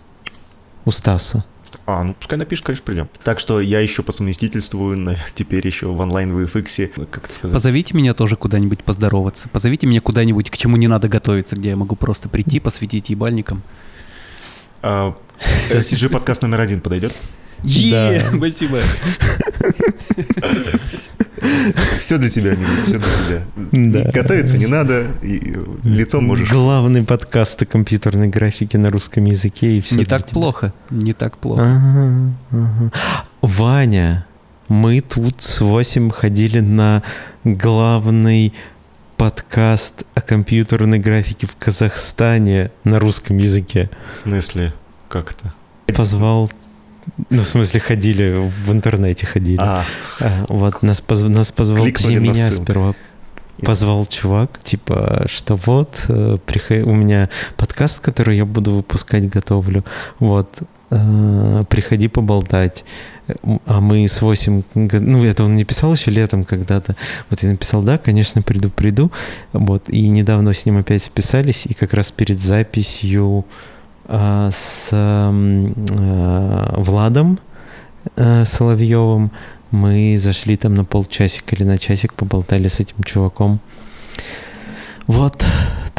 У 0.86 0.92
Стаса. 0.92 1.44
А, 1.86 2.04
ну 2.04 2.14
пускай 2.14 2.38
напишет, 2.38 2.66
конечно, 2.66 2.84
придем. 2.86 3.10
Так 3.24 3.40
что 3.40 3.60
я 3.62 3.80
еще 3.80 4.04
по 4.04 4.12
совместительству 4.12 4.96
на- 4.96 5.16
теперь 5.36 5.66
еще 5.66 5.88
в 5.88 6.00
онлайн 6.02 6.32
VFX, 6.32 7.06
как 7.10 7.26
это 7.26 7.34
сказать? 7.34 7.54
Позовите 7.54 7.96
меня 7.96 8.14
тоже 8.14 8.36
куда-нибудь 8.36 8.84
поздороваться. 8.84 9.50
Позовите 9.50 9.88
меня 9.88 10.02
куда-нибудь, 10.02 10.50
к 10.50 10.58
чему 10.58 10.78
не 10.78 10.88
надо 10.88 11.08
готовиться, 11.10 11.56
где 11.56 11.70
я 11.70 11.76
могу 11.76 11.96
просто 11.96 12.30
прийти, 12.30 12.60
посвятить 12.60 13.10
ебальникам. 13.10 13.62
А, 14.82 15.16
э, 15.70 15.80
CG 15.82 16.10
подкаст 16.10 16.42
номер 16.42 16.62
один 16.62 16.82
подойдет? 16.82 17.14
Е, 17.64 18.22
Да. 18.32 18.38
спасибо. 18.38 18.82
Все 22.00 22.18
для 22.18 22.30
тебя, 22.30 22.56
все 22.84 23.00
для 23.00 23.14
тебя. 23.14 23.44
Да. 23.72 24.12
Готовиться 24.12 24.58
не 24.58 24.68
надо, 24.68 25.08
и 25.22 25.56
лицом 25.84 26.26
можешь... 26.26 26.50
Главный 26.52 27.04
подкаст 27.04 27.62
о 27.62 27.66
компьютерной 27.66 28.28
графике 28.28 28.78
на 28.78 28.90
русском 28.90 29.26
языке 29.26 29.78
и 29.78 29.82
все. 29.82 29.98
Не 29.98 30.06
так 30.06 30.24
тебя. 30.24 30.34
плохо, 30.34 30.74
не 30.90 31.14
так 31.14 31.38
плохо. 31.38 31.62
Ага, 31.64 32.34
ага. 32.52 32.92
Ваня, 33.42 34.26
мы 34.68 35.02
тут 35.02 35.42
с 35.42 35.62
Восем 35.62 36.12
ходили 36.12 36.60
на 36.60 37.04
главный 37.44 38.54
подкаст 39.18 40.04
о 40.16 40.22
компьютерной 40.22 41.00
графике 41.00 41.48
в 41.48 41.56
Казахстане 41.58 42.72
на 42.84 43.00
русском 43.00 43.38
языке. 43.38 43.90
В 44.18 44.22
смысле, 44.24 44.74
как 45.10 45.32
это? 45.32 45.54
Позвал, 45.94 46.50
ну, 47.30 47.42
в 47.44 47.48
смысле, 47.48 47.80
ходили, 47.80 48.50
в 48.66 48.72
интернете 48.72 49.26
ходили. 49.26 49.60
А, 49.62 49.84
А, 50.22 50.46
вот, 50.50 50.82
нас, 50.84 51.02
позв- 51.08 51.30
нас 51.30 51.52
позвал, 51.52 51.84
Кликнули 51.84 52.18
меня 52.20 52.52
сперва 52.52 52.94
позвал 53.66 54.06
чувак, 54.06 54.60
типа, 54.64 55.26
что 55.28 55.56
вот, 55.66 56.06
э, 56.08 56.38
приход- 56.46 56.88
у 56.88 56.94
меня 56.94 57.30
подкаст, 57.58 58.00
который 58.00 58.38
я 58.38 58.46
буду 58.46 58.72
выпускать, 58.72 59.30
готовлю, 59.30 59.84
вот, 60.20 60.60
э, 60.92 61.64
приходи 61.70 62.08
поболтать. 62.08 62.86
А 63.66 63.80
мы 63.82 64.08
с 64.08 64.22
8, 64.22 64.64
ну 64.76 65.24
это 65.26 65.44
он 65.44 65.56
не 65.56 65.64
писал 65.66 65.94
еще 65.94 66.10
летом 66.10 66.44
когда-то. 66.46 66.96
Вот 67.30 67.44
я 67.44 67.50
написал, 67.50 67.84
да, 67.84 67.98
конечно, 67.98 68.42
приду, 68.42 68.70
приду. 68.70 69.12
Вот, 69.54 69.90
и 69.90 70.08
недавно 70.10 70.54
с 70.54 70.66
ним 70.66 70.78
опять 70.78 71.04
списались, 71.04 71.66
и 71.68 71.74
как 71.74 71.94
раз 71.94 72.12
перед 72.12 72.42
записью 72.42 73.46
э, 73.46 73.79
с 74.10 74.90
э, 74.92 76.74
Владом 76.78 77.40
э, 78.16 78.44
Соловьевым 78.46 79.32
мы 79.72 80.16
зашли 80.18 80.58
там 80.58 80.74
на 80.74 80.84
полчасика 80.84 81.56
или 81.56 81.64
на 81.64 81.78
часик, 81.78 82.14
поболтали 82.14 82.68
с 82.68 82.80
этим 82.80 83.04
чуваком. 83.04 83.60
Вот, 85.06 85.46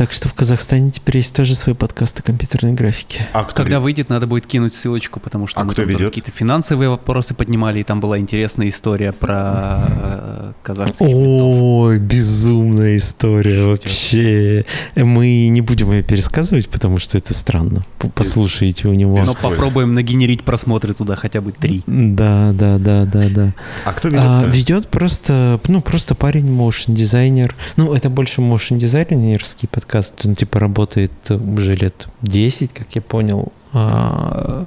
так 0.01 0.13
что 0.13 0.31
в 0.31 0.33
Казахстане 0.33 0.91
теперь 0.91 1.19
есть 1.19 1.37
тоже 1.37 1.55
свой 1.55 1.75
подкаст 1.75 2.21
о 2.21 2.23
компьютерной 2.23 2.73
графике. 2.73 3.29
А 3.35 3.45
Когда 3.45 3.77
вед... 3.77 3.83
выйдет, 3.83 4.09
надо 4.09 4.27
будет 4.27 4.47
кинуть 4.47 4.73
ссылочку, 4.73 5.21
потому 5.21 5.47
что 5.47 5.61
а 5.61 5.65
мы 5.65 5.73
кто 5.73 5.83
ведет? 5.83 6.09
какие-то 6.09 6.31
финансовые 6.31 6.89
вопросы 6.89 7.35
поднимали, 7.35 7.81
и 7.81 7.83
там 7.83 8.01
была 8.01 8.19
интересная 8.19 8.71
история 8.71 9.13
про 9.13 9.83
э, 9.87 10.53
казахских 10.63 11.07
Ой, 11.07 11.99
безумная 11.99 12.97
история 12.97 13.67
вообще. 13.67 14.65
Мы 14.97 15.49
не 15.49 15.61
будем 15.61 15.93
ее 15.93 16.03
пересказывать, 16.03 16.71
потому 16.71 16.99
что 16.99 17.19
это 17.19 17.35
странно. 17.35 17.85
Послушайте 18.15 18.89
у 18.89 18.95
него. 18.95 19.23
Но 19.23 19.35
попробуем 19.35 19.93
нагенерить 19.93 20.45
просмотры 20.45 20.95
туда 20.95 21.15
хотя 21.15 21.43
бы 21.43 21.53
три. 21.53 21.83
Да, 21.87 22.53
да, 22.55 22.79
да, 22.79 23.05
да, 23.05 23.29
да. 23.29 23.55
А 23.85 23.93
кто 23.93 24.09
ведет? 24.09 24.25
А, 24.25 24.47
ведет 24.47 24.89
просто, 24.89 25.61
ну, 25.69 25.83
просто 25.83 26.15
парень, 26.15 26.47
motion 26.47 26.95
дизайнер. 26.95 27.55
Ну, 27.77 27.93
это 27.93 28.09
больше 28.09 28.41
motion 28.41 28.79
дизайнерский 28.79 29.69
подкаст 29.69 29.90
подкаст, 29.91 30.25
он 30.25 30.37
типа 30.37 30.61
работает 30.61 31.13
уже 31.31 31.73
лет 31.73 32.07
10, 32.23 32.73
как 32.73 32.95
я 32.95 33.03
понял. 33.03 33.53
А, 33.73 34.65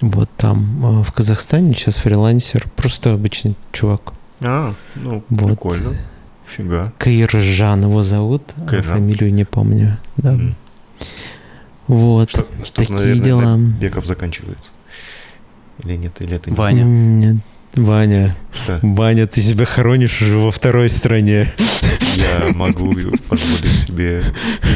вот 0.00 0.30
там 0.38 0.80
а, 0.82 1.02
в 1.02 1.12
Казахстане 1.12 1.74
сейчас 1.74 1.96
фрилансер, 1.96 2.66
просто 2.74 3.12
обычный 3.12 3.54
чувак. 3.72 4.14
А, 4.40 4.72
ну, 4.94 5.22
вот. 5.28 5.48
прикольно. 5.48 5.94
Фига. 6.46 6.92
Каиржан 6.96 7.82
его 7.82 8.02
зовут, 8.02 8.42
а 8.56 8.66
Каиржан. 8.66 8.92
а 8.92 8.96
фамилию 8.96 9.32
не 9.32 9.44
помню. 9.44 9.98
Да. 10.16 10.34
Mm. 10.34 10.54
Вот, 11.88 12.30
что, 12.30 12.46
что 12.64 12.78
такие 12.78 12.98
наверное, 12.98 13.24
дела. 13.24 13.56
Беков 13.58 14.06
заканчивается. 14.06 14.72
Или 15.84 15.96
нет, 15.96 16.20
или 16.22 16.36
это 16.36 16.50
не 16.50 16.56
Ваня. 16.56 16.84
Нет. 16.84 17.36
Ваня, 17.76 18.36
что? 18.54 18.80
Ваня, 18.82 19.26
ты 19.26 19.40
себя 19.42 19.66
хоронишь 19.66 20.22
уже 20.22 20.36
во 20.36 20.50
второй 20.50 20.88
стране. 20.88 21.52
Я 22.16 22.52
могу 22.54 22.94
позволить 23.28 23.86
себе... 23.86 24.22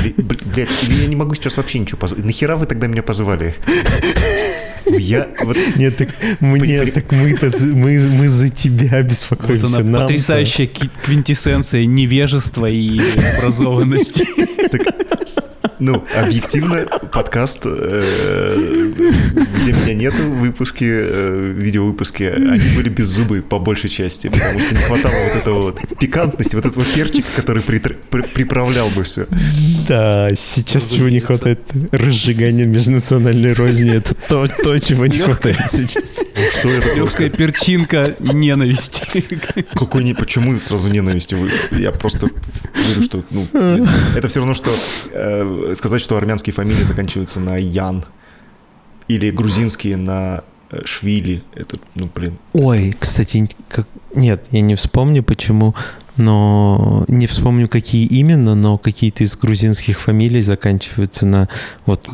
Или, 0.04 0.14
блядь, 0.18 0.68
или 0.86 1.02
я 1.02 1.06
не 1.06 1.16
могу 1.16 1.34
сейчас 1.34 1.56
вообще 1.56 1.78
ничего 1.78 1.98
позволить. 1.98 2.26
Нахера 2.26 2.56
вы 2.56 2.66
тогда 2.66 2.86
меня 2.86 3.02
позвали? 3.02 3.54
Я 4.86 5.28
вот... 5.42 5.56
Нет, 5.76 5.96
так, 5.96 6.08
мне, 6.40 6.80
при... 6.80 6.90
так 6.90 7.10
мы-то 7.12 7.50
мы, 7.62 7.98
мы 8.10 8.28
за 8.28 8.48
тебя 8.50 9.02
беспокоимся. 9.02 9.66
Вот 9.66 9.80
она 9.86 10.00
потрясающая 10.00 10.68
квинтэссенция 11.04 11.86
невежества 11.86 12.66
и 12.66 13.00
образованности. 13.38 14.26
Так, 14.70 14.82
ну, 15.80 16.04
объективно, 16.16 16.86
подкаст, 17.12 17.60
э, 17.64 18.56
где 19.56 19.72
меня 19.72 19.94
нету, 19.94 20.22
выпуски, 20.30 20.84
э, 20.84 21.54
видеовыпуски, 21.56 22.22
они 22.24 22.76
были 22.76 22.88
без 22.88 23.06
зубы 23.06 23.42
по 23.42 23.58
большей 23.58 23.90
части, 23.90 24.28
потому 24.28 24.60
что 24.60 24.74
не 24.74 24.82
хватало 24.82 25.14
вот 25.14 25.40
этого 25.40 25.60
вот 25.60 25.98
пикантности, 25.98 26.54
вот 26.54 26.66
этого 26.66 26.84
перчика, 26.84 27.28
который 27.34 27.62
приправлял 27.62 28.88
бы 28.90 29.02
все. 29.04 29.26
Да, 29.88 30.28
сейчас 30.36 30.90
чего 30.90 31.08
не 31.08 31.20
хватает? 31.20 31.60
Разжигание 31.90 32.66
межнациональной 32.66 33.52
розни. 33.54 33.90
Это 33.90 34.14
то, 34.14 34.46
то 34.46 34.78
чего 34.78 35.06
не 35.06 35.18
хватает 35.18 35.58
сейчас. 35.70 36.24
Что 36.58 36.68
это? 36.68 36.96
Легкая 36.96 37.28
перчинка 37.28 38.14
ненависти. 38.20 39.24
Какой 39.74 40.04
не, 40.04 40.14
почему 40.14 40.54
сразу 40.56 40.88
ненависти? 40.88 41.36
Я 41.72 41.90
просто 41.90 42.28
говорю, 42.74 43.02
что 43.02 43.24
ну, 43.30 43.46
это 44.16 44.28
все 44.28 44.40
равно, 44.40 44.54
что 44.54 44.70
э, 45.12 45.69
сказать, 45.74 46.00
что 46.00 46.16
армянские 46.16 46.52
фамилии 46.52 46.84
заканчиваются 46.84 47.40
на 47.40 47.56
Ян 47.56 48.04
или 49.08 49.30
грузинские 49.30 49.96
на 49.96 50.44
э, 50.70 50.80
Швили. 50.84 51.42
Это, 51.54 51.78
ну, 51.94 52.08
блин. 52.14 52.38
Ой, 52.52 52.94
кстати, 52.98 53.48
как... 53.68 53.88
нет, 54.14 54.46
я 54.50 54.60
не 54.60 54.74
вспомню 54.74 55.22
почему, 55.22 55.74
но 56.16 57.04
не 57.08 57.26
вспомню, 57.26 57.68
какие 57.68 58.06
именно, 58.06 58.54
но 58.54 58.78
какие-то 58.78 59.24
из 59.24 59.36
грузинских 59.36 60.00
фамилий 60.00 60.42
заканчиваются 60.42 61.26
на 61.26 61.48
вот 61.86 62.08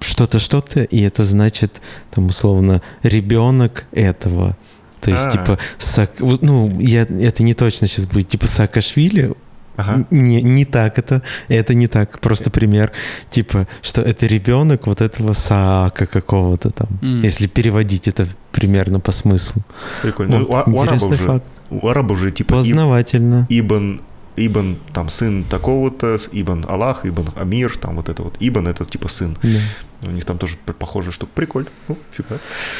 что-то, 0.00 0.38
что-то, 0.38 0.82
и 0.84 1.00
это 1.00 1.24
значит, 1.24 1.80
там, 2.10 2.26
условно, 2.26 2.82
ребенок 3.02 3.86
этого. 3.92 4.56
То 5.00 5.10
есть, 5.10 5.26
А-а-а. 5.26 5.32
типа, 5.32 5.58
Сак... 5.78 6.10
ну, 6.18 6.70
я, 6.78 7.02
это 7.02 7.42
не 7.42 7.54
точно 7.54 7.86
сейчас 7.86 8.06
будет, 8.06 8.28
типа, 8.28 8.46
Саакашвили, 8.46 9.34
Ага. 9.80 10.06
Не, 10.10 10.42
не 10.42 10.64
так 10.64 10.98
это, 10.98 11.22
это 11.48 11.74
не 11.74 11.86
так, 11.86 12.20
просто 12.20 12.50
пример, 12.50 12.92
типа, 13.30 13.66
что 13.82 14.02
это 14.02 14.26
ребенок 14.26 14.86
вот 14.86 15.00
этого 15.00 15.32
Саака 15.32 16.06
какого-то 16.06 16.70
там, 16.70 16.88
mm. 17.02 17.24
если 17.24 17.46
переводить 17.46 18.08
это 18.08 18.26
примерно 18.52 19.00
по 19.00 19.12
смыслу. 19.12 19.62
Прикольно. 20.02 20.40
Вот, 20.40 20.66
ну, 20.66 20.74
у, 20.74 20.76
у 20.76 20.82
арабов 20.82 21.14
же, 21.14 21.42
у 21.70 21.88
арабов 21.88 22.18
же 22.18 22.30
типа 22.30 22.56
Познавательно. 22.56 23.46
Ибн, 23.48 24.00
Ибн, 24.36 24.76
там, 24.92 25.08
сын 25.08 25.44
такого-то, 25.44 26.16
Ибн 26.32 26.64
Аллах, 26.68 27.04
Ибн 27.04 27.28
Амир, 27.36 27.76
там 27.76 27.96
вот 27.96 28.08
это 28.08 28.22
вот. 28.22 28.36
Ибн 28.40 28.68
это 28.68 28.84
типа 28.84 29.08
сын. 29.08 29.36
Да. 29.42 29.58
У 30.02 30.10
них 30.10 30.24
там 30.24 30.38
тоже 30.38 30.56
похоже, 30.78 31.12
что 31.12 31.26
прикольно. 31.26 31.68
Ну, 31.88 31.98
фига. 32.12 32.38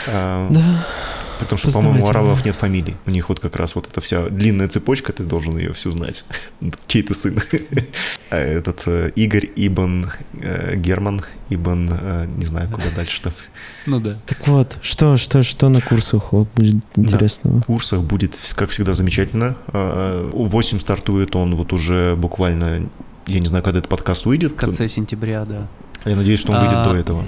А, 0.08 0.48
да. 0.50 0.86
Потому 1.40 1.58
что, 1.58 1.72
по-моему, 1.72 2.04
у 2.04 2.08
арабов 2.08 2.44
нет 2.44 2.54
фамилий. 2.54 2.96
У 3.06 3.10
них 3.10 3.28
вот 3.28 3.40
как 3.40 3.56
раз 3.56 3.74
вот 3.74 3.86
эта 3.86 4.00
вся 4.00 4.28
длинная 4.28 4.68
цепочка, 4.68 5.12
ты 5.12 5.22
должен 5.22 5.56
ее 5.56 5.72
всю 5.72 5.90
знать. 5.90 6.24
Чей 6.86 7.02
ты 7.02 7.14
сын? 7.14 7.38
А 8.30 8.36
этот 8.36 8.82
э, 8.86 9.10
Игорь 9.16 9.50
Ибн 9.56 10.06
э, 10.34 10.76
Герман 10.76 11.20
Ибн, 11.48 11.88
э, 11.90 12.26
не 12.36 12.44
знаю, 12.44 12.70
куда 12.70 12.84
дальше 12.94 13.22
там. 13.22 13.32
Ну 13.86 13.98
да. 13.98 14.14
Так 14.26 14.46
вот, 14.46 14.78
что, 14.82 15.16
что, 15.16 15.42
что 15.42 15.68
на 15.68 15.80
курсах 15.80 16.32
будет 16.54 16.84
интересного? 16.94 17.56
На 17.56 17.62
курсах 17.62 18.02
будет, 18.02 18.38
как 18.54 18.70
всегда, 18.70 18.94
замечательно. 18.94 19.56
У 20.32 20.44
8 20.44 20.78
стартует 20.78 21.34
он 21.34 21.56
вот 21.56 21.72
уже 21.72 22.14
буквально, 22.14 22.88
я 23.26 23.40
не 23.40 23.46
знаю, 23.46 23.64
когда 23.64 23.80
этот 23.80 23.90
подкаст 23.90 24.26
выйдет. 24.26 24.52
В 24.52 24.56
конце 24.56 24.86
сентября, 24.86 25.44
да. 25.44 25.66
Я 26.04 26.16
надеюсь, 26.16 26.40
что 26.40 26.52
он 26.52 26.60
выйдет 26.60 26.78
а, 26.78 26.84
до 26.84 26.94
этого. 26.94 27.26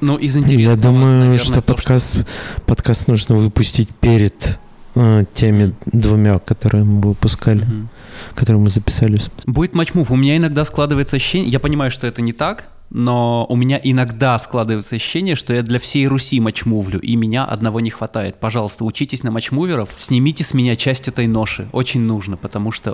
Ну, 0.00 0.16
из 0.16 0.36
интересного, 0.36 0.70
Я 0.70 0.76
думаю, 0.76 1.16
наверное, 1.18 1.38
что, 1.38 1.54
то, 1.54 1.62
подкаст, 1.62 2.14
что 2.14 2.26
подкаст 2.66 3.08
нужно 3.08 3.36
выпустить 3.36 3.88
перед 3.88 4.58
э, 4.94 5.24
теми 5.32 5.74
двумя, 5.86 6.38
которые 6.38 6.84
мы 6.84 7.00
выпускали, 7.08 7.62
угу. 7.62 7.88
которые 8.34 8.60
мы 8.60 8.70
записали. 8.70 9.20
Будет 9.46 9.74
матчмув. 9.74 10.10
У 10.10 10.16
меня 10.16 10.36
иногда 10.36 10.64
складывается 10.64 11.16
ощущение, 11.16 11.50
я 11.50 11.60
понимаю, 11.60 11.90
что 11.90 12.06
это 12.06 12.20
не 12.20 12.32
так, 12.32 12.68
но 12.90 13.46
у 13.48 13.56
меня 13.56 13.80
иногда 13.82 14.38
складывается 14.38 14.96
ощущение, 14.96 15.34
что 15.34 15.52
я 15.52 15.62
для 15.62 15.78
всей 15.78 16.06
Руси 16.06 16.38
матчмувлю, 16.40 17.00
и 17.00 17.16
меня 17.16 17.44
одного 17.44 17.80
не 17.80 17.90
хватает. 17.90 18.38
Пожалуйста, 18.38 18.84
учитесь 18.84 19.22
на 19.22 19.30
матчмуверов, 19.30 19.88
снимите 19.96 20.44
с 20.44 20.54
меня 20.54 20.76
часть 20.76 21.08
этой 21.08 21.26
ноши. 21.26 21.68
Очень 21.72 22.02
нужно, 22.02 22.36
потому 22.36 22.70
что 22.70 22.92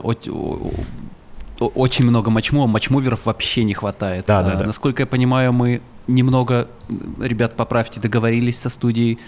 очень 1.69 2.05
много 2.05 2.31
матчмува, 2.31 2.67
матчмуверов 2.67 3.27
вообще 3.27 3.65
не 3.65 3.75
хватает. 3.75 4.27
Да, 4.27 4.43
да, 4.43 4.53
а, 4.53 4.57
да. 4.57 4.67
Насколько 4.67 5.03
я 5.03 5.07
понимаю, 5.07 5.53
мы 5.53 5.81
немного, 6.07 6.69
ребят, 7.21 7.57
поправьте, 7.57 8.01
договорились 8.01 8.59
со 8.59 8.69
студией 8.69 9.19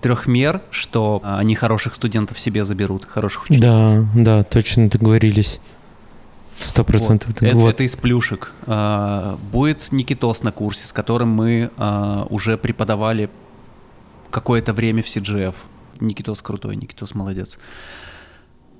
трехмер, 0.00 0.60
что 0.70 1.20
а, 1.22 1.38
они 1.38 1.54
хороших 1.54 1.94
студентов 1.94 2.38
себе 2.38 2.64
заберут, 2.64 3.06
хороших 3.06 3.44
учеников. 3.44 3.70
Да, 3.70 4.06
да, 4.14 4.44
точно 4.44 4.90
договорились. 4.90 5.60
Сто 6.56 6.84
процентов. 6.84 7.30
Вот. 7.30 7.42
Это, 7.42 7.56
вот. 7.56 7.68
это 7.70 7.82
из 7.84 7.96
плюшек. 7.96 8.52
А, 8.66 9.38
будет 9.50 9.90
Никитос 9.92 10.42
на 10.42 10.52
курсе, 10.52 10.86
с 10.86 10.92
которым 10.92 11.28
мы 11.28 11.70
а, 11.76 12.26
уже 12.30 12.56
преподавали 12.56 13.30
какое-то 14.30 14.72
время 14.72 15.02
в 15.02 15.06
CGF. 15.06 15.54
Никитос 16.00 16.42
крутой, 16.42 16.76
Никитос 16.76 17.14
молодец. 17.14 17.58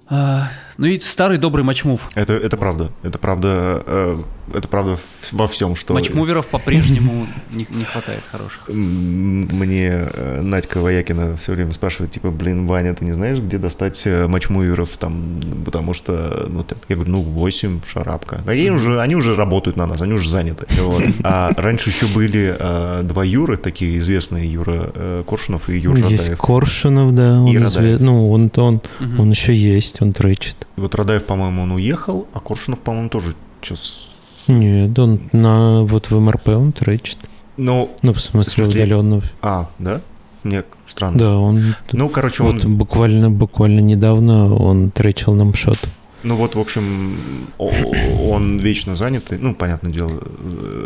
А, 0.08 0.48
ну 0.78 0.86
и 0.86 0.98
старый 0.98 1.38
добрый 1.38 1.64
матчмув. 1.64 2.10
Это, 2.14 2.34
это 2.34 2.56
правда. 2.56 2.90
Это 3.02 3.18
правда, 3.18 3.82
э, 3.86 4.22
это 4.52 4.68
правда 4.68 4.96
во 5.32 5.46
всем, 5.46 5.74
что... 5.76 5.94
Матчмуверов 5.94 6.46
по-прежнему 6.46 7.26
не, 7.52 7.66
не 7.70 7.84
хватает 7.84 8.22
хороших. 8.30 8.68
Мне 8.68 10.08
э, 10.12 10.40
Надька 10.42 10.80
Воякина 10.80 11.36
все 11.36 11.52
время 11.52 11.72
спрашивает, 11.72 12.12
типа, 12.12 12.30
блин, 12.30 12.66
Ваня, 12.66 12.94
ты 12.94 13.04
не 13.04 13.12
знаешь, 13.12 13.38
где 13.38 13.58
достать 13.58 14.02
э, 14.06 14.26
матчмуверов 14.26 14.96
там, 14.96 15.40
потому 15.64 15.94
что, 15.94 16.46
ну, 16.48 16.66
я 16.88 16.96
говорю, 16.96 17.10
ну, 17.10 17.22
8, 17.22 17.80
шарапка. 17.86 18.42
Они 18.46 18.70
уже, 18.70 19.00
они 19.00 19.14
уже 19.14 19.34
работают 19.34 19.76
на 19.76 19.86
нас, 19.86 20.00
они 20.02 20.12
уже 20.14 20.28
заняты. 20.28 20.66
Вот. 20.82 21.02
А 21.22 21.52
раньше 21.56 21.90
еще 21.90 22.06
были 22.06 22.56
два 23.04 23.22
Юры, 23.22 23.56
такие 23.56 23.98
известные, 23.98 24.50
Юра 24.50 25.22
Коршунов 25.26 25.70
и 25.70 25.78
Юра 25.78 25.98
Есть 25.98 26.24
Радаев. 26.24 26.38
Коршунов, 26.38 27.14
да, 27.14 27.40
он 27.40 27.56
известный. 27.56 28.04
Ну, 28.04 28.30
он, 28.30 28.50
он, 28.56 28.74
угу. 28.74 29.22
он 29.22 29.30
еще 29.30 29.54
есть, 29.54 30.02
он 30.02 30.12
тречит. 30.12 30.66
Вот 30.76 30.94
Радаев, 30.94 31.24
по-моему, 31.24 31.62
он 31.62 31.72
уехал, 31.72 32.26
а 32.32 32.40
Коршунов, 32.40 32.80
по-моему, 32.80 33.08
тоже 33.08 33.34
сейчас... 33.62 34.11
Нет, 34.48 34.98
он 34.98 35.20
на, 35.32 35.82
вот 35.82 36.10
в 36.10 36.18
МРП 36.18 36.48
он 36.48 36.72
тречит. 36.72 37.18
Ну, 37.56 37.90
Ну, 38.02 38.12
в 38.12 38.20
смысле, 38.20 38.64
В 38.64 38.66
смысле? 38.66 38.84
удаленно. 38.84 39.22
а, 39.42 39.68
да? 39.78 40.00
Мне 40.42 40.64
странно. 40.88 41.18
Да, 41.18 41.38
он... 41.38 41.74
Ну, 41.92 42.08
короче, 42.08 42.42
он... 42.42 42.58
Вот 42.58 42.64
буквально, 42.64 43.30
буквально 43.30 43.78
недавно 43.80 44.52
он 44.54 44.90
тречил 44.90 45.34
нам 45.34 45.54
счет. 45.54 45.78
Ну 46.24 46.34
вот, 46.36 46.54
в 46.56 46.58
общем, 46.60 47.16
он 47.58 48.58
вечно 48.58 48.96
занятый. 48.96 49.38
Ну, 49.38 49.54
понятное 49.54 49.92
дело, 49.92 50.20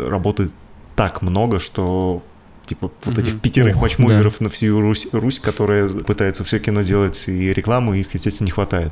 работает 0.09 0.53
так 0.95 1.21
много, 1.21 1.59
что 1.59 2.21
типа 2.65 2.91
вот 3.05 3.13
Мгм. 3.17 3.23
этих 3.23 3.39
пятерых 3.41 3.79
матчмуверов 3.81 4.41
на 4.41 4.49
всю 4.49 4.79
Русь, 4.81 5.07
Русь, 5.13 5.39
которые 5.39 5.87
пытаются 5.89 6.43
все 6.43 6.59
кино 6.59 6.81
делать 6.81 7.23
и 7.27 7.53
рекламу, 7.53 7.93
их, 7.93 8.13
естественно, 8.13 8.45
не 8.47 8.51
хватает. 8.51 8.91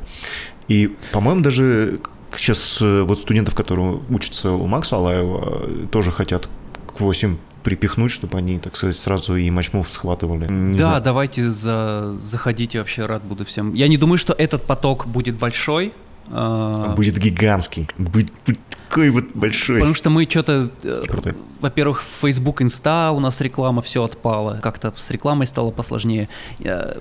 И, 0.67 0.95
по-моему, 1.11 1.41
даже 1.41 1.99
сейчас 2.39 2.79
э, 2.81 3.01
вот 3.03 3.19
студентов, 3.19 3.55
которые 3.55 3.99
учатся 4.09 4.51
у 4.51 4.65
Макса 4.67 4.95
Алаева, 4.97 5.63
э, 5.67 5.87
тоже 5.91 6.11
хотят 6.11 6.49
к 6.95 6.99
8 6.99 7.37
припихнуть, 7.63 8.11
чтобы 8.11 8.37
они, 8.37 8.59
так 8.59 8.75
сказать, 8.75 8.95
сразу 8.95 9.35
и 9.35 9.49
матчмув 9.49 9.89
схватывали. 9.89 10.47
Не 10.51 10.77
да, 10.77 10.81
знаю. 10.81 11.01
давайте 11.03 11.49
за... 11.51 12.15
заходите, 12.19 12.79
вообще 12.79 13.07
рад 13.07 13.23
буду 13.23 13.43
всем. 13.43 13.73
Я 13.73 13.87
не 13.87 13.97
думаю, 13.97 14.19
что 14.19 14.33
этот 14.33 14.63
поток 14.65 15.07
будет 15.07 15.35
большой. 15.35 15.91
а, 16.27 16.93
Будет 16.95 17.17
гигантский. 17.17 17.89
Будет, 17.97 18.31
будет 18.45 18.59
такой 18.87 19.09
вот 19.09 19.25
большой. 19.33 19.79
Потому 19.79 19.95
что 19.95 20.11
мы 20.11 20.25
что-то... 20.29 20.69
Крутой. 21.07 21.33
Во-первых, 21.59 22.03
Facebook, 22.21 22.61
Инста 22.61 23.11
у 23.11 23.19
нас 23.19 23.41
реклама, 23.41 23.81
все 23.81 24.03
отпало. 24.03 24.59
Как-то 24.61 24.93
с 24.95 25.09
рекламой 25.09 25.47
стало 25.47 25.71
посложнее. 25.71 26.29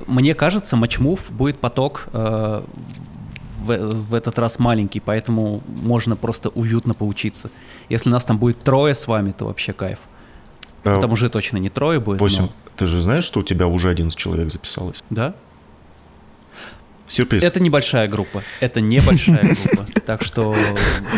Мне 0.07 0.35
кажется, 0.35 0.77
матчмув 0.77 1.31
будет 1.31 1.59
поток 1.59 2.07
э, 2.15 2.63
в, 3.65 3.77
в 4.11 4.15
этот 4.15 4.39
раз 4.39 4.59
маленький, 4.59 5.01
поэтому 5.01 5.63
можно 5.83 6.17
просто 6.17 6.49
уютно 6.51 6.95
поучиться. 6.95 7.51
Если 7.89 8.11
нас 8.11 8.25
там 8.25 8.39
будет 8.39 8.59
трое 8.59 8.95
с 8.95 9.07
вами, 9.07 9.33
то 9.33 9.47
вообще 9.47 9.73
кайф. 9.73 9.99
А, 10.85 11.01
Там 11.01 11.13
уже 11.13 11.29
точно 11.29 11.57
не 11.59 11.71
трое 11.71 11.99
будет. 12.01 12.21
но- 12.21 12.25
8. 12.27 12.49
Ты 12.77 12.87
же 12.87 13.01
знаешь, 13.01 13.25
что 13.25 13.41
у 13.41 13.43
тебя 13.43 13.67
уже 13.67 13.89
11 13.91 14.19
человек 14.19 14.51
записалось? 14.51 15.03
Да? 15.11 15.35
Сюрприз. 17.07 17.43
Это 17.45 17.61
небольшая 17.61 18.09
группа. 18.09 18.43
Это 18.61 18.81
небольшая 18.81 19.43
группа. 19.43 19.87
Так 20.07 20.23
что 20.23 20.55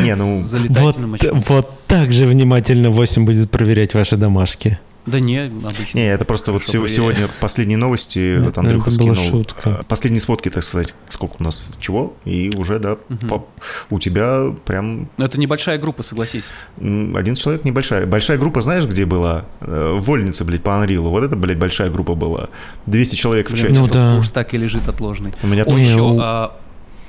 Не, 0.02 0.14
ну, 0.16 0.42
залетайте 0.42 0.80
Вот, 0.80 0.98
на 0.98 1.18
вот 1.48 1.70
так 1.86 2.12
же 2.12 2.26
внимательно 2.26 2.90
8 2.90 3.24
будет 3.24 3.50
проверять 3.50 3.94
ваши 3.94 4.16
домашки. 4.16 4.78
Да 5.06 5.20
не, 5.20 5.44
обычно. 5.46 5.98
Не, 5.98 6.06
это 6.08 6.24
просто 6.24 6.50
вот 6.52 6.64
проверяю. 6.64 6.88
сегодня 6.88 7.28
последние 7.40 7.78
новости, 7.78 8.38
вот 8.38 8.48
Это- 8.50 8.60
Андрюха 8.60 8.90
это 8.90 8.98
была 9.00 9.14
скинул. 9.14 9.30
шутка. 9.30 9.60
а, 9.64 9.82
Последние 9.84 10.20
сводки, 10.20 10.48
так 10.50 10.64
сказать, 10.64 10.94
сколько 11.08 11.36
у 11.38 11.42
нас 11.44 11.72
чего, 11.78 12.14
и 12.24 12.50
уже, 12.56 12.78
да, 12.80 12.96
Мгм. 13.08 13.28
по- 13.28 13.46
у 13.90 13.98
тебя 14.00 14.46
прям 14.64 15.08
Но 15.16 15.24
это 15.26 15.38
небольшая 15.38 15.78
группа, 15.78 16.02
согласись. 16.02 16.44
один 16.78 17.34
человек 17.36 17.64
небольшая. 17.64 18.04
Большая 18.06 18.38
группа, 18.38 18.62
знаешь, 18.62 18.84
где 18.84 19.04
была? 19.06 19.44
Э, 19.60 19.94
В 19.96 20.04
Вольнице, 20.06 20.44
блядь, 20.44 20.62
по 20.62 20.76
Анрилу. 20.76 21.10
Вот 21.10 21.22
это, 21.22 21.36
блядь, 21.36 21.58
большая 21.58 21.88
группа 21.90 22.14
была. 22.14 22.48
200 22.86 23.14
человек 23.16 23.48
в 23.50 23.56
чате. 23.56 23.74
Ну 23.78 23.86
да. 23.86 24.16
Курс 24.16 24.32
так 24.32 24.54
и 24.54 24.58
лежит 24.58 24.88
отложенный. 24.88 25.32
У 25.42 25.46
меня 25.46 25.64
тоже. 25.64 25.78
Еще, 25.78 26.00
у- 26.00 26.18
а, 26.20 26.56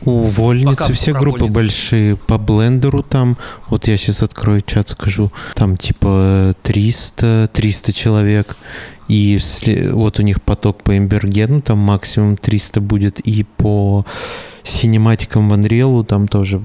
У 0.01 0.21
Вольницы 0.21 0.77
Пока 0.77 0.93
все 0.93 1.13
группы 1.13 1.39
Вольницу. 1.39 1.53
большие. 1.53 2.15
По 2.15 2.37
блендеру 2.37 3.03
там, 3.03 3.37
вот 3.67 3.87
я 3.87 3.97
сейчас 3.97 4.23
открою 4.23 4.61
чат, 4.61 4.89
скажу, 4.89 5.31
там 5.55 5.77
типа 5.77 6.53
300, 6.63 7.49
300 7.51 7.93
человек. 7.93 8.57
И 9.07 9.39
вот 9.91 10.19
у 10.19 10.21
них 10.21 10.41
поток 10.41 10.83
по 10.83 10.97
Эмбергену, 10.97 11.61
там 11.61 11.79
максимум 11.79 12.37
300 12.37 12.81
будет. 12.81 13.19
И 13.21 13.43
по 13.43 14.05
синематикам 14.63 15.49
в 15.49 15.53
Unreal 15.53 16.03
там 16.05 16.27
тоже 16.27 16.61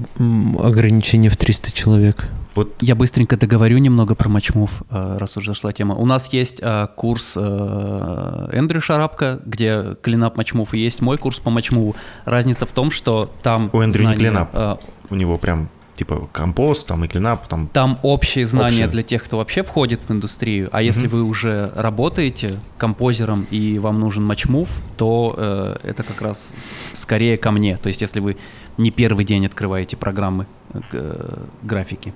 ограничение 0.59 1.31
в 1.31 1.37
300 1.37 1.71
человек. 1.71 2.27
Вот 2.55 2.73
Я 2.81 2.95
быстренько 2.95 3.35
договорю 3.35 3.79
немного 3.79 4.15
про 4.15 4.29
матчмув, 4.29 4.83
э, 4.89 5.17
раз 5.19 5.37
уже 5.37 5.51
зашла 5.51 5.71
тема. 5.71 5.95
У 5.95 6.05
нас 6.05 6.31
есть 6.33 6.59
э, 6.61 6.87
курс 6.95 7.33
э, 7.35 8.49
Эндрю 8.53 8.79
Шарапка, 8.81 9.39
где 9.45 9.95
клинап 10.01 10.37
матчмув, 10.37 10.73
и 10.73 10.79
есть 10.79 11.01
мой 11.01 11.17
курс 11.17 11.39
по 11.39 11.49
матчмуву. 11.49 11.95
Разница 12.25 12.65
в 12.65 12.71
том, 12.71 12.91
что 12.91 13.29
там 13.41 13.69
У 13.73 13.81
Эндрю 13.81 14.01
не 14.01 14.05
знания, 14.05 14.17
клинап. 14.19 14.49
э, 14.53 14.75
у 15.09 15.15
него 15.15 15.37
прям 15.37 15.69
типа 15.95 16.27
компост, 16.31 16.87
там 16.87 17.05
и 17.05 17.07
клинап, 17.07 17.47
там 17.47 17.67
Там 17.71 17.99
общие 18.01 18.47
знания 18.47 18.67
Общие. 18.67 18.87
для 18.87 19.03
тех, 19.03 19.23
кто 19.23 19.37
вообще 19.37 19.63
входит 19.63 20.01
в 20.07 20.11
индустрию. 20.11 20.69
А 20.71 20.81
если 20.81 21.07
вы 21.07 21.23
уже 21.23 21.71
работаете 21.75 22.59
композером 22.77 23.45
и 23.51 23.77
вам 23.79 23.99
нужен 23.99 24.23
матчмув, 24.23 24.69
то 24.97 25.35
э, 25.37 25.75
это 25.83 26.03
как 26.03 26.21
раз 26.21 26.51
скорее 26.93 27.37
ко 27.37 27.51
мне. 27.51 27.77
То 27.77 27.87
есть 27.87 28.01
если 28.01 28.19
вы 28.19 28.37
не 28.77 28.89
первый 28.91 29.23
день 29.23 29.45
открываете 29.45 29.95
программы 29.97 30.47
э, 30.91 31.43
графики. 31.61 32.13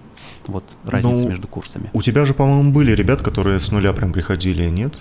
Вот 0.48 0.64
разница 0.86 1.24
Ну, 1.24 1.30
между 1.30 1.48
курсами. 1.48 1.90
У 1.94 2.02
тебя 2.02 2.26
же, 2.26 2.34
по-моему, 2.34 2.72
были 2.72 2.92
ребят, 2.92 3.22
которые 3.22 3.60
с 3.60 3.72
нуля 3.72 3.94
прям 3.94 4.12
приходили, 4.14 4.68
нет? 4.70 5.00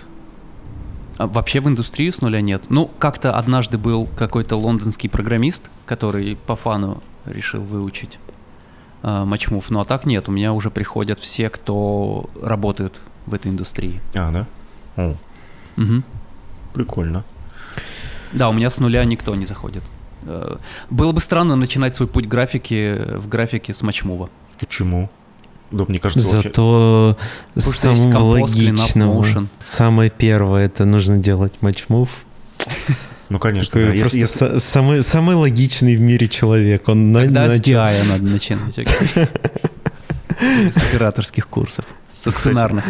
А 1.17 1.25
вообще 1.27 1.61
в 1.61 1.67
индустрию 1.67 2.13
с 2.13 2.21
нуля 2.21 2.41
нет. 2.41 2.65
Ну, 2.69 2.89
как-то 2.99 3.33
однажды 3.37 3.77
был 3.77 4.05
какой-то 4.17 4.55
лондонский 4.55 5.09
программист, 5.09 5.69
который 5.85 6.35
по 6.35 6.55
фану 6.55 7.01
решил 7.25 7.61
выучить 7.63 8.19
э, 9.03 9.23
матчмув. 9.23 9.69
Ну 9.71 9.79
а 9.79 9.85
так 9.85 10.05
нет, 10.05 10.29
у 10.29 10.31
меня 10.31 10.53
уже 10.53 10.69
приходят 10.69 11.19
все, 11.19 11.49
кто 11.49 12.29
работают 12.41 12.99
в 13.25 13.33
этой 13.33 13.51
индустрии. 13.51 13.99
А, 14.15 14.31
да? 14.31 14.45
О, 14.95 15.15
Мгм. 15.75 16.03
прикольно. 16.73 17.23
Да, 18.33 18.49
у 18.49 18.53
меня 18.53 18.69
с 18.69 18.79
нуля 18.79 19.03
никто 19.05 19.33
не 19.35 19.45
заходит. 19.45 19.83
Э, 20.23 20.57
Было 20.89 21.11
бы 21.13 21.19
странно 21.19 21.55
начинать 21.55 21.95
свой 21.95 22.07
путь 22.07 22.27
графики 22.27 22.95
в 23.17 23.27
графике 23.27 23.73
с 23.73 23.81
матчмува. 23.81 24.29
Почему? 24.59 25.09
Да, 25.71 25.85
мне 25.87 25.99
кажется, 25.99 26.27
вообще... 26.27 26.49
Зато 26.49 27.17
клинап, 27.55 28.21
логичного, 28.21 29.21
motion. 29.23 29.47
самое 29.63 30.09
первое, 30.09 30.65
это 30.65 30.85
нужно 30.85 31.17
делать 31.17 31.53
матчмув. 31.61 32.09
Ну, 33.29 33.39
конечно, 33.39 33.71
Такой 33.73 33.83
да. 33.89 33.93
Если- 33.93 34.01
просто 34.01 34.17
если- 34.17 34.55
са- 34.55 34.59
самый, 34.59 35.03
самый 35.03 35.35
логичный 35.35 35.95
в 35.97 35.99
мире 36.01 36.27
человек. 36.27 36.87
Он 36.87 37.11
на- 37.11 37.19
Тогда 37.21 37.49
с 37.49 37.57
начал- 37.57 37.73
DI 37.73 38.07
надо 38.07 38.23
начинать. 38.23 38.75
С 40.71 40.77
операторских 40.77 41.47
курсов. 41.47 41.85
Стационарных. 42.11 42.85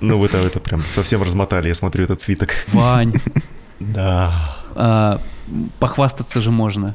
Ну, 0.00 0.18
вы-то 0.18 0.36
это 0.38 0.60
прям 0.60 0.82
совсем 0.94 1.22
размотали, 1.22 1.68
я 1.68 1.74
смотрю 1.74 2.04
этот 2.04 2.20
свиток. 2.20 2.50
Вань, 2.72 3.14
Да. 3.80 4.32
а, 4.74 5.20
похвастаться 5.80 6.40
же 6.40 6.50
можно. 6.50 6.94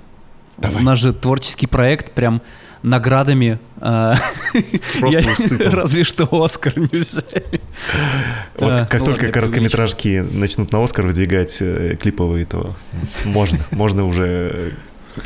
Давай. 0.58 0.82
У 0.82 0.86
нас 0.86 1.00
же 1.00 1.14
творческий 1.14 1.68
проект 1.68 2.12
прям 2.14 2.42
наградами. 2.84 3.60
а, 3.80 4.16
Просто 5.00 5.32
усыпан. 5.32 5.72
Разве 5.74 6.04
что 6.04 6.28
Оскар 6.44 6.78
не 6.78 7.00
взяли. 7.00 7.62
Вот 8.58 8.72
Да, 8.72 8.86
как 8.86 9.00
ну 9.00 9.06
только 9.08 9.30
короткометражки 9.30 10.20
начнут 10.20 10.72
на 10.72 10.84
Оскар 10.84 11.08
выдвигать 11.08 11.58
э, 11.62 11.96
клиповые, 12.00 12.46
то 12.46 12.76
можно, 13.26 13.60
можно 13.72 14.06
уже 14.06 14.26
э, 14.26 14.72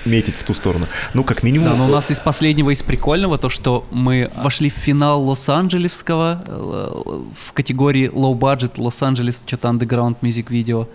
метить 0.05 0.35
в 0.35 0.43
ту 0.43 0.53
сторону. 0.53 0.85
Ну, 1.13 1.23
как 1.23 1.43
минимум... 1.43 1.65
Да, 1.65 1.75
но 1.75 1.87
у 1.87 1.91
нас 1.91 2.11
из 2.11 2.19
последнего, 2.19 2.69
из 2.69 2.83
прикольного, 2.83 3.37
то, 3.37 3.49
что 3.49 3.85
мы 3.91 4.29
вошли 4.35 4.69
в 4.69 4.73
финал 4.73 5.23
Лос-Анджелесского 5.23 6.41
э, 6.45 7.01
в 7.47 7.53
категории 7.53 8.09
low 8.09 8.37
budget 8.37 8.73
Лос-Анджелес, 8.77 9.43
что-то 9.45 9.69
underground 9.69 10.17
music 10.21 10.47
video. 10.49 10.87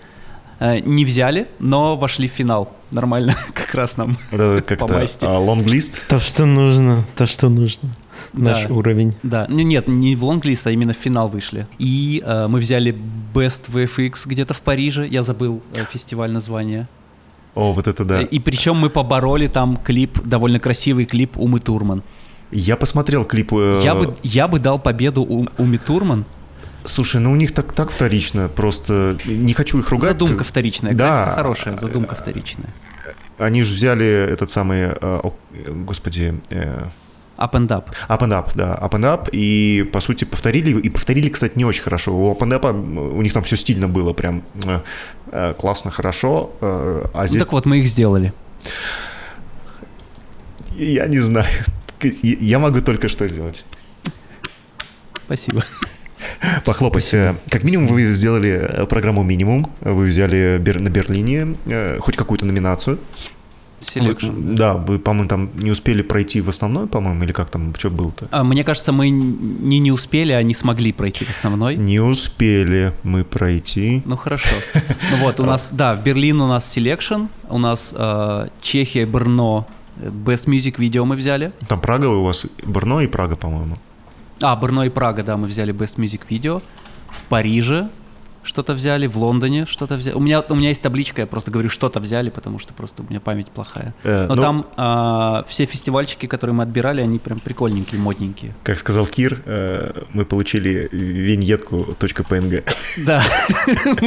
Э, 0.64 0.78
Не 0.84 1.04
взяли, 1.04 1.46
но 1.58 1.96
вошли 1.96 2.28
в 2.28 2.30
финал. 2.30 2.68
Нормально, 2.92 3.34
как 3.54 3.74
раз 3.74 3.96
нам. 3.96 4.16
Это 4.30 4.62
как-то 4.66 5.02
а, 5.22 5.38
лонглист. 5.38 6.06
То, 6.08 6.20
что 6.20 6.46
нужно, 6.46 7.04
то, 7.16 7.26
что 7.26 7.48
нужно. 7.48 7.88
Наш 8.32 8.66
Да. 8.66 8.74
уровень. 8.74 9.12
Да, 9.24 9.46
не- 9.48 9.64
нет, 9.64 9.88
не 9.88 10.14
в 10.14 10.24
лонглист, 10.24 10.66
а 10.66 10.70
именно 10.70 10.92
в 10.92 10.96
финал 10.96 11.28
вышли. 11.28 11.66
И 11.78 12.22
э, 12.24 12.46
мы 12.48 12.60
взяли 12.60 12.94
Best 13.34 13.62
VFX 13.72 14.12
где-то 14.26 14.54
в 14.54 14.60
Париже, 14.60 15.06
я 15.06 15.22
забыл 15.22 15.60
э, 15.74 15.84
фестиваль 15.90 16.30
название. 16.30 16.86
О, 17.54 17.72
вот 17.72 17.86
это 17.88 18.04
да. 18.04 18.20
И 18.22 18.38
причем 18.38 18.76
мы 18.76 18.88
побороли 18.88 19.48
там 19.48 19.76
клип, 19.76 20.18
довольно 20.24 20.60
красивый 20.60 21.04
клип 21.06 21.36
Умы 21.36 21.58
Турман. 21.58 22.02
Я 22.52 22.76
посмотрел 22.76 23.24
клип... 23.24 23.52
э, 23.52 23.80
Я 23.82 23.94
бы, 23.94 24.14
я 24.22 24.46
бы 24.46 24.58
дал 24.60 24.78
победу 24.78 25.22
У- 25.22 25.46
Уме 25.58 25.78
Турман. 25.78 26.24
Слушай, 26.84 27.20
ну 27.20 27.32
у 27.32 27.36
них 27.36 27.52
так, 27.52 27.72
так 27.72 27.90
вторично, 27.90 28.48
просто 28.48 29.16
не 29.24 29.52
хочу 29.54 29.78
их 29.78 29.90
ругать. 29.90 30.10
Задумка 30.12 30.44
вторичная, 30.44 30.94
Да. 30.94 31.06
графика 31.24 31.36
хорошая, 31.36 31.76
задумка 31.76 32.14
вторичная. 32.14 32.68
Они 33.38 33.62
же 33.62 33.74
взяли 33.74 34.06
этот 34.06 34.50
самый, 34.50 34.80
э, 34.82 34.94
э, 35.00 35.72
господи, 35.72 36.40
э, 36.50 36.86
Up 37.38 37.52
and 37.52 37.68
up. 37.68 37.86
Up 38.08 38.20
and 38.20 38.30
Up, 38.32 38.52
да, 38.54 38.74
Up 38.80 38.90
and 38.92 39.04
Up, 39.04 39.28
и, 39.32 39.82
по 39.92 40.00
сути, 40.00 40.24
повторили, 40.24 40.70
его, 40.70 40.80
и 40.80 40.90
повторили, 40.90 41.28
кстати, 41.28 41.56
не 41.56 41.64
очень 41.64 41.82
хорошо. 41.82 42.12
У 42.14 42.32
Up 42.32 42.38
and 42.40 42.52
Up, 42.60 42.68
м, 42.68 42.98
у 42.98 43.22
них 43.22 43.32
там 43.32 43.42
все 43.42 43.56
стильно 43.56 43.88
было, 43.88 44.12
прям 44.12 44.42
э, 44.64 44.80
э, 45.32 45.54
классно, 45.54 45.90
хорошо, 45.90 46.52
э, 46.60 47.04
а 47.14 47.22
Ну 47.22 47.26
здесь, 47.28 47.42
так 47.42 47.52
вот, 47.52 47.64
мы 47.66 47.78
их 47.78 47.88
сделали. 47.88 48.32
я 50.76 51.06
не 51.06 51.20
знаю, 51.20 51.46
я 52.22 52.58
могу 52.58 52.80
только 52.80 53.08
что 53.08 53.26
сделать. 53.28 53.64
Спасибо. 55.24 55.64
Похлопать. 56.64 57.14
Э, 57.14 57.34
Как 57.48 57.64
минимум 57.64 57.86
вы 57.86 58.12
сделали 58.12 58.50
э, 58.50 58.86
программу 58.86 59.22
«Минимум», 59.22 59.70
вы 59.80 60.06
взяли 60.06 60.58
на 60.58 60.88
Берлине 60.88 61.56
э, 61.66 61.98
хоть 62.00 62.16
какую-то 62.16 62.46
номинацию, 62.46 62.98
Selection. 63.82 64.54
Да, 64.54 64.74
вы, 64.74 64.98
по-моему, 64.98 65.28
там 65.28 65.50
не 65.56 65.70
успели 65.70 66.02
пройти 66.02 66.40
в 66.40 66.48
основной, 66.48 66.86
по-моему, 66.86 67.24
или 67.24 67.32
как 67.32 67.50
там, 67.50 67.74
что 67.74 67.90
было-то? 67.90 68.28
А, 68.30 68.44
мне 68.44 68.64
кажется, 68.64 68.92
мы 68.92 69.10
не 69.10 69.80
не 69.80 69.92
успели, 69.92 70.32
а 70.32 70.42
не 70.42 70.54
смогли 70.54 70.92
пройти 70.92 71.24
в 71.24 71.30
основной. 71.30 71.76
Не 71.76 72.00
успели 72.00 72.92
мы 73.02 73.24
пройти. 73.24 74.02
Ну 74.04 74.16
хорошо. 74.16 74.54
Ну 75.10 75.16
вот, 75.18 75.40
у 75.40 75.44
нас, 75.44 75.70
да, 75.72 75.94
в 75.94 76.02
Берлин 76.04 76.40
у 76.40 76.48
нас 76.48 76.76
Selection, 76.76 77.28
у 77.48 77.58
нас 77.58 77.94
э, 77.96 78.48
Чехия, 78.60 79.04
Брно, 79.04 79.66
Best 79.96 80.46
Music 80.46 80.76
Video 80.76 81.04
мы 81.04 81.16
взяли. 81.16 81.52
Там 81.66 81.80
Прага 81.80 82.06
у 82.06 82.22
вас, 82.22 82.46
Брно 82.64 83.00
и 83.00 83.06
Прага, 83.06 83.36
по-моему. 83.36 83.76
А, 84.40 84.56
Брно 84.56 84.84
и 84.84 84.88
Прага, 84.88 85.22
да, 85.22 85.36
мы 85.36 85.48
взяли 85.48 85.74
Best 85.74 85.96
Music 85.96 86.22
Video. 86.28 86.62
В 87.10 87.24
Париже 87.24 87.90
что-то 88.42 88.74
взяли, 88.74 89.06
в 89.06 89.16
Лондоне 89.16 89.66
что-то 89.66 89.96
взяли. 89.96 90.14
У 90.14 90.20
меня, 90.20 90.40
у 90.48 90.54
меня 90.54 90.70
есть 90.70 90.82
табличка, 90.82 91.22
я 91.22 91.26
просто 91.26 91.50
говорю, 91.50 91.68
что-то 91.68 92.00
взяли, 92.00 92.30
потому 92.30 92.58
что 92.58 92.74
просто 92.74 93.02
у 93.02 93.06
меня 93.08 93.20
память 93.20 93.48
плохая. 93.48 93.94
Э, 94.02 94.26
Но 94.28 94.34
ну, 94.34 94.42
там 94.42 94.66
а, 94.76 95.44
все 95.48 95.64
фестивальчики, 95.64 96.26
которые 96.26 96.54
мы 96.54 96.64
отбирали, 96.64 97.00
они 97.00 97.18
прям 97.18 97.38
прикольненькие, 97.38 98.00
модненькие. 98.00 98.54
Как 98.62 98.78
сказал 98.78 99.06
Кир, 99.06 99.42
э, 99.44 100.02
мы 100.12 100.24
получили 100.24 100.88
виньетку 100.92 101.96
.png. 101.98 102.64
Да, 103.06 103.22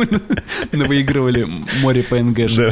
мы 0.73 0.85
выигрывали 0.85 1.47
море. 1.81 2.05
Да. 2.09 2.71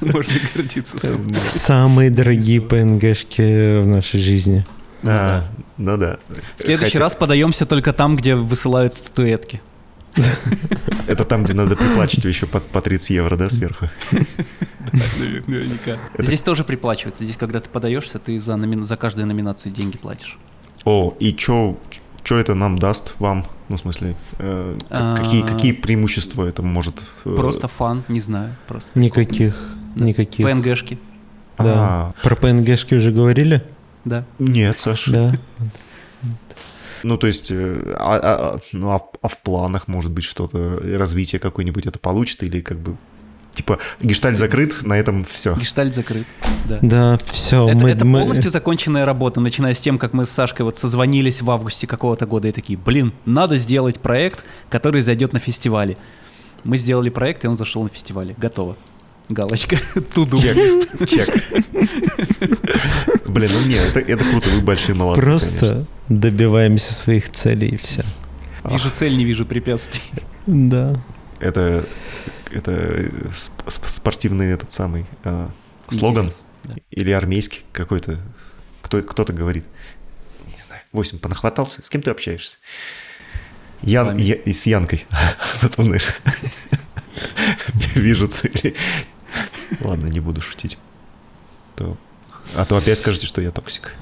Можно 0.00 0.34
гордиться 0.54 0.98
собой. 0.98 1.34
Самые 1.34 2.10
дорогие 2.10 2.60
ПНГшки 2.60 3.80
в 3.80 3.86
нашей 3.86 4.20
жизни. 4.20 4.64
А, 5.06 5.44
ну 5.76 5.96
да. 5.96 6.18
В 6.58 6.62
следующий 6.62 6.92
Хотя- 6.92 7.00
раз 7.04 7.16
подаемся 7.16 7.66
только 7.66 7.92
там, 7.92 8.16
где 8.16 8.34
высылают 8.34 8.94
статуэтки. 8.94 9.60
Это 11.06 11.24
там, 11.24 11.44
где 11.44 11.54
надо 11.54 11.76
приплачивать 11.76 12.24
еще 12.24 12.46
по, 12.46 12.60
по 12.60 12.80
30 12.80 13.10
евро, 13.10 13.36
да, 13.36 13.50
сверху? 13.50 13.88
Наверняка. 15.46 15.96
Здесь 16.18 16.40
тоже 16.40 16.64
приплачивается. 16.64 17.24
Здесь, 17.24 17.36
когда 17.36 17.60
ты 17.60 17.68
подаешься, 17.68 18.18
ты 18.18 18.38
за, 18.38 18.54
номи- 18.54 18.84
за 18.84 18.96
каждую 18.96 19.26
номинацию 19.26 19.72
деньги 19.72 19.96
платишь. 19.96 20.38
О, 20.84 21.14
и 21.20 21.34
что 21.36 21.78
что 22.22 22.38
это 22.38 22.54
нам 22.54 22.78
даст 22.78 23.14
вам? 23.18 23.44
Ну, 23.68 23.76
в 23.76 23.80
смысле, 23.80 24.14
э, 24.38 24.78
к- 24.88 25.16
какие, 25.16 25.42
А. 25.42 25.46
какие 25.46 25.72
преимущества 25.72 26.46
это 26.46 26.62
может... 26.62 27.02
э, 27.26 27.34
Просто 27.34 27.68
фан, 27.68 28.02
не 28.08 28.20
знаю. 28.20 28.56
Просто 28.66 28.88
Никаких, 28.94 29.74
никаких. 29.96 30.46
ПНГшки, 30.46 30.98
Да. 31.58 31.64
А, 31.66 32.12
Про 32.22 32.36
ПНГшки 32.36 32.94
уже 32.94 33.12
говорили? 33.12 33.62
Да. 34.04 34.24
нет, 34.38 34.78
Саша. 34.78 35.12
Да. 35.12 35.32
Ну, 37.02 37.18
то 37.18 37.26
есть, 37.26 37.50
э, 37.50 37.94
а, 37.98 38.16
а- 38.16 38.54
а- 38.54 38.60
ну, 38.72 38.90
а, 38.90 38.98
в- 38.98 39.10
а 39.20 39.28
в 39.28 39.42
планах, 39.42 39.88
может 39.88 40.10
быть, 40.10 40.24
что-то, 40.24 40.80
развитие 40.96 41.38
какое-нибудь 41.38 41.84
это 41.86 41.98
получит 41.98 42.42
или 42.42 42.60
как 42.62 42.78
бы... 42.78 42.96
Типа, 43.52 43.78
гештальт 44.00 44.38
закрыт, 44.38 44.82
на 44.82 44.94
этом 44.98 45.22
все. 45.22 45.54
Гештальт 45.54 45.94
закрыт. 45.94 46.26
Да. 46.66 46.78
Да, 46.82 47.18
все. 47.24 47.68
Это, 47.68 47.78
мы, 47.78 47.90
это 47.90 48.04
мы- 48.06 48.20
полностью 48.20 48.50
законченная 48.50 49.04
работа, 49.04 49.40
начиная 49.40 49.74
с 49.74 49.80
тем, 49.80 49.98
как 49.98 50.12
мы 50.14 50.24
с 50.24 50.30
Сашкой 50.30 50.62
вот 50.64 50.78
созвонились 50.78 51.42
в 51.42 51.50
августе 51.50 51.86
какого-то 51.86 52.24
года 52.26 52.48
и 52.48 52.52
такие, 52.52 52.78
блин, 52.78 53.12
надо 53.26 53.58
сделать 53.58 54.00
проект, 54.00 54.44
который 54.70 55.02
зайдет 55.02 55.34
на 55.34 55.38
фестивале. 55.38 55.98
Мы 56.64 56.78
сделали 56.78 57.10
проект, 57.10 57.44
и 57.44 57.48
он 57.48 57.56
зашел 57.58 57.82
на 57.82 57.90
фестивале. 57.90 58.34
Готово. 58.38 58.76
Галочка. 59.28 59.76
Туду. 60.14 60.38
Чек. 60.38 60.56
Чек. 61.08 61.28
Блин, 63.26 63.50
ну 63.52 63.68
нет, 63.68 63.96
это, 63.96 64.00
это 64.00 64.24
круто, 64.24 64.48
вы 64.50 64.60
большие 64.60 64.94
молодцы, 64.94 65.22
Просто 65.22 65.58
конечно. 65.58 65.86
добиваемся 66.08 66.92
своих 66.94 67.30
целей 67.32 67.68
и 67.68 67.76
все. 67.76 68.04
Вижу 68.64 68.90
цель, 68.90 69.16
не 69.16 69.24
вижу 69.24 69.44
препятствий. 69.46 70.02
Да. 70.46 71.00
Это, 71.40 71.84
это 72.50 73.10
сп- 73.30 73.66
сп- 73.66 73.88
спортивный 73.88 74.52
этот 74.52 74.72
самый 74.72 75.06
э, 75.24 75.48
слоган 75.90 76.26
Интерес. 76.26 76.44
Да. 76.64 76.74
или 76.90 77.10
армейский 77.10 77.62
какой-то. 77.72 78.20
Кто, 78.82 79.02
кто-то 79.02 79.32
говорит. 79.32 79.64
Не 80.54 80.60
знаю. 80.60 80.82
Восемь, 80.92 81.18
понахватался? 81.18 81.82
С 81.82 81.90
кем 81.90 82.02
ты 82.02 82.10
общаешься? 82.10 82.58
Ян, 83.82 84.06
вами. 84.08 84.22
я- 84.22 84.36
и 84.36 84.52
с 84.52 84.66
Янкой. 84.66 85.04
Вижу 87.94 88.26
цели. 88.28 88.74
Ладно, 89.80 90.06
не 90.08 90.20
буду 90.20 90.40
шутить. 90.40 90.78
То- 91.76 91.96
А 92.54 92.64
то 92.64 92.76
опять 92.76 92.98
скажете, 92.98 93.26
что 93.26 93.40
я 93.40 93.50
токсик. 93.50 93.94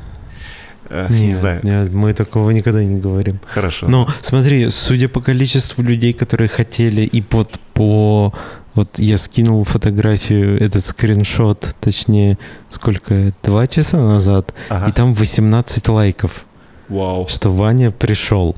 Э, 0.89 1.07
Не 1.11 1.27
Нет, 1.29 1.37
знаю. 1.37 1.61
нет, 1.63 1.93
мы 1.93 2.13
такого 2.13 2.51
никогда 2.51 2.83
не 2.85 2.99
говорим. 3.01 3.41
Хорошо. 3.47 3.89
Но 3.89 4.09
смотри, 4.21 4.69
судя 4.69 5.09
по 5.09 5.21
количеству 5.21 5.83
людей, 5.83 6.13
которые 6.13 6.49
хотели, 6.49 7.03
и 7.03 7.23
вот 7.31 7.59
по... 7.75 8.33
Вот 8.75 8.99
я 8.99 9.19
скинул 9.19 9.65
фотографию, 9.65 10.59
этот 10.59 10.83
скриншот, 10.85 11.75
точнее, 11.81 12.39
сколько, 12.71 13.33
два 13.43 13.67
часа 13.67 13.99
назад, 13.99 14.55
Ага. 14.71 14.89
и 14.89 14.93
там 14.93 15.13
18 15.13 15.89
лайков, 15.91 16.47
Вау. 16.89 17.29
что 17.29 17.51
Ваня 17.51 17.91
пришел. 17.91 18.57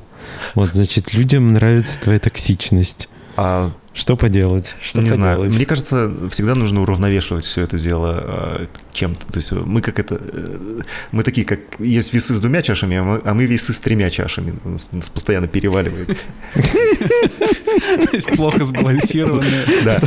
Вот, 0.55 0.73
значит, 0.73 1.13
людям 1.13 1.51
нравится 1.51 1.99
твоя 1.99 2.19
токсичность. 2.19 3.09
А 3.35 3.71
Что 3.95 4.17
поделать? 4.17 4.75
Что 4.81 5.01
не 5.01 5.09
знаю. 5.11 5.37
поделать? 5.37 5.55
Мне 5.55 5.65
кажется, 5.65 6.11
всегда 6.29 6.53
нужно 6.53 6.81
уравновешивать 6.81 7.45
все 7.45 7.61
это 7.61 7.79
дело 7.79 8.59
э, 8.59 8.67
чем-то. 8.95 9.27
То 9.27 9.37
есть 9.37 9.51
мы 9.51 9.81
как 9.81 9.99
это... 9.99 10.19
э, 10.19 10.81
Мы 11.11 11.23
такие, 11.23 11.45
как... 11.45 11.59
Есть 11.79 12.13
весы 12.13 12.33
с 12.33 12.39
двумя 12.41 12.61
чашами, 12.61 12.97
а 12.97 13.03
мы, 13.03 13.21
а 13.23 13.33
мы 13.33 13.45
весы 13.45 13.73
с 13.73 13.79
тремя 13.79 14.09
чашами. 14.09 14.53
Нас, 14.63 14.91
нас 14.91 15.09
постоянно 15.09 15.47
переваливает. 15.47 16.17
То 16.53 18.15
есть 18.15 18.27
Плохо 18.35 18.63
сбалансированные. 18.65 19.65
Да. 19.83 20.01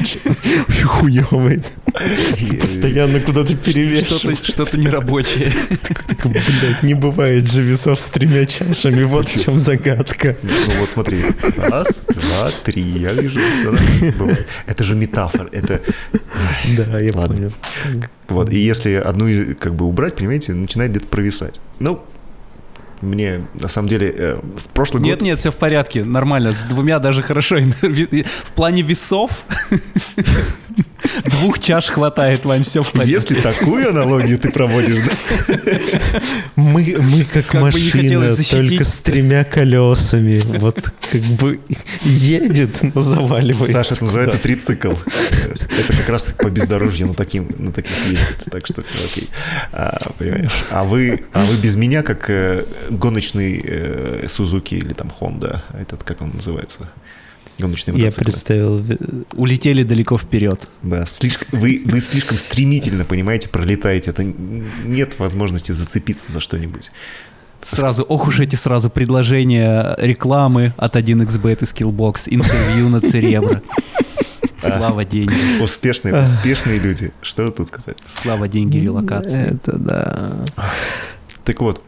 Очень 0.00 0.84
хуёвый. 0.84 1.62
Постоянно 2.60 3.20
куда-то 3.20 3.48
Что-то 3.50 3.64
перевешиваешь. 3.64 4.38
что-то 4.42 4.76
нерабочее. 4.76 5.52
Так, 5.82 6.26
блядь, 6.26 6.82
не 6.82 6.94
бывает 6.94 7.50
же 7.50 7.62
весов 7.62 8.00
с 8.00 8.08
тремя 8.10 8.44
чашами. 8.44 9.04
Вот 9.04 9.28
в 9.28 9.42
чем 9.44 9.58
загадка. 9.58 10.36
Ну 10.42 10.50
вот 10.80 10.90
смотри. 10.90 11.22
Раз, 11.56 12.04
два, 12.08 12.50
три. 12.64 12.82
Я 12.82 13.12
вижу. 13.12 13.40
Это 14.66 14.84
же 14.84 14.94
метафора. 14.94 15.48
Это... 15.52 15.80
Да, 16.76 16.98
я 17.00 17.12
Ладно. 17.14 17.34
понял. 17.36 17.52
Вот. 18.28 18.50
И 18.50 18.58
если 18.58 18.94
одну 18.94 19.28
как 19.58 19.74
бы 19.74 19.86
убрать, 19.86 20.16
понимаете, 20.16 20.54
начинает 20.54 20.92
где-то 20.92 21.08
провисать. 21.08 21.60
Ну, 21.78 22.02
мне 23.00 23.46
на 23.54 23.68
самом 23.68 23.88
деле 23.88 24.14
э, 24.16 24.40
в 24.56 24.68
прошлый 24.68 25.02
Нет, 25.02 25.18
год... 25.18 25.24
нет, 25.24 25.38
все 25.38 25.50
в 25.50 25.56
порядке, 25.56 26.04
нормально. 26.04 26.52
С 26.52 26.62
двумя 26.62 26.98
даже 26.98 27.22
хорошо. 27.22 27.56
В 27.82 28.52
плане 28.54 28.82
весов 28.82 29.44
двух 31.24 31.58
чаш 31.58 31.90
хватает, 31.90 32.44
Вань, 32.44 32.64
все 32.64 32.82
в 32.82 32.92
порядке. 32.92 33.12
Если 33.12 33.34
такую 33.34 33.90
аналогию 33.90 34.38
ты 34.38 34.50
проводишь, 34.50 35.02
да? 35.04 36.20
Мы, 36.56 36.96
мы 36.98 37.24
как, 37.24 37.46
Как 37.46 37.62
машина, 37.62 38.34
только 38.50 38.84
с 38.84 39.00
тремя 39.00 39.44
колесами. 39.44 40.40
Вот 40.58 40.92
как 41.10 41.20
бы 41.22 41.60
едет, 42.02 42.82
но 42.94 43.00
заваливается. 43.00 43.76
Саша, 43.76 43.94
это 43.94 44.04
называется 44.04 44.38
трицикл. 44.38 44.92
Это 44.92 45.96
как 45.96 46.08
раз 46.08 46.34
по 46.38 46.48
бездорожью 46.48 47.08
на, 47.08 47.14
таким, 47.14 47.48
на 47.58 47.72
таких 47.72 47.96
ездит, 48.06 48.44
так 48.50 48.66
что 48.66 48.82
все 48.82 49.04
окей. 49.04 49.28
А, 49.72 49.98
понимаешь? 50.18 50.52
А 50.70 50.84
вы, 50.84 51.24
а 51.32 51.44
вы 51.44 51.56
без 51.56 51.76
меня 51.76 52.02
как 52.02 52.30
э, 52.30 52.64
гоночный 52.90 53.62
э, 53.64 54.26
Сузуки 54.28 54.74
или 54.74 54.92
там 54.92 55.10
Honda, 55.20 55.60
этот, 55.78 56.02
как 56.02 56.22
он 56.22 56.30
называется? 56.30 56.88
Гоночный 57.58 57.94
Я 57.94 58.06
мотоцикл. 58.06 58.22
представил. 58.24 58.84
Улетели 59.34 59.82
далеко 59.82 60.18
вперед. 60.18 60.68
Да, 60.82 61.06
слишком, 61.06 61.58
вы, 61.58 61.82
вы 61.84 62.00
слишком 62.00 62.36
стремительно, 62.36 63.04
понимаете, 63.04 63.48
пролетаете. 63.48 64.10
Это 64.10 64.24
нет 64.24 65.18
возможности 65.18 65.72
зацепиться 65.72 66.32
за 66.32 66.40
что-нибудь. 66.40 66.90
Сразу, 67.62 68.02
ох 68.02 68.28
уж 68.28 68.40
эти 68.40 68.56
сразу 68.56 68.90
предложения 68.90 69.94
рекламы 69.98 70.74
от 70.76 70.96
1xbet 70.96 71.62
и 71.62 71.64
Skillbox, 71.64 72.24
интервью 72.26 72.88
на 72.88 73.00
Церебро. 73.00 73.62
Слава 74.58 75.04
деньги. 75.04 75.62
Успешные, 75.62 76.22
успешные 76.22 76.78
люди. 76.78 77.12
Что 77.22 77.50
тут 77.50 77.68
сказать? 77.68 77.98
Слава 78.22 78.48
деньги 78.48 78.78
релокации. 78.78 79.54
Это 79.54 79.78
да. 79.78 80.46
Так 81.44 81.60
вот, 81.60 81.82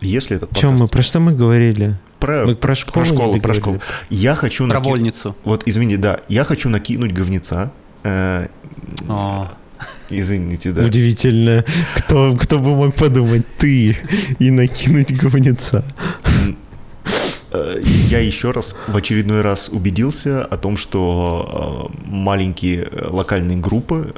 если 0.00 0.36
этот 0.36 0.56
Чем 0.56 0.76
мы, 0.76 0.86
про 0.86 1.02
что 1.02 1.20
мы 1.20 1.34
говорили? 1.34 1.96
Про, 2.20 2.46
Мы 2.46 2.54
про 2.56 2.74
школу 2.74 3.04
про 3.04 3.14
школу, 3.14 3.40
про 3.40 3.54
школу. 3.54 3.80
Я 4.10 4.34
хочу 4.34 4.68
Про 4.68 4.78
наки- 4.80 4.84
вольницу. 4.90 5.34
Вот, 5.44 5.62
извини, 5.66 5.96
да, 5.96 6.20
я 6.28 6.44
хочу 6.44 6.68
накинуть 6.68 7.12
говнеца. 7.12 7.70
Э, 8.04 8.48
О, 9.08 9.48
извините, 10.10 10.72
да. 10.72 10.82
Удивительно. 10.82 11.64
Кто, 11.96 12.36
кто 12.36 12.58
бы 12.58 12.74
мог 12.76 12.94
подумать, 12.94 13.46
ты 13.58 13.96
и 14.38 14.50
накинуть 14.50 15.12
говнеца. 15.16 15.84
Э, 17.50 17.80
Я 17.82 18.18
еще 18.20 18.50
раз, 18.50 18.76
в 18.88 18.96
очередной 18.96 19.40
раз 19.40 19.68
убедился 19.70 20.44
о 20.44 20.56
том, 20.56 20.76
что 20.76 21.90
э, 21.94 21.98
маленькие 22.06 22.88
локальные 23.10 23.56
группы 23.58 24.12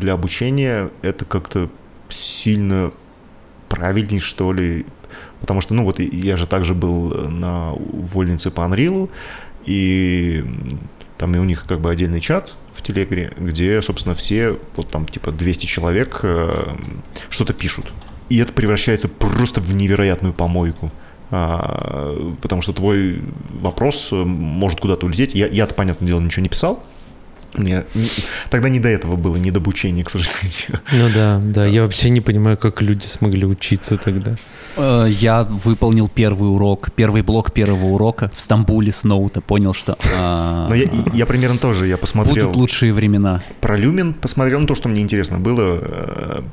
для 0.00 0.12
обучения 0.12 0.90
это 1.02 1.24
как-то 1.24 1.70
сильно 2.08 2.90
правильней, 3.68 4.20
что 4.20 4.52
ли. 4.52 4.86
Потому 5.46 5.60
что, 5.60 5.74
ну 5.74 5.84
вот, 5.84 6.00
я 6.00 6.34
же 6.34 6.48
также 6.48 6.74
был 6.74 7.12
э, 7.12 7.28
на 7.28 7.70
вольнице 7.72 8.50
по 8.50 8.62
Unreal, 8.62 9.08
и 9.64 10.44
там 11.18 11.36
и 11.36 11.38
у 11.38 11.44
них 11.44 11.66
как 11.68 11.80
бы 11.80 11.88
отдельный 11.88 12.20
чат 12.20 12.56
в 12.74 12.82
Телегре, 12.82 13.32
где, 13.38 13.80
собственно, 13.80 14.16
все, 14.16 14.58
вот 14.74 14.88
там, 14.88 15.06
типа, 15.06 15.30
200 15.30 15.66
человек 15.66 16.18
э, 16.24 16.76
что-то 17.30 17.52
пишут. 17.52 17.92
И 18.28 18.38
это 18.38 18.52
превращается 18.52 19.08
просто 19.08 19.60
в 19.60 19.72
невероятную 19.72 20.34
помойку. 20.34 20.90
А, 21.30 22.34
потому 22.42 22.60
что 22.60 22.72
твой 22.72 23.22
вопрос 23.60 24.08
э, 24.10 24.16
может 24.16 24.80
куда-то 24.80 25.06
улететь. 25.06 25.36
Я, 25.36 25.46
я-то, 25.46 25.74
понятное 25.74 26.08
дело, 26.08 26.20
ничего 26.20 26.42
не 26.42 26.48
писал, 26.48 26.82
мне 27.58 27.84
не, 27.94 28.08
тогда 28.50 28.68
не 28.68 28.80
до 28.80 28.88
этого 28.88 29.16
было, 29.16 29.36
не 29.36 29.50
до 29.50 29.58
обучения, 29.58 30.04
к 30.04 30.10
сожалению. 30.10 30.80
Ну 30.92 31.08
да, 31.14 31.40
да, 31.42 31.66
я 31.66 31.82
вообще 31.82 32.10
не 32.10 32.20
понимаю, 32.20 32.56
как 32.56 32.82
люди 32.82 33.04
смогли 33.04 33.44
учиться 33.46 33.96
тогда. 33.96 34.36
Э, 34.76 35.06
я 35.08 35.42
выполнил 35.44 36.08
первый 36.08 36.46
урок, 36.46 36.90
первый 36.92 37.22
блок 37.22 37.52
первого 37.52 37.86
урока 37.86 38.30
в 38.34 38.40
Стамбуле 38.40 38.92
с 38.92 39.04
ноута, 39.04 39.40
понял, 39.40 39.74
что... 39.74 39.98
А, 40.16 40.68
Но 40.68 40.74
я, 40.74 40.88
я 41.12 41.26
примерно 41.26 41.58
тоже, 41.58 41.86
я 41.86 41.96
посмотрел... 41.96 42.46
Будут 42.46 42.56
лучшие 42.56 42.92
времена. 42.92 43.42
Про 43.60 43.76
Люмин 43.76 44.14
посмотрел, 44.14 44.60
ну 44.60 44.66
то, 44.66 44.74
что 44.74 44.88
мне 44.88 45.00
интересно 45.00 45.38
было, 45.38 45.78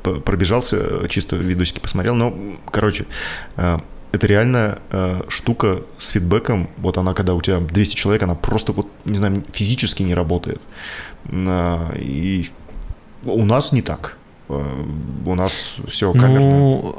э, 0.04 0.20
пробежался, 0.24 1.08
чисто 1.08 1.36
видосики 1.36 1.80
посмотрел, 1.80 2.14
но, 2.14 2.36
короче, 2.70 3.06
э, 3.56 3.78
это 4.14 4.26
реально 4.26 4.78
э, 4.90 5.22
штука 5.28 5.82
с 5.98 6.08
фидбэком. 6.08 6.68
Вот 6.78 6.98
она, 6.98 7.14
когда 7.14 7.34
у 7.34 7.40
тебя 7.40 7.58
200 7.58 7.96
человек, 7.96 8.22
она 8.22 8.34
просто 8.34 8.72
вот, 8.72 8.86
не 9.04 9.18
знаю, 9.18 9.42
физически 9.52 10.02
не 10.04 10.14
работает. 10.14 10.60
Э, 11.24 11.96
и 11.98 12.50
у 13.24 13.44
нас 13.44 13.72
не 13.72 13.82
так. 13.82 14.16
Э, 14.48 14.84
у 15.26 15.34
нас 15.34 15.74
все 15.88 16.12
камерно. 16.12 16.40
Ну, 16.40 16.96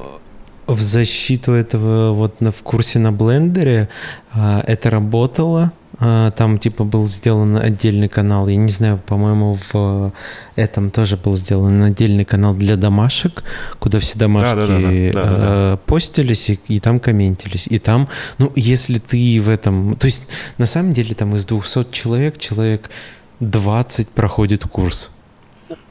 в 0.68 0.82
защиту 0.82 1.52
этого 1.52 2.12
вот 2.12 2.42
на, 2.42 2.52
в 2.52 2.62
курсе 2.64 3.00
на 3.00 3.12
блендере 3.12 3.88
э, 4.34 4.62
это 4.68 4.90
работало. 4.90 5.72
А, 6.00 6.32
там 6.32 6.58
типа 6.58 6.84
был 6.84 7.08
сделан 7.08 7.58
отдельный 7.58 8.10
канал. 8.10 8.48
Я 8.48 8.58
не 8.58 8.70
знаю, 8.70 9.00
по-моему, 9.06 9.58
в 9.72 10.14
этом 10.56 10.92
тоже 10.92 11.18
был 11.18 11.36
сделан 11.36 11.84
отдельный 11.84 12.26
канал 12.26 12.54
для 12.54 12.76
домашек, 12.76 13.44
куда 13.80 14.00
все 14.00 14.18
домашки 14.20 15.12
да, 15.14 15.24
да, 15.24 15.30
да, 15.30 15.38
да. 15.38 15.80
постились 15.86 16.50
и, 16.50 16.60
и 16.68 16.80
там 16.80 17.00
комментились. 17.00 17.68
И 17.68 17.80
там, 17.80 18.10
ну, 18.38 18.52
если 18.56 19.00
ты 19.00 19.42
в 19.42 19.50
этом... 19.50 19.96
То 19.96 20.06
есть, 20.06 20.24
на 20.58 20.66
самом 20.66 20.94
деле, 20.94 21.16
там 21.16 21.36
из 21.36 21.46
200 21.46 21.92
человек, 21.92 22.38
человек 22.38 22.90
20 23.40 24.10
проходит 24.10 24.64
курс. 24.64 25.12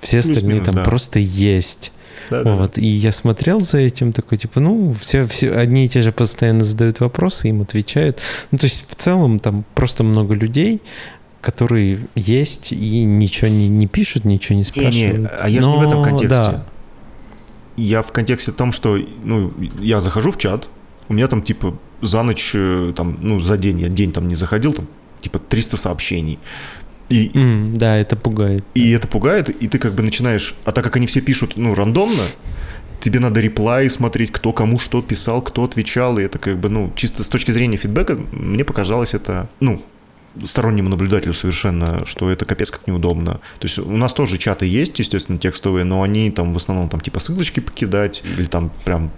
Все 0.00 0.20
остальные 0.20 0.60
там 0.60 0.76
да. 0.76 0.84
просто 0.84 1.18
есть. 1.18 1.92
Да, 2.30 2.42
вот. 2.42 2.72
Да. 2.74 2.80
И 2.80 2.86
я 2.86 3.12
смотрел 3.12 3.60
за 3.60 3.78
этим, 3.78 4.12
такой, 4.12 4.38
типа, 4.38 4.60
ну, 4.60 4.94
все, 5.00 5.26
все 5.26 5.52
одни 5.52 5.84
и 5.84 5.88
те 5.88 6.00
же 6.00 6.12
постоянно 6.12 6.64
задают 6.64 7.00
вопросы, 7.00 7.48
им 7.48 7.62
отвечают. 7.62 8.20
Ну, 8.50 8.58
то 8.58 8.64
есть 8.64 8.86
в 8.88 8.94
целом 8.94 9.38
там 9.38 9.64
просто 9.74 10.04
много 10.04 10.34
людей, 10.34 10.80
которые 11.40 12.00
есть 12.14 12.72
и 12.72 13.04
ничего 13.04 13.48
не, 13.48 13.68
не 13.68 13.86
пишут, 13.86 14.24
ничего 14.24 14.56
не 14.56 14.64
спрашивают. 14.64 15.14
Не, 15.14 15.22
не, 15.22 15.26
а 15.26 15.48
я 15.48 15.60
же 15.60 15.68
не 15.68 15.76
в 15.76 15.82
этом 15.82 16.02
контексте. 16.02 16.28
Да. 16.28 16.66
Я 17.76 18.02
в 18.02 18.12
контексте 18.12 18.52
том, 18.52 18.72
что, 18.72 18.98
ну, 19.24 19.52
я 19.80 20.00
захожу 20.00 20.30
в 20.30 20.38
чат, 20.38 20.68
у 21.08 21.14
меня 21.14 21.28
там, 21.28 21.42
типа, 21.42 21.76
за 22.00 22.22
ночь, 22.22 22.52
э, 22.54 22.92
там, 22.96 23.18
ну, 23.20 23.40
за 23.40 23.56
день, 23.56 23.80
я 23.80 23.88
день 23.88 24.12
там 24.12 24.28
не 24.28 24.36
заходил, 24.36 24.72
там, 24.72 24.86
типа, 25.20 25.38
300 25.38 25.76
сообщений. 25.76 26.38
И, 27.08 27.28
mm, 27.28 27.76
да, 27.76 27.96
это 27.96 28.16
пугает. 28.16 28.64
И 28.74 28.90
это 28.92 29.06
пугает, 29.06 29.50
и 29.50 29.68
ты 29.68 29.78
как 29.78 29.94
бы 29.94 30.02
начинаешь... 30.02 30.54
А 30.64 30.72
так 30.72 30.84
как 30.84 30.96
они 30.96 31.06
все 31.06 31.20
пишут, 31.20 31.56
ну, 31.56 31.74
рандомно, 31.74 32.22
тебе 33.00 33.20
надо 33.20 33.40
реплай 33.40 33.90
смотреть, 33.90 34.32
кто 34.32 34.52
кому 34.52 34.78
что 34.78 35.02
писал, 35.02 35.42
кто 35.42 35.64
отвечал, 35.64 36.18
и 36.18 36.22
это 36.22 36.38
как 36.38 36.58
бы, 36.58 36.68
ну, 36.68 36.92
чисто 36.96 37.22
с 37.22 37.28
точки 37.28 37.50
зрения 37.50 37.76
фидбэка, 37.76 38.18
мне 38.32 38.64
показалось 38.64 39.12
это, 39.12 39.48
ну, 39.60 39.82
стороннему 40.42 40.88
наблюдателю 40.88 41.32
совершенно, 41.32 42.04
что 42.06 42.30
это 42.30 42.44
капец 42.44 42.70
как 42.70 42.86
неудобно. 42.86 43.34
То 43.58 43.66
есть 43.66 43.78
у 43.78 43.96
нас 43.96 44.12
тоже 44.12 44.38
чаты 44.38 44.66
есть, 44.66 44.98
естественно, 44.98 45.38
текстовые, 45.38 45.84
но 45.84 46.02
они 46.02 46.30
там 46.30 46.52
в 46.52 46.56
основном 46.56 46.88
там 46.88 47.00
типа 47.00 47.20
ссылочки 47.20 47.60
покидать 47.60 48.22
или 48.36 48.46
там 48.46 48.72
прям 48.84 49.12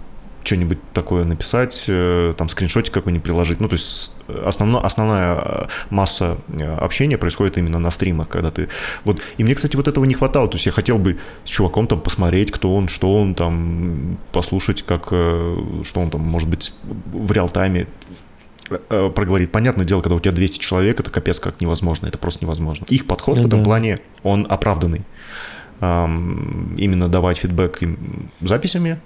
что-нибудь 0.47 0.79
такое 0.93 1.25
написать, 1.25 1.85
э, 1.87 2.33
там 2.37 2.47
скриншотик 2.49 2.93
какой-нибудь 2.93 3.23
приложить. 3.23 3.59
Ну, 3.59 3.67
то 3.67 3.73
есть 3.73 4.13
основно, 4.27 4.79
основная 4.79 5.35
э, 5.35 5.67
масса 5.89 6.37
э, 6.47 6.75
общения 6.75 7.17
происходит 7.17 7.57
именно 7.57 7.79
на 7.79 7.91
стримах, 7.91 8.29
когда 8.29 8.49
ты... 8.49 8.69
Вот, 9.03 9.21
и 9.37 9.43
мне, 9.43 9.53
кстати, 9.55 9.75
вот 9.75 9.87
этого 9.87 10.05
не 10.05 10.13
хватало. 10.13 10.47
То 10.47 10.55
есть 10.55 10.65
я 10.65 10.71
хотел 10.71 10.97
бы 10.97 11.19
с 11.43 11.49
чуваком 11.49 11.87
там 11.87 11.99
посмотреть, 11.99 12.51
кто 12.51 12.73
он, 12.73 12.87
что 12.87 13.13
он 13.13 13.35
там, 13.35 14.17
послушать, 14.31 14.83
как, 14.83 15.07
что 15.07 15.83
он 15.95 16.09
там, 16.09 16.21
может 16.21 16.49
быть, 16.49 16.73
в 17.13 17.31
реал-тайме 17.31 17.87
проговорит. 18.89 19.51
Понятное 19.51 19.85
дело, 19.85 20.01
когда 20.01 20.15
у 20.15 20.19
тебя 20.19 20.31
200 20.31 20.59
человек, 20.59 20.99
это 20.99 21.09
капец 21.09 21.39
как 21.39 21.61
невозможно, 21.61 22.07
это 22.07 22.17
просто 22.17 22.45
невозможно. 22.45 22.85
Их 22.89 23.05
подход 23.05 23.35
да, 23.35 23.41
в 23.41 23.47
этом 23.47 23.59
да. 23.59 23.65
плане, 23.65 23.99
он 24.23 24.47
оправданный. 24.49 25.03
Именно 25.79 27.07
давать 27.07 27.37
фидбэк 27.37 27.81
записями, 28.41 28.99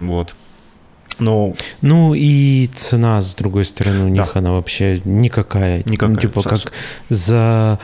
вот. 0.00 0.34
Но... 1.18 1.54
Ну 1.80 2.14
и 2.14 2.68
цена, 2.74 3.20
с 3.20 3.34
другой 3.34 3.64
стороны, 3.64 4.10
у 4.10 4.14
да. 4.14 4.22
них 4.22 4.36
она 4.36 4.52
вообще 4.52 5.00
никакая. 5.04 5.82
Никакая. 5.84 6.14
Ну, 6.14 6.20
типа 6.20 6.42
как 6.42 6.72
за 7.08 7.80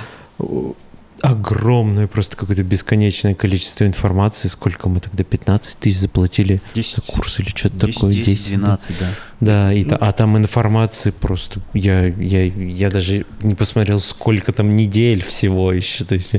огромное 1.24 2.06
просто 2.06 2.36
какое-то 2.36 2.62
бесконечное 2.62 3.34
количество 3.34 3.86
информации. 3.86 4.48
Сколько 4.48 4.90
мы 4.90 5.00
тогда? 5.00 5.24
15 5.24 5.78
тысяч 5.78 5.98
заплатили 5.98 6.60
10, 6.74 6.96
за 6.96 7.00
курс 7.00 7.40
или 7.40 7.48
что-то 7.48 7.86
такое? 7.86 8.10
10, 8.10 8.26
10 8.26 8.48
12, 8.58 8.98
да. 9.00 9.06
Да, 9.40 9.72
и, 9.72 9.84
ну, 9.84 9.96
а 9.98 10.12
там 10.12 10.36
информации 10.36 11.10
просто... 11.10 11.60
Я, 11.72 12.06
я, 12.06 12.44
я 12.44 12.90
даже 12.90 13.24
не 13.42 13.54
посмотрел, 13.54 14.00
сколько 14.00 14.52
там 14.52 14.76
недель 14.76 15.22
всего 15.22 15.72
еще. 15.72 16.04
То 16.04 16.14
есть 16.14 16.32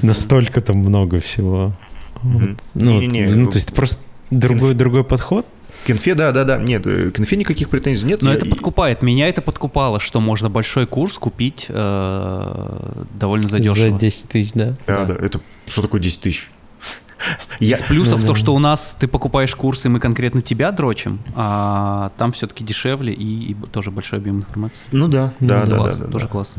настолько 0.00 0.62
там 0.62 0.78
много 0.78 1.20
всего. 1.20 1.74
Вот. 2.22 2.58
Ну, 2.74 3.00
не, 3.00 3.06
не, 3.06 3.20
не. 3.20 3.34
ну, 3.34 3.50
то 3.50 3.56
есть 3.56 3.74
просто 3.74 4.02
Другой, 4.30 4.74
другой 4.74 5.04
подход? 5.04 5.46
К 5.86 5.90
инфе, 5.90 6.14
да, 6.14 6.30
да, 6.32 6.44
да. 6.44 6.58
Нет, 6.58 6.84
к 6.84 7.18
инфе 7.18 7.36
никаких 7.36 7.70
претензий 7.70 8.06
нет. 8.06 8.22
Но 8.22 8.30
я... 8.30 8.36
это 8.36 8.46
подкупает. 8.46 9.02
Меня 9.02 9.28
это 9.28 9.40
подкупало, 9.40 9.98
что 9.98 10.20
можно 10.20 10.50
большой 10.50 10.86
курс 10.86 11.18
купить 11.18 11.66
э, 11.68 13.04
довольно 13.18 13.48
задешево. 13.48 13.90
За 13.90 13.90
10 13.90 14.28
тысяч, 14.28 14.52
да. 14.52 14.76
Да, 14.86 15.04
да. 15.04 15.14
Это 15.14 15.40
что 15.66 15.82
такое 15.82 16.00
10 16.00 16.20
тысяч? 16.20 16.50
Я... 17.60 17.76
Из 17.76 17.82
плюсов 17.82 18.20
да, 18.20 18.26
то, 18.26 18.32
да. 18.34 18.38
что 18.38 18.54
у 18.54 18.58
нас 18.58 18.94
ты 18.98 19.08
покупаешь 19.08 19.54
курсы, 19.54 19.88
мы 19.88 20.00
конкретно 20.00 20.42
тебя 20.42 20.70
дрочим, 20.70 21.20
а 21.34 22.12
там 22.18 22.32
все-таки 22.32 22.62
дешевле 22.62 23.14
и, 23.14 23.52
и 23.52 23.56
тоже 23.72 23.90
большой 23.90 24.18
объем 24.18 24.38
информации. 24.38 24.80
Ну 24.92 25.08
да, 25.08 25.32
да, 25.40 25.64
ну, 25.64 25.70
да, 25.70 25.76
класс, 25.76 25.98
да, 25.98 26.04
да. 26.04 26.12
Тоже 26.12 26.24
да. 26.26 26.30
класс. 26.30 26.54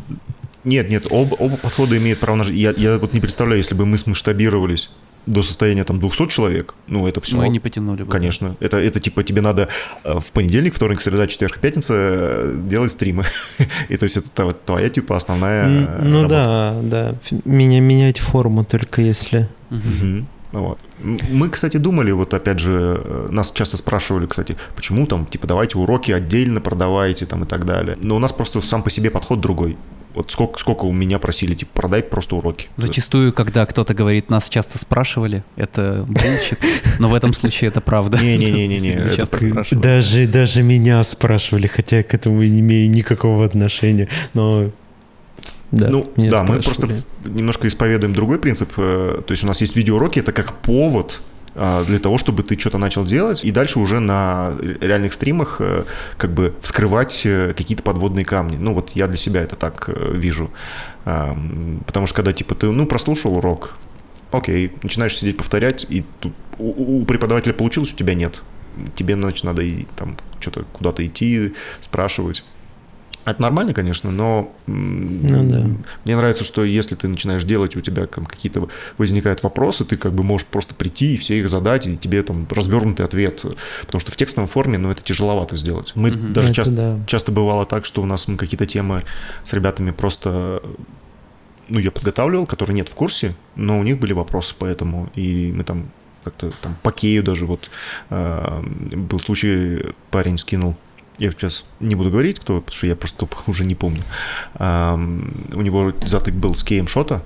Нет, 0.63 0.89
нет, 0.89 1.07
оба, 1.09 1.35
оба 1.35 1.57
подхода 1.57 1.95
имеют 1.97 2.19
право 2.19 2.37
на 2.37 2.43
жизнь. 2.43 2.59
Я, 2.59 2.73
я 2.75 2.97
вот 2.97 3.13
не 3.13 3.19
представляю, 3.19 3.57
если 3.57 3.75
бы 3.75 3.85
мы 3.85 3.97
смасштабировались 3.97 4.89
до 5.25 5.43
состояния 5.43 5.83
там 5.83 5.99
200 5.99 6.27
человек, 6.27 6.73
ну 6.87 7.07
это 7.07 7.21
все. 7.21 7.37
Мы 7.37 7.49
не 7.49 7.59
потянули 7.59 8.03
бы. 8.03 8.11
Конечно. 8.11 8.55
Это, 8.59 8.77
это 8.77 8.99
типа 8.99 9.23
тебе 9.23 9.41
надо 9.41 9.69
э, 10.03 10.19
в 10.19 10.31
понедельник, 10.31 10.73
вторник, 10.73 11.01
среда, 11.01 11.27
четверг, 11.27 11.59
пятница 11.59 11.93
э, 11.95 12.61
делать 12.65 12.91
стримы. 12.91 13.25
И 13.89 13.97
то 13.97 14.03
есть 14.03 14.17
это 14.17 14.51
твоя 14.51 14.89
типа 14.89 15.15
основная 15.15 15.67
Ну 16.01 16.27
да, 16.27 16.75
да. 16.83 17.15
Меня 17.45 17.79
менять 17.79 18.19
форму 18.19 18.65
только 18.65 19.01
если... 19.01 19.49
Вот. 20.51 20.79
Мы, 21.01 21.49
кстати, 21.49 21.77
думали, 21.77 22.11
вот 22.11 22.33
опять 22.33 22.59
же, 22.59 23.01
э, 23.03 23.27
нас 23.29 23.51
часто 23.51 23.77
спрашивали, 23.77 24.25
кстати, 24.25 24.57
почему 24.75 25.07
там, 25.07 25.25
типа, 25.25 25.47
давайте 25.47 25.77
уроки 25.77 26.11
отдельно 26.11 26.59
продавайте 26.59 27.25
там 27.25 27.43
и 27.43 27.47
так 27.47 27.65
далее. 27.65 27.97
Но 28.01 28.17
у 28.17 28.19
нас 28.19 28.33
просто 28.33 28.59
сам 28.59 28.83
по 28.83 28.89
себе 28.89 29.09
подход 29.09 29.39
другой. 29.39 29.77
Вот 30.13 30.31
сколько, 30.31 30.59
сколько 30.59 30.85
у 30.85 30.91
меня 30.91 31.19
просили, 31.19 31.53
типа, 31.55 31.71
продай 31.73 32.03
просто 32.03 32.35
уроки. 32.35 32.69
Зачастую, 32.75 33.33
когда 33.33 33.65
кто-то 33.65 33.93
говорит, 33.93 34.29
нас 34.29 34.49
часто 34.49 34.77
спрашивали, 34.77 35.43
это 35.55 36.05
bullshit, 36.07 36.59
но 36.99 37.09
в 37.09 37.13
этом 37.13 37.33
случае 37.33 37.69
это 37.69 37.81
правда. 37.81 38.17
Не-не-не. 38.17 39.77
Даже, 39.79 40.27
даже 40.27 40.63
меня 40.63 41.01
спрашивали, 41.03 41.67
хотя 41.67 41.97
я 41.97 42.03
к 42.03 42.13
этому 42.13 42.41
не 42.41 42.59
имею 42.59 42.89
никакого 42.89 43.45
отношения, 43.45 44.09
но 44.33 44.71
да, 45.71 45.87
ну, 45.89 46.11
да, 46.17 46.43
мы 46.43 46.61
просто 46.61 46.89
немножко 47.23 47.67
исповедуем 47.67 48.13
другой 48.13 48.39
принцип. 48.39 48.73
Э, 48.75 49.21
то 49.25 49.31
есть 49.31 49.43
у 49.43 49.47
нас 49.47 49.61
есть 49.61 49.75
видеоуроки, 49.77 50.19
это 50.19 50.33
как 50.33 50.53
повод 50.59 51.21
для 51.55 51.99
того, 51.99 52.17
чтобы 52.17 52.43
ты 52.43 52.57
что-то 52.57 52.77
начал 52.77 53.03
делать, 53.03 53.43
и 53.43 53.51
дальше 53.51 53.79
уже 53.79 53.99
на 53.99 54.53
реальных 54.61 55.13
стримах 55.13 55.57
э, 55.59 55.83
как 56.17 56.33
бы 56.33 56.55
вскрывать 56.61 57.21
э, 57.25 57.53
какие-то 57.55 57.83
подводные 57.83 58.23
камни. 58.23 58.55
Ну 58.57 58.73
вот 58.73 58.91
я 58.91 59.07
для 59.07 59.17
себя 59.17 59.41
это 59.41 59.55
так 59.55 59.89
э, 59.89 60.11
вижу. 60.13 60.49
Потому 61.03 62.05
что 62.05 62.15
когда 62.15 62.31
типа 62.31 62.53
ты, 62.53 62.67
ну, 62.67 62.85
прослушал 62.85 63.35
урок, 63.35 63.75
окей, 64.31 64.71
начинаешь 64.83 65.17
сидеть 65.17 65.35
повторять, 65.35 65.83
и 65.89 66.05
тут 66.19 66.33
у, 66.59 67.03
преподавателя 67.05 67.53
получилось, 67.53 67.91
у 67.91 67.95
тебя 67.95 68.13
нет. 68.13 68.43
Тебе, 68.95 69.15
значит, 69.15 69.43
надо 69.43 69.63
и 69.63 69.87
там 69.95 70.15
что-то 70.39 70.63
куда-то 70.71 71.05
идти, 71.05 71.53
спрашивать. 71.81 72.45
Это 73.25 73.41
нормально, 73.41 73.73
конечно, 73.73 74.09
но 74.09 74.51
ну, 74.65 75.49
да. 75.49 75.65
мне 76.05 76.15
нравится, 76.15 76.43
что 76.43 76.63
если 76.63 76.95
ты 76.95 77.07
начинаешь 77.07 77.43
делать, 77.43 77.75
у 77.75 77.81
тебя 77.81 78.07
там 78.07 78.25
какие-то 78.25 78.67
возникают 78.97 79.43
вопросы, 79.43 79.85
ты 79.85 79.95
как 79.95 80.13
бы 80.13 80.23
можешь 80.23 80.47
просто 80.47 80.73
прийти 80.73 81.13
и 81.13 81.17
все 81.17 81.39
их 81.39 81.49
задать, 81.49 81.85
и 81.85 81.97
тебе 81.97 82.23
там 82.23 82.47
развернутый 82.49 83.05
ответ. 83.05 83.43
Потому 83.81 83.99
что 83.99 84.11
в 84.11 84.15
текстовом 84.15 84.47
форме, 84.47 84.77
ну, 84.77 84.89
это 84.89 85.03
тяжеловато 85.03 85.55
сделать. 85.55 85.91
Мы 85.95 86.09
угу. 86.09 86.29
даже 86.29 86.47
это 86.47 86.55
часто, 86.55 86.73
да. 86.73 86.99
часто 87.05 87.31
бывало 87.31 87.65
так, 87.65 87.85
что 87.85 88.01
у 88.01 88.05
нас 88.05 88.27
мы 88.27 88.37
какие-то 88.37 88.65
темы 88.65 89.03
с 89.43 89.53
ребятами 89.53 89.91
просто 89.91 90.61
ну, 91.67 91.79
я 91.79 91.91
подготавливал, 91.91 92.45
которые 92.45 92.75
нет 92.75 92.89
в 92.89 92.95
курсе, 92.95 93.33
но 93.55 93.79
у 93.79 93.83
них 93.83 93.97
были 93.97 94.13
вопросы 94.13 94.53
по 94.55 94.65
этому, 94.65 95.09
и 95.15 95.53
мы 95.55 95.63
там 95.63 95.89
как-то 96.23 96.51
там 96.61 96.75
по 96.83 96.91
Кею 96.91 97.23
даже 97.23 97.45
вот 97.45 97.69
э, 98.09 98.61
был 98.63 99.19
случай, 99.19 99.93
парень 100.11 100.37
скинул 100.37 100.75
я 101.21 101.31
сейчас 101.31 101.65
не 101.79 101.95
буду 101.95 102.09
говорить, 102.09 102.39
кто, 102.39 102.59
потому 102.59 102.75
что 102.75 102.87
я 102.87 102.95
просто 102.95 103.27
уже 103.47 103.65
не 103.65 103.75
помню. 103.75 104.01
У 104.55 105.61
него 105.61 105.93
затык 106.05 106.35
был 106.35 106.55
с 106.55 106.63
кеем 106.63 106.87
шота, 106.87 107.23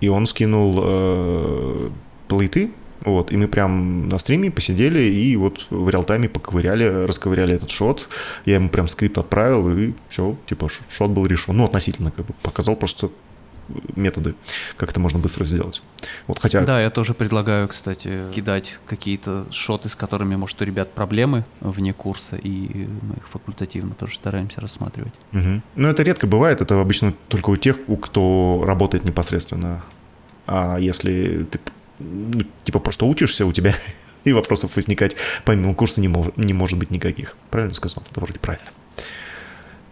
и 0.00 0.08
он 0.08 0.26
скинул 0.26 0.80
э, 0.82 1.90
плейты, 2.28 2.70
вот, 3.00 3.32
и 3.32 3.36
мы 3.36 3.48
прям 3.48 4.08
на 4.08 4.18
стриме 4.18 4.50
посидели 4.50 5.02
и 5.02 5.36
вот 5.36 5.66
в 5.68 5.88
реал-тайме 5.90 6.28
поковыряли, 6.28 7.04
расковыряли 7.06 7.54
этот 7.54 7.70
шот. 7.70 8.08
Я 8.46 8.54
ему 8.54 8.68
прям 8.68 8.88
скрипт 8.88 9.18
отправил, 9.18 9.76
и 9.76 9.92
все, 10.08 10.36
типа, 10.46 10.68
шот 10.88 11.10
был 11.10 11.26
решен. 11.26 11.56
Ну, 11.56 11.64
относительно, 11.64 12.10
как 12.10 12.24
бы, 12.24 12.34
показал 12.42 12.76
просто 12.76 13.10
методы, 13.96 14.34
как 14.76 14.90
это 14.90 15.00
можно 15.00 15.18
быстро 15.18 15.44
сделать. 15.44 15.82
Вот, 16.26 16.38
хотя... 16.38 16.62
Да, 16.62 16.80
я 16.80 16.90
тоже 16.90 17.14
предлагаю, 17.14 17.68
кстати, 17.68 18.22
кидать 18.34 18.78
какие-то 18.86 19.46
шоты, 19.50 19.88
с 19.88 19.94
которыми, 19.94 20.36
может, 20.36 20.60
у 20.60 20.64
ребят 20.64 20.92
проблемы 20.92 21.44
вне 21.60 21.92
курса, 21.92 22.36
и 22.36 22.86
мы 23.02 23.16
их 23.16 23.28
факультативно 23.28 23.94
тоже 23.94 24.16
стараемся 24.16 24.60
рассматривать. 24.60 25.14
Угу. 25.32 25.62
Ну, 25.76 25.88
это 25.88 26.02
редко 26.02 26.26
бывает, 26.26 26.60
это 26.60 26.80
обычно 26.80 27.12
только 27.28 27.50
у 27.50 27.56
тех, 27.56 27.76
у 27.86 27.96
кто 27.96 28.62
работает 28.66 29.04
непосредственно. 29.04 29.82
А 30.46 30.78
если 30.78 31.46
ты 31.50 31.58
ну, 31.98 32.42
типа 32.64 32.78
просто 32.78 33.04
учишься, 33.04 33.46
у 33.46 33.52
тебя 33.52 33.74
и 34.24 34.32
вопросов 34.32 34.76
возникать 34.76 35.16
помимо 35.44 35.74
курса 35.74 36.00
не, 36.00 36.08
мож, 36.08 36.26
не 36.36 36.52
может 36.52 36.78
быть 36.78 36.90
никаких. 36.90 37.36
Правильно 37.50 37.74
сказал? 37.74 38.02
Это 38.10 38.20
вроде 38.20 38.38
правильно. 38.38 38.70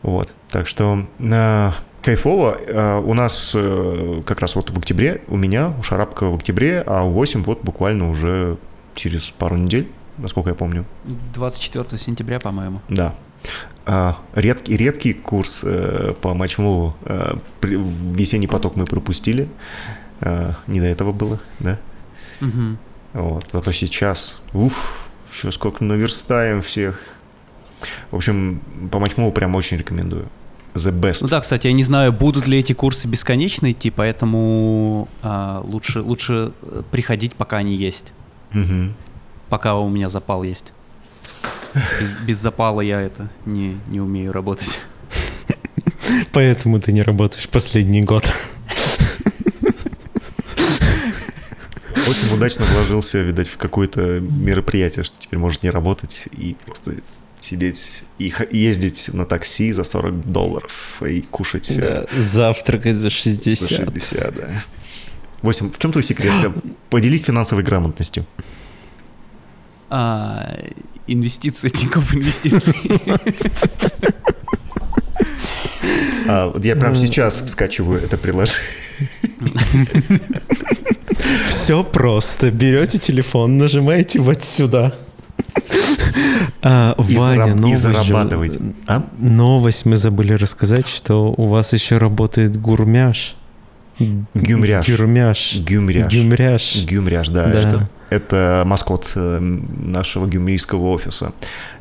Вот. 0.02 0.32
Так 0.52 0.68
что 0.68 1.06
э, 1.18 1.70
кайфово. 2.02 2.58
Э, 2.66 3.00
у 3.00 3.14
нас 3.14 3.52
э, 3.54 4.22
как 4.26 4.40
раз 4.40 4.54
вот 4.54 4.68
в 4.68 4.78
октябре, 4.78 5.22
у 5.28 5.38
меня, 5.38 5.74
у 5.78 5.82
Шарапка 5.82 6.26
в 6.26 6.34
октябре, 6.34 6.82
а 6.86 7.04
у 7.04 7.10
8 7.10 7.42
вот 7.42 7.62
буквально 7.62 8.10
уже 8.10 8.58
через 8.94 9.30
пару 9.30 9.56
недель, 9.56 9.90
насколько 10.18 10.50
я 10.50 10.54
помню. 10.54 10.84
24 11.32 11.96
сентября, 11.96 12.38
по-моему. 12.38 12.82
Да. 12.90 13.14
Редкий, 14.34 14.76
редкий 14.76 15.14
курс 15.14 15.64
по 16.20 16.34
матчмуву. 16.34 16.94
Э, 17.06 17.34
весенний 17.62 18.46
поток 18.46 18.76
мы 18.76 18.84
пропустили. 18.84 19.48
Не 20.20 20.80
до 20.80 20.86
этого 20.86 21.12
было, 21.12 21.40
да? 21.60 21.78
Угу. 22.42 22.76
Вот. 23.14 23.48
Зато 23.52 23.72
сейчас, 23.72 24.40
уф, 24.52 25.08
еще 25.32 25.50
сколько 25.50 25.82
наверстаем 25.82 26.60
всех. 26.60 27.00
В 28.10 28.16
общем, 28.16 28.60
по 28.92 28.98
матчмову 28.98 29.32
прям 29.32 29.56
очень 29.56 29.78
рекомендую. 29.78 30.28
The 30.74 30.90
best. 30.90 31.18
Ну 31.20 31.28
да, 31.28 31.40
кстати, 31.40 31.66
я 31.66 31.72
не 31.72 31.84
знаю, 31.84 32.12
будут 32.12 32.46
ли 32.46 32.58
эти 32.58 32.72
курсы 32.72 33.06
бесконечно 33.06 33.70
идти, 33.70 33.90
поэтому 33.90 35.08
а, 35.22 35.60
лучше, 35.64 36.00
лучше 36.00 36.52
э, 36.62 36.82
приходить, 36.90 37.34
пока 37.34 37.58
они 37.58 37.74
есть. 37.74 38.12
Угу. 38.54 38.94
Пока 39.50 39.76
у 39.76 39.88
меня 39.90 40.08
запал 40.08 40.42
есть. 40.42 40.72
Без, 42.00 42.16
без 42.18 42.38
запала 42.38 42.80
я 42.80 43.00
это 43.00 43.30
не, 43.44 43.78
не 43.88 44.00
умею 44.00 44.32
работать. 44.32 44.80
Поэтому 46.32 46.80
ты 46.80 46.92
не 46.92 47.02
работаешь 47.02 47.48
последний 47.48 48.02
год. 48.02 48.32
Очень 51.94 52.34
удачно 52.34 52.64
вложился, 52.64 53.18
видать, 53.18 53.48
в 53.48 53.56
какое-то 53.58 54.20
мероприятие, 54.20 55.04
что 55.04 55.18
теперь 55.18 55.38
может 55.38 55.62
не 55.62 55.70
работать 55.70 56.28
и 56.32 56.56
просто 56.66 56.96
сидеть 57.44 58.02
и 58.18 58.32
ездить 58.50 59.10
на 59.12 59.26
такси 59.26 59.72
за 59.72 59.84
40 59.84 60.30
долларов 60.30 61.02
и 61.02 61.22
кушать... 61.22 61.76
Да, 61.76 62.06
э, 62.10 62.20
завтракать 62.20 62.96
за 62.96 63.10
60. 63.10 63.68
За 63.68 63.92
60, 63.92 64.34
да. 64.34 64.64
8. 65.42 65.70
В 65.70 65.78
чем 65.78 65.92
твой 65.92 66.04
секрет? 66.04 66.32
Поделись 66.90 67.24
финансовой 67.24 67.64
грамотностью. 67.64 68.24
А, 69.90 70.56
инвестиции, 71.06 71.68
Тинькофф 71.70 72.14
инвестиции. 72.14 72.74
А, 76.28 76.48
вот 76.48 76.64
я 76.64 76.76
прямо 76.76 76.94
сейчас 76.94 77.42
скачиваю 77.50 78.00
это 78.02 78.16
приложение. 78.16 78.60
Все 81.48 81.82
просто. 81.82 82.50
Берете 82.50 82.98
телефон, 82.98 83.58
нажимаете 83.58 84.20
вот 84.20 84.44
сюда. 84.44 84.94
А, 86.62 86.94
и 87.08 87.16
Ваня, 87.16 87.42
зараб- 87.42 87.60
новость, 87.60 87.74
и 87.74 87.76
зарабатываете. 87.76 88.60
А? 88.86 89.04
Новость 89.18 89.84
мы 89.84 89.96
забыли 89.96 90.34
рассказать, 90.34 90.86
что 90.86 91.34
у 91.36 91.46
вас 91.46 91.72
еще 91.72 91.98
работает 91.98 92.56
гурмяш. 92.56 93.36
Гюмряш. 93.98 94.88
Гюрмяш. 94.88 95.56
Гюмряш. 95.58 96.12
Гюмряш. 96.12 96.84
Гюмряш, 96.84 97.28
да. 97.28 97.44
да. 97.44 97.60
Это, 97.60 97.88
это 98.10 98.62
маскот 98.66 99.12
э, 99.14 99.38
нашего 99.40 100.26
гюмрийского 100.26 100.88
офиса. 100.88 101.32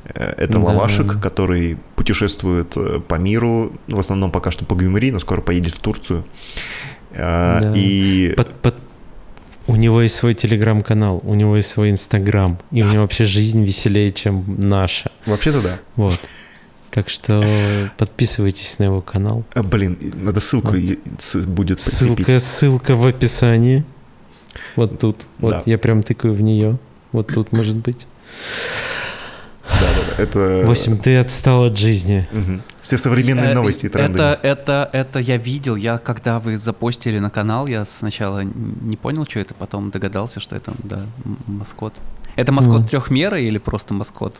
Э, 0.05 0.33
это 0.37 0.59
да. 0.59 0.65
лавашек, 0.65 1.19
который 1.21 1.77
путешествует 1.95 2.73
э, 2.75 2.99
по 3.07 3.15
миру, 3.15 3.73
в 3.87 3.99
основном 3.99 4.31
пока 4.31 4.51
что 4.51 4.65
по 4.65 4.75
Гюмри, 4.75 5.11
но 5.11 5.19
скоро 5.19 5.41
поедет 5.41 5.73
в 5.73 5.79
Турцию. 5.79 6.25
Да. 7.13 7.73
И... 7.75 8.33
Под, 8.37 8.53
под, 8.61 8.75
у 9.67 9.75
него 9.75 10.01
есть 10.01 10.15
свой 10.15 10.33
телеграм-канал, 10.33 11.21
у 11.23 11.33
него 11.33 11.55
есть 11.55 11.69
свой 11.69 11.91
инстаграм, 11.91 12.57
и 12.71 12.83
у 12.83 12.87
него 12.87 13.01
вообще 13.03 13.23
жизнь 13.23 13.63
веселее, 13.63 14.11
чем 14.11 14.43
наша. 14.57 15.11
Вообще-то 15.25 15.61
да. 15.61 15.79
Вот. 15.95 16.19
Так 16.91 17.07
что 17.07 17.47
подписывайтесь 17.97 18.77
на 18.79 18.85
его 18.85 19.01
канал. 19.01 19.45
А, 19.53 19.63
блин, 19.63 19.97
надо 20.15 20.41
ссылку 20.41 20.73
вот. 20.73 21.47
будет 21.47 21.79
Ссылка, 21.79 22.39
ссылка 22.39 22.95
в 22.95 23.05
описании. 23.05 23.85
Вот 24.75 24.99
тут. 24.99 25.27
Вот 25.37 25.51
да. 25.51 25.63
я 25.65 25.77
прям 25.77 26.03
тыкаю 26.03 26.33
в 26.33 26.41
нее. 26.41 26.77
Вот 27.13 27.27
тут 27.33 27.53
может 27.53 27.77
быть. 27.77 28.07
Да. 29.81 30.23
Это... 30.23 30.63
8, 30.65 30.97
ты 30.97 31.17
отстал 31.17 31.65
от 31.65 31.77
жизни. 31.77 32.27
Угу. 32.31 32.61
Все 32.81 32.97
современные 32.97 33.51
э, 33.51 33.53
новости 33.53 33.87
и 33.87 33.89
тренды. 33.89 34.13
Это, 34.13 34.39
это, 34.41 34.89
это 34.93 35.19
я 35.19 35.37
видел. 35.37 35.75
Я, 35.75 35.97
когда 35.97 36.39
вы 36.39 36.57
запостили 36.57 37.19
на 37.19 37.29
канал, 37.29 37.67
я 37.67 37.85
сначала 37.85 38.43
не 38.43 38.97
понял, 38.97 39.25
что 39.25 39.39
это, 39.39 39.53
потом 39.53 39.89
догадался, 39.89 40.39
что 40.39 40.55
это, 40.55 40.73
да, 40.83 41.05
маскот. 41.47 41.93
Это 42.35 42.51
маскот 42.51 42.81
mm. 42.81 42.89
трехмеры 42.89 43.43
или 43.43 43.57
просто 43.57 43.93
маскот? 43.93 44.35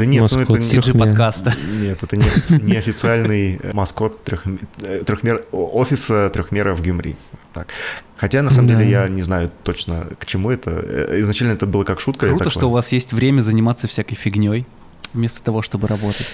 Да 0.00 0.06
нет, 0.06 0.22
маскот 0.22 0.48
ну 0.48 0.56
это 0.56 0.64
CG 0.64 0.98
подкаста. 0.98 1.52
Нет, 1.78 2.02
это 2.02 2.16
не, 2.16 2.24
не 2.62 2.76
официальный 2.78 3.60
маскот 3.74 4.24
трех, 4.24 4.44
э, 4.80 5.02
трехмер, 5.04 5.44
офиса 5.52 6.30
трехмера 6.32 6.74
в 6.74 6.80
Гюмри. 6.80 7.16
Так. 7.52 7.68
Хотя, 8.16 8.40
на 8.40 8.50
самом 8.50 8.68
да. 8.68 8.76
деле, 8.76 8.90
я 8.90 9.08
не 9.08 9.20
знаю 9.20 9.50
точно, 9.62 10.06
к 10.18 10.24
чему 10.24 10.50
это. 10.50 10.70
Э, 10.70 11.20
изначально 11.20 11.52
это 11.52 11.66
было 11.66 11.84
как 11.84 12.00
шутка. 12.00 12.28
Круто, 12.28 12.48
что 12.48 12.68
у 12.68 12.70
вас 12.70 12.92
есть 12.92 13.12
время 13.12 13.42
заниматься 13.42 13.88
всякой 13.88 14.14
фигней, 14.14 14.66
вместо 15.12 15.42
того, 15.42 15.60
чтобы 15.60 15.86
работать. 15.86 16.26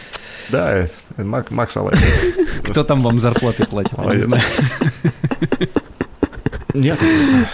Да, 0.51 0.87
Мак, 1.17 1.51
Макс 1.51 1.77
Алай. 1.77 1.97
Кто 2.63 2.85
там 2.85 3.01
вам 3.01 3.19
зарплаты 3.19 3.65
платит? 3.65 3.99
Нет. 6.77 6.99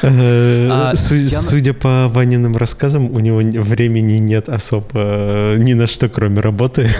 Э, 0.02 0.68
а, 0.70 0.94
судя 0.94 1.74
по 1.74 2.08
Ваниным 2.08 2.56
рассказам, 2.56 3.10
у 3.10 3.20
него 3.20 3.40
времени 3.62 4.18
нет 4.18 4.48
особо 4.48 4.88
э, 4.94 5.56
ни 5.58 5.74
на 5.74 5.86
что, 5.86 6.08
кроме 6.08 6.40
работы. 6.40 6.90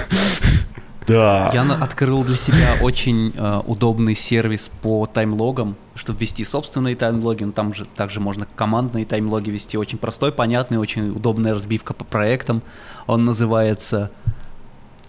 Да. 1.06 1.50
Я 1.52 1.62
открыл 1.80 2.22
для 2.22 2.36
себя 2.36 2.76
очень 2.80 3.32
э, 3.36 3.62
удобный 3.66 4.14
сервис 4.14 4.70
по 4.82 5.06
таймлогам, 5.06 5.76
чтобы 5.94 6.20
вести 6.20 6.44
собственные 6.44 6.96
таймлоги. 6.96 7.44
Ну, 7.44 7.52
там 7.52 7.74
же 7.74 7.84
также 7.84 8.20
можно 8.20 8.46
командные 8.54 9.04
таймлоги 9.04 9.50
вести. 9.50 9.76
Очень 9.76 9.98
простой, 9.98 10.32
понятный, 10.32 10.78
очень 10.78 11.10
удобная 11.10 11.54
разбивка 11.54 11.92
по 11.92 12.04
проектам. 12.04 12.62
Он 13.06 13.24
называется 13.24 14.10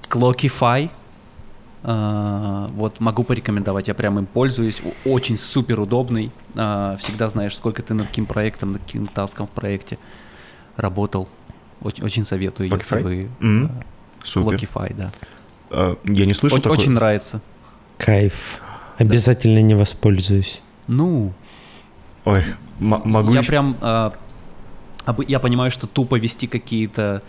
Clockify. 0.10 0.90
Uh, 1.84 2.72
вот 2.76 3.01
могу 3.01 3.26
порекомендовать, 3.26 3.89
я 3.89 3.93
прям 3.93 4.18
им 4.18 4.26
пользуюсь, 4.26 4.81
очень 5.03 5.38
супер 5.38 5.81
удобный, 5.81 6.31
uh, 6.53 6.95
всегда 6.95 7.27
знаешь, 7.27 7.57
сколько 7.57 7.81
ты 7.81 7.93
над 7.93 8.07
каким 8.07 8.26
проектом, 8.26 8.72
над 8.72 8.84
каким 8.84 9.07
таском 9.07 9.47
в 9.47 9.51
проекте 9.51 9.97
работал. 10.77 11.27
Очень, 11.81 12.05
очень 12.05 12.26
советую, 12.26 12.69
Clockify? 12.69 12.77
если 12.80 13.03
вы... 13.03 13.30
Mm-hmm. 13.41 13.65
Uh, 13.65 13.84
супер. 14.23 14.55
Clockify, 14.55 14.95
да. 14.95 15.11
А, 15.69 15.97
я 16.05 16.26
не 16.26 16.34
слышал 16.34 16.57
Очень, 16.57 16.64
такой... 16.64 16.77
очень 16.77 16.91
нравится. 16.91 17.41
Кайф. 17.97 18.61
Обязательно 18.97 19.55
да. 19.55 19.61
не 19.61 19.76
воспользуюсь. 19.76 20.61
Ну. 20.88 21.34
Ой, 22.26 22.43
могу. 22.80 23.31
Я 23.34 23.39
еще... 23.39 23.49
прям. 23.49 23.76
А, 23.81 24.14
я 25.27 25.39
понимаю, 25.39 25.72
что 25.72 25.88
тупо 25.88 26.15
вести 26.15 26.47
какие-то 26.47 27.23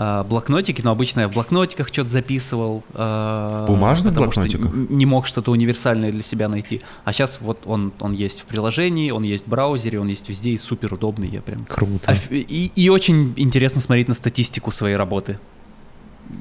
а, 0.00 0.22
блокнотики, 0.22 0.80
но 0.80 0.92
обычно 0.92 1.22
я 1.22 1.28
в 1.28 1.32
блокнотиках 1.32 1.88
что-то 1.88 2.08
записывал. 2.08 2.84
А, 2.94 3.66
Бумажных 3.66 4.14
блокнотиках? 4.14 4.72
не 4.72 5.06
мог 5.06 5.26
что-то 5.26 5.50
универсальное 5.50 6.12
для 6.12 6.22
себя 6.22 6.48
найти. 6.48 6.80
А 7.04 7.12
сейчас 7.12 7.38
вот 7.40 7.62
он, 7.66 7.92
он 7.98 8.12
есть 8.12 8.42
в 8.42 8.44
приложении, 8.44 9.10
он 9.10 9.24
есть 9.24 9.44
в 9.44 9.48
браузере, 9.48 9.98
он 9.98 10.06
есть 10.06 10.28
везде 10.28 10.50
и 10.50 10.58
супер 10.58 10.94
удобный. 10.94 11.28
Я 11.28 11.42
прям... 11.42 11.64
Круто. 11.64 12.16
И, 12.30 12.70
и 12.76 12.88
очень 12.88 13.34
интересно 13.36 13.80
смотреть 13.80 14.06
на 14.06 14.14
статистику 14.14 14.70
своей 14.70 14.94
работы. 14.94 15.40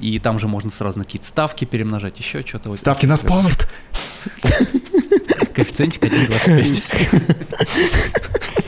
И 0.02 0.20
там 0.20 0.38
же 0.38 0.48
можно 0.48 0.70
сразу 0.70 1.00
на 1.00 1.06
какие-то 1.06 1.26
ставки 1.26 1.66
перемножать, 1.66 2.20
еще 2.20 2.44
что-то. 2.46 2.78
Ставки 2.78 3.08
на 3.08 3.18
спорт! 3.18 3.68
Коэффициентик 5.56 6.04
1,25. 6.04 6.84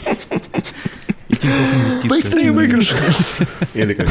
Тинькофф 1.40 1.76
инвестиции. 1.76 2.08
Быстрее 2.08 2.52
выигрыш! 2.52 2.94
Или 3.74 3.94
как? 3.94 4.08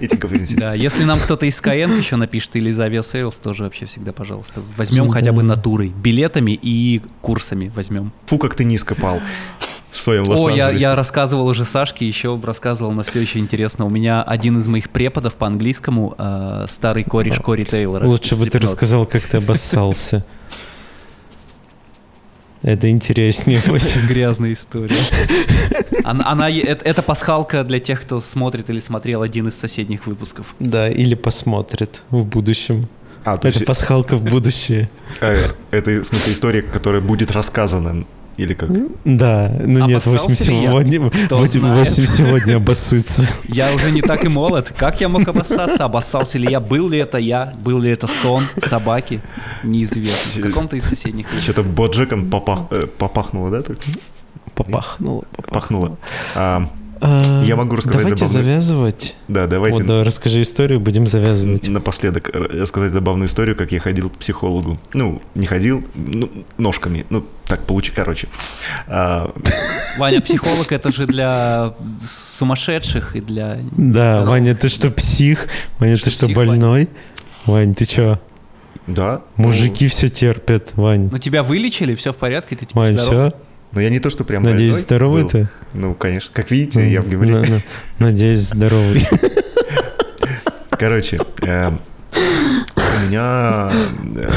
И 0.00 0.08
Тинькофф 0.08 0.32
инвестиции. 0.32 0.60
Да, 0.60 0.74
если 0.74 1.04
нам 1.04 1.18
кто-то 1.20 1.46
из 1.46 1.60
Skyeng 1.60 1.96
еще 1.96 2.16
напишет 2.16 2.56
или 2.56 2.70
из 2.70 2.80
Aviasales, 2.80 3.40
тоже 3.42 3.64
вообще 3.64 3.86
всегда, 3.86 4.12
пожалуйста. 4.12 4.60
Возьмем 4.76 5.08
хотя 5.08 5.32
бы 5.32 5.42
натурой, 5.42 5.88
билетами 5.88 6.58
и 6.60 7.02
курсами 7.20 7.70
возьмем. 7.74 8.12
Фу, 8.26 8.38
как 8.38 8.54
ты 8.54 8.64
низко 8.64 8.94
пал 8.94 9.20
в 9.90 10.00
своем 10.00 10.24
О, 10.28 10.50
я, 10.50 10.70
я 10.70 10.94
рассказывал 10.94 11.46
уже 11.48 11.64
Сашке, 11.64 12.06
еще 12.06 12.40
рассказывал, 12.42 12.92
но 12.92 13.02
все 13.02 13.20
еще 13.20 13.38
интересно. 13.38 13.84
У 13.86 13.90
меня 13.90 14.22
один 14.22 14.58
из 14.58 14.66
моих 14.66 14.90
преподов 14.90 15.34
по 15.34 15.46
английскому, 15.46 16.14
э, 16.16 16.66
старый 16.68 17.04
кореш 17.04 17.38
Кори 17.40 17.64
Тейлора. 17.64 18.06
Лучше 18.06 18.36
бы 18.36 18.46
ты 18.46 18.58
рассказал, 18.58 19.06
как 19.06 19.22
ты 19.22 19.38
обоссался. 19.38 20.24
Это 22.62 22.90
интереснее. 22.90 23.60
Очень 23.68 24.06
грязная 24.06 24.52
история. 24.52 24.94
Она, 26.04 26.24
она 26.30 26.50
это, 26.50 26.84
это 26.84 27.02
пасхалка 27.02 27.64
для 27.64 27.78
тех, 27.78 28.00
кто 28.02 28.20
смотрит 28.20 28.68
или 28.70 28.80
смотрел 28.80 29.22
один 29.22 29.48
из 29.48 29.58
соседних 29.58 30.06
выпусков. 30.06 30.54
Да, 30.58 30.88
или 30.88 31.14
посмотрит 31.14 32.02
в 32.10 32.24
будущем. 32.24 32.88
А, 33.24 33.36
то 33.36 33.48
Это 33.48 33.58
есть, 33.58 33.66
пасхалка 33.66 34.16
в 34.16 34.24
будущее. 34.24 34.88
э, 35.20 35.36
это, 35.70 35.90
в 35.90 36.04
смысле, 36.04 36.32
история, 36.32 36.62
которая 36.62 37.02
будет 37.02 37.30
рассказана, 37.30 38.04
или 38.36 38.54
как? 38.54 38.70
Да, 39.04 39.52
ну 39.60 39.86
нет, 39.86 40.06
Обоссался 40.06 40.28
8 40.28 40.52
ли 40.52 40.60
я? 40.60 40.66
сегодня, 40.66 41.10
Кто 41.26 41.36
8, 41.36 41.60
знает. 41.60 41.88
сегодня 41.88 42.56
обоссыться. 42.56 43.26
Я 43.48 43.72
уже 43.74 43.90
не 43.92 44.02
так 44.02 44.24
и 44.24 44.28
молод. 44.28 44.72
Как 44.76 45.00
я 45.00 45.08
мог 45.08 45.26
обоссаться? 45.28 45.84
Обоссался 45.84 46.38
ли 46.38 46.50
я? 46.50 46.60
Был 46.60 46.88
ли 46.88 46.98
это 46.98 47.18
я? 47.18 47.52
Был 47.62 47.80
ли 47.80 47.90
это 47.90 48.06
сон 48.06 48.44
собаки? 48.58 49.20
Неизвестно. 49.62 50.40
В 50.40 50.46
каком-то 50.46 50.76
из 50.76 50.84
соседних. 50.84 51.26
Что-то 51.40 51.62
боджеком 51.62 52.30
попах, 52.30 52.60
э, 52.70 52.86
попахнуло, 52.86 53.50
да? 53.50 53.62
Так? 53.62 53.76
Попахнуло. 54.54 55.24
Пахнуло. 55.50 55.98
А, 56.34 56.62
А, 56.62 56.68
Я 57.00 57.56
могу 57.56 57.76
рассказать 57.76 58.02
Давайте 58.02 58.24
забавную- 58.26 58.32
завязывать. 58.44 59.14
да, 59.28 59.46
давайте 59.46 59.78
Вот, 59.78 59.86
давай, 59.86 60.02
расскажи 60.04 60.42
историю, 60.42 60.80
будем 60.80 61.06
завязывать. 61.06 61.66
напоследок 61.68 62.28
р- 62.28 62.50
рассказать 62.60 62.92
забавную 62.92 63.26
историю, 63.26 63.56
как 63.56 63.72
я 63.72 63.80
ходил 63.80 64.10
к 64.10 64.18
психологу. 64.18 64.78
Ну, 64.92 65.22
не 65.34 65.46
ходил, 65.46 65.82
ну, 65.94 66.28
ножками. 66.58 67.06
Ну, 67.08 67.24
так 67.46 67.60
получи, 67.62 67.90
короче. 67.90 68.28
А, 68.86 69.32
Ваня, 69.98 70.20
психолог 70.20 70.70
это 70.72 70.92
же 70.92 71.06
для 71.06 71.72
сумасшедших 72.00 73.16
и 73.16 73.20
для... 73.20 73.58
Да. 73.72 74.24
Ваня, 74.24 74.54
ты 74.54 74.68
что, 74.68 74.90
псих? 74.90 75.48
Ваня, 75.78 75.96
ты 75.96 76.10
что, 76.10 76.28
больной? 76.28 76.88
Вань, 77.46 77.74
ты 77.74 77.84
что? 77.84 78.20
да. 78.86 79.22
ну, 79.36 79.44
Мужики 79.44 79.88
все 79.88 80.08
терпят, 80.08 80.72
Вань. 80.76 81.08
Ну 81.12 81.18
тебя 81.18 81.42
вылечили, 81.42 81.94
все 81.94 82.12
в 82.12 82.16
порядке, 82.16 82.56
ты 82.56 82.66
теперь 82.66 82.76
Вань, 82.82 82.98
здоров. 82.98 83.32
все? 83.32 83.40
Ну, 83.72 83.80
я 83.80 83.88
не 83.90 84.00
то, 84.00 84.10
что 84.10 84.24
прям 84.24 84.42
Надеюсь, 84.42 84.72
больной 84.72 84.82
здоровый 84.82 85.22
был. 85.22 85.30
ты? 85.30 85.48
Ну, 85.74 85.94
конечно. 85.94 86.30
Как 86.34 86.50
видите, 86.50 86.90
я 86.90 87.00
в 87.00 87.08
на- 87.08 87.62
Надеюсь, 87.98 88.40
здоровый. 88.40 89.00
Короче, 90.70 91.18
э, 91.42 91.68
у 91.70 93.06
меня 93.06 93.70
э, 94.16 94.30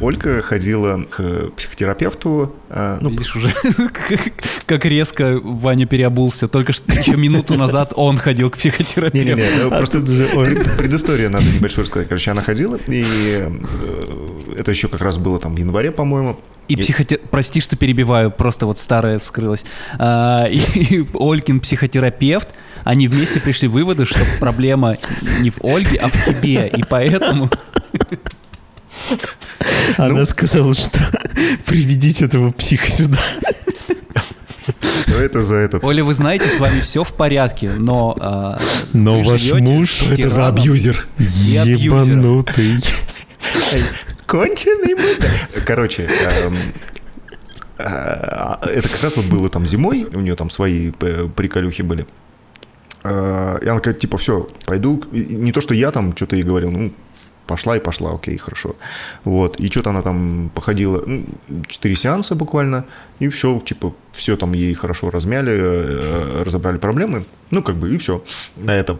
Ольга 0.00 0.40
ходила 0.42 1.04
к 1.10 1.50
психотерапевту. 1.56 2.54
э, 2.70 2.98
Ну, 3.00 3.10
Видишь 3.10 3.36
уже, 3.36 3.52
как- 4.66 4.84
резко 4.86 5.38
Ваня 5.42 5.86
переобулся. 5.86 6.48
Только 6.48 6.72
что 6.72 6.90
еще 6.92 7.16
минуту 7.16 7.54
назад 7.54 7.92
он 7.96 8.16
ходил 8.16 8.50
к 8.50 8.56
психотерапевту. 8.56 9.16
не-не-не, 9.18 9.42
э, 9.42 9.66
А 9.70 9.76
просто 9.78 10.00
тут 10.00 10.08
уже, 10.08 10.26
ой. 10.34 10.56
пред- 10.56 10.76
предысторию 10.78 11.30
надо 11.30 11.44
небольшую 11.46 11.84
рассказать. 11.84 12.08
Короче, 12.08 12.30
она 12.30 12.40
ходила, 12.42 12.76
и 12.88 13.04
э, 13.38 13.50
это 14.58 14.70
еще 14.70 14.88
как 14.88 15.02
раз 15.02 15.18
было 15.18 15.38
там 15.38 15.54
в 15.54 15.58
январе, 15.58 15.92
по-моему. 15.92 16.40
И 16.68 16.76
психоте... 16.76 17.18
Прости, 17.30 17.60
что 17.60 17.76
перебиваю, 17.76 18.30
просто 18.30 18.66
вот 18.66 18.78
старое 18.78 19.18
вскрылось. 19.18 19.64
А, 19.98 20.46
и, 20.46 20.58
и 20.78 21.06
Олькин 21.14 21.60
психотерапевт, 21.60 22.48
они 22.84 23.08
вместе 23.08 23.40
пришли 23.40 23.68
к 23.68 23.72
выводу, 23.72 24.06
что 24.06 24.20
проблема 24.40 24.96
не 25.40 25.50
в 25.50 25.62
Ольге, 25.62 25.98
а 25.98 26.08
в 26.08 26.24
тебе. 26.24 26.68
И 26.68 26.82
поэтому... 26.82 27.50
Она 29.96 30.24
сказала, 30.24 30.72
что 30.74 31.00
приведите 31.66 32.24
этого 32.26 32.52
психа 32.52 32.90
сюда. 32.90 33.18
Что 34.80 35.22
это 35.22 35.42
за 35.42 35.56
этот? 35.56 35.84
Оля, 35.84 36.04
вы 36.04 36.14
знаете, 36.14 36.46
с 36.46 36.58
вами 36.58 36.80
все 36.80 37.04
в 37.04 37.12
порядке, 37.14 37.70
но... 37.70 38.16
а, 38.18 38.58
Но 38.92 39.22
ваш 39.22 39.52
муж 39.52 39.90
Что 39.90 40.14
это 40.14 40.30
за 40.30 40.48
абьюзер? 40.48 41.06
Ебанутый. 41.18 42.80
Конченый 44.26 44.94
мудак. 44.94 45.64
Короче, 45.66 46.04
эм, 46.04 46.56
э, 47.78 47.84
это 47.84 48.88
как 48.88 49.02
раз 49.02 49.16
вот 49.16 49.26
было 49.26 49.48
там 49.48 49.66
зимой, 49.66 50.04
у 50.04 50.20
нее 50.20 50.34
там 50.34 50.50
свои 50.50 50.92
э, 51.00 51.28
приколюхи 51.34 51.82
были. 51.82 52.06
Э, 53.02 53.58
И 53.62 53.68
она 53.68 53.78
такая, 53.78 53.94
типа, 53.94 54.16
все, 54.18 54.48
пойду. 54.66 55.02
Не 55.12 55.52
то, 55.52 55.60
что 55.60 55.74
я 55.74 55.90
там 55.90 56.16
что-то 56.16 56.36
ей 56.36 56.42
говорил, 56.42 56.70
ну, 56.70 56.92
пошла 57.46 57.76
и 57.76 57.80
пошла, 57.80 58.14
окей, 58.14 58.38
хорошо. 58.38 58.76
Вот, 59.24 59.60
и 59.60 59.66
что-то 59.70 59.90
она 59.90 60.00
там 60.00 60.50
походила, 60.54 61.02
ну, 61.06 61.26
четыре 61.66 61.94
сеанса 61.94 62.34
буквально, 62.34 62.86
и 63.18 63.28
все, 63.28 63.60
типа, 63.60 63.94
все 64.12 64.36
там 64.36 64.52
ей 64.52 64.72
хорошо 64.74 65.10
размяли, 65.10 66.42
разобрали 66.42 66.78
проблемы, 66.78 67.26
ну, 67.50 67.62
как 67.62 67.76
бы, 67.76 67.94
и 67.94 67.98
все. 67.98 68.24
На 68.56 68.74
этом. 68.74 68.98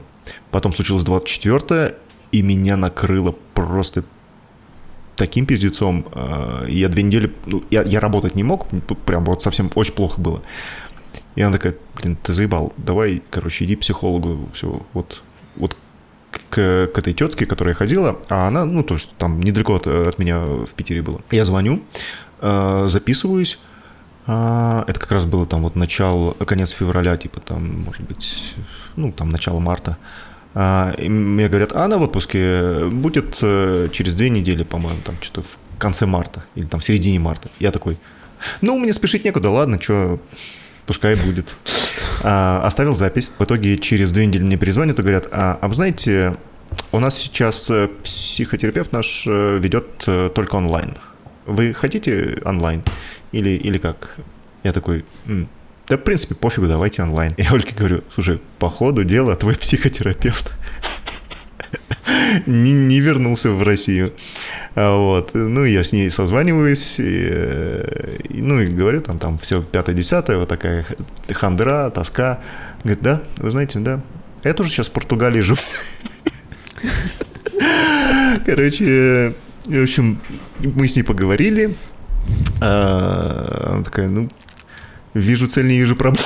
Потом 0.50 0.72
случилось 0.72 1.04
24 1.04 1.96
и 2.32 2.42
меня 2.42 2.76
накрыло 2.76 3.34
просто 3.54 4.04
таким 5.16 5.46
пиздецом. 5.46 6.06
э, 6.12 6.66
Я 6.68 6.88
две 6.88 7.02
недели, 7.02 7.32
ну, 7.46 7.62
я, 7.70 7.82
я 7.82 8.00
работать 8.00 8.34
не 8.34 8.42
мог, 8.42 8.66
прям 9.06 9.24
вот 9.24 9.42
совсем 9.42 9.70
очень 9.74 9.94
плохо 9.94 10.20
было. 10.20 10.42
И 11.36 11.42
она 11.42 11.52
такая, 11.56 11.74
блин, 11.96 12.16
ты 12.22 12.32
заебал, 12.32 12.72
давай, 12.76 13.22
короче, 13.30 13.64
иди 13.64 13.76
к 13.76 13.80
психологу, 13.80 14.48
все, 14.54 14.82
вот, 14.92 15.22
вот 15.56 15.76
к, 16.30 16.88
к 16.88 16.98
этой 16.98 17.12
тетке, 17.12 17.46
которая 17.46 17.74
ходила, 17.74 18.18
а 18.28 18.46
она, 18.46 18.64
ну, 18.64 18.82
то 18.82 18.94
есть 18.94 19.10
там 19.18 19.40
недалеко 19.40 19.76
от, 19.76 19.86
от 19.86 20.18
меня 20.18 20.40
в 20.40 20.70
Питере 20.74 21.02
было. 21.02 21.20
Я 21.30 21.44
звоню, 21.44 21.82
э, 22.40 22.86
записываюсь, 22.88 23.58
а, 24.26 24.84
это 24.86 24.98
как 24.98 25.12
раз 25.12 25.24
было 25.24 25.44
там 25.46 25.62
вот 25.62 25.76
начало, 25.76 26.32
конец 26.32 26.70
февраля, 26.70 27.16
типа 27.16 27.40
там, 27.40 27.82
может 27.82 28.02
быть, 28.02 28.54
ну, 28.96 29.12
там 29.12 29.30
начало 29.30 29.60
марта. 29.60 29.98
А, 30.54 30.94
и 30.98 31.08
мне 31.08 31.48
говорят, 31.48 31.72
а 31.72 31.84
она 31.84 31.98
в 31.98 32.02
отпуске 32.02 32.86
будет 32.86 33.38
э, 33.42 33.88
через 33.92 34.14
две 34.14 34.30
недели, 34.30 34.62
по-моему, 34.62 35.00
там 35.04 35.16
что-то 35.20 35.42
в 35.42 35.58
конце 35.78 36.06
марта 36.06 36.44
или 36.54 36.64
там 36.66 36.78
в 36.78 36.84
середине 36.84 37.18
марта. 37.18 37.48
Я 37.58 37.72
такой, 37.72 37.98
ну, 38.60 38.78
мне 38.78 38.92
спешить 38.92 39.24
некуда, 39.24 39.50
ладно, 39.50 39.80
что, 39.80 40.20
пускай 40.86 41.16
будет. 41.16 41.56
А, 42.22 42.62
оставил 42.64 42.94
запись. 42.94 43.30
В 43.38 43.44
итоге 43.44 43.78
через 43.78 44.12
две 44.12 44.26
недели 44.26 44.44
мне 44.44 44.56
перезвонят 44.56 44.98
и 44.98 45.02
говорят, 45.02 45.26
а, 45.32 45.58
а 45.60 45.68
вы 45.68 45.74
знаете, 45.74 46.36
у 46.92 47.00
нас 47.00 47.18
сейчас 47.18 47.68
э, 47.70 47.88
психотерапевт 48.04 48.92
наш 48.92 49.24
э, 49.26 49.58
ведет 49.58 50.04
только 50.34 50.54
онлайн. 50.54 50.96
Вы 51.46 51.74
хотите 51.74 52.40
онлайн 52.44 52.82
или, 53.32 53.50
или 53.50 53.78
как? 53.78 54.16
Я 54.62 54.72
такой, 54.72 55.04
«М, 55.26 55.48
да, 55.88 55.96
в 55.96 56.00
принципе, 56.02 56.34
пофигу, 56.34 56.66
давайте 56.66 57.02
онлайн. 57.02 57.34
Я 57.36 57.50
Ольге 57.50 57.72
говорю, 57.76 58.02
слушай, 58.10 58.40
по 58.58 58.68
ходу 58.70 59.04
дела 59.04 59.36
твой 59.36 59.54
психотерапевт 59.60 60.54
не, 62.46 62.72
не 62.72 63.00
вернулся 63.00 63.50
в 63.50 63.62
Россию. 63.62 64.12
А 64.74 64.96
Вот. 64.96 65.34
Ну, 65.34 65.64
я 65.64 65.84
с 65.84 65.92
ней 65.92 66.10
созваниваюсь, 66.10 66.98
и, 66.98 67.28
э, 67.30 68.18
ну, 68.30 68.60
и 68.60 68.66
говорю, 68.66 69.00
там, 69.00 69.18
там 69.18 69.38
все 69.38 69.62
пятое-десятое, 69.62 70.38
вот 70.38 70.48
такая 70.48 70.84
хандра, 71.32 71.90
тоска. 71.90 72.40
Говорит, 72.82 73.02
да, 73.02 73.22
вы 73.36 73.50
знаете, 73.50 73.78
да. 73.78 74.00
Я 74.42 74.52
тоже 74.52 74.70
сейчас 74.70 74.88
в 74.88 74.92
Португалии 74.92 75.40
живу. 75.40 75.60
Короче, 78.46 79.34
в 79.64 79.82
общем, 79.82 80.20
мы 80.58 80.88
с 80.88 80.96
ней 80.96 81.02
поговорили. 81.02 81.74
А, 82.60 83.70
Она 83.74 83.84
такая, 83.84 84.08
ну, 84.08 84.28
вижу 85.14 85.46
цель, 85.46 85.66
не 85.66 85.78
вижу 85.78 85.96
проблем. 85.96 86.24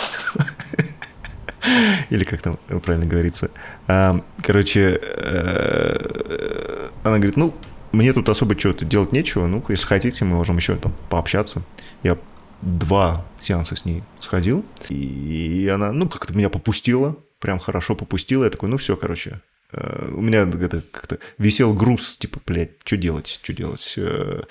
Или 2.11 2.25
как 2.25 2.41
там 2.41 2.55
правильно 2.83 3.07
говорится. 3.07 3.51
А, 3.87 4.21
Короче, 4.43 4.99
э, 5.03 6.89
она 7.03 7.17
говорит, 7.17 7.37
ну, 7.37 7.55
мне 7.93 8.13
тут 8.13 8.29
особо 8.29 8.59
что-то 8.59 8.85
делать 8.85 9.13
нечего. 9.13 9.47
Ну, 9.47 9.65
если 9.69 9.87
хотите, 9.87 10.25
мы 10.25 10.37
можем 10.37 10.57
еще 10.57 10.77
там 10.77 10.95
пообщаться. 11.11 11.63
Я 12.03 12.17
два 12.63 13.27
сеанса 13.41 13.77
с 13.77 13.85
ней 13.85 14.03
сходил, 14.19 14.65
и 14.89 15.71
она, 15.73 15.93
ну, 15.93 16.09
как-то 16.09 16.35
меня 16.35 16.49
попустила, 16.49 17.17
прям 17.41 17.59
хорошо 17.59 17.95
попустила. 17.95 18.45
Я 18.45 18.51
такой, 18.51 18.69
ну, 18.69 18.77
все, 18.79 18.97
короче, 18.97 19.41
э, 19.73 20.11
у 20.13 20.21
меня 20.21 20.43
это 20.43 20.83
как-то 20.91 21.19
висел 21.39 21.75
груз, 21.75 22.17
типа, 22.17 22.41
блядь, 22.47 22.73
что 22.85 22.97
делать, 22.97 23.29
что 23.43 23.53
делать, 23.53 23.95
э, 23.97 24.43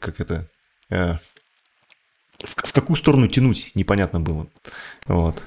как 0.00 0.20
это, 0.20 0.50
в, 2.42 2.68
в 2.68 2.72
какую 2.72 2.96
сторону 2.96 3.26
тянуть, 3.28 3.70
непонятно 3.74 4.20
было, 4.20 4.46
вот. 5.06 5.42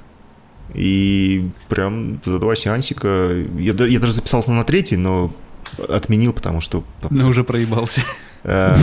И 0.73 1.49
прям 1.69 2.19
за 2.25 2.39
два 2.39 2.55
сеансика, 2.55 3.31
я, 3.57 3.73
я 3.73 3.99
даже 3.99 4.13
записался 4.13 4.51
на 4.51 4.63
третий, 4.63 4.97
но 4.97 5.33
отменил, 5.89 6.33
потому 6.33 6.59
что... 6.61 6.83
Ну, 7.09 7.27
уже 7.27 7.43
проебался. 7.43 8.01
э, 8.43 8.75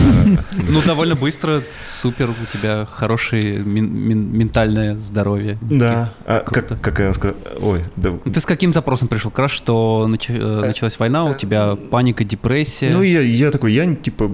Ну, 0.69 0.81
довольно 0.81 1.15
быстро, 1.15 1.61
супер, 1.85 2.29
у 2.31 2.45
тебя 2.51 2.85
хорошее 2.85 3.59
мен- 3.59 3.91
мен- 3.91 4.31
ментальное 4.35 4.99
здоровье. 4.99 5.57
Да, 5.61 6.13
а 6.25 6.39
как, 6.41 6.99
я 6.99 7.13
сказал, 7.13 7.35
ой, 7.59 7.83
да, 7.95 8.11
Ну, 8.11 8.31
Ты 8.31 8.39
с 8.39 8.45
каким 8.45 8.73
запросом 8.73 9.07
пришел? 9.07 9.29
Как 9.31 9.39
раз, 9.39 9.51
что 9.51 10.07
нач- 10.09 10.29
э, 10.35 10.61
началась 10.67 10.97
война, 10.99 11.25
у 11.25 11.33
тебя 11.35 11.75
паника, 11.75 12.23
депрессия. 12.23 12.89
ну 12.91 13.01
я, 13.01 13.21
я 13.21 13.51
такой, 13.51 13.73
я 13.73 13.93
типа 13.95 14.31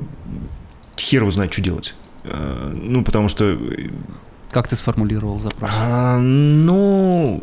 хер 0.97 1.21
его 1.21 1.31
знает, 1.31 1.51
что 1.53 1.61
делать. 1.61 1.95
Э, 2.23 2.71
Ну, 2.73 3.03
потому 3.03 3.27
что 3.27 3.57
Как 4.51 4.67
ты 4.67 4.75
сформулировал 4.75 5.37
запрос? 5.39 5.69
А, 5.73 6.19
ну, 6.19 7.41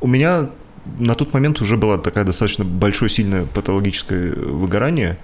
у 0.00 0.06
меня 0.06 0.50
на 0.98 1.14
тот 1.14 1.32
момент 1.34 1.60
уже 1.60 1.76
была 1.76 1.98
такая 1.98 2.24
достаточно 2.24 2.64
большое, 2.64 3.08
сильное 3.08 3.44
патологическое 3.44 4.34
выгорание 4.34 5.18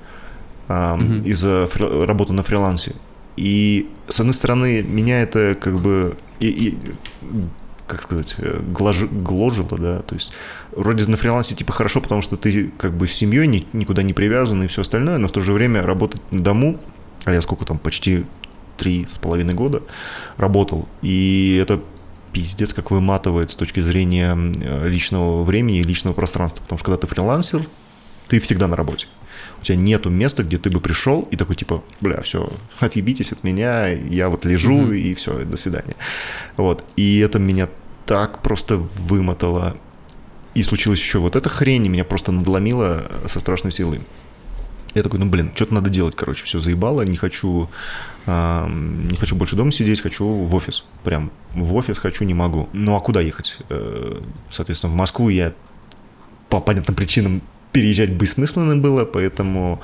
а, 0.68 0.96
Мгм. 0.96 1.22
из-за 1.24 1.64
фри- 1.66 2.04
работы 2.06 2.32
на 2.32 2.42
фрилансе. 2.42 2.94
И, 3.36 3.88
с 4.08 4.20
одной 4.20 4.34
стороны, 4.34 4.82
меня 4.82 5.20
это 5.22 5.54
как 5.60 5.78
бы... 5.80 6.16
И, 6.40 6.46
и, 6.48 6.78
как 7.86 8.02
сказать, 8.02 8.36
э, 8.38 8.60
глажи- 8.72 9.08
гложило, 9.08 9.76
да, 9.78 9.98
то 10.00 10.14
есть 10.14 10.32
вроде 10.72 11.06
на 11.10 11.16
фрилансе 11.16 11.54
типа 11.54 11.72
хорошо, 11.72 12.00
потому 12.00 12.22
что 12.22 12.36
ты 12.36 12.70
как 12.78 12.92
бы 12.92 13.06
с 13.06 13.12
семьей 13.12 13.46
ни- 13.46 13.66
никуда 13.74 14.02
не 14.02 14.12
привязан 14.14 14.62
и 14.62 14.66
все 14.68 14.80
остальное, 14.82 15.18
но 15.18 15.28
в 15.28 15.32
то 15.32 15.40
же 15.40 15.52
время 15.52 15.82
работать 15.82 16.22
на 16.32 16.40
дому, 16.42 16.78
а 17.24 17.32
я 17.32 17.40
сколько 17.42 17.64
там, 17.66 17.78
почти 17.78 18.24
три 18.76 19.06
с 19.12 19.18
половиной 19.18 19.54
года 19.54 19.82
работал, 20.36 20.88
и 21.02 21.58
это 21.62 21.80
пиздец 22.32 22.72
как 22.72 22.90
выматывает 22.90 23.50
с 23.50 23.54
точки 23.54 23.80
зрения 23.80 24.36
э, 24.36 24.88
личного 24.88 25.44
времени 25.44 25.78
и 25.78 25.82
личного 25.84 26.14
пространства, 26.14 26.62
потому 26.62 26.78
что 26.78 26.86
когда 26.86 26.96
ты 26.98 27.06
фрилансер, 27.06 27.66
ты 28.28 28.40
всегда 28.40 28.66
на 28.66 28.74
работе. 28.76 29.06
У 29.60 29.62
тебя 29.62 29.76
нету 29.76 30.10
места, 30.10 30.42
где 30.42 30.58
ты 30.58 30.70
бы 30.70 30.80
пришел 30.80 31.28
и 31.30 31.36
такой 31.36 31.54
типа, 31.56 31.84
бля, 32.00 32.20
все, 32.22 32.52
отъебитесь 32.80 33.32
от 33.32 33.44
меня, 33.44 33.88
я 33.88 34.28
вот 34.28 34.44
лежу 34.44 34.74
Мгм. 34.74 34.92
и 34.94 35.14
все, 35.14 35.44
до 35.44 35.56
свидания. 35.56 35.94
Вот. 36.56 36.84
И 36.96 37.18
это 37.20 37.38
меня 37.38 37.68
так 38.06 38.42
просто 38.42 38.76
вымотало. 38.76 39.76
И 40.54 40.62
случилось 40.62 41.00
еще 41.00 41.18
вот 41.18 41.36
эта 41.36 41.48
хрень, 41.48 41.88
меня 41.88 42.04
просто 42.04 42.30
надломила 42.32 43.10
со 43.26 43.40
страшной 43.40 43.72
силой. 43.72 44.00
Я 44.94 45.02
такой, 45.02 45.18
ну 45.18 45.26
блин, 45.26 45.50
что-то 45.54 45.74
надо 45.74 45.90
делать, 45.90 46.14
короче, 46.14 46.44
все 46.44 46.60
заебало, 46.60 47.02
не 47.02 47.16
хочу, 47.16 47.68
ам, 48.26 49.08
не 49.08 49.16
хочу 49.16 49.34
больше 49.34 49.56
дома 49.56 49.72
сидеть, 49.72 50.00
хочу 50.00 50.24
в 50.24 50.54
офис, 50.54 50.84
прям 51.02 51.32
в 51.52 51.74
офис 51.74 51.98
хочу, 51.98 52.24
не 52.24 52.34
могу. 52.34 52.68
Ну 52.72 52.94
а 52.94 53.00
куда 53.00 53.20
ехать? 53.20 53.58
Э, 53.70 54.20
Соответственно, 54.50 54.92
в 54.92 54.96
Москву 54.96 55.28
я 55.28 55.52
по 56.48 56.60
понятным 56.60 56.94
причинам 56.94 57.42
переезжать 57.72 58.10
бессмысленно 58.10 58.76
было, 58.76 59.04
поэтому, 59.04 59.80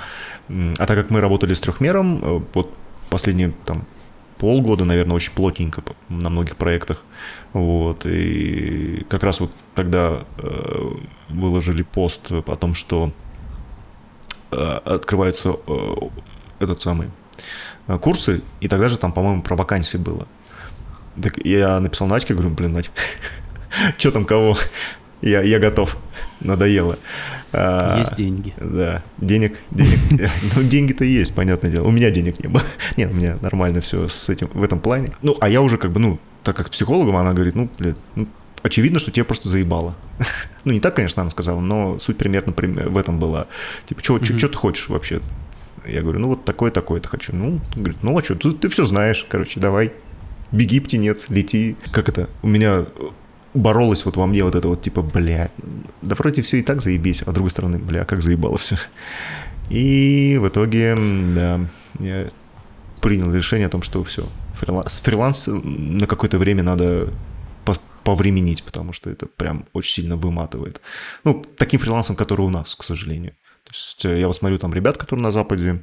а 0.48 0.86
так 0.86 0.96
как 0.96 1.10
мы 1.10 1.20
работали 1.20 1.54
с 1.54 1.60
трехмером, 1.60 2.24
э, 2.24 2.42
вот 2.54 2.72
последние 3.10 3.52
там 3.64 3.84
полгода, 4.38 4.84
наверное, 4.84 5.16
очень 5.16 5.32
плотненько 5.32 5.82
на 6.08 6.30
многих 6.30 6.56
проектах. 6.56 7.02
Вот. 7.52 8.06
И 8.06 9.04
как 9.08 9.22
раз 9.22 9.40
вот 9.40 9.52
тогда 9.74 10.24
э, 10.38 10.90
выложили 11.28 11.82
пост 11.82 12.30
о 12.30 12.56
том, 12.56 12.74
что 12.74 13.12
э, 14.50 14.56
открываются 14.56 15.56
э, 15.66 15.94
этот 16.58 16.80
самый 16.80 17.10
э, 17.86 17.98
курсы, 17.98 18.42
и 18.60 18.68
тогда 18.68 18.88
же 18.88 18.98
там, 18.98 19.12
по-моему, 19.12 19.42
про 19.42 19.56
вакансии 19.56 19.96
было. 19.96 20.26
Так 21.20 21.38
я 21.44 21.80
написал 21.80 22.06
Надьке, 22.06 22.34
говорю, 22.34 22.50
блин, 22.50 22.72
Надь, 22.72 22.90
что 23.98 24.10
там 24.10 24.24
кого? 24.24 24.56
Я, 25.22 25.42
я 25.42 25.58
готов, 25.58 25.98
надоело. 26.40 26.98
А, 27.52 27.98
Есть 27.98 28.14
деньги. 28.14 28.54
да, 28.58 29.02
денег, 29.18 29.58
денег. 29.70 29.98
Ну, 30.56 30.62
деньги-то 30.62 31.04
есть, 31.04 31.34
понятное 31.34 31.70
дело. 31.70 31.86
У 31.86 31.90
меня 31.90 32.10
денег 32.10 32.42
не 32.42 32.48
было. 32.48 32.62
Нет, 32.96 33.10
у 33.10 33.14
меня 33.14 33.38
нормально 33.42 33.80
все 33.80 34.08
с 34.08 34.28
этим 34.28 34.48
в 34.54 34.62
этом 34.62 34.80
плане. 34.80 35.12
Ну, 35.22 35.36
а 35.40 35.48
я 35.48 35.60
уже 35.60 35.76
как 35.76 35.90
бы, 35.90 36.00
ну, 36.00 36.18
так 36.42 36.56
как 36.56 36.70
психологом, 36.70 37.16
она 37.16 37.32
говорит, 37.32 37.54
ну, 37.54 37.68
блядь, 37.78 37.98
ну, 38.14 38.28
очевидно, 38.62 38.98
что 38.98 39.10
тебе 39.10 39.24
просто 39.24 39.48
заебало. 39.48 39.94
Ну, 40.64 40.72
не 40.72 40.80
так, 40.80 40.94
конечно, 40.94 41.22
она 41.22 41.30
сказала, 41.30 41.60
но 41.60 41.98
суть 41.98 42.18
примерно 42.18 42.52
прим- 42.52 42.74
в 42.92 42.98
этом 42.98 43.18
была. 43.18 43.46
Типа, 43.86 44.04
что 44.04 44.14
Мгм. 44.16 44.38
ты 44.38 44.52
хочешь 44.52 44.90
вообще? 44.90 45.20
Я 45.86 46.02
говорю, 46.02 46.18
ну, 46.18 46.28
вот 46.28 46.44
такое, 46.44 46.70
такое-то 46.70 47.08
хочу. 47.08 47.34
Ну, 47.34 47.60
говорит, 47.74 47.96
ну, 48.02 48.18
а 48.18 48.22
что, 48.22 48.34
ты, 48.34 48.68
все 48.68 48.84
знаешь, 48.84 49.24
короче, 49.26 49.58
давай. 49.58 49.92
Беги, 50.52 50.80
птенец, 50.80 51.30
лети. 51.30 51.76
Как 51.92 52.10
это? 52.10 52.28
У 52.42 52.48
меня 52.48 52.84
боролось 53.54 54.04
вот 54.04 54.16
во 54.16 54.26
мне 54.26 54.44
вот 54.44 54.54
это 54.54 54.68
вот, 54.68 54.82
типа, 54.82 55.00
бля, 55.00 55.48
да 56.02 56.14
вроде 56.14 56.42
все 56.42 56.58
и 56.58 56.62
так 56.62 56.82
заебись, 56.82 57.22
а 57.24 57.30
с 57.30 57.34
другой 57.34 57.50
стороны, 57.50 57.78
бля, 57.78 58.04
как 58.04 58.20
заебало 58.20 58.58
все. 58.58 58.76
И 59.70 60.38
в 60.42 60.48
итоге, 60.48 60.94
да, 61.34 61.60
я 62.00 62.28
принял 63.00 63.32
решение 63.32 63.66
о 63.68 63.70
том, 63.70 63.82
что 63.82 64.04
все, 64.04 64.26
фриланс, 64.54 65.00
фриланс 65.00 65.48
на 65.48 66.06
какое-то 66.06 66.36
время 66.38 66.62
надо 66.62 67.08
повременить, 68.04 68.62
потому 68.62 68.92
что 68.92 69.10
это 69.10 69.26
прям 69.26 69.66
очень 69.72 70.02
сильно 70.02 70.16
выматывает. 70.16 70.80
Ну, 71.24 71.44
таким 71.56 71.80
фрилансом, 71.80 72.16
который 72.16 72.42
у 72.42 72.50
нас, 72.50 72.74
к 72.74 72.82
сожалению. 72.82 73.32
То 73.64 73.70
есть 73.72 74.04
э, 74.04 74.20
я 74.20 74.26
вот 74.26 74.36
смотрю 74.36 74.58
там 74.58 74.72
ребят, 74.72 74.96
которые 74.96 75.22
на 75.22 75.30
Западе 75.30 75.82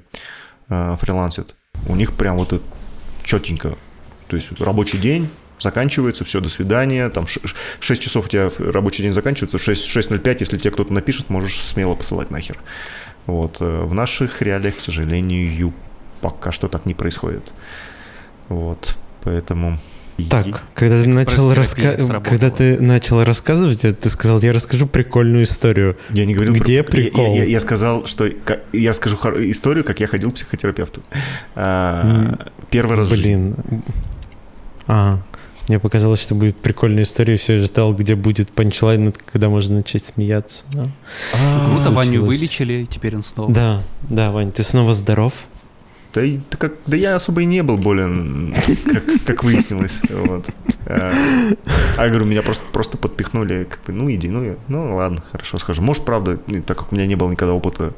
э, 0.70 0.98
фрилансят, 1.00 1.56
у 1.88 1.96
них 1.96 2.14
прям 2.14 2.38
вот 2.38 2.54
это 2.54 2.64
четенько. 3.24 3.78
То 4.28 4.36
есть 4.36 4.60
рабочий 4.60 4.98
день, 4.98 5.30
заканчивается, 5.60 6.26
все, 6.26 6.42
до 6.42 6.50
свидания, 6.50 7.10
там 7.10 7.26
6 7.28 8.02
часов 8.02 8.26
у 8.26 8.30
тебя 8.30 8.50
рабочий 8.60 9.04
день 9.04 9.14
заканчивается, 9.14 9.58
в 9.58 9.64
6, 9.64 9.98
6.05, 9.98 10.38
если 10.40 10.58
тебе 10.58 10.72
кто-то 10.72 10.94
напишет, 10.94 11.30
можешь 11.30 11.62
смело 11.62 11.96
посылать 11.96 12.32
нахер. 12.32 12.60
Вот. 13.26 13.58
э, 13.60 13.84
В 13.84 13.94
наших 13.94 14.42
реалиях, 14.42 14.78
к 14.78 14.80
сожалению, 14.80 15.74
пока 16.22 16.52
что 16.52 16.68
так 16.68 16.86
не 16.86 16.94
происходит. 16.94 17.44
Вот. 18.50 18.96
Поэтому... 19.24 19.80
Так, 20.30 20.64
когда 20.74 21.02
ты, 21.02 21.08
начал 21.08 21.54
раска... 21.54 21.94
когда 22.24 22.50
ты 22.50 22.80
начал 22.80 23.24
рассказывать, 23.24 23.86
это 23.86 24.02
ты 24.04 24.10
сказал, 24.10 24.42
я 24.42 24.52
расскажу 24.52 24.88
прикольную 24.88 25.44
историю. 25.44 25.96
Я 26.10 26.26
не 26.26 26.34
говорил 26.34 26.54
Где 26.56 26.82
про... 26.82 26.92
прикол? 26.92 27.36
Я, 27.36 27.44
я- 27.44 27.50
я 27.50 27.60
сказал, 27.60 28.08
что 28.08 28.28
я 28.74 28.90
расскажу 28.90 29.18
историю, 29.38 29.84
как 29.84 30.00
я 30.00 30.08
ходил 30.08 30.32
к 30.32 30.36
психотерапевту. 30.36 31.02
А, 31.56 32.48
Первый 32.72 32.98
раз. 32.98 33.10
Блин. 33.10 33.56
А, 34.88 35.20
мне 35.68 35.80
показалось, 35.80 36.22
что 36.22 36.34
будет 36.34 36.56
прикольная 36.58 37.04
история, 37.04 37.38
все 37.38 37.58
ждал, 37.60 37.94
где 37.94 38.16
будет 38.16 38.50
панчлайн, 38.50 39.14
когда 39.32 39.50
можно 39.50 39.78
начать 39.78 40.06
смеяться. 40.06 40.66
но- 40.74 40.90
А, 41.36 41.68
Круто, 41.68 41.92
Ваню 41.92 42.24
вылечили, 42.24 42.86
теперь 42.90 43.16
он 43.18 43.24
снова. 43.24 43.54
Да, 43.54 43.84
да, 44.10 44.32
Вань, 44.32 44.52
ты 44.52 44.64
снова 44.64 44.94
здоров? 44.94 45.34
Да, 46.22 46.42
да 46.52 46.58
как, 46.58 46.74
да 46.86 46.98
я 46.98 47.16
особо 47.16 47.42
и 47.42 47.46
не 47.46 47.64
был 47.64 47.78
болен, 47.78 48.54
как, 48.92 49.04
как 49.26 49.44
выяснилось. 49.44 50.00
Вот. 50.10 50.50
А, 50.86 51.12
а, 51.98 52.08
говорю, 52.08 52.26
меня 52.26 52.42
просто, 52.42 52.64
просто 52.72 52.98
подпихнули, 52.98 53.68
как 53.70 53.84
бы, 53.86 53.94
ну 53.94 54.10
иди, 54.12 54.30
ну, 54.30 54.44
я- 54.44 54.56
ну 54.68 54.96
ладно, 54.96 55.22
хорошо 55.32 55.58
схожу. 55.58 55.82
Может, 55.82 56.06
правда, 56.06 56.38
так 56.66 56.78
как 56.78 56.92
у 56.92 56.96
меня 56.96 57.06
не 57.06 57.16
было 57.16 57.30
никогда 57.30 57.54
опыта 57.54 57.94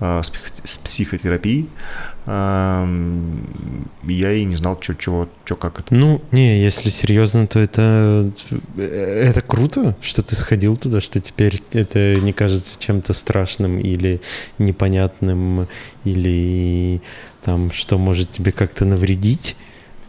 а, 0.00 0.22
с, 0.22 0.32
с 0.64 0.76
психотерапией, 0.78 1.68
я 2.26 2.86
и 4.32 4.44
не 4.44 4.56
знал, 4.56 4.78
что, 4.80 4.94
чего, 4.94 5.28
что, 5.44 5.56
как 5.56 5.80
это. 5.80 5.94
Ну, 5.94 6.22
не, 6.32 6.62
если 6.62 6.88
серьезно, 6.88 7.46
то 7.46 7.60
это, 7.60 8.30
это 8.78 9.40
круто, 9.42 9.94
что 10.00 10.22
ты 10.22 10.34
сходил 10.34 10.76
туда, 10.76 11.02
что 11.02 11.20
теперь 11.20 11.62
это 11.72 12.14
не 12.16 12.32
кажется 12.32 12.80
чем-то 12.80 13.12
страшным 13.12 13.78
или 13.78 14.22
непонятным, 14.58 15.68
или 16.04 17.02
там, 17.44 17.70
что 17.70 17.98
может 17.98 18.30
тебе 18.30 18.52
как-то 18.52 18.84
навредить. 18.84 19.56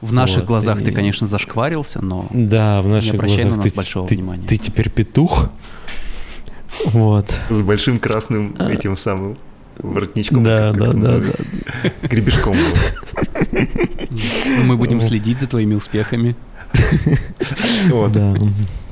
В 0.02 0.14
наших 0.14 0.40
Вот, 0.40 0.48
глазах 0.48 0.80
ты, 0.84 0.91
конечно, 0.91 1.26
зашкварился, 1.28 2.03
но 2.03 2.28
Да, 2.32 2.82
в 2.82 2.88
наших 2.88 3.14
на 3.14 3.28
глазах 3.28 3.56
нас 3.57 3.66
ты, 3.66 3.76
большого 3.76 4.07
ты- 4.07 4.16
внимания. 4.16 4.44
ты 4.48 4.57
теперь 4.57 4.90
петух. 4.90 5.49
Вот. 6.86 7.34
С 7.49 7.62
большим 7.62 7.99
красным 7.99 8.56
этим 8.60 8.95
самым 8.98 9.38
воротничком. 9.80 10.44
Да, 10.44 10.72
как 10.74 10.78
да, 10.78 10.88
это 10.90 10.98
да, 10.98 11.12
называется? 11.12 11.44
Гребешком. 12.03 12.53
был. 12.53 14.20
мы 14.66 14.78
будем 14.78 15.02
следить 15.02 15.40
за 15.40 15.48
твоими 15.48 15.74
успехами 15.76 16.36
Вот. 17.90 18.12
Да. 18.12 18.36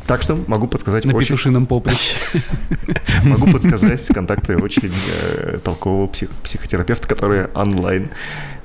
Так 0.08 0.22
что 0.22 0.36
могу 0.48 0.68
подсказать 0.68 1.06
на 1.06 1.14
очень 1.14 1.28
петушином 1.28 1.66
поприще. 1.66 2.18
Могу 3.24 3.50
подсказать 3.52 4.06
контакты 4.08 4.58
очень 4.58 4.92
э, 5.38 5.60
толкового 5.64 6.08
псих- 6.08 6.30
психотерапевта, 6.44 7.08
который 7.08 7.46
онлайн 7.54 8.10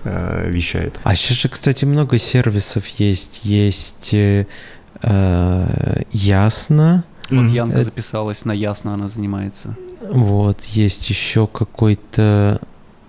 э, 0.03 0.51
вещает. 0.51 0.99
А 1.05 1.15
сейчас 1.15 1.37
же, 1.37 1.49
кстати, 1.49 1.85
много 1.85 2.19
сервисов 2.19 2.87
есть. 2.99 3.41
Есть 3.45 4.13
э, 4.13 4.47
Ясно. 6.11 7.05
Вот. 7.31 7.51
Янка 7.51 7.85
записалась 7.85 8.45
на 8.45 8.53
Ясно, 8.53 8.95
она 8.95 9.09
занимается. 9.09 9.77
Вот, 10.11 10.65
есть 10.65 11.09
еще 11.11 11.47
какой-то... 11.47 12.61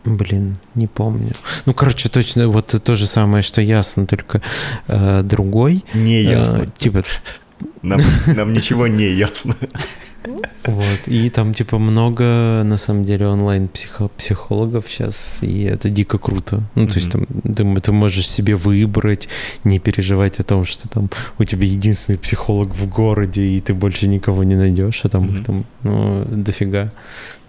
Блин, 0.06 0.58
не 0.76 0.88
помню. 0.88 1.34
Ну, 1.66 1.74
короче, 1.74 2.10
точно 2.10 2.48
вот 2.48 2.68
то 2.84 2.96
же 2.96 3.06
самое, 3.06 3.44
что 3.44 3.62
ясно, 3.62 4.08
только 4.08 4.42
э, 4.88 5.22
другой. 5.24 5.84
Не 5.94 6.22
ясно. 6.22 6.64
Э, 6.64 6.68
типа, 6.78 7.04
Нам, 7.82 8.02
нам 8.36 8.54
ничего 8.54 8.88
не 8.88 9.10
ясно. 9.10 9.56
Вот. 10.66 11.00
И 11.08 11.30
там, 11.30 11.54
типа, 11.54 11.80
много, 11.80 12.62
на 12.64 12.78
самом 12.78 13.06
деле, 13.06 13.28
онлайн-психологов 13.28 14.86
сейчас, 14.88 15.40
и 15.42 15.64
это 15.64 15.90
дико 15.90 16.18
круто. 16.18 16.62
Ну, 16.76 16.88
то 16.88 17.00
есть, 17.00 17.12
там, 17.12 17.26
ты, 17.26 17.82
ты 17.82 17.92
можешь 17.92 18.30
себе 18.30 18.56
выбрать, 18.56 19.30
не 19.64 19.80
переживать 19.80 20.40
о 20.40 20.44
том, 20.44 20.66
что 20.66 20.88
там 20.90 21.10
у 21.40 21.44
тебя 21.44 21.66
единственный 21.66 22.18
психолог 22.18 22.76
в 22.76 22.88
городе, 22.88 23.44
и 23.44 23.60
ты 23.60 23.74
больше 23.74 24.08
никого 24.08 24.44
не 24.44 24.56
найдешь, 24.56 25.02
а 25.04 25.10
там 25.10 25.36
их 25.36 25.46
там, 25.46 25.66
ну, 25.84 26.26
дофига. 26.26 26.92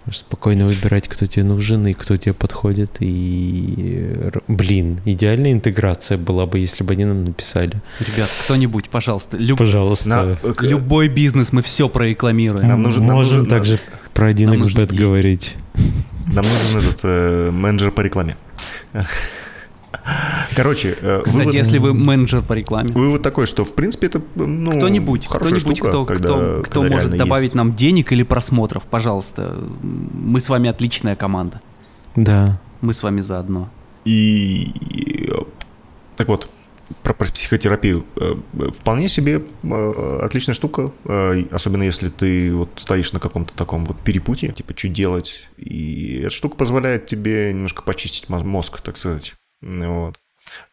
Можешь 0.05 0.21
спокойно 0.21 0.65
выбирать, 0.65 1.07
кто 1.07 1.27
тебе 1.27 1.43
нужен 1.43 1.85
и 1.85 1.93
кто 1.93 2.17
тебе 2.17 2.33
подходит. 2.33 2.97
И, 3.01 4.31
блин, 4.47 4.99
идеальная 5.05 5.51
интеграция 5.51 6.17
была 6.17 6.45
бы, 6.47 6.57
если 6.57 6.83
бы 6.83 6.93
они 6.93 7.05
нам 7.05 7.23
написали. 7.23 7.79
Ребят, 7.99 8.29
кто-нибудь, 8.45 8.89
пожалуйста, 8.89 9.37
люб... 9.37 9.59
пожалуйста. 9.59 10.09
На... 10.09 10.37
Э, 10.41 10.53
любой 10.61 11.07
бизнес 11.07 11.51
мы 11.51 11.61
все 11.61 11.87
прорекламируем. 11.87 12.67
Нам 12.67 12.81
нужен, 12.81 13.05
нам 13.05 13.17
Можем 13.17 13.39
нужен, 13.39 13.49
также 13.49 13.79
про 14.13 14.27
один 14.27 14.51
xbet 14.53 14.95
говорить. 14.95 15.55
Нам 16.27 16.45
нужен 16.45 16.89
этот 16.89 17.01
э, 17.03 17.51
менеджер 17.51 17.91
по 17.91 18.01
рекламе. 18.01 18.35
Короче, 20.55 20.97
э, 21.01 21.21
кстати, 21.23 21.45
вывод... 21.45 21.53
если 21.53 21.77
вы 21.77 21.93
менеджер 21.93 22.41
по 22.41 22.53
рекламе, 22.53 22.89
вывод 22.93 23.21
такой, 23.21 23.45
что 23.45 23.65
в 23.65 23.73
принципе 23.73 24.07
это 24.07 24.21
ну, 24.35 24.71
кто-нибудь, 24.71 25.27
кто-нибудь, 25.27 25.77
штука, 25.77 25.89
кто, 25.89 26.05
когда, 26.05 26.27
кто, 26.27 26.61
кто 26.63 26.81
когда 26.81 26.95
может 26.95 27.17
добавить 27.17 27.43
есть. 27.43 27.55
нам 27.55 27.75
денег 27.75 28.11
или 28.11 28.23
просмотров, 28.23 28.83
пожалуйста, 28.83 29.57
мы 29.81 30.39
с 30.39 30.49
вами 30.49 30.69
отличная 30.69 31.15
команда. 31.15 31.61
Да. 32.15 32.59
Мы 32.81 32.93
с 32.93 33.03
вами 33.03 33.21
заодно. 33.21 33.69
И 34.05 34.73
так 36.17 36.27
вот, 36.27 36.49
про, 37.03 37.13
про 37.13 37.25
психотерапию. 37.25 38.05
Э, 38.15 38.35
вполне 38.77 39.07
себе 39.07 39.43
э, 39.63 40.19
отличная 40.23 40.53
штука, 40.53 40.91
особенно 41.51 41.83
если 41.83 42.09
ты 42.09 42.53
вот 42.53 42.69
стоишь 42.75 43.13
на 43.13 43.19
каком-то 43.19 43.53
таком 43.53 43.85
вот 43.85 43.99
перепутье, 43.99 44.51
типа, 44.51 44.73
что 44.75 44.87
делать. 44.89 45.47
И 45.57 46.19
эта 46.21 46.29
штука 46.31 46.55
позволяет 46.55 47.05
тебе 47.07 47.53
немножко 47.53 47.83
почистить 47.83 48.29
мозг, 48.29 48.81
так 48.81 48.97
сказать. 48.97 49.35
Вот. 49.61 50.19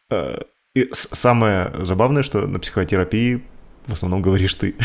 Э, 0.09 0.39
и 0.75 0.89
самое 0.91 1.71
забавное, 1.85 2.23
что 2.23 2.47
на 2.47 2.59
психотерапии 2.59 3.43
в 3.87 3.93
основном 3.93 4.21
говоришь 4.21 4.55
ты. 4.55 4.75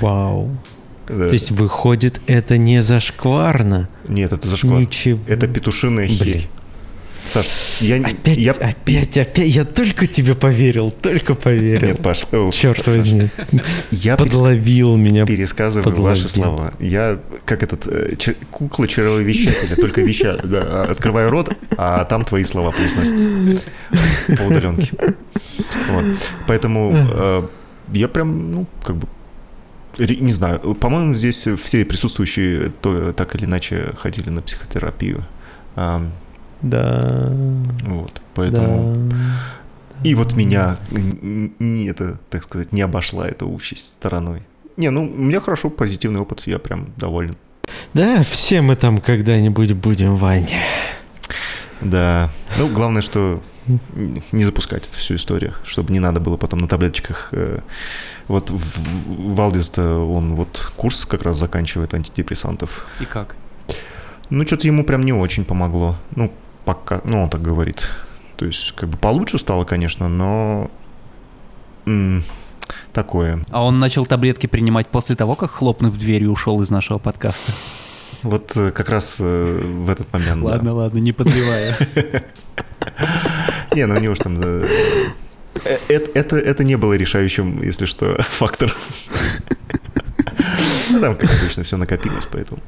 Вау. 0.00 0.56
Да. 1.08 1.26
То 1.26 1.32
есть 1.32 1.50
выходит, 1.50 2.20
это 2.26 2.56
не 2.56 2.80
зашкварно? 2.80 3.88
Нет, 4.06 4.32
это 4.32 4.48
зашквар. 4.48 4.80
Ничего. 4.80 5.20
Это 5.26 5.48
петушиная 5.48 6.06
херь. 6.06 6.48
Саш, 7.28 7.46
я... 7.80 7.96
Опять, 7.96 8.36
я... 8.36 8.52
опять, 8.52 9.16
опять, 9.16 9.48
я 9.48 9.64
только 9.64 10.06
тебе 10.06 10.34
поверил, 10.34 10.90
только 10.90 11.34
поверил. 11.34 11.88
Нет, 11.88 12.02
Паш, 12.02 12.26
черт 12.52 12.76
Саш, 12.76 12.94
возьми. 12.94 13.28
Я 13.90 14.16
подловил 14.16 14.96
меня. 14.96 15.24
Пересказываю 15.26 15.84
подловил. 15.84 16.22
ваши 16.22 16.28
слова. 16.28 16.74
Я 16.78 17.20
как 17.44 17.62
этот 17.62 17.86
э, 17.86 18.16
чер... 18.16 18.36
кукла 18.50 18.86
чарововещателя, 18.86 19.76
только 19.76 20.02
веща, 20.02 20.36
да, 20.42 20.82
открываю 20.84 21.30
рот, 21.30 21.52
а 21.76 22.04
там 22.04 22.24
твои 22.24 22.44
слова 22.44 22.70
произносятся 22.70 23.28
по 24.36 24.42
удаленке. 24.42 24.90
Вот. 25.90 26.04
Поэтому 26.46 26.92
э, 26.94 27.42
я 27.92 28.08
прям, 28.08 28.52
ну, 28.52 28.66
как 28.84 28.96
бы 28.96 29.08
не 29.98 30.32
знаю, 30.32 30.58
по-моему, 30.74 31.14
здесь 31.14 31.46
все 31.46 31.84
присутствующие 31.84 32.72
то, 32.80 33.12
так 33.12 33.34
или 33.34 33.44
иначе 33.44 33.92
ходили 33.98 34.30
на 34.30 34.40
психотерапию. 34.40 35.26
Да. 36.62 37.30
Вот, 37.84 38.22
поэтому... 38.34 39.08
Да. 39.08 39.16
И 40.04 40.14
вот 40.14 40.34
меня 40.34 40.78
не 40.90 41.86
это, 41.86 42.18
так 42.28 42.42
сказать, 42.42 42.72
не 42.72 42.82
обошла 42.82 43.28
эта 43.28 43.46
участь 43.46 43.86
стороной. 43.86 44.42
Не, 44.76 44.90
ну, 44.90 45.04
у 45.04 45.06
меня 45.06 45.40
хорошо, 45.40 45.70
позитивный 45.70 46.20
опыт, 46.20 46.42
я 46.46 46.58
прям 46.58 46.92
доволен. 46.96 47.34
Да, 47.94 48.24
все 48.24 48.62
мы 48.62 48.74
там 48.74 49.00
когда-нибудь 49.00 49.72
будем, 49.74 50.16
Ваня. 50.16 50.58
Да. 51.80 52.30
Ну, 52.58 52.68
главное, 52.68 53.02
что 53.02 53.42
не 54.32 54.44
запускать 54.44 54.88
эту 54.88 54.98
всю 54.98 55.16
историю, 55.16 55.54
чтобы 55.64 55.92
не 55.92 56.00
надо 56.00 56.20
было 56.20 56.36
потом 56.36 56.60
на 56.60 56.68
таблеточках. 56.68 57.28
Э, 57.32 57.60
вот 58.26 58.50
в 58.50 59.34
валдис 59.34 59.78
он 59.78 60.34
вот 60.34 60.72
курс 60.76 61.04
как 61.04 61.22
раз 61.22 61.38
заканчивает 61.38 61.94
антидепрессантов. 61.94 62.86
И 63.00 63.04
как? 63.04 63.36
Ну, 64.30 64.46
что-то 64.46 64.66
ему 64.66 64.84
прям 64.84 65.02
не 65.02 65.12
очень 65.12 65.44
помогло. 65.44 65.96
Ну, 66.16 66.32
пока, 66.64 67.00
ну, 67.04 67.22
он 67.22 67.30
так 67.30 67.42
говорит. 67.42 67.90
То 68.36 68.46
есть, 68.46 68.72
как 68.72 68.88
бы 68.88 68.96
получше 68.98 69.38
стало, 69.38 69.64
конечно, 69.64 70.08
но 70.08 70.70
м- 71.86 72.24
такое. 72.92 73.44
А 73.50 73.62
он 73.64 73.78
начал 73.78 74.06
таблетки 74.06 74.46
принимать 74.46 74.88
после 74.88 75.16
того, 75.16 75.34
как, 75.34 75.50
хлопнув 75.50 75.96
дверью, 75.96 76.32
ушел 76.32 76.60
из 76.62 76.70
нашего 76.70 76.98
подкаста? 76.98 77.52
Вот 78.22 78.56
э, 78.56 78.70
как 78.70 78.88
раз 78.88 79.16
э, 79.20 79.60
в 79.62 79.90
этот 79.90 80.12
момент, 80.12 80.42
Ладно, 80.42 80.64
да. 80.70 80.74
ладно, 80.74 80.98
не 80.98 81.12
подливая. 81.12 81.76
Не, 83.74 83.86
ну 83.86 83.94
у 83.96 83.98
него 83.98 84.14
же 84.14 84.22
там... 84.22 84.38
Э, 84.40 84.66
это, 85.88 86.36
это 86.36 86.64
не 86.64 86.76
было 86.76 86.94
решающим, 86.94 87.60
если 87.62 87.84
что, 87.86 88.16
фактором. 88.22 88.74
Ну, 90.90 91.00
там, 91.00 91.16
как 91.16 91.30
обычно, 91.40 91.62
все 91.62 91.76
накопилось, 91.78 92.26
поэтому... 92.30 92.60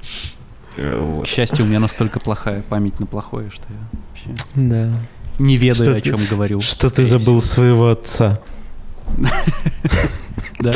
Вот. 0.76 1.24
К 1.24 1.28
счастью, 1.28 1.64
у 1.64 1.68
меня 1.68 1.80
настолько 1.80 2.20
плохая 2.20 2.62
память 2.62 2.98
на 3.00 3.06
плохое, 3.06 3.50
что 3.50 3.64
я 3.68 3.78
вообще 4.08 4.44
да. 4.54 4.90
не 5.38 5.56
ведаю, 5.56 5.76
что 5.76 5.94
о 5.94 6.00
чем 6.00 6.18
ты, 6.18 6.26
говорю. 6.26 6.60
Что 6.60 6.90
ты 6.90 7.04
забыл 7.04 7.38
всего. 7.38 7.54
своего 7.54 7.88
отца. 7.90 8.40
Да. 10.60 10.72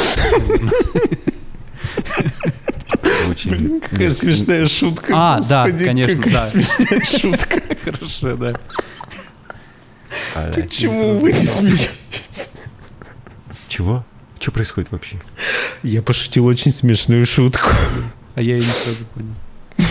Очень... 3.31 3.81
какая 3.81 4.11
смешная 4.11 4.66
шутка. 4.66 5.12
А, 5.16 5.41
да, 5.41 5.70
конечно, 5.70 6.23
какая 6.23 6.47
смешная 6.47 7.05
шутка. 7.05 7.62
Хорошо, 7.85 8.37
да. 8.37 8.53
А, 10.35 10.53
Почему 10.53 11.15
вы 11.15 11.33
не 11.33 11.39
смеетесь? 11.39 12.53
Чего? 13.69 14.05
Что 14.41 14.53
происходит 14.53 14.91
вообще? 14.93 15.19
Я 15.83 16.03
пошутил 16.03 16.47
очень 16.47 16.70
смешную 16.70 17.27
шутку. 17.27 17.70
А 18.35 18.41
я 18.41 18.55
ее 18.55 18.61
не 18.61 18.66
сразу 18.66 19.05
понял. 19.15 19.35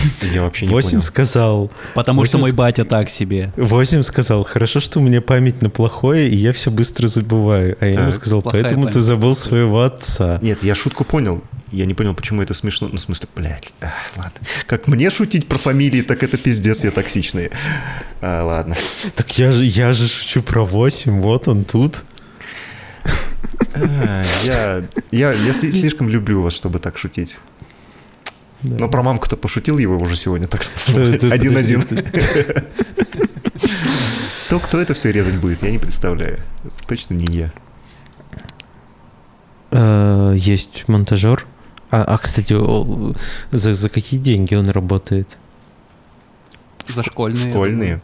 Я 0.32 0.42
вообще 0.42 0.66
не 0.66 0.72
8 0.72 0.90
понял. 0.90 1.02
сказал. 1.02 1.70
Потому 1.94 2.20
8 2.20 2.28
что 2.28 2.38
мой 2.38 2.52
батя 2.52 2.84
так 2.84 3.10
себе. 3.10 3.52
8 3.56 4.02
сказал, 4.02 4.44
хорошо, 4.44 4.80
что 4.80 5.00
у 5.00 5.02
меня 5.02 5.20
память 5.20 5.62
на 5.62 5.70
плохое, 5.70 6.28
и 6.28 6.36
я 6.36 6.52
все 6.52 6.70
быстро 6.70 7.06
забываю. 7.06 7.76
А 7.80 7.86
я 7.86 8.00
ему 8.00 8.10
сказал, 8.10 8.42
поэтому 8.42 8.82
память. 8.82 8.94
ты 8.94 9.00
забыл 9.00 9.34
своего 9.34 9.82
отца. 9.82 10.38
Нет, 10.42 10.62
я 10.62 10.74
шутку 10.74 11.04
понял. 11.04 11.42
Я 11.70 11.84
не 11.84 11.94
понял, 11.94 12.14
почему 12.14 12.40
это 12.40 12.54
смешно. 12.54 12.88
Ну, 12.90 12.96
в 12.96 13.00
смысле, 13.00 13.28
блядь, 13.36 13.72
а, 13.80 13.92
ладно. 14.16 14.40
Как 14.66 14.86
мне 14.88 15.10
шутить 15.10 15.46
про 15.48 15.58
фамилии, 15.58 16.00
так 16.00 16.22
это 16.22 16.38
пиздец, 16.38 16.82
я 16.84 16.90
токсичный. 16.90 17.50
А, 18.20 18.42
ладно. 18.44 18.74
Так 19.14 19.38
я 19.38 19.52
же, 19.52 19.64
я 19.64 19.92
же 19.92 20.08
шучу 20.08 20.42
про 20.42 20.64
8, 20.64 21.20
вот 21.20 21.46
он 21.48 21.64
тут. 21.64 22.04
А, 23.74 24.22
я, 24.44 24.82
я, 25.10 25.32
я 25.32 25.52
слишком 25.52 26.08
люблю 26.08 26.40
вас, 26.40 26.54
чтобы 26.54 26.78
так 26.78 26.96
шутить. 26.96 27.38
Да. 28.62 28.76
Но 28.78 28.88
про 28.88 29.02
мамку-то 29.02 29.36
пошутил 29.36 29.78
его 29.78 29.96
уже 29.96 30.16
сегодня, 30.16 30.48
так 30.48 30.62
что 30.62 30.74
один-один. 31.30 31.82
То, 34.48 34.58
кто 34.60 34.80
это 34.80 34.94
все 34.94 35.12
резать 35.12 35.36
будет, 35.36 35.62
я 35.62 35.70
не 35.70 35.78
представляю. 35.78 36.40
Точно 36.86 37.14
не 37.14 37.26
я. 37.26 37.52
Э, 39.70 40.34
есть 40.36 40.88
монтажер. 40.88 41.46
А, 41.90 42.02
а 42.02 42.18
кстати, 42.18 42.54
за, 43.50 43.74
за 43.74 43.88
какие 43.88 44.18
деньги 44.18 44.54
он 44.54 44.68
работает? 44.68 45.38
За 46.88 47.02
школьные. 47.02 47.50
Школьные. 47.50 48.00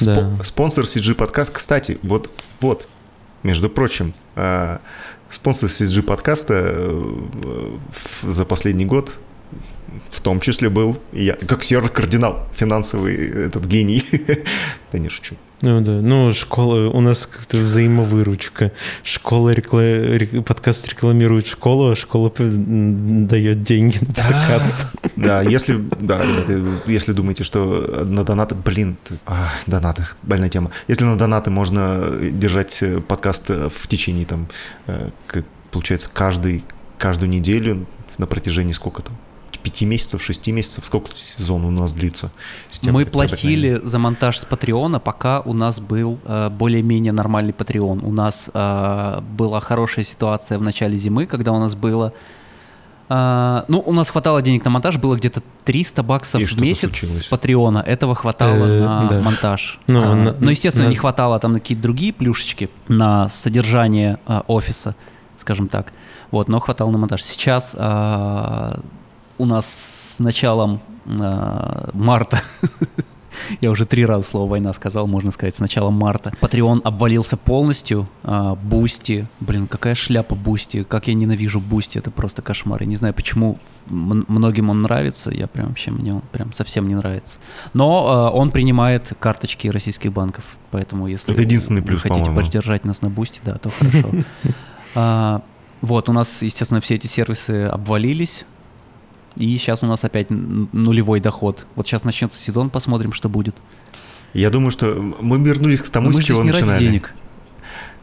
Да. 0.00 0.38
Спонсор 0.42 0.84
CG 0.84 1.14
подкаст. 1.14 1.52
Кстати, 1.52 1.98
вот, 2.02 2.30
вот, 2.60 2.88
между 3.42 3.68
прочим, 3.68 4.14
э, 4.36 4.78
спонсор 5.28 5.68
CG 5.68 6.02
подкаста 6.02 6.54
э, 6.56 7.78
за 8.22 8.44
последний 8.44 8.84
год 8.84 9.18
в 10.10 10.20
том 10.20 10.40
числе 10.40 10.68
был 10.68 10.98
я, 11.12 11.34
как 11.34 11.62
серый-кардинал, 11.62 12.48
финансовый 12.52 13.14
этот 13.46 13.66
гений. 13.66 14.04
да 14.92 14.98
не 14.98 15.08
шучу. 15.08 15.36
Ну 15.62 15.82
да, 15.82 15.92
ну 15.92 16.32
школа, 16.32 16.88
у 16.88 17.00
нас 17.00 17.26
как-то 17.26 17.58
взаимовыручка. 17.58 18.72
Школа, 19.04 19.50
рекла... 19.50 20.42
подкаст 20.42 20.88
рекламирует 20.88 21.46
школу, 21.46 21.90
а 21.90 21.96
школа 21.96 22.32
дает 22.38 23.62
деньги 23.62 23.98
на 24.00 24.14
да, 24.14 24.22
подкаст. 24.22 24.86
Да, 25.16 25.42
если, 25.42 25.76
да, 26.00 26.22
ребята, 26.22 26.64
если 26.86 27.12
думаете, 27.12 27.44
что 27.44 28.04
на 28.06 28.24
донаты, 28.24 28.54
блин, 28.54 28.96
а, 29.26 29.50
донаты, 29.66 30.06
больная 30.22 30.48
тема. 30.48 30.70
Если 30.88 31.04
на 31.04 31.18
донаты 31.18 31.50
можно 31.50 32.10
держать 32.20 32.82
подкаст 33.06 33.50
в 33.50 33.86
течение 33.86 34.24
там, 34.24 34.48
э, 34.86 35.10
получается, 35.70 36.08
каждый, 36.10 36.64
каждую 36.96 37.28
неделю 37.28 37.86
на 38.16 38.26
протяжении 38.26 38.72
сколько 38.72 39.02
там, 39.02 39.16
пяти 39.62 39.86
месяцев, 39.86 40.22
шести 40.22 40.52
месяцев, 40.52 40.84
сколько 40.84 41.08
сезон 41.14 41.64
у 41.64 41.70
нас 41.70 41.92
длится? 41.92 42.30
Тем, 42.70 42.94
Мы 42.94 43.06
платили 43.06 43.80
за 43.82 43.98
монтаж 43.98 44.38
с 44.38 44.44
Патреона, 44.44 44.98
пока 45.00 45.40
у 45.40 45.52
нас 45.52 45.80
был 45.80 46.18
э, 46.24 46.48
более-менее 46.50 47.12
нормальный 47.12 47.52
Патреон. 47.52 48.00
У 48.04 48.12
нас 48.12 48.50
э, 48.52 49.20
была 49.36 49.60
хорошая 49.60 50.04
ситуация 50.04 50.58
в 50.58 50.62
начале 50.62 50.96
зимы, 50.96 51.26
когда 51.26 51.52
у 51.52 51.58
нас 51.58 51.74
было 51.74 52.12
А, 53.12 53.64
ну, 53.66 53.82
у 53.84 53.92
нас 53.92 54.08
хватало 54.10 54.40
денег 54.40 54.64
на 54.64 54.70
монтаж, 54.70 54.96
было 54.98 55.16
где-то 55.16 55.42
300 55.64 56.02
баксов 56.04 56.40
И 56.40 56.44
в 56.44 56.60
месяц 56.60 56.80
случилось? 56.82 57.22
с 57.22 57.24
Патреона. 57.24 57.78
Этого 57.84 58.14
хватало 58.14 58.64
Э, 58.66 58.80
на 58.84 59.08
да. 59.08 59.20
монтаж. 59.20 59.80
Ну, 59.88 60.00
А, 60.00 60.14
на- 60.14 60.32
но, 60.38 60.50
естественно, 60.50 60.86
на- 60.86 60.90
не 60.90 60.96
хватало 60.96 61.38
там 61.40 61.52
на 61.54 61.58
какие-то 61.58 61.82
другие 61.82 62.12
плюшечки, 62.12 62.70
на 62.86 63.28
содержание 63.28 64.18
а, 64.26 64.44
офиса, 64.46 64.94
скажем 65.38 65.66
так. 65.66 65.92
Вот, 66.30 66.46
но 66.48 66.60
хватало 66.60 66.92
на 66.92 66.98
монтаж. 66.98 67.20
Сейчас 67.24 67.74
а, 67.76 68.78
у 69.40 69.46
нас 69.46 69.66
с 70.16 70.20
началом 70.20 70.80
а, 71.06 71.90
марта 71.94 72.40
Я 73.60 73.70
уже 73.70 73.84
три 73.86 74.04
раза 74.04 74.22
слово 74.22 74.50
«война» 74.50 74.72
сказал, 74.72 75.06
можно 75.06 75.30
сказать, 75.30 75.54
с 75.54 75.60
начала 75.60 75.90
марта. 75.90 76.32
Patreon 76.40 76.82
обвалился 76.84 77.36
полностью. 77.36 78.06
а, 78.22 78.54
Boosty. 78.54 79.26
Блин, 79.40 79.66
какая 79.66 79.94
шляпа 79.94 80.34
Boosty. 80.34 80.82
Как 80.84 81.08
я 81.08 81.14
ненавижу 81.14 81.60
Boosty. 81.60 81.98
Это 81.98 82.10
просто 82.10 82.42
кошмар. 82.42 82.82
Я 82.82 82.86
не 82.86 82.96
знаю, 82.96 83.14
почему 83.14 83.58
многим 83.86 84.68
он 84.68 84.82
нравится. 84.82 85.30
Я 85.30 85.46
прям 85.46 85.68
вообще, 85.68 85.90
мне 85.90 86.14
он 86.14 86.22
прям 86.32 86.52
совсем 86.52 86.86
не 86.86 86.94
нравится. 86.94 87.38
Но 87.72 88.06
а, 88.08 88.30
он 88.30 88.50
принимает 88.50 89.12
карточки 89.18 89.68
российских 89.68 90.12
банков. 90.12 90.44
Поэтому 90.70 91.06
если 91.06 91.32
Это 91.32 91.42
единственный 91.42 91.80
вы 91.80 91.86
плюс, 91.88 92.02
хотите 92.02 92.20
по-моему. 92.26 92.44
поддержать 92.44 92.84
нас 92.84 93.00
на 93.02 93.08
Boosty, 93.10 93.40
да, 93.44 93.54
то 93.56 93.70
хорошо. 93.70 94.08
А, 94.94 95.40
Вот, 95.80 96.08
у 96.08 96.12
нас, 96.12 96.42
естественно, 96.42 96.80
все 96.80 96.96
эти 96.96 97.06
сервисы 97.06 97.64
обвалились. 97.66 98.44
И 99.40 99.56
сейчас 99.56 99.82
у 99.82 99.86
нас 99.86 100.04
опять 100.04 100.26
нулевой 100.30 101.20
доход. 101.20 101.66
Вот 101.74 101.86
сейчас 101.86 102.04
начнется 102.04 102.40
сезон, 102.40 102.68
посмотрим, 102.70 103.12
что 103.12 103.28
будет. 103.28 103.56
Я 104.34 104.50
думаю, 104.50 104.70
что 104.70 104.94
мы 104.94 105.38
вернулись 105.38 105.80
к 105.80 105.88
тому, 105.88 106.10
Но 106.10 106.12
с 106.12 106.24
чего 106.24 106.42
здесь 106.42 106.44
не 106.44 106.50
ради 106.52 106.60
начинали. 106.60 106.84
денег. 106.84 107.14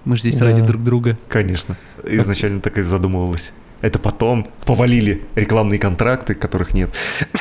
Мы 0.03 0.15
же 0.15 0.22
здесь 0.23 0.38
Да. 0.38 0.45
ради 0.45 0.61
друг 0.61 0.84
друга. 0.84 1.18
Конечно. 1.30 1.77
Изначально 2.03 2.59
так 2.59 2.77
и 2.77 2.81
задумывалось. 2.81 3.51
Это 3.81 3.99
потом 3.99 4.47
повалили 4.65 5.26
рекламные 5.35 5.80
контракты, 5.80 6.34
которых 6.34 6.73
нет. 6.73 6.89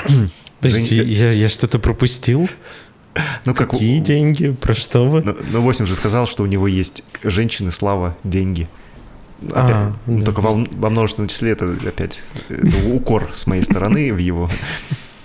Подожди, 0.61 0.97
я, 1.03 1.31
я 1.31 1.49
что-то 1.49 1.79
пропустил? 1.79 2.49
Ну, 3.47 3.55
как 3.55 3.71
Какие 3.71 3.99
деньги? 4.01 4.51
Про 4.51 4.75
что 4.75 5.09
вы? 5.09 5.23
Ну, 5.23 5.37
ну, 5.53 5.63
8 5.63 5.87
же 5.87 5.95
сказал, 5.95 6.27
что 6.27 6.43
у 6.43 6.47
него 6.47 6.67
есть 6.69 7.03
женщины, 7.25 7.71
слава, 7.71 8.15
деньги. 8.25 8.69
Опять, 9.43 9.71
А, 9.71 9.93
ну, 10.07 10.19
да. 10.19 10.25
Только 10.27 10.41
во, 10.41 10.53
во 10.53 10.91
множественном 10.91 11.29
числе 11.29 11.51
это 11.53 11.75
опять 11.87 12.21
это 12.49 12.77
укор 12.93 13.31
с 13.35 13.47
моей 13.47 13.63
стороны 13.63 14.13
в 14.13 14.19
его. 14.19 14.49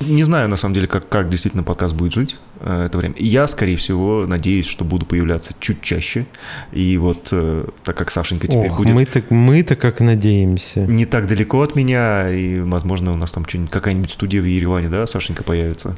Не 0.01 0.23
знаю, 0.23 0.49
на 0.49 0.57
самом 0.57 0.73
деле, 0.73 0.87
как, 0.87 1.07
как 1.07 1.29
действительно 1.29 1.61
подкаст 1.63 1.93
будет 1.95 2.11
жить 2.13 2.37
э, 2.59 2.85
это 2.87 2.97
время. 2.97 3.13
Я, 3.19 3.45
скорее 3.47 3.77
всего, 3.77 4.25
надеюсь, 4.27 4.65
что 4.65 4.83
буду 4.83 5.05
появляться 5.05 5.53
чуть 5.59 5.81
чаще. 5.81 6.25
И 6.71 6.97
вот, 6.97 7.29
э, 7.31 7.67
так 7.83 7.97
как 7.97 8.09
Сашенька 8.09 8.47
теперь 8.47 8.71
Ох, 8.71 8.77
будет 8.77 8.95
мы 8.95 9.05
так, 9.05 9.29
мы-то 9.29 9.75
как 9.75 9.99
надеемся. 9.99 10.81
не 10.81 11.05
так 11.05 11.27
далеко 11.27 11.61
от 11.61 11.75
меня, 11.75 12.29
и, 12.29 12.59
возможно, 12.61 13.11
у 13.11 13.15
нас 13.15 13.31
там 13.31 13.45
что-нибудь, 13.45 13.71
какая-нибудь 13.71 14.09
студия 14.09 14.41
в 14.41 14.45
Ереване, 14.45 14.89
да, 14.89 15.05
Сашенька 15.05 15.43
появится? 15.43 15.95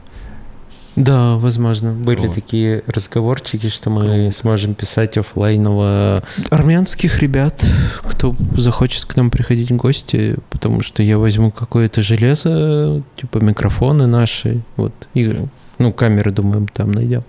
Да, 0.96 1.38
возможно. 1.38 1.92
Были 1.92 2.28
Вот. 2.28 2.36
такие 2.36 2.84
разговорчики, 2.86 3.70
что 3.70 3.90
мы 3.90 4.30
сможем 4.32 4.76
писать 4.76 5.18
оффлайново 5.18 6.24
армянских 6.52 7.20
ребят, 7.20 7.66
кто 8.04 8.36
захочет 8.56 9.06
к 9.06 9.16
нам 9.16 9.32
приходить 9.32 9.72
в 9.72 9.76
гости, 9.76 10.38
потому 10.52 10.84
что 10.84 11.02
я 11.02 11.18
возьму 11.18 11.50
какое-то 11.52 12.02
железо, 12.04 13.02
типа 13.20 13.40
микрофоны 13.40 14.06
наши, 14.06 14.62
вот, 14.76 14.94
и, 15.16 15.36
ну, 15.80 15.92
камеры, 15.92 16.32
думаю, 16.32 16.68
там 16.72 16.92
найдем. 16.92 17.24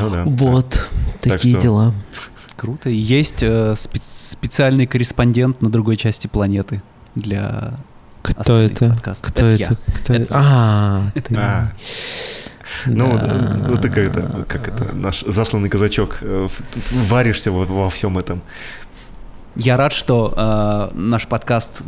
Ну 0.00 0.10
да. 0.10 0.24
Вот, 0.26 0.70
Так 1.20 1.34
такие 1.34 1.54
что- 1.54 1.62
дела. 1.62 1.94
Круто. 2.56 2.88
И 2.90 2.96
есть 2.96 3.42
э, 3.42 3.74
спе- 3.76 4.00
специальный 4.00 4.86
корреспондент 4.86 5.60
на 5.62 5.70
другой 5.70 5.96
части 5.96 6.26
планеты 6.28 6.82
для 7.14 7.74
Кто 8.22 8.58
это? 8.60 8.90
подкастов. 8.90 9.32
Кто 9.32 9.46
Это 9.46 9.62
это? 9.62 9.78
я. 9.86 9.92
Кто 9.94 10.12
Это- 10.14 10.22
это? 10.22 10.34
А, 10.36 11.02
ты. 11.14 11.34
Ну, 12.86 13.18
Да. 13.18 13.56
ну 13.68 13.76
ты 13.76 13.88
как 13.88 13.98
это, 13.98 14.44
как 14.48 14.68
это, 14.68 14.94
наш 14.94 15.20
засланный 15.20 15.68
казачок, 15.68 16.18
э, 16.20 16.46
варишься 17.08 17.50
во, 17.50 17.64
во 17.64 17.88
всем 17.90 18.18
этом. 18.18 18.42
Я 19.56 19.76
рад, 19.76 19.92
что 19.92 20.34
э, 20.36 20.96
наш 20.96 21.26
подкаст 21.28 21.82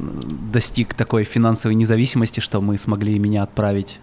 достиг 0.52 0.94
такой 0.94 1.24
финансовой 1.24 1.74
независимости, 1.74 2.40
что 2.40 2.60
мы 2.60 2.78
смогли 2.78 3.18
меня 3.18 3.42
отправить. 3.42 3.98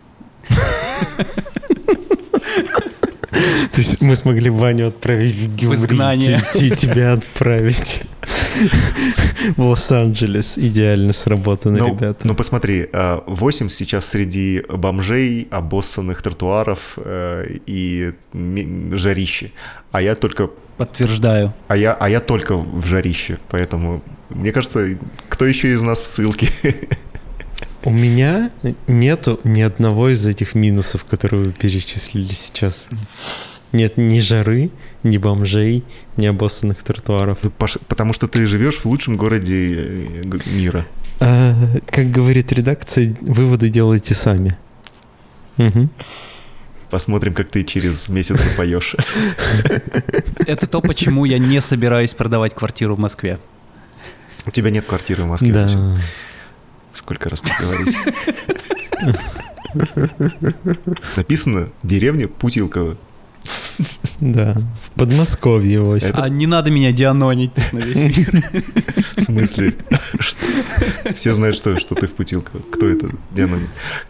То 3.72 3.78
есть 3.82 4.02
мы 4.02 4.16
смогли 4.16 4.50
Ваню 4.50 4.88
отправить 4.88 5.34
в 5.36 5.56
Гюмри, 5.56 5.76
изгнание. 5.78 6.42
те- 6.54 6.70
те- 6.70 6.76
тебя 6.76 7.14
отправить 7.14 8.02
в 9.58 9.62
Лос-Анджелес. 9.62 10.58
Идеально 10.58 11.14
сработано, 11.14 11.78
Ну, 11.80 11.88
ребята. 11.90 12.28
ну 12.28 12.36
посмотри, 12.36 12.88
э, 12.92 13.20
8 13.28 13.70
сейчас 13.70 14.06
среди 14.06 14.64
бомжей, 14.70 15.48
обоссанных 15.52 16.22
тротуаров 16.22 16.98
э, 17.04 17.58
и 17.66 18.14
жарищи. 18.94 19.52
А 19.92 20.02
я 20.02 20.16
только 20.16 20.50
Подтверждаю. 20.78 21.54
а 21.68 21.78
я, 21.78 21.94
а 21.94 22.10
я 22.10 22.20
только 22.20 22.56
в 22.58 22.86
жарище, 22.86 23.38
поэтому 23.50 24.02
мне 24.30 24.52
кажется, 24.52 24.98
кто 25.30 25.46
еще 25.46 25.74
из 25.74 25.82
нас 25.82 26.00
в 26.02 26.06
ссылке? 26.06 26.48
У 27.86 27.90
меня 27.90 28.52
нету 28.88 29.40
ни 29.44 29.62
одного 29.62 30.10
из 30.10 30.26
этих 30.26 30.56
минусов, 30.56 31.04
которые 31.04 31.44
вы 31.44 31.52
перечислили 31.52 32.32
сейчас. 32.32 32.90
Нет 33.74 33.98
ни 33.98 34.20
жары, 34.20 34.70
ни 35.04 35.18
бомжей, 35.18 35.84
ни 36.16 36.26
обоссанных 36.26 36.82
тротуаров. 36.82 37.40
Потому 37.88 38.14
что 38.14 38.28
ты 38.28 38.46
живешь 38.46 38.78
в 38.78 38.86
лучшем 38.86 39.18
городе 39.18 39.76
э, 39.76 40.40
мира. 40.46 40.86
А, 41.20 41.56
как 41.88 42.10
говорит 42.10 42.52
редакция, 42.54 43.16
выводы 43.20 43.70
делайте 43.70 44.14
сами. 44.14 44.58
Мгм. 45.58 45.90
Посмотрим, 46.90 47.34
как 47.34 47.50
ты 47.50 47.64
через 47.64 48.08
месяц 48.08 48.40
запоешь. 48.40 48.96
Это 50.46 50.68
то, 50.68 50.80
почему 50.80 51.26
я 51.26 51.40
не 51.40 51.60
собираюсь 51.60 52.14
продавать 52.14 52.54
квартиру 52.54 52.96
в 52.96 53.00
Москве. 53.00 53.40
У 54.46 54.52
тебя 54.52 54.70
нет 54.70 54.86
квартиры 54.86 55.24
в 55.24 55.28
Москве. 55.28 55.52
Да. 55.52 55.98
Сколько 56.94 57.30
раз 57.30 57.44
мне 57.44 57.54
говорить? 57.60 57.98
Написано 61.18 61.70
деревня 61.82 62.28
Путилково. 62.28 62.98
Да. 64.20 64.54
В 64.86 64.92
Подмосковье, 65.00 65.82
Вася. 65.82 66.14
А 66.16 66.30
не 66.30 66.46
надо 66.48 66.70
меня 66.72 66.92
дианонить 66.92 67.52
на 67.74 67.80
весь 67.80 68.18
мир. 68.18 68.44
В 69.18 69.22
смысле? 69.22 69.74
Что? 70.20 70.38
Все 71.16 71.34
знают, 71.34 71.56
что, 71.56 71.78
что 71.80 71.96
ты 71.96 72.08
в 72.08 72.12
Путилково. 72.14 72.62
Кто 72.72 72.88
это 72.88 73.08
дианонил? 73.32 73.68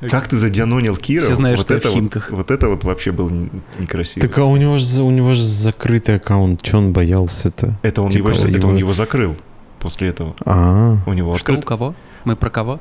Как 0.10 0.28
ты 0.28 0.36
задианонил 0.38 0.98
Кира? 0.98 1.24
Все 1.24 1.36
знают, 1.36 1.58
вот 1.60 1.66
что 1.66 1.74
это 1.76 1.88
в 1.90 1.92
вот, 1.94 1.98
Химках. 2.00 2.30
вот 2.32 2.52
это 2.52 2.68
вот 2.68 2.84
вообще 2.84 3.12
было 3.12 3.32
некрасиво. 3.80 4.28
Так 4.28 4.38
а 4.38 4.44
у 4.44 4.58
него 4.58 4.78
же 4.78 5.02
у 5.02 5.10
него 5.12 5.34
же 5.34 5.42
закрытый 5.44 6.16
аккаунт, 6.16 6.64
что 6.66 6.78
он 6.80 6.92
боялся-то? 6.92 7.80
Это 7.82 8.02
он, 8.02 8.12
Типа 8.12 8.28
его, 8.30 8.38
это 8.38 8.48
его- 8.48 8.70
он 8.70 8.76
его 8.76 8.94
закрыл 8.94 9.36
после 9.80 10.10
этого. 10.10 10.36
А, 10.46 10.98
У 11.08 11.14
него 11.14 11.36
Что 11.38 11.54
у 11.54 11.56
открыт. 11.56 11.66
кого? 11.66 11.96
Мы 12.26 12.36
про 12.36 12.50
кого? 12.50 12.80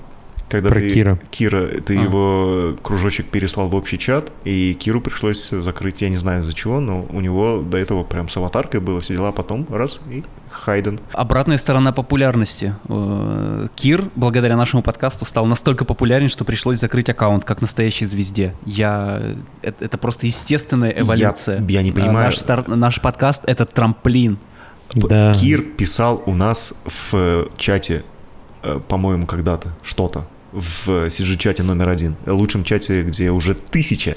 Когда 0.48 0.68
Про 0.68 0.80
ты, 0.80 0.90
Кира. 0.90 1.18
Кира, 1.30 1.66
ты 1.80 1.96
А. 1.98 2.02
его 2.02 2.76
кружочек 2.82 3.26
переслал 3.30 3.68
в 3.68 3.74
общий 3.74 3.98
чат, 3.98 4.30
и 4.44 4.74
Киру 4.74 5.00
пришлось 5.00 5.48
закрыть, 5.48 6.02
я 6.02 6.10
не 6.10 6.16
знаю 6.16 6.42
из-за 6.42 6.52
чего, 6.52 6.78
но 6.78 7.06
у 7.08 7.22
него 7.22 7.62
до 7.62 7.78
этого 7.78 8.02
прям 8.04 8.28
с 8.28 8.36
аватаркой 8.36 8.80
было 8.80 9.00
все 9.00 9.14
дела, 9.14 9.28
а 9.28 9.32
потом 9.32 9.66
раз, 9.70 10.00
и 10.10 10.22
Хайден. 10.50 11.00
Обратная 11.14 11.56
сторона 11.56 11.92
популярности. 11.92 12.74
Э, 12.86 13.68
Кир, 13.76 14.04
благодаря 14.14 14.58
нашему 14.58 14.82
подкасту, 14.82 15.24
стал 15.24 15.46
настолько 15.46 15.86
популярен, 15.86 16.28
что 16.28 16.44
пришлось 16.44 16.78
закрыть 16.78 17.08
аккаунт, 17.08 17.46
как 17.46 17.62
настоящей 17.62 18.04
звезде. 18.04 18.54
Я... 18.66 19.22
Это, 19.62 19.86
это 19.86 19.96
просто 19.96 20.26
естественная 20.26 20.90
эволюция. 20.90 21.64
я 21.66 21.80
не 21.82 21.92
А, 21.92 21.94
понимаю. 21.94 22.26
Наш, 22.26 22.36
стар- 22.36 22.68
наш 22.68 23.00
подкаст— 23.00 23.42
это 23.46 23.64
трамплин. 23.64 24.36
Да. 24.94 25.32
Кир 25.32 25.62
писал 25.62 26.22
у 26.26 26.34
нас 26.34 26.74
в 26.84 27.14
э, 27.14 27.46
чате, 27.56 27.94
э, 27.94 28.02
по-моему, 28.88 29.26
когда-то 29.26 29.74
что-то, 29.82 30.26
в 30.52 31.06
CG-чате 31.06 31.62
номер 31.62 31.88
один, 31.88 32.16
э, 32.26 32.30
лучшем 32.30 32.64
чате, 32.64 33.02
где 33.02 33.30
уже 33.30 33.54
тысяча 33.54 34.16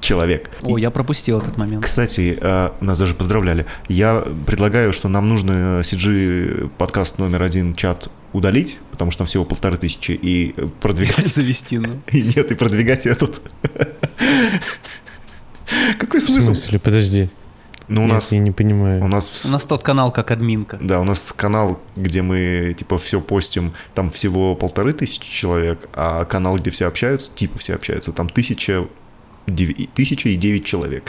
человек. 0.00 0.50
О, 0.62 0.76
И, 0.76 0.82
я 0.82 0.90
пропустил 0.90 1.38
этот 1.38 1.56
момент. 1.56 1.84
Кстати, 1.84 2.36
э, 2.40 2.70
нас 2.80 2.98
даже 2.98 3.14
поздравляли. 3.14 3.66
Я 3.88 4.24
предлагаю, 4.46 4.92
что 4.92 5.08
нам 5.08 5.28
нужно 5.28 5.80
CG 5.82 6.70
подкаст 6.76 7.18
номер 7.18 7.42
один 7.42 7.74
чат 7.74 8.10
удалить, 8.32 8.78
потому 8.90 9.10
что 9.10 9.18
там 9.20 9.26
всего 9.26 9.44
полторы 9.44 9.78
тысячи, 9.78 10.12
и 10.12 10.54
э, 10.56 10.68
продвигать... 10.80 11.26
Завести, 11.26 11.78
ну. 11.78 12.00
И 12.12 12.22
нет, 12.22 12.50
и 12.50 12.54
продвигать 12.54 13.06
этот. 13.06 13.40
Какой 15.98 16.20
В 16.20 16.24
смысл? 16.24 16.46
смысле? 16.46 16.78
Подожди. 16.78 17.30
Ну, 17.88 18.02
у 18.02 18.06
Нет, 18.06 18.14
нас... 18.14 18.32
я 18.32 18.38
не 18.38 18.50
понимаю. 18.50 19.04
У 19.04 19.08
нас 19.08 19.44
У 19.44 19.48
нас 19.48 19.64
тот 19.64 19.82
канал 19.82 20.10
как 20.10 20.30
админка. 20.30 20.78
Да, 20.80 21.00
у 21.00 21.04
нас 21.04 21.32
канал, 21.32 21.80
где 21.94 22.22
мы 22.22 22.74
типа 22.76 22.98
все 22.98 23.20
постим, 23.20 23.74
там 23.94 24.10
всего 24.10 24.56
полторы 24.56 24.92
тысячи 24.92 25.30
человек, 25.30 25.88
а 25.94 26.24
канал, 26.24 26.56
где 26.56 26.70
все 26.70 26.86
общаются, 26.86 27.30
типа 27.32 27.58
все 27.58 27.74
общаются, 27.74 28.12
там 28.12 28.28
тысяча, 28.28 28.88
дев- 29.46 29.76
тысяча 29.94 30.28
и 30.28 30.36
девять 30.36 30.64
человек. 30.64 31.04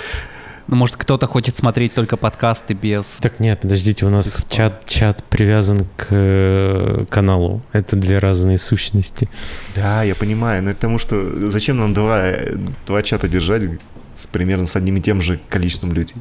Ну, 0.68 0.76
может, 0.76 0.98
кто-то 0.98 1.28
хочет 1.28 1.56
смотреть 1.56 1.94
только 1.94 2.18
подкасты 2.18 2.74
без... 2.74 3.20
Так 3.22 3.40
нет, 3.40 3.62
подождите, 3.62 4.06
у 4.06 4.10
нас 4.10 4.46
чат, 4.50 4.86
чат 4.86 5.24
привязан 5.24 5.88
к 5.96 6.08
э, 6.10 7.06
каналу. 7.10 7.62
Это 7.72 7.96
две 7.96 8.20
разные 8.20 8.58
сущности. 8.58 9.30
Да, 9.76 10.04
я 10.04 10.14
понимаю, 10.14 10.62
но 10.64 10.72
это 10.72 10.78
потому 10.78 11.00
что 11.00 11.50
зачем 11.50 11.78
нам 11.78 11.94
два, 11.94 12.34
два 12.86 13.02
чата 13.02 13.30
держать 13.30 13.64
с 14.14 14.28
примерно 14.28 14.66
с 14.66 14.76
одним 14.76 14.98
и 14.98 15.02
тем 15.02 15.22
же 15.22 15.40
количеством 15.48 15.94
людей? 15.94 16.18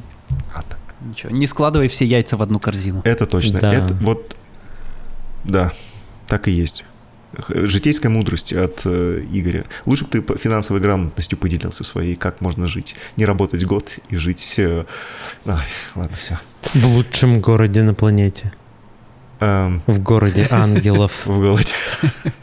А, 0.53 0.63
так. 0.63 0.79
Ничего, 1.01 1.31
не 1.31 1.47
складывай 1.47 1.87
все 1.87 2.05
яйца 2.05 2.37
в 2.37 2.41
одну 2.41 2.59
корзину. 2.59 3.01
Это 3.03 3.25
точно. 3.25 3.59
Да. 3.59 3.73
Это 3.73 3.93
вот, 3.95 4.35
да, 5.43 5.73
так 6.27 6.47
и 6.47 6.51
есть. 6.51 6.85
Житейская 7.49 8.09
мудрость 8.09 8.53
от 8.53 8.81
э, 8.85 9.23
Игоря. 9.31 9.65
Лучше 9.85 10.05
бы 10.05 10.21
ты 10.21 10.37
финансовой 10.37 10.81
грамотностью 10.81 11.37
поделился 11.37 11.83
своей, 11.83 12.15
как 12.15 12.41
можно 12.41 12.67
жить. 12.67 12.95
Не 13.15 13.25
работать 13.25 13.63
год 13.65 13.99
и 14.09 14.15
жить... 14.15 14.55
э, 14.57 14.85
ай, 15.45 15.67
ладно, 15.95 16.17
все. 16.17 16.39
В 16.73 16.87
лучшем 16.87 17.41
городе 17.41 17.83
на 17.83 17.93
планете. 17.93 18.53
В 19.39 19.99
городе 19.99 20.47
ангелов. 20.49 21.11
в 21.25 21.39
голоде. 21.39 21.73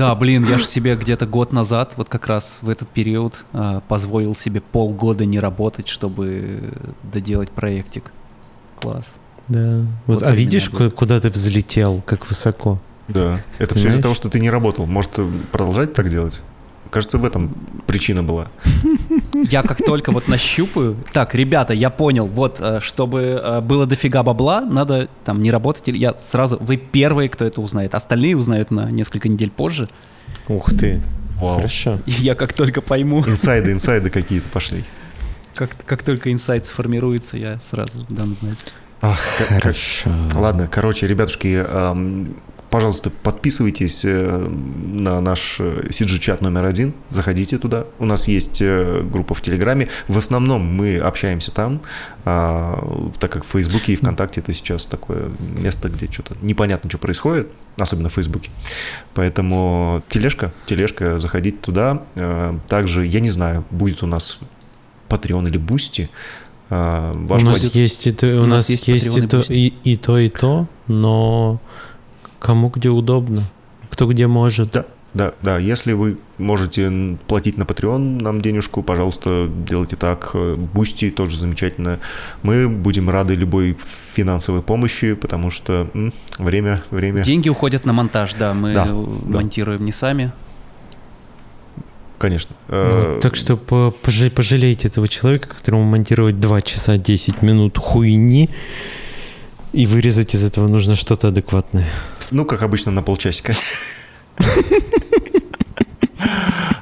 Да, 0.00 0.14
блин, 0.14 0.46
я 0.48 0.56
же 0.56 0.64
себе 0.64 0.96
где-то 0.96 1.26
год 1.26 1.52
назад, 1.52 1.92
вот 1.96 2.08
как 2.08 2.26
раз 2.26 2.58
в 2.62 2.70
этот 2.70 2.88
период, 2.88 3.44
а, 3.52 3.80
позволил 3.86 4.34
себе 4.34 4.62
полгода 4.62 5.26
не 5.26 5.38
работать, 5.38 5.88
чтобы 5.88 6.72
доделать 7.12 7.50
проектик. 7.50 8.10
Класс. 8.80 9.18
Да. 9.48 9.82
Вот 10.06 10.20
Вот, 10.20 10.22
а 10.22 10.30
видишь, 10.34 10.70
ку- 10.70 10.90
куда 10.90 11.20
ты 11.20 11.28
взлетел, 11.28 12.02
как 12.06 12.26
высоко? 12.28 12.80
Да. 13.08 13.40
Это 13.58 13.74
все 13.74 13.88
из-за 13.88 13.98
Понимаешь? 13.98 14.02
того, 14.02 14.14
что 14.14 14.30
ты 14.30 14.40
не 14.40 14.48
работал. 14.48 14.86
Может, 14.86 15.18
э, 15.18 15.30
продолжать 15.52 15.92
так 15.92 16.08
делать? 16.08 16.40
Кажется, 16.90 17.18
в 17.18 17.24
этом 17.24 17.54
причина 17.86 18.22
была. 18.22 18.48
Я 19.32 19.62
как 19.62 19.78
только 19.78 20.10
вот 20.12 20.28
нащупаю... 20.28 20.96
Так, 21.12 21.34
ребята, 21.34 21.72
я 21.72 21.88
понял, 21.90 22.26
вот, 22.26 22.58
э, 22.60 22.80
чтобы 22.80 23.20
э, 23.42 23.60
было 23.60 23.86
дофига 23.86 24.22
бабла, 24.22 24.60
надо 24.60 25.08
там 25.24 25.42
не 25.42 25.50
работать. 25.50 25.88
или 25.88 25.96
Я 25.98 26.16
сразу... 26.18 26.58
Вы 26.60 26.76
первые, 26.76 27.28
кто 27.28 27.44
это 27.44 27.60
узнает. 27.60 27.94
Остальные 27.94 28.36
узнают 28.36 28.70
на 28.70 28.90
несколько 28.90 29.28
недель 29.28 29.50
позже. 29.50 29.88
Ух 30.48 30.70
ты. 30.70 31.00
Вау. 31.40 31.56
Хорошо. 31.56 31.98
Я 32.06 32.34
как 32.34 32.52
только 32.52 32.80
пойму, 32.82 33.20
Инсайды, 33.26 33.72
инсайды 33.72 34.10
какие-то 34.10 34.48
пошли. 34.50 34.84
как, 35.54 35.70
как 35.86 36.02
только 36.02 36.32
инсайт 36.32 36.66
сформируется, 36.66 37.38
я 37.38 37.58
сразу 37.60 38.04
дам 38.08 38.34
знать. 38.34 38.72
Ах, 39.00 39.18
Хорошо. 39.48 40.10
Ладно, 40.34 40.68
короче, 40.70 41.06
ребятушки, 41.06 41.64
эм, 41.66 42.36
пожалуйста, 42.70 43.10
подписывайтесь 43.10 44.04
э, 44.04 44.46
на 44.48 45.20
наш 45.20 45.56
э, 45.58 45.86
CG-чат 45.88 46.40
номер 46.40 46.64
один, 46.64 46.94
заходите 47.10 47.58
туда. 47.58 47.84
У 47.98 48.04
нас 48.04 48.28
есть 48.28 48.62
э, 48.62 49.02
группа 49.02 49.34
в 49.34 49.42
Телеграме. 49.42 49.88
В 50.08 50.16
основном 50.16 50.62
мы 50.62 50.98
общаемся 50.98 51.50
там, 51.50 51.80
а, 52.24 53.10
так 53.18 53.32
как 53.32 53.44
в 53.44 53.48
Фейсбуке 53.48 53.92
и 53.92 53.96
ВКонтакте 53.96 54.40
это 54.40 54.52
сейчас 54.52 54.86
такое 54.86 55.30
место, 55.40 55.88
где 55.88 56.10
что-то 56.10 56.36
непонятно, 56.42 56.88
что 56.88 56.98
происходит, 56.98 57.48
особенно 57.76 58.08
в 58.08 58.12
Фейсбуке. 58.14 58.50
Поэтому 59.14 60.02
тележка, 60.08 60.52
тележка, 60.66 61.18
заходите 61.18 61.56
туда. 61.58 62.02
Э, 62.14 62.56
Также, 62.68 63.04
я 63.04 63.20
не 63.20 63.30
знаю, 63.30 63.64
будет 63.70 64.02
у 64.02 64.06
нас 64.06 64.38
Patreon 65.08 65.48
или 65.48 65.58
Boosty. 65.58 66.08
Ваш 66.68 67.42
у 67.42 67.46
нас 67.46 67.60
будет- 67.60 67.74
есть 67.74 68.06
и 68.06 68.12
то, 68.12 68.26
у, 68.28 68.42
у 68.42 68.46
нас 68.46 68.68
нас 68.68 68.70
есть 68.70 68.86
есть, 68.86 69.08
Patreon 69.08 69.18
и 69.18 69.24
и, 69.24 69.26
то, 69.26 69.38
Boosty. 69.38 69.54
и, 69.54 69.74
и 69.92 69.96
то, 69.96 70.18
и 70.18 70.28
то, 70.28 70.68
но 70.86 71.60
кому 72.40 72.68
где 72.70 72.88
удобно, 72.88 73.44
кто 73.90 74.06
где 74.08 74.26
может. 74.26 74.72
Да, 74.72 74.84
да, 75.14 75.32
да. 75.42 75.58
Если 75.58 75.92
вы 75.92 76.18
можете 76.38 77.16
платить 77.26 77.56
на 77.58 77.64
Patreon 77.64 78.22
нам 78.22 78.40
денежку, 78.40 78.82
пожалуйста, 78.82 79.48
делайте 79.68 79.96
так. 79.96 80.30
Э, 80.34 80.54
Boosty 80.56 81.10
тоже 81.10 81.36
замечательно. 81.36 81.98
Мы 82.42 82.68
будем 82.68 83.10
рады 83.10 83.34
любой 83.34 83.76
финансовой 84.14 84.62
помощи, 84.62 85.14
потому 85.14 85.50
что 85.50 85.88
м, 85.94 86.12
время, 86.38 86.80
время, 86.90 87.22
Деньги 87.22 87.48
уходят 87.48 87.84
на 87.84 87.92
монтаж, 87.92 88.34
да, 88.34 88.54
мы 88.54 88.72
Да, 88.74 88.86
э, 88.88 89.06
да. 89.26 89.40
монтируем 89.40 89.84
не 89.84 89.92
сами. 89.92 90.32
конечно. 92.18 92.54
Э, 92.68 93.18
так 93.22 93.34
что 93.34 93.56
по- 93.56 93.94
пожа- 94.02 94.30
пожалейте 94.30 94.88
этого 94.88 95.08
человека, 95.08 95.48
которому 95.48 95.84
монтировать 95.84 96.38
2 96.38 96.60
часа 96.62 96.98
10 96.98 97.40
минут 97.42 97.78
хуйни, 97.78 98.50
и 99.72 99.86
вырезать 99.86 100.34
из 100.34 100.44
этого 100.44 100.68
нужно 100.68 100.96
что-то 100.96 101.28
адекватное. 101.28 101.86
Ну, 102.30 102.44
как 102.44 102.62
обычно, 102.62 102.92
на 102.92 103.02
полчасика. 103.02 103.54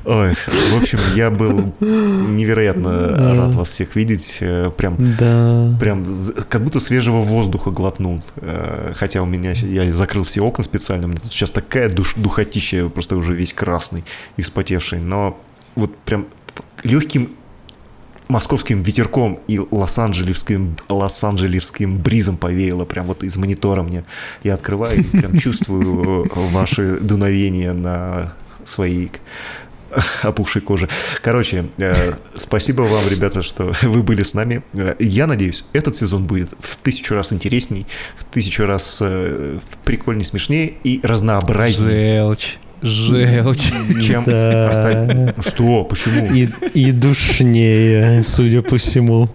Ой, 0.05 0.33
в 0.33 0.77
общем, 0.81 0.99
я 1.15 1.31
был 1.31 1.75
невероятно 1.81 3.37
рад 3.37 3.55
вас 3.55 3.69
всех 3.73 3.95
видеть. 3.95 4.39
Э, 4.41 4.71
Прям 4.75 4.97
Да. 5.19 5.77
Прям 5.79 6.07
как 6.49 6.65
будто 6.65 6.81
свежего 6.81 7.21
воздуха 7.21 7.71
глотнул. 7.71 8.19
Э, 8.37 8.93
Хотя 8.97 9.21
у 9.21 9.27
меня, 9.27 9.53
я 9.53 9.93
закрыл 9.93 10.25
все 10.25 10.41
окна 10.41 10.65
специально, 10.65 11.05
у 11.05 11.09
меня 11.11 11.21
тут 11.21 11.33
сейчас 11.33 11.51
такая 11.51 11.91
душ, 11.91 12.15
духотища, 12.17 12.89
просто 12.89 13.17
уже 13.17 13.35
весь 13.35 13.53
красный 13.53 14.03
и 14.39 14.43
вспотевший. 14.43 14.99
Но 14.99 15.39
вот 15.75 15.95
прям 15.99 16.27
легким 16.85 17.33
московским 18.29 18.83
ветерком 18.83 19.41
и 19.49 19.59
лос-анджелесским, 19.59 20.77
лос-анджелесским 20.89 21.99
бризом 21.99 22.37
повеяло 22.37 22.85
прям 22.85 23.07
вот 23.07 23.25
из 23.25 23.37
монитора 23.37 23.83
мне. 23.83 24.05
Я 24.43 24.55
открываю 24.55 25.01
и 25.01 25.03
прям 25.03 25.37
чувствую 25.37 26.27
э, 26.27 26.29
ваши 26.53 26.99
дуновения 27.01 27.73
на 27.73 28.35
своей 28.65 29.11
опухшей 30.23 30.63
кожи. 30.63 30.89
Короче, 31.23 31.67
э, 31.79 32.13
спасибо 32.35 32.83
вам, 32.83 33.03
ребята, 33.11 33.43
что 33.43 33.73
вы 33.83 34.03
были 34.03 34.23
с 34.23 34.35
нами. 34.35 34.63
Э, 34.75 34.95
Я 34.99 35.27
надеюсь, 35.27 35.65
этот 35.73 35.95
сезон 35.95 36.27
будет 36.27 36.51
в 36.59 36.77
тысячу 36.77 37.15
раз 37.15 37.33
интересней, 37.33 37.87
в 38.17 38.25
тысячу 38.25 38.67
раз 38.67 38.99
э, 39.01 39.59
прикольнее, 39.85 40.25
смешнее 40.25 40.75
и 40.85 41.01
разнообразнее, 41.03 42.23
Желчь. 42.23 42.59
Желчь. 42.83 43.71
чем 44.03 44.25
Да. 44.25 44.69
остальные. 44.69 45.35
Что? 45.41 45.85
Почему? 45.85 46.27
И, 46.33 46.49
и 46.75 46.93
душнее, 46.93 48.23
судя 48.25 48.63
по 48.63 48.79
всему. 48.79 49.29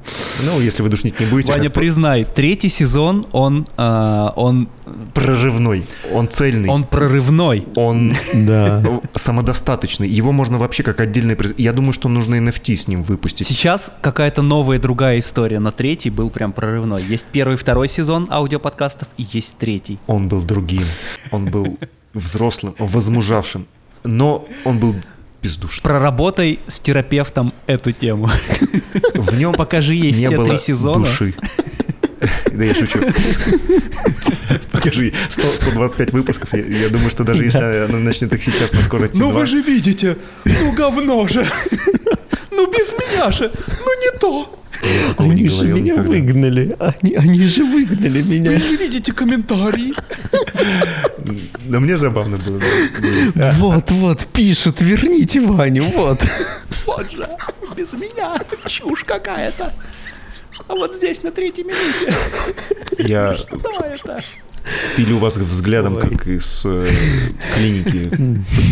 Ну, 0.46 0.62
если 0.62 0.82
вы 0.82 0.90
душнить 0.90 1.20
не 1.20 1.26
будете, 1.26 1.52
Ваня, 1.52 1.70
признай, 1.70 2.26
третий 2.26 2.70
сезон, 2.70 3.26
он, 3.32 3.68
а, 3.78 4.34
он, 4.36 4.70
прорывной, 5.14 5.86
он 6.12 6.28
цельный, 6.28 6.70
он, 6.70 6.82
он 6.82 6.84
прорывной. 6.86 7.68
Да. 8.34 8.84
самодостаточный. 9.14 10.08
Его 10.08 10.32
можно 10.32 10.58
вообще 10.58 10.84
как 10.84 11.00
отдельный... 11.02 11.38
Я 11.58 11.74
думаю, 11.74 11.94
что 11.94 12.10
нужно 12.10 12.36
NFT 12.36 12.76
с 12.76 12.88
ним 12.88 13.04
выпустить. 13.04 13.48
Сейчас 13.48 13.92
какая-то 14.02 14.42
новая 14.42 14.80
другая 14.80 15.20
история, 15.20 15.60
но 15.60 15.72
третий 15.72 16.10
был 16.10 16.30
прям 16.30 16.54
прорывной. 16.54 17.04
Есть 17.04 17.26
первый 17.32 17.54
и 17.54 17.58
второй 17.58 17.88
сезон 17.90 18.28
аудиоподкастов, 18.30 19.08
и 19.18 19.26
есть 19.32 19.58
третий. 19.58 20.00
Он 20.08 20.28
был 20.28 20.44
другим, 20.44 20.84
он 21.32 21.46
был 21.46 21.78
взрослым, 22.14 22.76
возмужавшим, 22.78 23.66
но 24.04 24.48
он 24.64 24.80
был 24.80 24.96
бездушным. 25.42 25.84
Проработай 25.84 26.60
с 26.68 26.80
терапевтом 26.80 27.54
эту 27.68 27.92
тему. 27.92 28.30
В 29.14 29.36
нем 29.38 29.54
Покажи 29.54 29.94
ей 29.96 30.12
не 30.12 30.18
все 30.28 30.38
было 30.38 30.50
три 30.50 30.58
сезона. 30.58 31.00
души. 31.06 31.34
Да 32.54 32.64
я 32.64 32.74
шучу. 32.74 33.00
Покажи 34.72 35.12
100, 35.30 35.42
125 35.44 36.14
выпусков. 36.14 36.54
Я, 36.54 36.64
я 36.66 36.90
думаю, 36.90 37.10
что 37.10 37.24
даже 37.24 37.44
если 37.44 37.86
она 37.86 38.00
начнет 38.00 38.32
их 38.34 38.44
сейчас 38.44 38.72
на 38.74 38.82
скорости 38.82 39.20
Ну 39.20 39.32
2, 39.32 39.40
вы 39.42 39.46
же 39.46 39.62
видите, 39.62 40.18
ну 40.46 40.72
говно 40.74 41.28
же. 41.28 41.46
Ну 42.56 42.68
без 42.72 42.94
меня 42.94 43.32
же, 43.32 43.52
ну 43.68 44.02
не 44.02 44.20
то. 44.20 44.60
Они 45.18 45.50
же 45.50 45.68
меня 45.68 45.94
никогда. 45.94 46.02
выгнали. 46.04 46.76
Они, 46.80 47.16
они 47.16 47.48
же 47.48 47.64
выгнали 47.64 48.22
меня. 48.22 48.58
же 48.58 48.76
видите 48.76 49.14
комментарии. 49.14 49.94
Да 51.66 51.80
мне 51.80 51.98
забавно 51.98 52.38
было. 52.38 52.60
Вот, 53.54 53.92
вот, 53.92 54.28
пишут, 54.34 54.82
верните 54.82 55.40
Ваню, 55.40 55.84
вот. 55.96 56.20
Вот 56.86 57.12
же, 57.12 57.30
без 57.78 57.94
меня, 57.94 58.38
чушь 58.68 59.04
какая-то. 59.04 59.72
А 60.68 60.74
вот 60.74 60.94
здесь 60.94 61.24
на 61.24 61.32
третьей 61.32 61.64
минуте, 61.64 62.14
Я 63.00 63.36
что 63.36 63.58
это? 63.80 64.24
пилю 64.96 65.18
вас 65.18 65.38
взглядом, 65.38 65.96
как 65.96 66.28
из 66.28 66.64
э, 66.66 66.88
клиники. 67.56 68.10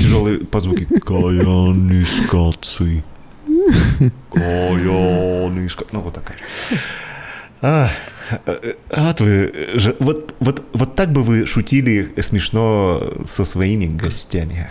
Тяжелые 0.02 0.40
подзвуки. 0.40 0.86
Каян 1.00 2.04
искаций. 2.04 3.04
Каян 3.04 3.11
искаций. 5.68 5.90
Ну, 5.94 6.02
вот 6.02 6.14
такая. 6.14 6.38
А, 7.64 7.90
вот 8.96 9.22
вы, 9.22 9.54
вот, 10.00 10.36
вот, 10.40 10.64
вот 10.74 10.96
так 10.96 11.12
бы 11.12 11.22
вы 11.22 11.46
шутили 11.46 12.14
смешно 12.22 13.14
со 13.24 13.46
своими 13.46 13.86
гостями. 13.86 14.70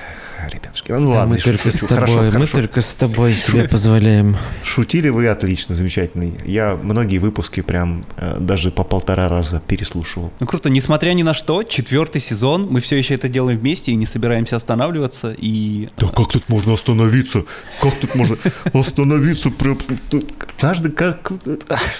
Ребятушки. 0.48 0.92
Ну 0.92 1.10
Да, 1.10 1.18
ладно, 1.20 1.34
мы 1.34 1.38
шучу, 1.40 1.50
только 1.56 1.70
с 1.70 1.74
шучу. 1.74 1.86
тобой, 1.88 1.96
Хорошо, 2.06 2.22
мы 2.22 2.30
хорошо. 2.30 2.56
только 2.58 2.80
с 2.80 2.94
тобой 2.94 3.32
себе 3.32 3.68
позволяем. 3.68 4.36
Шутили 4.62 5.08
вы 5.08 5.28
отлично, 5.28 5.74
замечательно. 5.74 6.32
Я 6.44 6.74
многие 6.76 7.18
выпуски 7.18 7.60
прям 7.60 8.06
э, 8.16 8.38
даже 8.40 8.70
по 8.70 8.84
полтора 8.84 9.28
раза 9.28 9.60
переслушивал. 9.66 10.32
Ну 10.40 10.46
круто, 10.46 10.70
несмотря 10.70 11.12
ни 11.12 11.22
на 11.22 11.34
что, 11.34 11.62
четвертый 11.62 12.20
сезон, 12.20 12.68
мы 12.70 12.80
все 12.80 12.96
еще 12.96 13.14
это 13.14 13.28
делаем 13.28 13.58
вместе 13.58 13.92
и 13.92 13.94
не 13.96 14.06
собираемся 14.06 14.56
останавливаться. 14.56 15.34
И 15.36 15.88
Да 15.98 16.08
как 16.08 16.28
тут 16.32 16.48
можно 16.48 16.74
остановиться? 16.74 17.44
Как 17.80 17.94
тут 17.98 18.14
можно 18.14 18.36
остановиться? 18.72 19.50
Прям 19.50 19.78
тут 20.10 20.32
Каждый 20.58 20.92
как... 20.92 21.32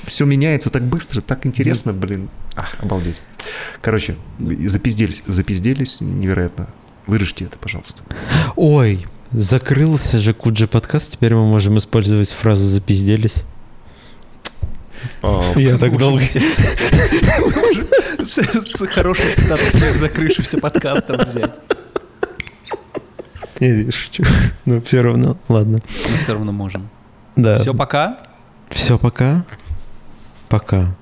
Все 0.04 0.24
меняется 0.24 0.70
так 0.70 0.82
быстро, 0.84 1.20
так 1.22 1.46
интересно, 1.46 1.92
блин. 1.92 2.28
А, 2.56 2.66
обалдеть. 2.82 3.22
Короче, 3.80 4.16
запизделись, 4.66 5.22
запизделись 5.26 6.00
невероятно. 6.00 6.68
Вырежьте 7.10 7.46
это, 7.46 7.58
пожалуйста. 7.58 8.04
Ой, 8.54 9.04
закрылся 9.32 10.18
же 10.18 10.32
Куджи 10.32 10.68
подкаст, 10.68 11.14
теперь 11.14 11.34
мы 11.34 11.44
можем 11.44 11.76
использовать 11.76 12.30
фразу 12.30 12.64
«запизделись». 12.64 13.42
Я 15.56 15.76
так 15.76 15.98
долго... 15.98 16.22
Хорошую 18.92 19.34
цитату 19.34 19.62
всех 19.76 19.96
закрывшихся 19.96 20.58
подкастов 20.58 21.26
взять. 21.26 21.58
Я 23.58 23.90
шучу. 23.90 24.22
Но 24.64 24.80
все 24.80 25.02
равно, 25.02 25.36
ладно. 25.48 25.80
Мы 26.12 26.18
все 26.18 26.32
равно 26.34 26.52
можем. 26.52 26.88
Да. 27.34 27.56
Все, 27.56 27.74
пока. 27.74 28.18
Все, 28.70 28.98
пока. 28.98 29.44
Пока. 30.48 30.94